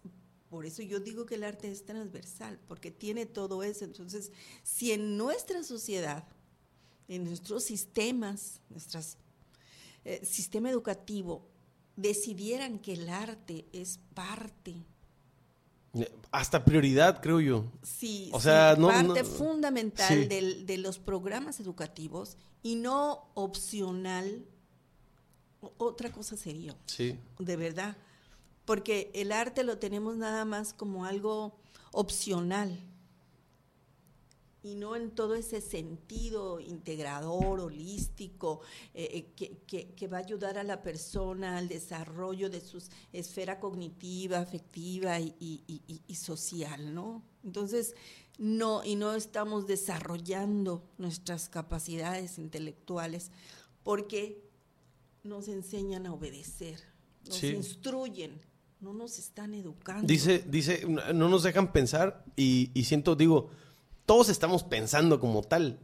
por 0.53 0.67
eso 0.67 0.83
yo 0.83 1.01
digo 1.01 1.25
que 1.25 1.37
el 1.37 1.45
arte 1.45 1.71
es 1.73 1.87
transversal, 1.87 2.59
porque 2.69 2.91
tiene 2.91 3.25
todo 3.25 3.63
eso. 3.63 3.87
Entonces, 3.87 4.31
si 4.63 4.93
en 4.93 5.17
nuestra 5.17 5.63
sociedad, 5.65 6.25
en 7.09 7.25
nuestros 7.25 7.65
sistemas, 7.65 8.61
nuestras 8.69 9.17
eh, 10.05 10.21
sistema 10.27 10.69
educativo, 10.69 11.49
decidieran 11.97 12.79
que 12.81 12.93
el 12.93 13.09
arte 13.09 13.65
es 13.73 13.99
parte 14.13 14.75
Hasta 16.31 16.65
prioridad, 16.67 17.21
creo 17.23 17.41
yo. 17.41 17.65
Sí, 17.83 18.29
O 18.35 18.39
sí, 18.39 18.45
sea, 18.45 18.77
no- 18.79 18.89
parte 18.89 19.23
no- 19.23 19.29
fundamental 19.29 20.29
sí. 20.29 20.65
de 20.67 20.77
los 20.79 20.99
programas 20.99 21.61
educativos 21.61 22.37
y 22.63 22.75
no 22.77 23.31
opcional, 23.35 24.45
otra 25.79 26.11
cosa 26.13 26.37
sería, 26.37 26.77
Sí. 26.87 27.19
de 27.39 27.57
verdad, 27.57 27.97
porque 28.65 29.11
el 29.15 29.33
arte 29.33 29.65
lo 29.65 29.79
tenemos 29.79 30.17
nada 30.17 30.45
más 30.45 30.73
como 30.73 31.05
algo 31.05 31.59
opcional 31.93 32.79
y 34.65 34.77
no 34.77 34.95
en 34.95 35.11
todo 35.11 35.35
ese 35.35 35.61
sentido 35.61 36.61
integrador, 36.61 37.59
holístico, 37.59 38.61
eh, 38.95 39.09
eh, 39.13 39.33
que, 39.35 39.59
que- 39.67 39.89
que 39.95 40.07
va 40.07 40.19
a 40.19 40.21
ayudar 40.21 40.57
a 40.57 40.63
la 40.63 40.83
persona 40.83 41.59
al 41.59 41.67
desarrollo 41.69 42.49
de 42.49 42.61
su 42.61 42.81
esfera 43.13 43.59
cognitiva, 43.59 44.39
afectiva 44.39 45.19
y, 45.19 45.35
y- 45.41 45.65
y- 45.67 45.83
y- 45.89 46.03
y 46.07 46.15
social, 46.15 46.95
¿no? 46.95 47.25
Entonces, 47.43 47.97
no, 48.39 48.85
y 48.85 48.95
no 48.95 49.15
estamos 49.15 49.67
desarrollando 49.67 50.85
nuestras 50.97 51.49
capacidades 51.49 52.39
intelectuales 52.39 53.33
porque 53.83 54.49
nos 55.25 55.49
enseñan 55.49 56.07
a 56.07 56.13
obedecer, 56.15 56.81
nos 57.27 57.39
Sí. 57.39 57.49
instruyen, 57.49 58.41
no 58.83 58.93
nos 58.93 59.19
están 59.19 59.55
educando. 59.55 60.07
Dice, 60.07 60.45
dice, 60.47 60.85
no 61.15 61.29
nos 61.29 61.43
dejan 61.45 61.73
pensar 61.73 62.25
y, 62.37 62.71
y 62.75 62.85
siento, 62.85 63.15
digo, 63.15 63.49
todos 64.07 64.29
estamos 64.29 64.65
pensando 64.65 65.19
como 65.21 65.43
tal. 65.43 65.79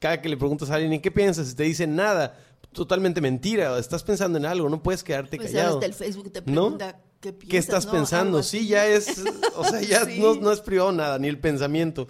Cada 0.00 0.20
que 0.20 0.28
le 0.28 0.36
preguntas 0.36 0.68
a 0.70 0.74
alguien, 0.74 0.92
¿en 0.92 1.00
qué 1.00 1.10
piensas? 1.10 1.52
Y 1.52 1.54
te 1.54 1.62
dicen 1.62 1.94
nada. 1.94 2.38
Totalmente 2.72 3.20
mentira. 3.20 3.78
Estás 3.78 4.02
pensando 4.02 4.36
en 4.38 4.46
algo, 4.46 4.68
no 4.68 4.82
puedes 4.82 5.02
quedarte 5.04 5.36
Pues 5.36 5.52
callado. 5.52 5.74
hasta 5.76 5.86
el 5.86 5.94
Facebook 5.94 6.32
te 6.32 6.40
¿No? 6.40 6.44
pregunta 6.44 7.00
qué 7.20 7.32
piensas, 7.32 7.50
¿Qué 7.50 7.58
estás 7.58 7.86
¿no? 7.86 7.92
pensando? 7.92 8.42
Sí, 8.42 8.66
ya 8.66 8.86
es, 8.86 9.22
o 9.56 9.64
sea, 9.64 9.80
ya 9.82 10.04
Sí. 10.06 10.18
no, 10.20 10.34
no 10.34 10.50
es 10.52 10.60
privado 10.60 10.90
nada, 10.92 11.18
ni 11.18 11.28
el 11.28 11.38
pensamiento. 11.38 12.08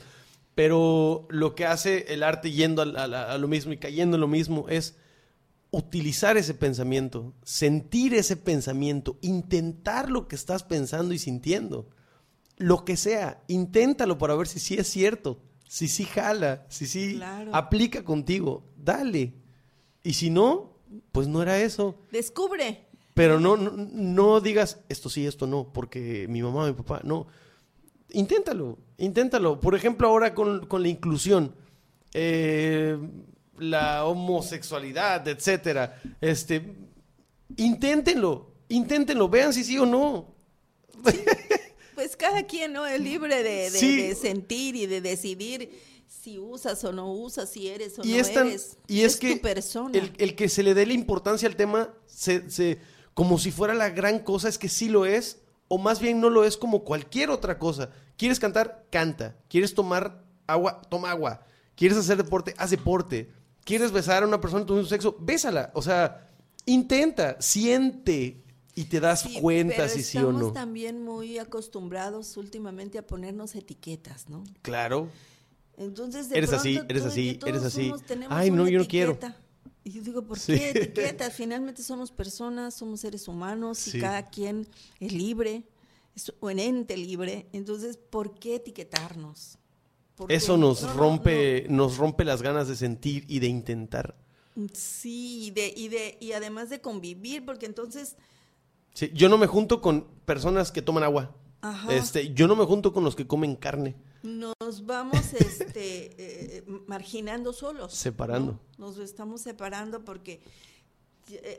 Pero 0.55 1.26
lo 1.30 1.55
que 1.55 1.66
hace 1.66 2.12
el 2.12 2.22
arte 2.22 2.51
yendo 2.51 2.82
a, 2.82 2.86
a- 3.05 3.32
a 3.34 3.38
lo 3.38 3.49
mismo 3.49 3.72
y 3.72 3.76
cayendo 3.78 4.16
en 4.16 4.20
lo 4.20 4.28
mismo 4.28 4.66
es 4.68 4.97
utilizar 5.72 6.36
ese 6.36 6.54
pensamiento, 6.54 7.32
sentir 7.44 8.14
ese 8.14 8.36
pensamiento, 8.36 9.16
intentar 9.20 10.10
lo 10.10 10.26
que 10.26 10.36
estás 10.36 10.64
pensando 10.64 11.14
y 11.14 11.18
sintiendo. 11.18 11.88
Lo 12.56 12.84
que 12.84 12.96
sea, 12.96 13.42
inténtalo 13.48 14.18
para 14.18 14.34
ver 14.34 14.46
si 14.48 14.58
sí 14.58 14.74
es 14.74 14.88
cierto, 14.88 15.40
si 15.68 15.88
sí 15.88 16.04
jala, 16.04 16.66
si 16.68 16.86
sí 16.86 17.14
Claro. 17.16 17.54
aplica 17.54 18.04
contigo. 18.04 18.64
Dale. 18.76 19.32
Y 20.02 20.14
si 20.14 20.30
no, 20.30 20.76
pues 21.12 21.28
no 21.28 21.40
era 21.42 21.58
eso. 21.60 21.96
Descubre. 22.10 22.86
Pero 23.14 23.38
no, 23.38 23.56
no, 23.56 23.70
no 23.76 24.40
digas 24.40 24.78
esto 24.88 25.08
sí, 25.08 25.26
esto 25.26 25.46
no, 25.46 25.72
porque 25.72 26.26
mi 26.28 26.42
mamá, 26.42 26.66
mi 26.66 26.72
papá, 26.72 27.00
no. 27.04 27.26
Inténtalo, 28.12 28.78
inténtalo. 28.98 29.60
Por 29.60 29.74
ejemplo, 29.74 30.08
ahora 30.08 30.34
con, 30.34 30.66
con 30.66 30.82
la 30.82 30.88
inclusión, 30.88 31.54
eh, 32.12 32.98
la 33.61 34.04
homosexualidad, 34.04 35.26
etcétera. 35.28 36.00
Este, 36.20 36.74
inténtenlo, 37.56 38.52
inténtenlo, 38.68 39.28
vean 39.28 39.52
si 39.52 39.64
sí 39.64 39.78
o 39.78 39.86
no. 39.86 40.34
Pues 41.94 42.16
cada 42.16 42.44
quien 42.46 42.72
no 42.72 42.86
es 42.86 43.00
libre 43.00 43.42
de, 43.42 43.70
de- 43.70 43.78
Sí. 43.78 43.96
de 44.00 44.14
sentir 44.14 44.74
y 44.76 44.86
de 44.86 45.00
decidir 45.00 45.70
si 46.08 46.38
usas 46.38 46.82
o 46.84 46.92
no 46.92 47.12
usas, 47.12 47.50
si 47.50 47.68
eres 47.68 47.98
o 47.98 48.02
y 48.04 48.12
no 48.12 48.16
es 48.16 48.32
tan- 48.32 48.48
eres. 48.48 48.78
y 48.88 49.02
es, 49.02 49.16
que 49.16 49.36
tu 49.36 49.42
persona. 49.42 49.96
El, 49.98 50.12
el 50.18 50.34
que 50.34 50.48
se 50.48 50.62
le 50.62 50.74
dé 50.74 50.86
la 50.86 50.92
importancia 50.94 51.46
al 51.48 51.56
tema, 51.56 51.92
se, 52.06 52.50
se- 52.50 52.78
como 53.14 53.38
si 53.38 53.50
fuera 53.50 53.74
la 53.74 53.90
gran 53.90 54.20
cosa, 54.20 54.48
es 54.48 54.56
que 54.58 54.68
sí 54.68 54.88
lo 54.88 55.04
es, 55.04 55.40
o 55.68 55.76
más 55.78 56.00
bien 56.00 56.20
no 56.20 56.30
lo 56.30 56.44
es 56.44 56.56
como 56.56 56.84
cualquier 56.84 57.30
otra 57.30 57.58
cosa. 57.58 57.90
¿Quieres 58.16 58.40
cantar? 58.40 58.86
Canta. 58.90 59.36
¿Quieres 59.48 59.74
tomar 59.74 60.24
agua? 60.46 60.80
Toma 60.90 61.11
agua. 61.11 61.44
¿Quieres 61.74 61.96
hacer 61.98 62.16
deporte? 62.16 62.54
Haz 62.58 62.70
deporte. 62.70 63.30
¿Quieres 63.70 63.92
besar 63.92 64.24
a 64.24 64.26
una 64.26 64.40
persona 64.40 64.62
de 64.62 64.66
tu 64.66 64.74
mismo 64.74 64.88
sexo? 64.88 65.16
Bésala. 65.20 65.70
O 65.74 65.80
sea, 65.82 66.26
intenta, 66.66 67.36
siente 67.40 68.42
y 68.74 68.84
te 68.86 68.98
das 68.98 69.20
Sí, 69.20 69.38
cuenta 69.40 69.74
pero 69.76 69.88
si 69.88 70.02
sí 70.02 70.18
o 70.18 70.22
estamos 70.22 70.42
no. 70.42 70.52
también 70.52 71.04
muy 71.04 71.38
acostumbrados 71.38 72.36
últimamente 72.36 72.98
a 72.98 73.06
ponernos 73.06 73.54
etiquetas, 73.54 74.28
¿no? 74.28 74.42
Claro. 74.62 75.08
Entonces, 75.76 76.28
de 76.28 76.38
Eres 76.38 76.52
así, 76.52 76.80
eres 76.88 77.04
así, 77.04 77.38
eres 77.46 77.62
así. 77.62 77.92
Ay, 78.28 78.50
no, 78.50 78.66
yo 78.68 78.80
no 78.80 78.86
quiero. 78.88 79.12
etiqueta. 79.12 79.36
Y 79.84 79.92
yo 79.92 80.02
digo, 80.02 80.22
¿por 80.22 80.36
Sí. 80.40 80.54
qué 80.58 80.70
etiqueta? 80.70 81.30
Finalmente 81.30 81.84
somos 81.84 82.10
personas, 82.10 82.74
somos 82.74 82.98
seres 82.98 83.28
humanos 83.28 83.86
y 83.94 84.00
cada 84.00 84.30
quien 84.30 84.66
es 84.98 85.12
libre, 85.12 85.62
es 86.16 86.32
un 86.40 86.58
ente 86.58 86.96
libre. 86.96 87.46
Entonces, 87.52 87.96
¿por 87.96 88.34
qué 88.34 88.56
etiquetarnos? 88.56 89.58
Eso 90.28 90.56
nos 90.56 90.82
No, 90.82 90.88
no, 90.88 90.94
rompe, 90.94 91.66
nos 91.68 91.96
rompe 91.96 92.24
las 92.24 92.42
ganas 92.42 92.68
de 92.68 92.76
sentir 92.76 93.24
y 93.28 93.38
de 93.38 93.46
intentar. 93.48 94.16
Sí, 94.72 95.46
y, 95.46 95.50
de, 95.52 95.72
y, 95.74 95.88
de, 95.88 96.18
y 96.20 96.32
además 96.32 96.70
de 96.70 96.80
convivir, 96.80 97.44
porque 97.44 97.66
entonces 97.66 98.16
Sí, 98.94 99.10
yo 99.14 99.28
no 99.28 99.38
me 99.38 99.46
junto 99.46 99.80
con 99.80 100.06
personas 100.24 100.72
que 100.72 100.82
toman 100.82 101.04
agua. 101.04 101.34
Ajá. 101.62 101.94
Este, 101.94 102.32
yo 102.32 102.48
no 102.48 102.56
me 102.56 102.64
junto 102.64 102.92
con 102.92 103.04
los 103.04 103.14
que 103.14 103.26
comen 103.26 103.54
carne. 103.54 103.94
Nos 104.22 104.86
vamos 104.86 105.32
este, 105.38 106.56
eh, 106.58 106.64
marginando 106.86 107.52
solos. 107.52 107.92
Separando. 107.92 108.58
¿no? 108.78 108.86
Nos 108.86 108.98
estamos 108.98 109.42
separando 109.42 110.04
porque 110.04 110.34
eh, 110.34 110.40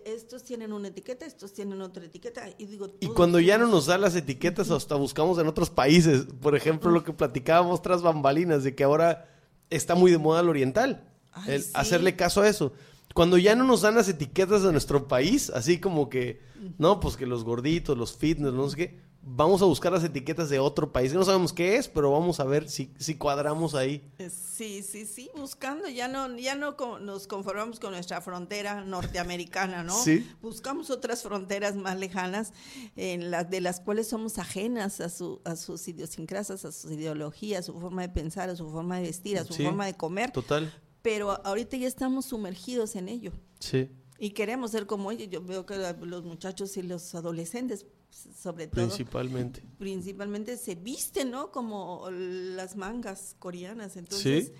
estos 0.05 0.43
tienen 0.43 0.73
una 0.73 0.89
etiqueta, 0.89 1.25
estos 1.25 1.53
tienen 1.53 1.81
otra 1.81 2.05
etiqueta. 2.05 2.49
Y, 2.57 2.65
digo, 2.65 2.93
Y 2.99 3.07
cuando 3.07 3.39
ya 3.39 3.57
no 3.57 3.67
nos 3.67 3.85
da 3.85 3.97
las 3.97 4.15
etiquetas, 4.15 4.71
hasta 4.71 4.95
buscamos 4.95 5.37
en 5.39 5.47
otros 5.47 5.69
países. 5.69 6.25
Por 6.41 6.55
ejemplo, 6.55 6.91
lo 6.91 7.03
que 7.03 7.13
platicábamos 7.13 7.81
tras 7.81 8.01
bambalinas, 8.01 8.63
de 8.63 8.75
que 8.75 8.83
ahora 8.83 9.29
está 9.69 9.95
muy 9.95 10.11
de 10.11 10.17
moda 10.17 10.41
el 10.41 10.49
oriental. 10.49 11.07
Ay, 11.31 11.55
el 11.55 11.63
sí. 11.63 11.71
hacerle 11.73 12.15
caso 12.15 12.41
a 12.41 12.49
eso. 12.49 12.73
Cuando 13.13 13.37
ya 13.37 13.55
no 13.55 13.63
nos 13.63 13.81
dan 13.81 13.95
las 13.95 14.07
etiquetas 14.07 14.63
de 14.63 14.71
nuestro 14.71 15.07
país, 15.07 15.49
así 15.49 15.79
como 15.79 16.09
que, 16.09 16.41
no, 16.77 16.99
pues 16.99 17.17
que 17.17 17.25
los 17.25 17.43
gorditos, 17.43 17.97
los 17.97 18.15
fitness, 18.15 18.53
no 18.53 18.69
sé 18.69 18.77
qué, 18.77 18.99
vamos 19.23 19.61
a 19.61 19.65
buscar 19.65 19.91
las 19.91 20.03
etiquetas 20.03 20.49
de 20.49 20.59
otro 20.59 20.91
país. 20.91 21.13
No 21.13 21.23
sabemos 21.23 21.53
qué 21.53 21.75
es, 21.75 21.87
pero 21.87 22.11
vamos 22.11 22.39
a 22.39 22.43
ver 22.43 22.67
si, 22.69 22.91
si 22.97 23.15
cuadramos 23.15 23.75
ahí. 23.75 24.11
Eh, 24.17 24.29
Sí, 24.29 24.83
sí, 24.83 25.07
sí, 25.07 25.31
buscando, 25.35 25.87
ya 25.89 26.07
no, 26.07 26.37
ya 26.37 26.53
no 26.55 26.75
nos 26.99 27.25
conformamos 27.25 27.79
con 27.79 27.93
nuestra 27.93 28.21
frontera 28.21 28.83
norteamericana, 28.83 29.81
¿no? 29.83 29.97
Sí. 30.03 30.29
Buscamos 30.41 30.91
otras 30.91 31.23
fronteras 31.23 31.75
más 31.75 31.97
lejanas, 31.97 32.53
en 32.95 33.31
las 33.31 33.49
de 33.49 33.59
las 33.61 33.79
cuales 33.79 34.07
somos 34.07 34.37
ajenas 34.37 35.01
a, 35.01 35.09
su, 35.09 35.41
a 35.45 35.55
sus 35.55 35.87
idiosincrasias, 35.87 36.63
a 36.65 36.71
sus 36.71 36.91
ideologías, 36.91 37.61
a 37.61 37.63
su 37.63 37.79
forma 37.79 38.03
de 38.03 38.09
pensar, 38.09 38.49
a 38.51 38.55
su 38.55 38.69
forma 38.69 38.97
de 38.97 39.03
vestir, 39.03 39.39
a 39.39 39.45
su 39.45 39.53
Sí. 39.53 39.63
forma 39.63 39.87
de 39.87 39.95
comer, 39.95 40.29
Total. 40.31 40.71
pero 41.01 41.43
ahorita 41.45 41.75
ya 41.77 41.87
estamos 41.87 42.25
sumergidos 42.25 42.95
en 42.95 43.09
ello. 43.09 43.31
Sí. 43.59 43.89
Y 44.19 44.29
queremos 44.31 44.69
ser 44.71 44.85
como 44.85 45.11
ellos. 45.11 45.27
Yo 45.31 45.41
veo 45.43 45.65
que 45.65 45.75
los 46.01 46.23
muchachos 46.23 46.77
y 46.77 46.83
los 46.83 47.15
adolescentes, 47.15 47.87
sobre 48.11 48.67
todo, 48.67 48.85
Principalmente. 48.85 49.63
principalmente 49.77 50.57
se 50.57 50.75
visten, 50.75 51.31
¿no? 51.31 51.51
Como 51.51 52.09
las 52.11 52.75
mangas 52.75 53.35
coreanas. 53.39 53.97
Entonces, 53.97 54.47
Sí. 54.47 54.53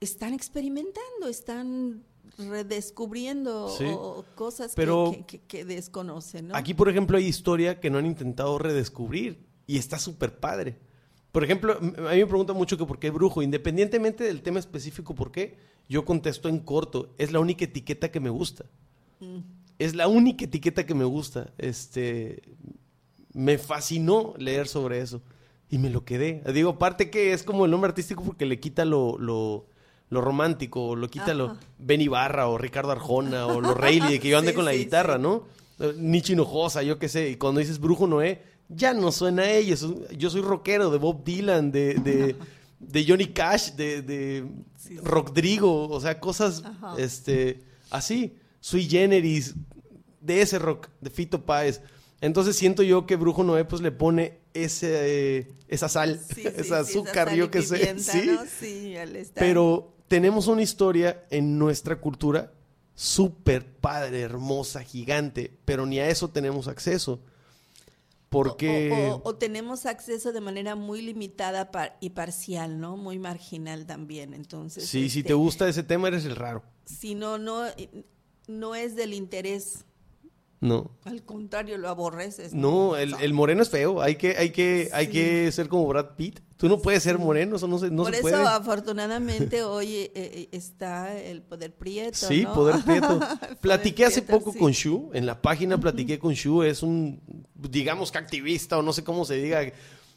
están 0.00 0.34
experimentando, 0.34 1.28
están 1.28 2.02
redescubriendo 2.38 3.68
Sí. 3.76 3.86
cosas 4.34 4.70
que- 4.70 4.76
Pero- 4.76 5.12
que, 5.12 5.24
que- 5.26 5.40
que 5.40 5.64
desconocen, 5.64 6.48
¿no? 6.48 6.56
Aquí, 6.56 6.74
por 6.74 6.88
ejemplo, 6.88 7.16
hay 7.16 7.24
historia 7.26 7.80
que 7.80 7.90
no 7.90 7.98
han 7.98 8.06
intentado 8.06 8.58
redescubrir 8.58 9.46
y 9.66 9.78
está 9.78 9.98
súper 9.98 10.38
padre. 10.38 10.78
Por 11.32 11.44
ejemplo, 11.44 11.74
a 11.74 11.80
mí 11.80 11.90
me 12.18 12.26
preguntan 12.26 12.56
mucho 12.56 12.76
que 12.76 12.84
por 12.84 12.98
qué 12.98 13.10
brujo. 13.10 13.42
Independientemente 13.42 14.24
del 14.24 14.42
tema 14.42 14.58
específico 14.58 15.14
por 15.14 15.30
qué, 15.30 15.56
yo 15.88 16.04
contesto 16.04 16.48
en 16.48 16.58
corto. 16.60 17.14
Es 17.18 17.30
la 17.32 17.40
única 17.40 17.64
etiqueta 17.64 18.10
que 18.10 18.20
me 18.20 18.30
gusta. 18.30 18.64
Mm. 19.20 19.38
Es 19.80 19.94
la 19.94 20.08
única 20.08 20.44
etiqueta 20.44 20.84
que 20.84 20.94
me 20.94 21.04
gusta. 21.04 21.54
Este, 21.56 22.42
me 23.32 23.56
fascinó 23.56 24.34
leer 24.36 24.68
sobre 24.68 25.00
eso 25.00 25.22
y 25.70 25.78
me 25.78 25.88
lo 25.88 26.04
quedé. 26.04 26.42
Digo, 26.52 26.70
aparte 26.70 27.08
que 27.08 27.32
es 27.32 27.42
como 27.42 27.64
el 27.64 27.70
nombre 27.70 27.88
artístico 27.88 28.22
porque 28.22 28.44
le 28.44 28.60
quita 28.60 28.84
lo, 28.84 29.16
lo, 29.16 29.68
lo 30.10 30.20
romántico, 30.20 30.94
lo 30.96 31.08
quita 31.08 31.32
lo. 31.32 31.56
Ben 31.78 32.02
Ibarra 32.02 32.46
o 32.48 32.58
Ricardo 32.58 32.92
Arjona 32.92 33.46
o 33.46 33.62
lo 33.62 33.72
Rayleigh, 33.72 34.20
que 34.20 34.28
yo 34.28 34.36
ande 34.36 34.50
Sí, 34.50 34.56
con 34.56 34.66
la 34.66 34.72
sí, 34.72 34.78
guitarra, 34.78 35.16
sí. 35.16 35.22
¿no? 35.22 35.44
Nietzsche 35.96 36.34
Hinojosa, 36.34 36.82
yo 36.82 36.98
qué 36.98 37.08
sé. 37.08 37.30
Y 37.30 37.36
cuando 37.36 37.60
dices 37.60 37.80
Brujo 37.80 38.06
Noé, 38.06 38.42
ya 38.68 38.92
no 38.92 39.10
suena 39.12 39.44
a 39.44 39.50
ellos. 39.50 39.86
Yo 40.14 40.28
soy 40.28 40.42
rockero 40.42 40.90
de 40.90 40.98
Bob 40.98 41.24
Dylan, 41.24 41.72
de, 41.72 41.94
de, 41.94 42.36
de 42.80 43.04
Johnny 43.08 43.28
Cash, 43.28 43.70
de, 43.70 44.02
de. 44.02 44.46
Rodrigo, 45.02 45.88
o 45.88 46.00
sea, 46.00 46.20
cosas 46.20 46.64
Ajá. 46.64 46.96
este, 46.98 47.62
así, 47.90 48.36
sui 48.60 48.88
generis, 48.88 49.54
de 50.20 50.42
ese 50.42 50.58
rock, 50.58 50.88
de 51.00 51.10
Fito 51.10 51.44
Páez. 51.44 51.80
Entonces 52.20 52.54
siento 52.56 52.82
yo 52.82 53.06
que 53.06 53.16
Brujo 53.16 53.42
Noé 53.44 53.64
pues 53.64 53.80
le 53.80 53.90
pone 53.92 54.38
ese, 54.52 55.38
eh, 55.38 55.48
esa 55.68 55.88
sal, 55.88 56.20
Sí, 56.34 56.42
sí, 56.62 56.72
azúcar, 56.72 57.28
sal 57.28 57.36
yo 57.36 57.50
qué 57.50 57.62
sé. 57.62 57.94
¿no? 57.94 58.00
Sí, 58.46 58.94
pero 59.34 59.94
tenemos 60.08 60.46
una 60.46 60.60
historia 60.62 61.24
en 61.30 61.58
nuestra 61.58 61.96
cultura 62.00 62.52
súper 62.94 63.64
padre, 63.64 64.20
hermosa, 64.20 64.82
gigante, 64.82 65.50
pero 65.64 65.86
ni 65.86 65.98
a 65.98 66.08
eso 66.10 66.28
tenemos 66.28 66.68
acceso. 66.68 67.20
Porque... 68.28 68.90
O, 68.92 69.16
o- 69.16 69.20
o 69.30 69.34
tenemos 69.36 69.86
acceso 69.86 70.32
de 70.32 70.40
manera 70.40 70.76
muy 70.76 71.02
limitada 71.02 71.70
par- 71.72 71.96
y 72.00 72.10
parcial, 72.10 72.78
¿no? 72.78 72.96
Muy 72.96 73.18
marginal 73.18 73.86
también. 73.86 74.34
Entonces, 74.34 74.86
sí, 74.86 75.08
si 75.10 75.20
este, 75.20 75.28
te 75.28 75.34
gusta 75.34 75.68
ese 75.68 75.82
tema, 75.82 76.08
eres 76.08 76.24
el 76.26 76.36
raro. 76.36 76.62
si 76.84 77.14
no, 77.14 77.38
no, 77.38 77.64
no 78.46 78.74
es 78.74 78.96
del 78.96 79.14
interés. 79.14 79.84
No. 80.60 80.90
Al 81.04 81.22
contrario, 81.24 81.78
lo 81.78 81.88
aborreces. 81.88 82.52
No, 82.52 82.94
el, 82.96 83.14
el 83.20 83.32
moreno 83.32 83.62
es 83.62 83.70
feo. 83.70 84.02
Hay 84.02 84.16
que, 84.16 84.36
hay 84.36 84.50
que, 84.50 84.90
hay 84.92 85.08
que 85.08 85.50
ser 85.52 85.68
como 85.68 85.86
Brad 85.86 86.16
Pitt. 86.16 86.40
Tú 86.58 86.68
no 86.68 86.82
puedes 86.82 87.02
ser 87.02 87.18
moreno, 87.18 87.56
eso 87.56 87.66
no 87.66 87.78
se, 87.78 87.90
no 87.90 88.02
Por 88.02 88.12
se 88.12 88.18
eso, 88.18 88.28
puede. 88.28 88.46
afortunadamente, 88.46 89.62
hoy 89.64 89.94
eh, 89.94 90.12
eh, 90.14 90.48
está 90.52 91.18
el 91.18 91.40
poder 91.40 91.74
prieto. 91.74 92.18
Sí, 92.18 92.42
¿no? 92.42 92.52
poder 92.52 92.84
prieto. 92.84 93.18
Poder 93.18 93.56
Platiqué 93.62 94.04
hace 94.04 94.20
prieto, 94.20 94.38
poco 94.38 94.52
sí. 94.52 94.58
con 94.58 94.72
Shu, 94.72 95.10
en 95.14 95.24
la 95.24 95.40
página 95.40 95.80
platiqué 95.80 96.18
con 96.18 96.34
Shu, 96.34 96.62
es 96.62 96.82
un, 96.82 97.22
digamos 97.54 98.12
que 98.12 98.18
activista 98.18 98.76
o 98.76 98.82
no 98.82 98.92
sé 98.92 99.02
cómo 99.02 99.24
se 99.24 99.36
diga, 99.36 99.62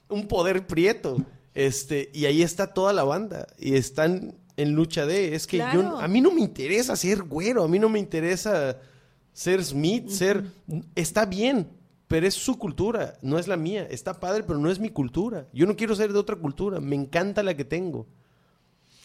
un 0.10 0.28
poder 0.28 0.68
prieto. 0.68 1.16
Este, 1.54 2.10
y 2.14 2.26
ahí 2.26 2.42
está 2.42 2.74
toda 2.74 2.92
la 2.92 3.04
banda 3.06 3.48
y 3.58 3.76
están 3.76 4.36
en 4.58 4.74
lucha 4.74 5.06
de, 5.06 5.36
es 5.36 5.48
que 5.48 5.58
yo, 5.58 5.98
a 6.00 6.08
mí 6.08 6.22
no 6.22 6.32
me 6.32 6.42
interesa 6.42 6.96
ser 6.96 7.24
güero, 7.24 7.64
a 7.64 7.68
mí 7.68 7.80
no 7.80 7.90
me 7.90 8.00
interesa 8.00 8.80
ser 9.32 9.64
Smith, 9.64 10.10
ser, 10.10 10.46
está 10.96 11.26
bien, 11.26 11.70
pero 12.08 12.28
es 12.28 12.36
su 12.36 12.58
cultura, 12.60 13.18
no 13.22 13.40
es 13.40 13.48
la 13.48 13.58
mía, 13.58 13.88
está 13.90 14.20
padre, 14.20 14.44
pero 14.44 14.60
no 14.60 14.70
es 14.70 14.80
mi 14.80 14.90
cultura. 14.90 15.48
Yo 15.52 15.66
no 15.66 15.76
quiero 15.76 15.96
ser 15.96 16.14
de 16.14 16.20
otra 16.20 16.36
cultura, 16.36 16.80
me 16.80 16.96
encanta 16.96 17.42
la 17.42 17.56
que 17.56 17.66
tengo. 17.66 18.08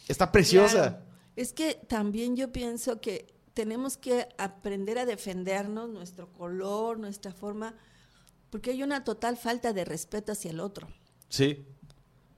Está 0.07 0.31
preciosa. 0.31 0.73
Claro. 0.73 0.99
Es 1.37 1.53
que 1.53 1.81
también 1.87 2.37
yo 2.37 2.53
pienso 2.53 3.01
que 3.01 3.35
tenemos 3.55 3.97
que 3.97 4.29
aprender 4.37 4.99
a 4.99 5.07
defendernos, 5.07 5.89
nuestro 5.89 6.33
color, 6.33 6.99
nuestra 6.99 7.33
forma, 7.33 7.75
porque 8.51 8.73
hay 8.73 8.83
una 8.83 9.05
total 9.05 9.37
falta 9.37 9.73
de 9.73 9.85
respeto 9.85 10.33
hacia 10.33 10.51
el 10.51 10.61
otro. 10.61 10.89
Sí. 11.29 11.65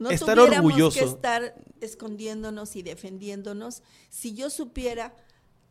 No 0.01 0.11
Estar 0.11 0.35
tuviéramos 0.37 0.73
orgulloso. 0.73 0.99
que 0.99 1.05
estar 1.05 1.65
escondiéndonos 1.81 2.75
y 2.75 2.83
defendiéndonos 2.83 3.83
si 4.09 4.35
yo 4.35 4.51
supiera 4.51 5.15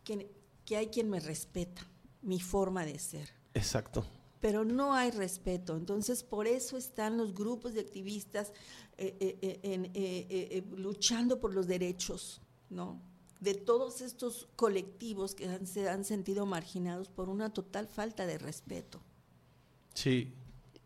que, 0.06 0.32
que 0.66 0.78
hay 0.78 0.88
quien 0.88 1.10
me 1.10 1.20
respeta 1.20 1.86
mi 2.22 2.40
forma 2.40 2.86
de 2.86 2.98
ser. 3.00 3.30
Exacto. 3.54 4.06
Pero 4.40 4.64
no 4.64 4.94
hay 4.94 5.12
respeto. 5.12 5.76
Entonces, 5.76 6.24
por 6.24 6.48
eso 6.48 6.78
están 6.78 7.18
los 7.18 7.34
grupos 7.34 7.74
de 7.74 7.82
activistas 7.82 8.54
eh, 8.98 9.18
eh, 9.20 9.38
eh, 9.42 9.60
eh, 9.64 9.92
eh, 9.94 10.28
eh, 10.52 10.64
luchando 10.78 11.40
por 11.42 11.54
los 11.54 11.68
derechos, 11.68 12.42
¿no? 12.70 13.02
De 13.42 13.56
todos 13.56 14.02
estos 14.02 14.48
colectivos 14.56 15.34
que 15.34 15.48
han- 15.48 15.66
se 15.66 15.90
han 15.90 16.04
sentido 16.06 16.46
marginados 16.46 17.10
por 17.10 17.30
una 17.30 17.52
total 17.52 17.88
falta 17.88 18.26
de 18.28 18.38
respeto. 18.38 19.02
Sí. 19.94 20.34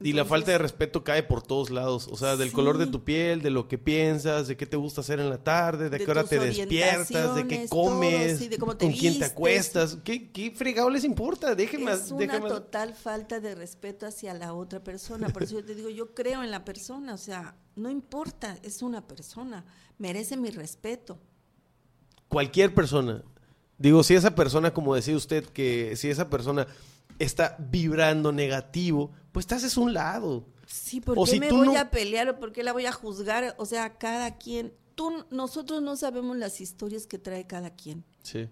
Y 0.06 0.12
la 0.12 0.22
Entonces- 0.24 0.30
falta 0.30 0.52
de 0.52 0.58
respeto 0.58 1.04
cae 1.04 1.24
por 1.24 1.42
todos 1.42 1.70
lados. 1.70 2.10
O 2.12 2.18
sea, 2.18 2.36
del 2.36 2.50
Sí. 2.50 2.54
color 2.56 2.78
de 2.78 2.88
tu 2.88 3.04
piel, 3.06 3.42
de 3.42 3.50
lo 3.50 3.70
que 3.70 3.78
piensas, 3.78 4.48
de 4.50 4.58
qué 4.58 4.66
te 4.66 4.76
gusta 4.76 5.00
hacer 5.02 5.20
en 5.22 5.30
la 5.30 5.42
tarde, 5.42 5.86
de, 5.90 5.98
De 5.98 6.04
qué 6.06 6.12
hora 6.12 6.26
te 6.26 6.40
despiertas, 6.40 7.08
de 7.10 7.16
qué 7.18 7.24
orientaciones, 7.32 7.70
todo, 7.70 7.84
comes, 7.86 8.38
sí, 8.40 8.48
de 8.50 8.58
cómo 8.58 8.76
te 8.76 8.86
con 8.86 8.92
quién 8.94 9.14
te 9.14 9.20
vistes. 9.20 9.32
acuestas. 9.32 9.98
¿Qué, 10.04 10.30
¿Qué 10.32 10.52
fregado 10.52 10.90
les 10.90 11.06
importa? 11.06 11.56
Déjenme. 11.56 11.94
es 11.94 12.12
una 12.12 12.20
déjenme- 12.26 12.50
total 12.50 12.94
falta 12.94 13.40
de 13.40 13.56
respeto 13.56 14.06
hacia 14.06 14.34
la 14.34 14.54
otra 14.54 14.84
persona. 14.84 15.30
Por 15.30 15.44
eso 15.44 15.54
yo 15.60 15.66
te 15.66 15.74
digo, 15.74 15.90
yo 15.90 16.14
creo 16.14 16.44
en 16.44 16.52
la 16.52 16.66
persona, 16.66 17.14
o 17.14 17.18
sea, 17.18 17.56
no 17.78 17.90
importa, 17.90 18.58
es 18.62 18.82
una 18.82 19.08
persona, 19.08 19.64
merece 19.98 20.36
mi 20.36 20.50
respeto. 20.50 21.18
Cualquier 22.28 22.74
persona. 22.74 23.24
Digo, 23.78 24.04
si 24.04 24.16
esa 24.16 24.36
persona, 24.36 24.74
como 24.74 24.96
decía 24.96 25.16
usted, 25.16 25.46
que 25.46 25.96
si 25.96 26.10
esa 26.10 26.30
persona 26.30 26.68
está 27.20 27.56
vibrando 27.60 28.32
negativo, 28.32 29.12
pues 29.34 29.46
te 29.48 29.56
haces 29.56 29.76
un 29.76 29.94
lado. 29.94 30.46
Sí, 30.66 31.02
¿por 31.02 31.20
O 31.20 31.26
qué 31.26 31.32
si 31.32 31.40
me 31.42 31.52
voy 31.52 31.68
no- 31.68 31.78
a 31.78 31.90
pelear 31.90 32.30
o 32.30 32.40
por 32.40 32.54
qué 32.54 32.64
la 32.64 32.72
voy 32.72 32.86
a 32.86 32.94
juzgar? 32.94 33.56
O 33.58 33.66
sea, 33.66 33.98
cada 33.98 34.38
quien, 34.38 34.74
tú, 34.96 35.12
nosotros 35.32 35.82
no 35.82 35.98
sabemos 35.98 36.38
las 36.38 36.62
historias 36.62 37.06
que 37.08 37.18
trae 37.20 37.46
cada 37.46 37.72
quien, 37.76 38.06
Sí. 38.24 38.48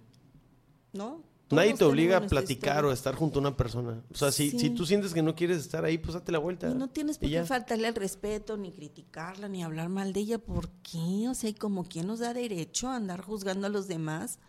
¿no? 0.94 1.24
Nadie 1.52 1.74
te 1.74 1.84
obliga 1.84 2.16
a 2.16 2.22
platicar 2.28 2.76
historia. 2.76 2.88
o 2.88 2.92
a 2.92 2.94
estar 2.94 3.14
junto 3.16 3.40
a 3.40 3.42
una 3.42 3.58
persona. 3.58 4.02
O 4.10 4.16
sea, 4.16 4.32
si, 4.32 4.52
Sí. 4.52 4.60
si 4.60 4.70
tú 4.70 4.86
sientes 4.86 5.14
que 5.14 5.22
no 5.22 5.36
quieres 5.36 5.58
estar 5.58 5.84
ahí, 5.84 5.98
pues 5.98 6.14
date 6.14 6.32
la 6.32 6.40
vuelta. 6.40 6.70
Y 6.70 6.76
no 6.76 6.90
tienes 6.90 7.18
por 7.18 7.30
qué 7.30 7.44
faltarle 7.44 7.88
al 7.88 7.96
respeto, 7.96 8.56
ni 8.56 8.72
criticarla, 8.72 9.50
ni 9.50 9.62
hablar 9.62 9.90
mal 9.90 10.14
de 10.14 10.22
ella. 10.22 10.38
¿Por 10.38 10.70
qué? 10.82 11.28
O 11.30 11.34
sea, 11.34 11.50
¿y 11.50 11.54
como 11.54 11.84
quién 11.84 12.08
nos 12.08 12.20
da 12.20 12.34
derecho 12.34 12.88
a 12.88 12.96
andar 12.96 13.20
juzgando 13.22 13.68
a 13.68 13.70
los 13.70 13.90
demás? 13.90 14.40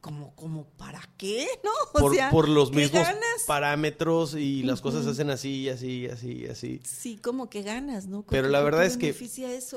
¿Como, 0.00 0.34
como 0.34 0.64
para 0.78 1.02
qué? 1.18 1.46
¿No? 1.64 1.70
O 1.92 2.00
por, 2.00 2.14
sea, 2.14 2.30
por 2.30 2.48
los 2.48 2.70
¿qué 2.70 2.76
mismos 2.76 3.02
ganas? 3.02 3.42
parámetros 3.46 4.34
y 4.34 4.62
las 4.62 4.80
cosas 4.80 5.04
se 5.04 5.10
hacen 5.10 5.28
así, 5.30 5.68
así, 5.68 6.06
así, 6.06 6.46
así. 6.46 6.80
Sí, 6.84 7.18
como 7.18 7.50
que 7.50 7.62
ganas, 7.62 8.06
¿no? 8.06 8.22
Pero 8.26 8.44
¿Qué- 8.48 8.52
la 8.52 8.62
verdad 8.62 8.84
es 8.86 8.96
que. 8.96 9.14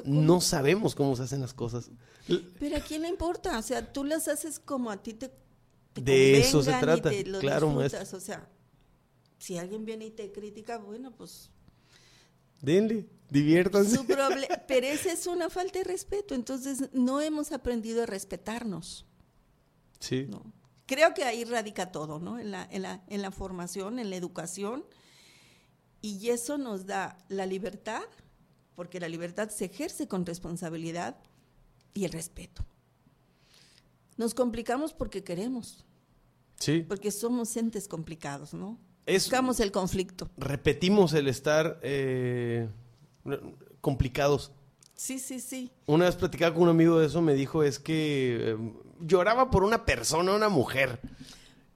No 0.06 0.40
sabemos 0.40 0.96
cómo 0.96 1.16
se 1.18 1.24
hacen 1.24 1.42
las 1.42 1.54
cosas. 1.54 1.90
Pero 2.60 2.78
a 2.78 2.80
quién 2.80 3.02
le 3.02 3.10
importa, 3.10 3.60
o 3.60 3.62
sea, 3.62 3.92
tú 3.92 4.06
las 4.06 4.30
haces 4.30 4.60
como 4.60 4.92
a 4.92 5.04
ti 5.04 5.14
te, 5.14 5.30
te 5.92 6.02
De 6.02 6.40
eso 6.40 6.64
se 6.64 6.72
convengan 6.72 6.98
y 6.98 7.02
trata, 7.02 7.10
te 7.10 7.26
lo 7.26 7.40
claro. 7.40 7.76
O 7.76 7.90
sea, 8.20 8.48
si 9.38 9.58
alguien 9.58 9.84
viene 9.84 10.06
y 10.06 10.12
te 10.12 10.32
critica, 10.32 10.78
bueno, 10.78 11.12
pues 11.12 11.50
Denle, 12.62 13.10
diviértanse. 13.30 13.98
su 13.98 14.06
pero 14.68 14.88
esa 14.88 15.12
es 15.12 15.28
una 15.28 15.50
falta 15.50 15.80
de 15.80 15.84
respeto, 15.84 16.34
entonces 16.34 16.90
no 16.94 17.20
hemos 17.20 17.52
aprendido 17.52 18.04
a 18.04 18.06
respetarnos. 18.06 19.06
Sí. 20.04 20.26
¿no? 20.30 20.44
Creo 20.86 21.14
que 21.14 21.24
ahí 21.24 21.46
radica 21.46 21.92
todo, 21.92 22.20
¿no? 22.20 22.40
En 22.40 22.52
la, 22.52 22.68
en, 22.70 22.82
la, 22.82 23.04
en 23.08 23.22
la 23.22 23.32
formación, 23.32 24.00
en 24.00 24.10
la 24.10 24.18
educación, 24.18 24.84
y 26.02 26.30
eso 26.30 26.58
nos 26.58 26.86
da 26.86 27.18
la 27.30 27.46
libertad, 27.46 28.02
porque 28.76 29.00
la 29.00 29.08
libertad 29.08 29.50
se 29.50 29.66
ejerce 29.66 30.08
con 30.10 30.26
responsabilidad 30.26 31.16
y 31.94 32.04
el 32.04 32.12
respeto. 32.12 32.66
Nos 34.18 34.34
complicamos 34.34 34.94
porque 34.94 35.24
queremos, 35.24 35.86
Sí. 36.60 36.82
porque 36.88 37.12
somos 37.12 37.56
entes 37.56 37.88
complicados, 37.88 38.54
¿no? 38.54 38.78
Es- 39.06 39.24
Buscamos 39.26 39.60
el 39.62 39.72
conflicto. 39.72 40.30
Repetimos 40.38 41.14
el 41.14 41.28
estar 41.30 41.80
eh, 41.82 42.68
complicados. 43.82 44.52
Sí, 44.96 45.20
sí, 45.20 45.40
sí. 45.40 45.72
Una 45.86 46.06
vez 46.06 46.16
platicaba 46.16 46.54
con 46.54 46.64
un 46.64 46.70
amigo 46.70 47.00
de 47.00 47.08
eso, 47.08 47.22
me 47.22 47.34
dijo 47.34 47.64
es 47.64 47.80
que 47.80 48.52
eh, 48.52 48.58
lloraba 49.02 49.50
por 49.50 49.64
una 49.64 49.86
persona, 49.86 50.34
una 50.34 50.50
mujer. 50.50 51.00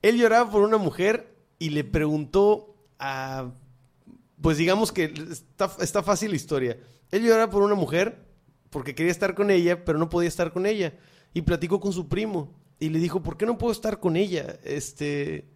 Él 0.02 0.18
lloraba 0.18 0.50
por 0.50 0.62
una 0.62 0.78
mujer 0.78 1.36
y 1.60 1.70
le 1.70 1.84
preguntó 1.84 2.76
a... 3.00 3.52
Pues 4.42 4.58
digamos 4.58 4.92
que 4.92 5.06
está, 5.32 5.72
está 5.80 6.04
fácil 6.04 6.30
la 6.30 6.36
historia. 6.36 6.78
Él 7.12 7.24
lloraba 7.24 7.50
por 7.50 7.64
una 7.64 7.76
mujer 7.76 8.24
porque 8.70 8.94
quería 8.94 9.12
estar 9.12 9.34
con 9.34 9.50
ella, 9.50 9.84
pero 9.84 9.98
no 9.98 10.10
podía 10.10 10.30
estar 10.30 10.54
con 10.54 10.66
ella. 10.66 10.94
Y 11.34 11.42
platicó 11.42 11.80
con 11.80 11.94
su 11.94 12.08
primo 12.08 12.54
y 12.80 12.90
le 12.90 13.00
dijo, 13.00 13.24
¿por 13.24 13.38
qué 13.38 13.46
no 13.46 13.58
puedo 13.58 13.72
estar 13.72 14.00
con 14.00 14.16
ella? 14.16 14.60
Este... 14.64 15.50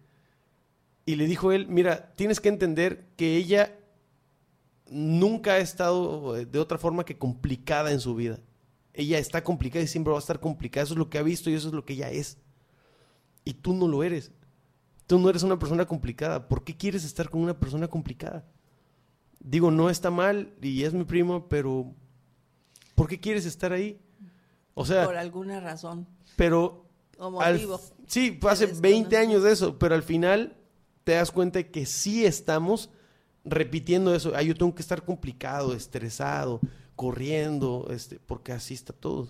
Y 1.04 1.16
le 1.16 1.26
dijo 1.26 1.50
él, 1.52 1.66
mira, 1.68 2.12
tienes 2.14 2.40
que 2.40 2.48
entender 2.48 3.06
que 3.16 3.36
ella 3.36 3.76
nunca 4.92 5.52
ha 5.54 5.58
estado 5.58 6.36
eh, 6.36 6.46
de 6.46 6.58
otra 6.58 6.78
forma 6.78 7.04
que 7.04 7.18
complicada 7.18 7.90
en 7.92 8.00
su 8.00 8.14
vida. 8.14 8.38
Ella 8.94 9.18
está 9.18 9.42
complicada 9.42 9.82
y 9.84 9.88
siempre 9.88 10.10
va 10.12 10.18
a 10.18 10.20
estar 10.20 10.38
complicada. 10.40 10.84
Eso 10.84 10.94
es 10.94 10.98
lo 10.98 11.08
que 11.10 11.18
ha 11.18 11.22
visto 11.22 11.48
y 11.50 11.54
eso 11.54 11.68
es 11.68 11.74
lo 11.74 11.84
que 11.84 11.94
ella 11.94 12.10
es. 12.10 12.38
Y 13.44 13.54
tú 13.54 13.72
no 13.74 13.88
lo 13.88 14.02
eres. 14.02 14.30
Tú 15.06 15.18
no 15.18 15.28
eres 15.30 15.42
una 15.42 15.58
persona 15.58 15.86
complicada. 15.86 16.46
¿Por 16.48 16.62
qué 16.64 16.76
quieres 16.76 17.04
estar 17.04 17.28
con 17.30 17.40
una 17.40 17.58
persona 17.58 17.88
complicada? 17.88 18.44
Digo, 19.40 19.70
no 19.70 19.90
está 19.90 20.10
mal 20.10 20.54
y 20.62 20.84
es 20.84 20.92
mi 20.94 21.04
primo, 21.04 21.48
pero 21.48 21.92
¿por 22.94 23.08
qué 23.08 23.18
quieres 23.18 23.44
estar 23.46 23.72
ahí? 23.72 23.98
O 24.74 24.84
sea, 24.86 25.04
Por 25.04 25.16
alguna 25.16 25.60
razón 25.60 26.06
pero 26.36 26.86
o 27.18 27.40
al- 27.42 27.60
sí, 28.06 28.38
hace 28.48 28.64
Eres 28.64 28.80
20 28.80 29.04
conocido. 29.10 29.20
años 29.20 29.42
de 29.42 29.52
eso, 29.52 29.78
pero 29.78 29.94
al 29.94 30.02
final 30.02 30.56
te 31.04 31.12
das 31.12 31.30
cuenta 31.30 31.58
de 31.58 31.70
que 31.70 31.84
sí 31.86 32.24
estamos 32.24 32.88
repitiendo 33.44 34.14
eso. 34.14 34.32
Ah, 34.34 34.42
yo 34.42 34.54
tengo 34.54 34.74
que 34.74 34.82
estar 34.82 35.04
complicado, 35.04 35.74
estresado, 35.74 36.60
corriendo, 36.96 37.88
este, 37.90 38.18
porque 38.18 38.52
así 38.52 38.74
está 38.74 38.92
todo. 38.92 39.28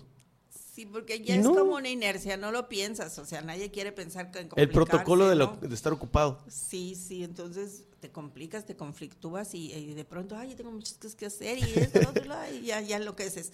Sí, 0.73 0.87
porque 0.87 1.21
ya 1.21 1.35
es 1.35 1.45
como 1.47 1.75
una 1.75 1.89
inercia, 1.89 2.35
no 2.35 2.51
lo 2.51 2.67
piensas, 2.67 3.19
o 3.19 3.25
sea, 3.25 3.41
nadie 3.43 3.69
quiere 3.69 3.91
pensar 3.91 4.31
en 4.35 4.49
El 4.55 4.69
protocolo 4.69 5.27
de, 5.29 5.35
lo- 5.35 5.53
¿no? 5.53 5.67
de 5.67 5.73
estar 5.75 5.93
ocupado. 5.93 6.39
Sí, 6.47 6.95
sí, 6.95 7.23
entonces 7.23 7.83
te 7.99 8.11
complicas, 8.11 8.65
te 8.65 8.75
conflictúas 8.75 9.53
y, 9.53 9.71
y 9.71 9.93
de 9.93 10.03
pronto, 10.03 10.35
ay, 10.35 10.49
yo 10.49 10.55
tengo 10.55 10.71
muchas 10.71 10.95
cosas 10.97 11.15
que 11.15 11.27
hacer 11.27 11.59
y 11.59 11.75
esto, 11.75 11.99
y 12.51 12.65
ya, 12.65 12.81
ya 12.81 12.97
enloqueces, 12.97 13.51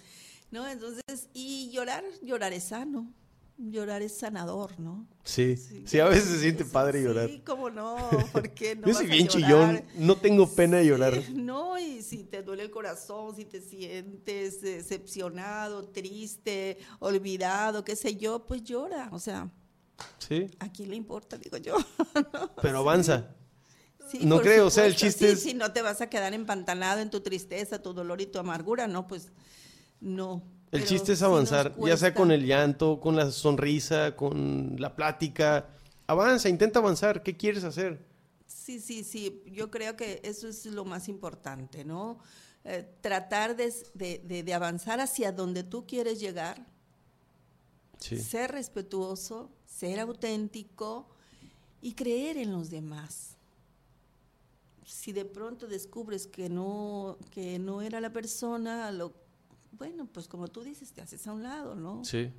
¿no? 0.50 0.66
Entonces, 0.68 1.04
y 1.34 1.70
llorar, 1.72 2.06
llorar 2.22 2.54
es 2.54 2.64
sano, 2.66 3.12
llorar 3.60 4.02
es 4.02 4.18
sanador, 4.18 4.80
¿no? 4.80 5.06
Sí, 5.24 5.58
sí, 5.86 6.00
a 6.00 6.06
veces 6.06 6.26
se 6.30 6.40
siente 6.40 6.64
Sí, 6.64 6.70
padre 6.72 7.04
llorar. 7.04 7.28
Sí, 7.30 7.42
cómo 7.46 7.70
no, 7.70 7.98
¿por 8.32 8.50
qué 8.52 8.76
no 8.76 8.88
yo 8.88 8.94
soy 8.94 9.08
bien 9.08 9.28
chillón, 9.28 9.84
no 9.96 10.16
tengo 10.16 10.48
pena 10.56 10.78
de 10.78 10.86
llorar. 10.88 11.22
Sí, 11.22 11.34
No, 11.34 11.78
y 11.78 12.02
si 12.02 12.24
te 12.24 12.42
duele 12.42 12.64
el 12.64 12.72
corazón, 12.72 13.36
si 13.36 13.46
te 13.46 13.62
sientes 13.62 14.62
decepcionado, 14.62 15.90
triste, 15.90 16.78
olvidado, 17.00 17.84
qué 17.84 17.96
sé 17.96 18.16
yo, 18.16 18.46
pues 18.46 18.64
llora. 18.64 19.10
O 19.12 19.20
sea, 19.20 19.52
Sí, 20.18 20.50
¿a 20.60 20.72
quién 20.72 20.90
le 20.92 20.96
importa? 20.96 21.38
Digo 21.38 21.58
yo. 21.58 21.76
pero 22.62 22.80
avanza. 22.80 23.36
Sí, 24.10 24.22
No 24.24 24.40
creo, 24.42 24.68
o 24.68 24.70
sea, 24.72 24.86
el 24.88 24.96
chiste 24.96 25.28
sí, 25.28 25.34
es- 25.34 25.44
Si 25.44 25.54
no 25.54 25.72
te 25.74 25.82
vas 25.82 26.00
a 26.02 26.10
quedar 26.10 26.34
empantanado 26.34 27.02
en 27.02 27.10
tu 27.10 27.20
tristeza, 27.20 27.82
tu 27.82 27.94
dolor 27.94 28.22
y 28.22 28.26
tu 28.26 28.40
amargura, 28.40 28.88
no, 28.88 29.08
pues 29.08 29.32
no. 30.00 30.42
El 30.72 30.86
chiste 30.86 31.14
es 31.14 31.22
avanzar, 31.24 31.74
ya 31.84 31.98
sea 31.98 32.14
con 32.14 32.32
el 32.32 32.46
llanto, 32.46 33.00
con 33.00 33.16
la 33.16 33.32
sonrisa, 33.32 34.16
con 34.16 34.76
la 34.78 34.96
plática. 34.96 35.68
Avanza, 36.06 36.48
intenta 36.50 36.80
avanzar. 36.80 37.24
¿Qué 37.24 37.36
quieres 37.36 37.64
hacer? 37.64 38.06
Sí, 38.46 38.80
sí, 38.80 39.04
sí. 39.04 39.42
Yo 39.48 39.72
creo 39.72 39.96
que 39.96 40.22
eso 40.24 40.48
es 40.48 40.66
lo 40.68 40.86
más 40.86 41.08
importante, 41.10 41.84
¿no? 41.86 42.20
Eh, 42.66 42.88
tratar 43.02 43.56
de, 43.56 43.74
de- 43.96 44.44
de- 44.44 44.54
avanzar 44.54 45.00
hacia 45.00 45.32
donde 45.32 45.64
tú 45.64 45.88
quieres 45.88 46.20
llegar, 46.20 46.66
Sí. 48.00 48.18
ser 48.18 48.52
respetuoso, 48.52 49.50
ser 49.66 50.00
auténtico 50.00 51.08
y 51.82 51.94
creer 51.94 52.38
en 52.38 52.52
los 52.52 52.70
demás. 52.70 53.38
Si 54.86 55.12
de 55.14 55.26
pronto 55.26 55.68
descubres 55.68 56.28
que 56.28 56.50
no, 56.50 57.18
que 57.32 57.60
no 57.60 57.82
era 57.82 58.02
la 58.02 58.12
persona, 58.12 58.92
lo, 58.92 59.14
bueno, 59.72 60.08
pues 60.12 60.28
como 60.28 60.48
tú 60.48 60.62
dices, 60.64 60.92
te 60.94 61.02
haces 61.02 61.26
a 61.28 61.34
un 61.34 61.44
lado, 61.44 61.76
¿no? 61.76 62.04
Sí. 62.06 62.32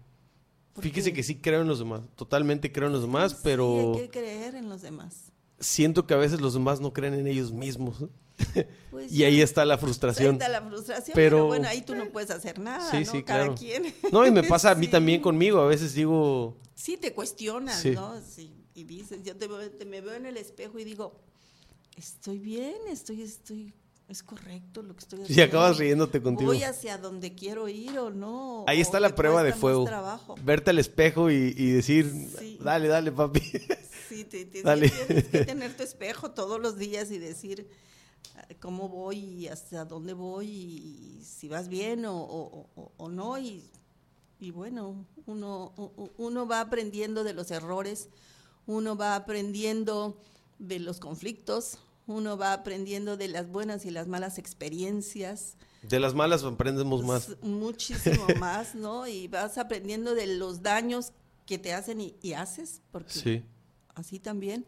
Porque- 0.73 0.89
Fíjese 0.91 1.13
que 1.13 1.23
sí 1.23 1.37
creo 1.37 1.63
en 1.63 1.69
los 1.69 1.79
demás, 1.81 2.03
totalmente 2.17 2.71
creo 2.73 2.87
en 2.87 2.93
los 2.93 3.03
demás, 3.03 3.33
Sí, 3.33 3.39
pero 3.43 3.95
hay 3.95 4.03
que 4.03 4.11
creer 4.11 4.55
en 4.55 4.69
los 4.69 4.83
demás. 4.83 5.33
siento 5.59 6.07
que 6.07 6.15
a 6.15 6.17
veces 6.17 6.41
los 6.41 6.55
demás 6.55 6.81
no 6.81 6.93
creen 6.93 7.15
en 7.15 7.27
ellos 7.27 7.53
mismos. 7.53 8.05
Pues 8.91 9.13
y 9.13 9.23
ahí 9.25 9.43
está 9.43 9.67
la 9.67 9.75
Ahí 9.75 9.81
frustración. 9.81 10.33
está 10.37 10.49
la 10.49 10.63
frustración, 10.63 11.15
Pero- 11.15 11.37
pero, 11.37 11.47
bueno, 11.49 11.69
ahí 11.69 11.83
tú 11.83 11.95
no 11.95 12.07
puedes 12.11 12.31
hacer 12.31 12.59
nada, 12.59 12.91
Sí, 12.91 13.05
¿no? 13.05 13.13
sí, 13.13 13.23
Cada 13.23 13.41
claro. 13.45 13.55
quien. 13.55 13.95
No, 14.13 14.27
y 14.27 14.31
me 14.31 14.43
pasa 14.43 14.71
a 14.71 14.75
mí 14.75 14.87
Sí. 14.87 14.91
también 14.93 15.21
conmigo. 15.21 15.61
A 15.61 15.67
veces 15.67 15.93
digo, 15.95 16.57
Sí, 16.75 16.97
te 16.97 17.13
cuestionas. 17.13 17.85
¿no? 17.85 18.19
Sí, 18.23 18.51
y 18.75 18.85
dices, 18.85 19.23
yo 19.25 19.37
te, 19.37 19.47
te- 19.49 19.85
me 19.85 20.01
veo 20.01 20.15
en 20.15 20.25
el 20.25 20.39
espejo 20.39 20.79
y 20.79 20.85
digo, 20.85 21.21
estoy 21.97 22.39
bien, 22.39 22.77
estoy, 22.89 23.21
estoy, 23.23 23.75
es 24.11 24.23
correcto 24.23 24.83
lo 24.83 24.95
que 24.95 25.01
estoy 25.01 25.21
haciendo. 25.23 25.35
si 25.35 25.41
acabas 25.41 25.79
riéndote 25.79 26.21
contigo. 26.23 26.51
Voy 26.53 26.63
hacia 26.65 26.99
donde 26.99 27.35
quiero 27.35 27.69
ir 27.69 27.99
o 27.99 28.11
no. 28.11 28.65
Ahí 28.67 28.81
está 28.81 29.01
la 29.01 29.15
prueba 29.15 29.43
de 29.43 29.53
fuego. 29.53 29.85
trabajo. 29.85 30.35
Verte 30.45 30.71
al 30.71 30.79
espejo 30.79 31.31
y, 31.31 31.55
y 31.57 31.71
decir, 31.71 32.13
Sí. 32.39 32.59
dale, 32.63 32.89
dale, 32.89 33.13
papi. 33.13 33.41
Sí, 34.11 34.25
te, 34.25 34.45
te- 34.45 34.63
Dale. 34.65 34.89
tienes 34.91 35.29
que 35.29 35.45
tener 35.45 35.77
tu 35.77 35.85
espejo 35.85 36.33
todos 36.33 36.61
los 36.61 36.77
días 36.77 37.13
y 37.13 37.19
decir 37.19 37.69
ah, 38.35 38.45
cómo 38.59 38.89
voy 38.89 39.19
y 39.19 39.47
hasta 39.47 39.85
dónde 39.85 40.15
voy 40.15 40.49
y 40.49 41.23
si 41.25 41.47
vas 41.47 41.69
bien 41.69 42.05
o, 42.05 42.17
o- 42.21 42.67
o- 42.75 42.93
o 42.97 43.09
no. 43.09 43.39
Y, 43.39 43.63
y 44.41 44.51
bueno, 44.51 45.07
uno, 45.27 45.73
uno 46.19 46.49
va 46.49 46.61
aprendiendo 46.61 47.23
de 47.23 47.35
los 47.35 47.53
errores, 47.53 48.09
uno 48.67 48.97
va 48.97 49.15
aprendiendo 49.15 50.17
de 50.59 50.81
los 50.81 50.99
conflictos, 50.99 51.79
uno 52.07 52.37
va 52.37 52.53
aprendiendo 52.53 53.17
de 53.17 53.29
las 53.29 53.49
buenas 53.49 53.85
y 53.87 53.91
las 53.91 54.09
malas 54.09 54.39
experiencias. 54.39 55.57
De 55.83 56.01
las 56.01 56.15
malas 56.15 56.43
aprendemos 56.45 57.05
más. 57.05 57.37
Muchísimo 57.43 58.27
más, 58.39 58.75
¿no? 58.75 59.07
Y 59.07 59.29
vas 59.29 59.59
aprendiendo 59.59 60.15
de 60.15 60.27
los 60.27 60.63
daños 60.63 61.13
que 61.47 61.59
te 61.59 61.73
hacen 61.73 62.01
y, 62.01 62.17
y 62.23 62.33
haces, 62.35 62.81
porque 62.93 63.13
Sí. 63.13 63.45
así 63.95 64.19
también. 64.19 64.67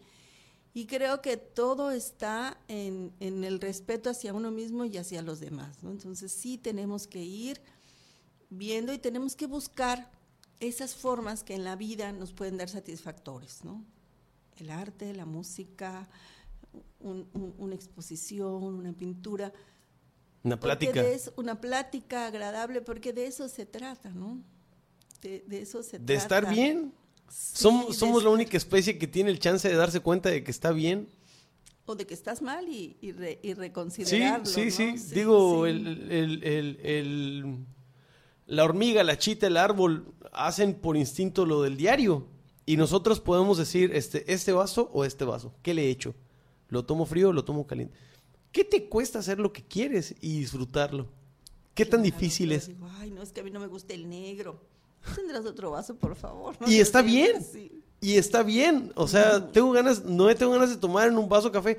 Y 0.74 0.86
creo 0.86 1.20
que 1.20 1.36
todo 1.36 1.90
está 1.90 2.56
en, 2.68 3.12
en 3.20 3.44
el 3.44 3.60
respeto 3.60 4.08
hacia 4.08 4.32
uno 4.32 4.50
mismo 4.50 4.84
y 4.86 4.96
hacia 4.96 5.20
los 5.20 5.38
demás, 5.38 5.82
¿no? 5.82 5.90
Entonces 5.90 6.32
sí 6.32 6.56
tenemos 6.58 7.06
que 7.06 7.22
ir 7.22 7.60
viendo 8.48 8.92
y 8.94 8.98
tenemos 8.98 9.36
que 9.36 9.46
buscar 9.46 10.10
esas 10.60 10.94
formas 10.94 11.42
que 11.44 11.54
en 11.54 11.64
la 11.64 11.76
vida 11.76 12.12
nos 12.12 12.32
pueden 12.32 12.56
dar 12.56 12.68
satisfactores, 12.68 13.64
¿no? 13.64 13.84
El 14.56 14.70
arte, 14.70 15.12
la 15.12 15.26
música, 15.26 16.08
un- 17.00 17.26
un- 17.34 17.54
una 17.58 17.74
exposición, 17.74 18.62
una 18.62 18.92
pintura. 18.92 19.52
Una 20.44 20.58
plática. 20.58 21.02
de 21.02 21.14
eso- 21.14 21.32
una 21.36 21.60
plática 21.60 22.26
agradable, 22.26 22.80
porque 22.80 23.12
de 23.12 23.26
eso 23.26 23.48
se 23.48 23.64
trata, 23.64 24.10
¿no? 24.10 24.40
De, 25.20 25.44
de 25.46 25.62
eso 25.62 25.82
se 25.84 25.98
De 26.00 26.04
trata. 26.04 26.22
estar 26.22 26.48
bien. 26.52 26.92
Sí, 27.28 27.68
de 27.88 27.94
somos 27.94 28.24
la 28.24 28.30
única 28.30 28.56
especie 28.56 28.98
que 28.98 29.06
tiene 29.06 29.30
el 29.30 29.38
chance 29.38 29.68
de 29.68 29.76
darse 29.76 30.00
cuenta 30.00 30.30
de 30.30 30.42
que 30.42 30.50
está 30.50 30.72
bien. 30.72 31.08
O 31.86 31.94
de 31.94 32.06
que 32.06 32.14
estás 32.14 32.42
mal 32.42 32.68
y, 32.68 32.96
y, 33.00 33.12
re- 33.12 33.38
y 33.42 33.48
Sí, 33.48 33.54
reconsiderarlo. 33.54 34.46
sí, 34.46 34.64
¿no? 34.66 34.70
sí. 34.70 34.94
Digo, 35.14 35.64
sí. 35.64 35.70
El, 35.70 35.86
el- 36.12 36.44
el- 36.44 36.80
el- 36.82 37.56
la 38.46 38.64
hormiga, 38.64 39.02
la 39.04 39.16
chita, 39.18 39.46
el 39.46 39.56
árbol 39.56 40.12
hacen 40.32 40.74
por 40.74 40.96
instinto 40.96 41.46
lo 41.46 41.62
del 41.62 41.76
diario. 41.76 42.26
Y 42.66 42.76
nosotros 42.76 43.20
podemos 43.20 43.58
decir, 43.58 43.92
este, 43.94 44.32
este 44.32 44.52
vaso 44.52 44.90
o 44.92 45.04
este 45.04 45.24
vaso. 45.24 45.54
¿Qué 45.62 45.72
le 45.74 45.84
he 45.86 45.90
hecho? 45.90 46.14
¿Lo 46.72 46.86
tomo 46.86 47.04
frío 47.04 47.28
o 47.28 47.32
lo 47.34 47.44
tomo 47.44 47.66
caliente? 47.66 47.94
¿Qué 48.50 48.64
te 48.64 48.88
cuesta 48.88 49.18
hacer 49.18 49.38
lo 49.38 49.52
que 49.52 49.62
quieres 49.62 50.14
y 50.22 50.38
disfrutarlo? 50.38 51.06
¿Qué 51.74 51.84
tan 51.84 52.02
difícil 52.02 52.50
es? 52.50 52.68
digo, 52.68 52.88
Ay, 52.98 53.10
no, 53.10 53.20
es 53.22 53.30
que 53.30 53.40
a 53.42 53.44
mí 53.44 53.50
no 53.50 53.60
me 53.60 53.66
gusta 53.66 53.92
el 53.92 54.08
negro. 54.08 54.58
¿Tendrás 55.14 55.44
otro 55.44 55.70
vaso, 55.70 55.96
por 55.96 56.16
favor? 56.16 56.56
No 56.58 56.66
Y 56.70 56.80
está 56.80 57.02
bien. 57.02 57.36
así. 57.36 57.82
Y 58.00 58.16
está 58.16 58.42
bien. 58.42 58.90
O 58.96 59.06
sea, 59.06 59.52
tengo 59.52 59.70
ganas, 59.72 60.02
no 60.06 60.34
tengo 60.34 60.52
ganas 60.52 60.70
de 60.70 60.78
tomar 60.78 61.08
en 61.08 61.18
un 61.18 61.28
vaso 61.28 61.52
café. 61.52 61.78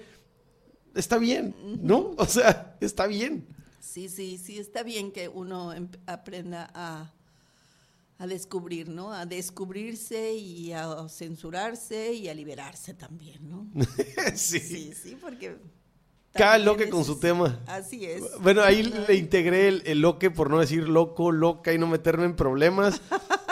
está 0.93 1.17
bien, 1.17 1.55
¿no? 1.81 2.11
O 2.17 2.25
sea, 2.27 2.77
está 2.79 3.07
bien. 3.07 3.47
Sí, 3.79 4.09
sí, 4.09 4.37
sí, 4.37 4.59
está 4.59 4.83
bien 4.83 5.11
que 5.11 5.27
uno 5.27 5.73
em- 5.73 5.89
aprenda 6.05 6.69
a, 6.75 7.11
a 8.17 8.27
descubrir, 8.27 8.89
¿no? 8.89 9.11
A 9.11 9.25
descubrirse 9.25 10.33
y 10.33 10.71
a 10.71 11.07
censurarse 11.09 12.13
y 12.13 12.29
a 12.29 12.33
liberarse 12.33 12.93
también, 12.93 13.49
¿no? 13.49 13.67
sí. 14.35 14.59
Sí, 14.59 14.93
sí, 14.93 15.17
porque... 15.19 15.57
Cada 16.33 16.57
loque 16.57 16.89
con 16.89 17.05
su 17.05 17.19
tema. 17.19 17.59
Así 17.67 18.05
es. 18.05 18.23
Bueno, 18.41 18.63
ahí 18.63 18.81
le 18.81 19.13
integré 19.13 19.67
el, 19.67 19.83
el 19.85 20.01
loque 20.01 20.31
por 20.31 20.49
no 20.49 20.59
decir 20.59 20.89
loco, 20.89 21.31
loca 21.31 21.73
y 21.73 21.77
no 21.77 21.85
meterme 21.85 22.25
en 22.25 22.35
problemas. 22.35 23.01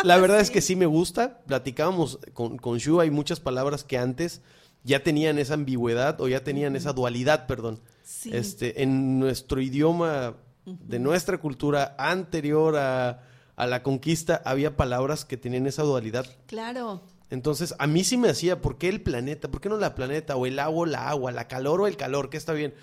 La 0.03 0.17
verdad 0.17 0.39
es 0.39 0.49
que 0.49 0.61
sí 0.61 0.75
me 0.75 0.87
gusta. 0.87 1.43
Platicábamos 1.45 2.17
con, 2.33 2.57
con 2.57 2.79
Shu, 2.79 2.99
hay 2.99 3.11
muchas 3.11 3.39
palabras 3.39 3.83
que 3.83 3.99
antes 3.99 4.41
ya 4.83 5.03
tenían 5.03 5.37
esa 5.37 5.53
ambigüedad 5.53 6.19
o 6.21 6.27
ya 6.27 6.43
tenían 6.43 6.75
esa 6.75 6.91
dualidad, 6.91 7.45
perdón. 7.45 7.79
Sí. 8.03 8.31
Este, 8.33 8.81
en 8.81 9.19
nuestro 9.19 9.61
idioma 9.61 10.37
de 10.65 10.97
nuestra 10.97 11.37
cultura 11.39 11.95
anterior 11.99 12.77
a, 12.77 13.23
a 13.61 13.67
la 13.67 13.83
conquista 13.83 14.41
había 14.43 14.75
palabras 14.75 15.23
que 15.23 15.37
tenían 15.37 15.67
esa 15.67 15.83
dualidad. 15.83 16.25
Claro. 16.47 17.03
Entonces, 17.29 17.75
a 17.77 17.85
mí 17.85 18.03
sí 18.03 18.17
me 18.17 18.27
hacía, 18.29 18.59
¿por 18.59 18.77
qué 18.79 18.89
el 18.89 19.01
planeta? 19.01 19.51
¿Por 19.51 19.61
qué 19.61 19.69
no 19.69 19.77
la 19.77 19.93
planeta? 19.93 20.35
O 20.35 20.45
el 20.47 20.57
agua 20.59 20.81
o 20.81 20.85
la 20.87 21.07
agua, 21.09 21.31
la 21.31 21.47
calor 21.47 21.79
o 21.81 21.87
el 21.87 21.95
calor, 21.95 22.29
que 22.29 22.37
está 22.37 22.53
bien. 22.53 22.73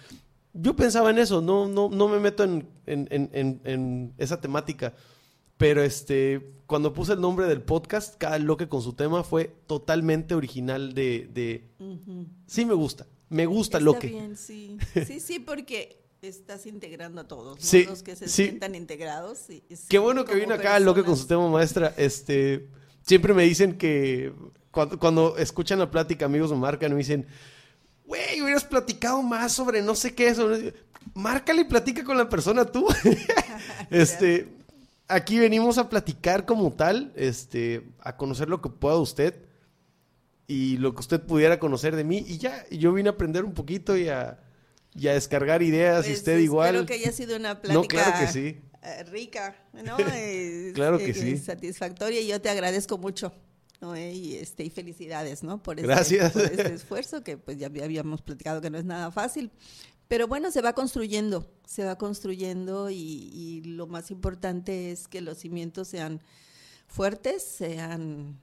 Yo 0.54 0.76
pensaba 0.76 1.10
en 1.10 1.18
eso, 1.18 1.40
no, 1.42 1.68
no, 1.68 1.88
no 1.90 2.08
me 2.08 2.20
meto 2.20 2.44
en, 2.44 2.68
en- 2.86 3.08
en- 3.10 3.60
en- 3.64 4.14
esa 4.18 4.40
temática. 4.40 4.94
Pero 5.56 5.82
este, 5.82 6.52
cuando 6.66 6.92
puse 6.92 7.12
el 7.14 7.20
nombre 7.20 7.46
del 7.46 7.60
podcast, 7.62 8.14
cada 8.16 8.38
loque 8.38 8.68
con 8.68 8.80
su 8.80 8.92
tema 8.92 9.24
fue 9.24 9.52
totalmente 9.66 10.34
original 10.36 10.94
de, 10.94 11.28
de- 11.34 11.68
Sí 12.46 12.64
me 12.64 12.74
gusta, 12.74 13.06
me 13.28 13.44
gusta 13.46 13.78
Está 13.78 13.84
loque. 13.84 14.06
bien, 14.06 14.36
sí. 14.36 14.78
Sí, 15.06 15.18
sí, 15.18 15.40
porque 15.40 16.00
estás 16.26 16.66
integrando 16.66 17.20
a 17.20 17.28
todos, 17.28 17.56
¿no? 17.58 17.62
Sí, 17.64 17.84
Los 17.84 18.02
que 18.02 18.16
se 18.16 18.28
sí. 18.28 18.44
sientan 18.44 18.74
integrados. 18.74 19.48
y- 19.50 19.62
y 19.68 19.76
sí, 19.76 19.84
Qué 19.88 19.98
bueno 19.98 20.24
que 20.24 20.34
vino 20.34 20.54
acá 20.54 20.78
loque 20.80 21.04
con 21.04 21.16
su 21.16 21.26
tema 21.26 21.48
maestra. 21.48 21.94
Este, 21.96 22.68
siempre 23.02 23.32
me 23.34 23.44
dicen 23.44 23.78
que 23.78 24.32
cuando, 24.70 24.98
cuando 24.98 25.36
escuchan 25.36 25.78
la 25.78 25.90
plática, 25.90 26.24
amigos 26.24 26.50
me 26.50 26.56
marcan 26.58 26.90
y 26.90 26.94
me 26.94 26.98
dicen, 26.98 27.26
güey, 28.06 28.40
hubieras 28.42 28.64
platicado 28.64 29.22
más 29.22 29.52
sobre 29.52 29.80
no 29.82 29.94
sé 29.94 30.14
qué. 30.14 30.34
Sobre... 30.34 30.74
Márcale 31.14 31.62
y 31.62 31.64
platica 31.64 32.02
con 32.04 32.16
la 32.16 32.28
persona 32.28 32.64
tú. 32.64 32.86
este, 33.90 34.48
aquí 35.06 35.38
venimos 35.38 35.78
a 35.78 35.88
platicar 35.88 36.44
como 36.44 36.72
tal, 36.72 37.12
este, 37.16 37.86
a 38.00 38.16
conocer 38.16 38.48
lo 38.48 38.60
que 38.60 38.68
pueda 38.70 38.96
usted 38.96 39.34
y 40.46 40.78
lo 40.78 40.94
que 40.94 41.00
usted 41.00 41.20
pudiera 41.22 41.58
conocer 41.58 41.94
de 41.96 42.04
mí. 42.04 42.24
Y 42.26 42.38
ya, 42.38 42.64
yo 42.70 42.92
vine 42.92 43.08
a 43.08 43.12
aprender 43.12 43.44
un 43.44 43.54
poquito 43.54 43.96
y 43.96 44.08
a, 44.08 44.38
y 44.94 45.08
a 45.08 45.14
descargar 45.14 45.62
ideas 45.62 46.06
y 46.06 46.10
Pues, 46.10 46.18
usted 46.18 46.32
espero 46.32 46.44
igual. 46.44 46.86
que 46.86 46.94
haya 46.94 47.12
sido 47.12 47.36
una 47.36 47.54
No, 47.54 47.60
plática 47.60 47.88
claro 48.04 48.20
que 48.26 48.32
sí. 48.32 48.60
eh, 48.82 49.04
rica, 49.04 49.56
¿no? 49.72 49.96
Es- 50.14 50.72
Claro 50.74 50.98
que 50.98 51.10
es 51.10 51.18
sí. 51.20 51.36
Satisfactoria 51.38 52.20
y 52.20 52.26
yo 52.28 52.40
te 52.40 52.48
agradezco 52.50 52.98
mucho. 52.98 53.32
¿no? 53.80 53.94
Eh, 53.94 54.12
Y, 54.12 54.34
este, 54.34 54.64
y 54.64 54.70
felicidades, 54.70 55.44
¿no? 55.44 55.62
Por 55.62 55.78
este, 55.78 55.86
Gracias. 55.86 56.32
por 56.32 56.42
este 56.42 56.74
esfuerzo 56.74 57.22
que 57.22 57.36
pues 57.36 57.58
ya 57.58 57.66
habíamos 57.68 58.22
platicado 58.22 58.60
que 58.60 58.70
no 58.70 58.78
es 58.78 58.84
nada 58.84 59.12
fácil. 59.12 59.52
Pero 60.08 60.26
bueno, 60.26 60.50
se 60.50 60.62
va 60.62 60.72
construyendo, 60.72 61.48
se 61.66 61.84
va 61.84 61.96
construyendo 61.98 62.88
y, 62.90 62.96
y 62.96 63.60
lo 63.64 63.86
más 63.86 64.10
importante 64.10 64.90
es 64.90 65.06
que 65.06 65.20
los 65.20 65.38
cimientos 65.38 65.86
sean 65.86 66.22
fuertes, 66.88 67.42
sean 67.44 68.40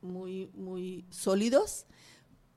muy, 0.00 0.48
muy 0.54 1.04
sólidos, 1.10 1.86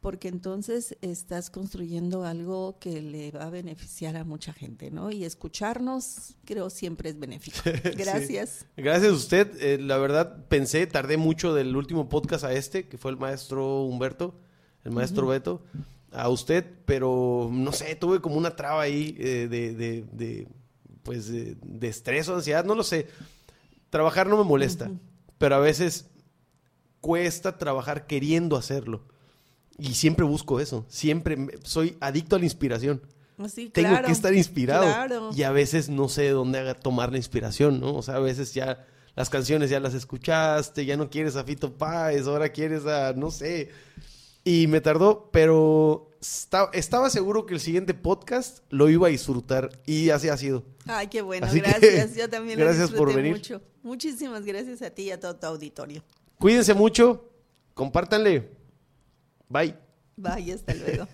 porque 0.02 0.28
entonces 0.30 0.98
estás 1.02 1.50
construyendo 1.52 2.26
algo 2.26 2.78
que 2.80 3.02
le 3.02 3.32
va 3.32 3.44
a 3.44 3.50
beneficiar 3.52 4.18
a 4.18 4.24
mucha 4.24 4.52
gente, 4.52 4.90
¿no? 4.92 5.12
Y 5.12 5.24
escucharnos, 5.24 6.36
creo, 6.44 6.70
siempre 6.72 7.10
es 7.12 7.20
benéfico. 7.20 7.60
Gracias. 7.98 8.66
Gracias 8.76 9.12
a 9.12 9.16
usted. 9.16 9.62
Eh, 9.62 9.78
la 9.80 9.98
verdad, 9.98 10.46
pensé, 10.48 10.88
tardé 10.88 11.18
mucho 11.18 11.54
del 11.54 11.76
último 11.76 12.10
podcast 12.10 12.44
a 12.44 12.54
este, 12.54 12.88
que 12.88 12.98
fue 12.98 13.12
el 13.12 13.18
maestro 13.18 13.84
Humberto, 13.84 14.34
el 14.84 14.92
maestro 14.92 15.28
Beto, 15.28 15.62
a 16.12 16.28
usted, 16.30 16.66
pero 16.86 17.50
no 17.52 17.72
sé, 17.72 17.96
tuve 17.96 18.20
como 18.22 18.36
una 18.38 18.56
traba 18.56 18.82
ahí 18.82 19.16
eh, 19.20 19.48
de, 19.48 19.76
de- 19.76 20.06
de, 20.12 20.48
pues, 21.04 21.28
de, 21.32 21.56
de 21.64 21.88
estrés 21.88 22.28
o 22.28 22.36
ansiedad, 22.36 22.66
no 22.66 22.74
lo 22.74 22.84
sé. 22.84 23.08
Trabajar 23.92 24.28
no 24.28 24.38
me 24.38 24.44
molesta, 24.44 24.90
pero 25.38 25.56
a 25.56 25.60
veces 25.60 26.08
cuesta 27.02 27.58
trabajar 27.58 28.08
queriendo 28.08 28.56
hacerlo. 28.58 29.04
Y 29.82 29.96
siempre 29.96 30.26
busco 30.26 30.60
eso, 30.60 30.86
siempre 30.88 31.36
me- 31.38 31.54
soy 31.64 31.98
adicto 32.00 32.36
a 32.36 32.40
la 32.40 32.46
inspiración 32.46 33.02
Sí, 33.52 33.70
tengo 33.70 33.90
claro, 33.90 34.06
que 34.06 34.12
estar 34.12 34.34
inspirado. 34.36 34.84
Claro. 34.84 35.32
Y 35.36 35.42
a 35.42 35.52
veces 35.52 35.90
no 35.90 36.08
sé 36.10 36.22
de 36.24 36.30
dónde 36.30 36.60
haga- 36.60 36.76
tomar 36.76 37.12
la 37.12 37.18
inspiración, 37.18 37.80
¿no? 37.80 37.96
O 37.96 38.04
sea, 38.04 38.18
a 38.18 38.20
veces 38.20 38.54
ya 38.54 38.86
las 39.16 39.32
canciones 39.32 39.72
ya 39.72 39.80
las 39.80 39.96
escuchaste, 39.96 40.86
ya 40.86 40.96
no 40.96 41.10
quieres 41.10 41.36
a 41.36 41.44
Fito 41.44 41.74
Páez, 41.74 42.28
ahora 42.28 42.50
quieres 42.50 42.86
a, 42.86 43.14
no 43.14 43.32
sé. 43.32 43.70
Y 44.44 44.68
me 44.68 44.80
tardó, 44.80 45.30
pero 45.32 46.12
esta- 46.22 46.70
estaba 46.74 47.10
seguro 47.10 47.48
que 47.48 47.56
el 47.56 47.60
siguiente 47.60 47.96
podcast 47.96 48.60
lo 48.70 48.90
iba 48.90 49.08
a 49.08 49.10
disfrutar 49.10 49.72
y 49.88 50.12
así 50.12 50.30
ha 50.30 50.38
sido. 50.38 50.64
Ay, 50.86 51.08
qué 51.08 51.24
bueno, 51.24 51.48
Así 51.48 51.62
que, 51.62 51.68
gracias. 51.68 52.16
Yo 52.16 52.30
también 52.30 52.60
lo 52.60 52.66
gracias 52.66 52.92
por 52.92 53.12
venir. 53.12 53.32
mucho. 53.34 53.60
Muchísimas 53.82 54.46
gracias 54.46 54.84
a 54.84 54.92
ti 54.92 55.04
y 55.06 55.12
a 55.12 55.20
todo 55.20 55.36
tu 55.36 55.48
auditorio. 55.48 56.04
Cuídense 56.38 56.76
mucho, 56.76 57.28
compártanle. 57.74 58.52
Bye. 59.52 59.76
Bye, 60.16 60.54
hasta 60.54 60.74
luego. 60.74 61.08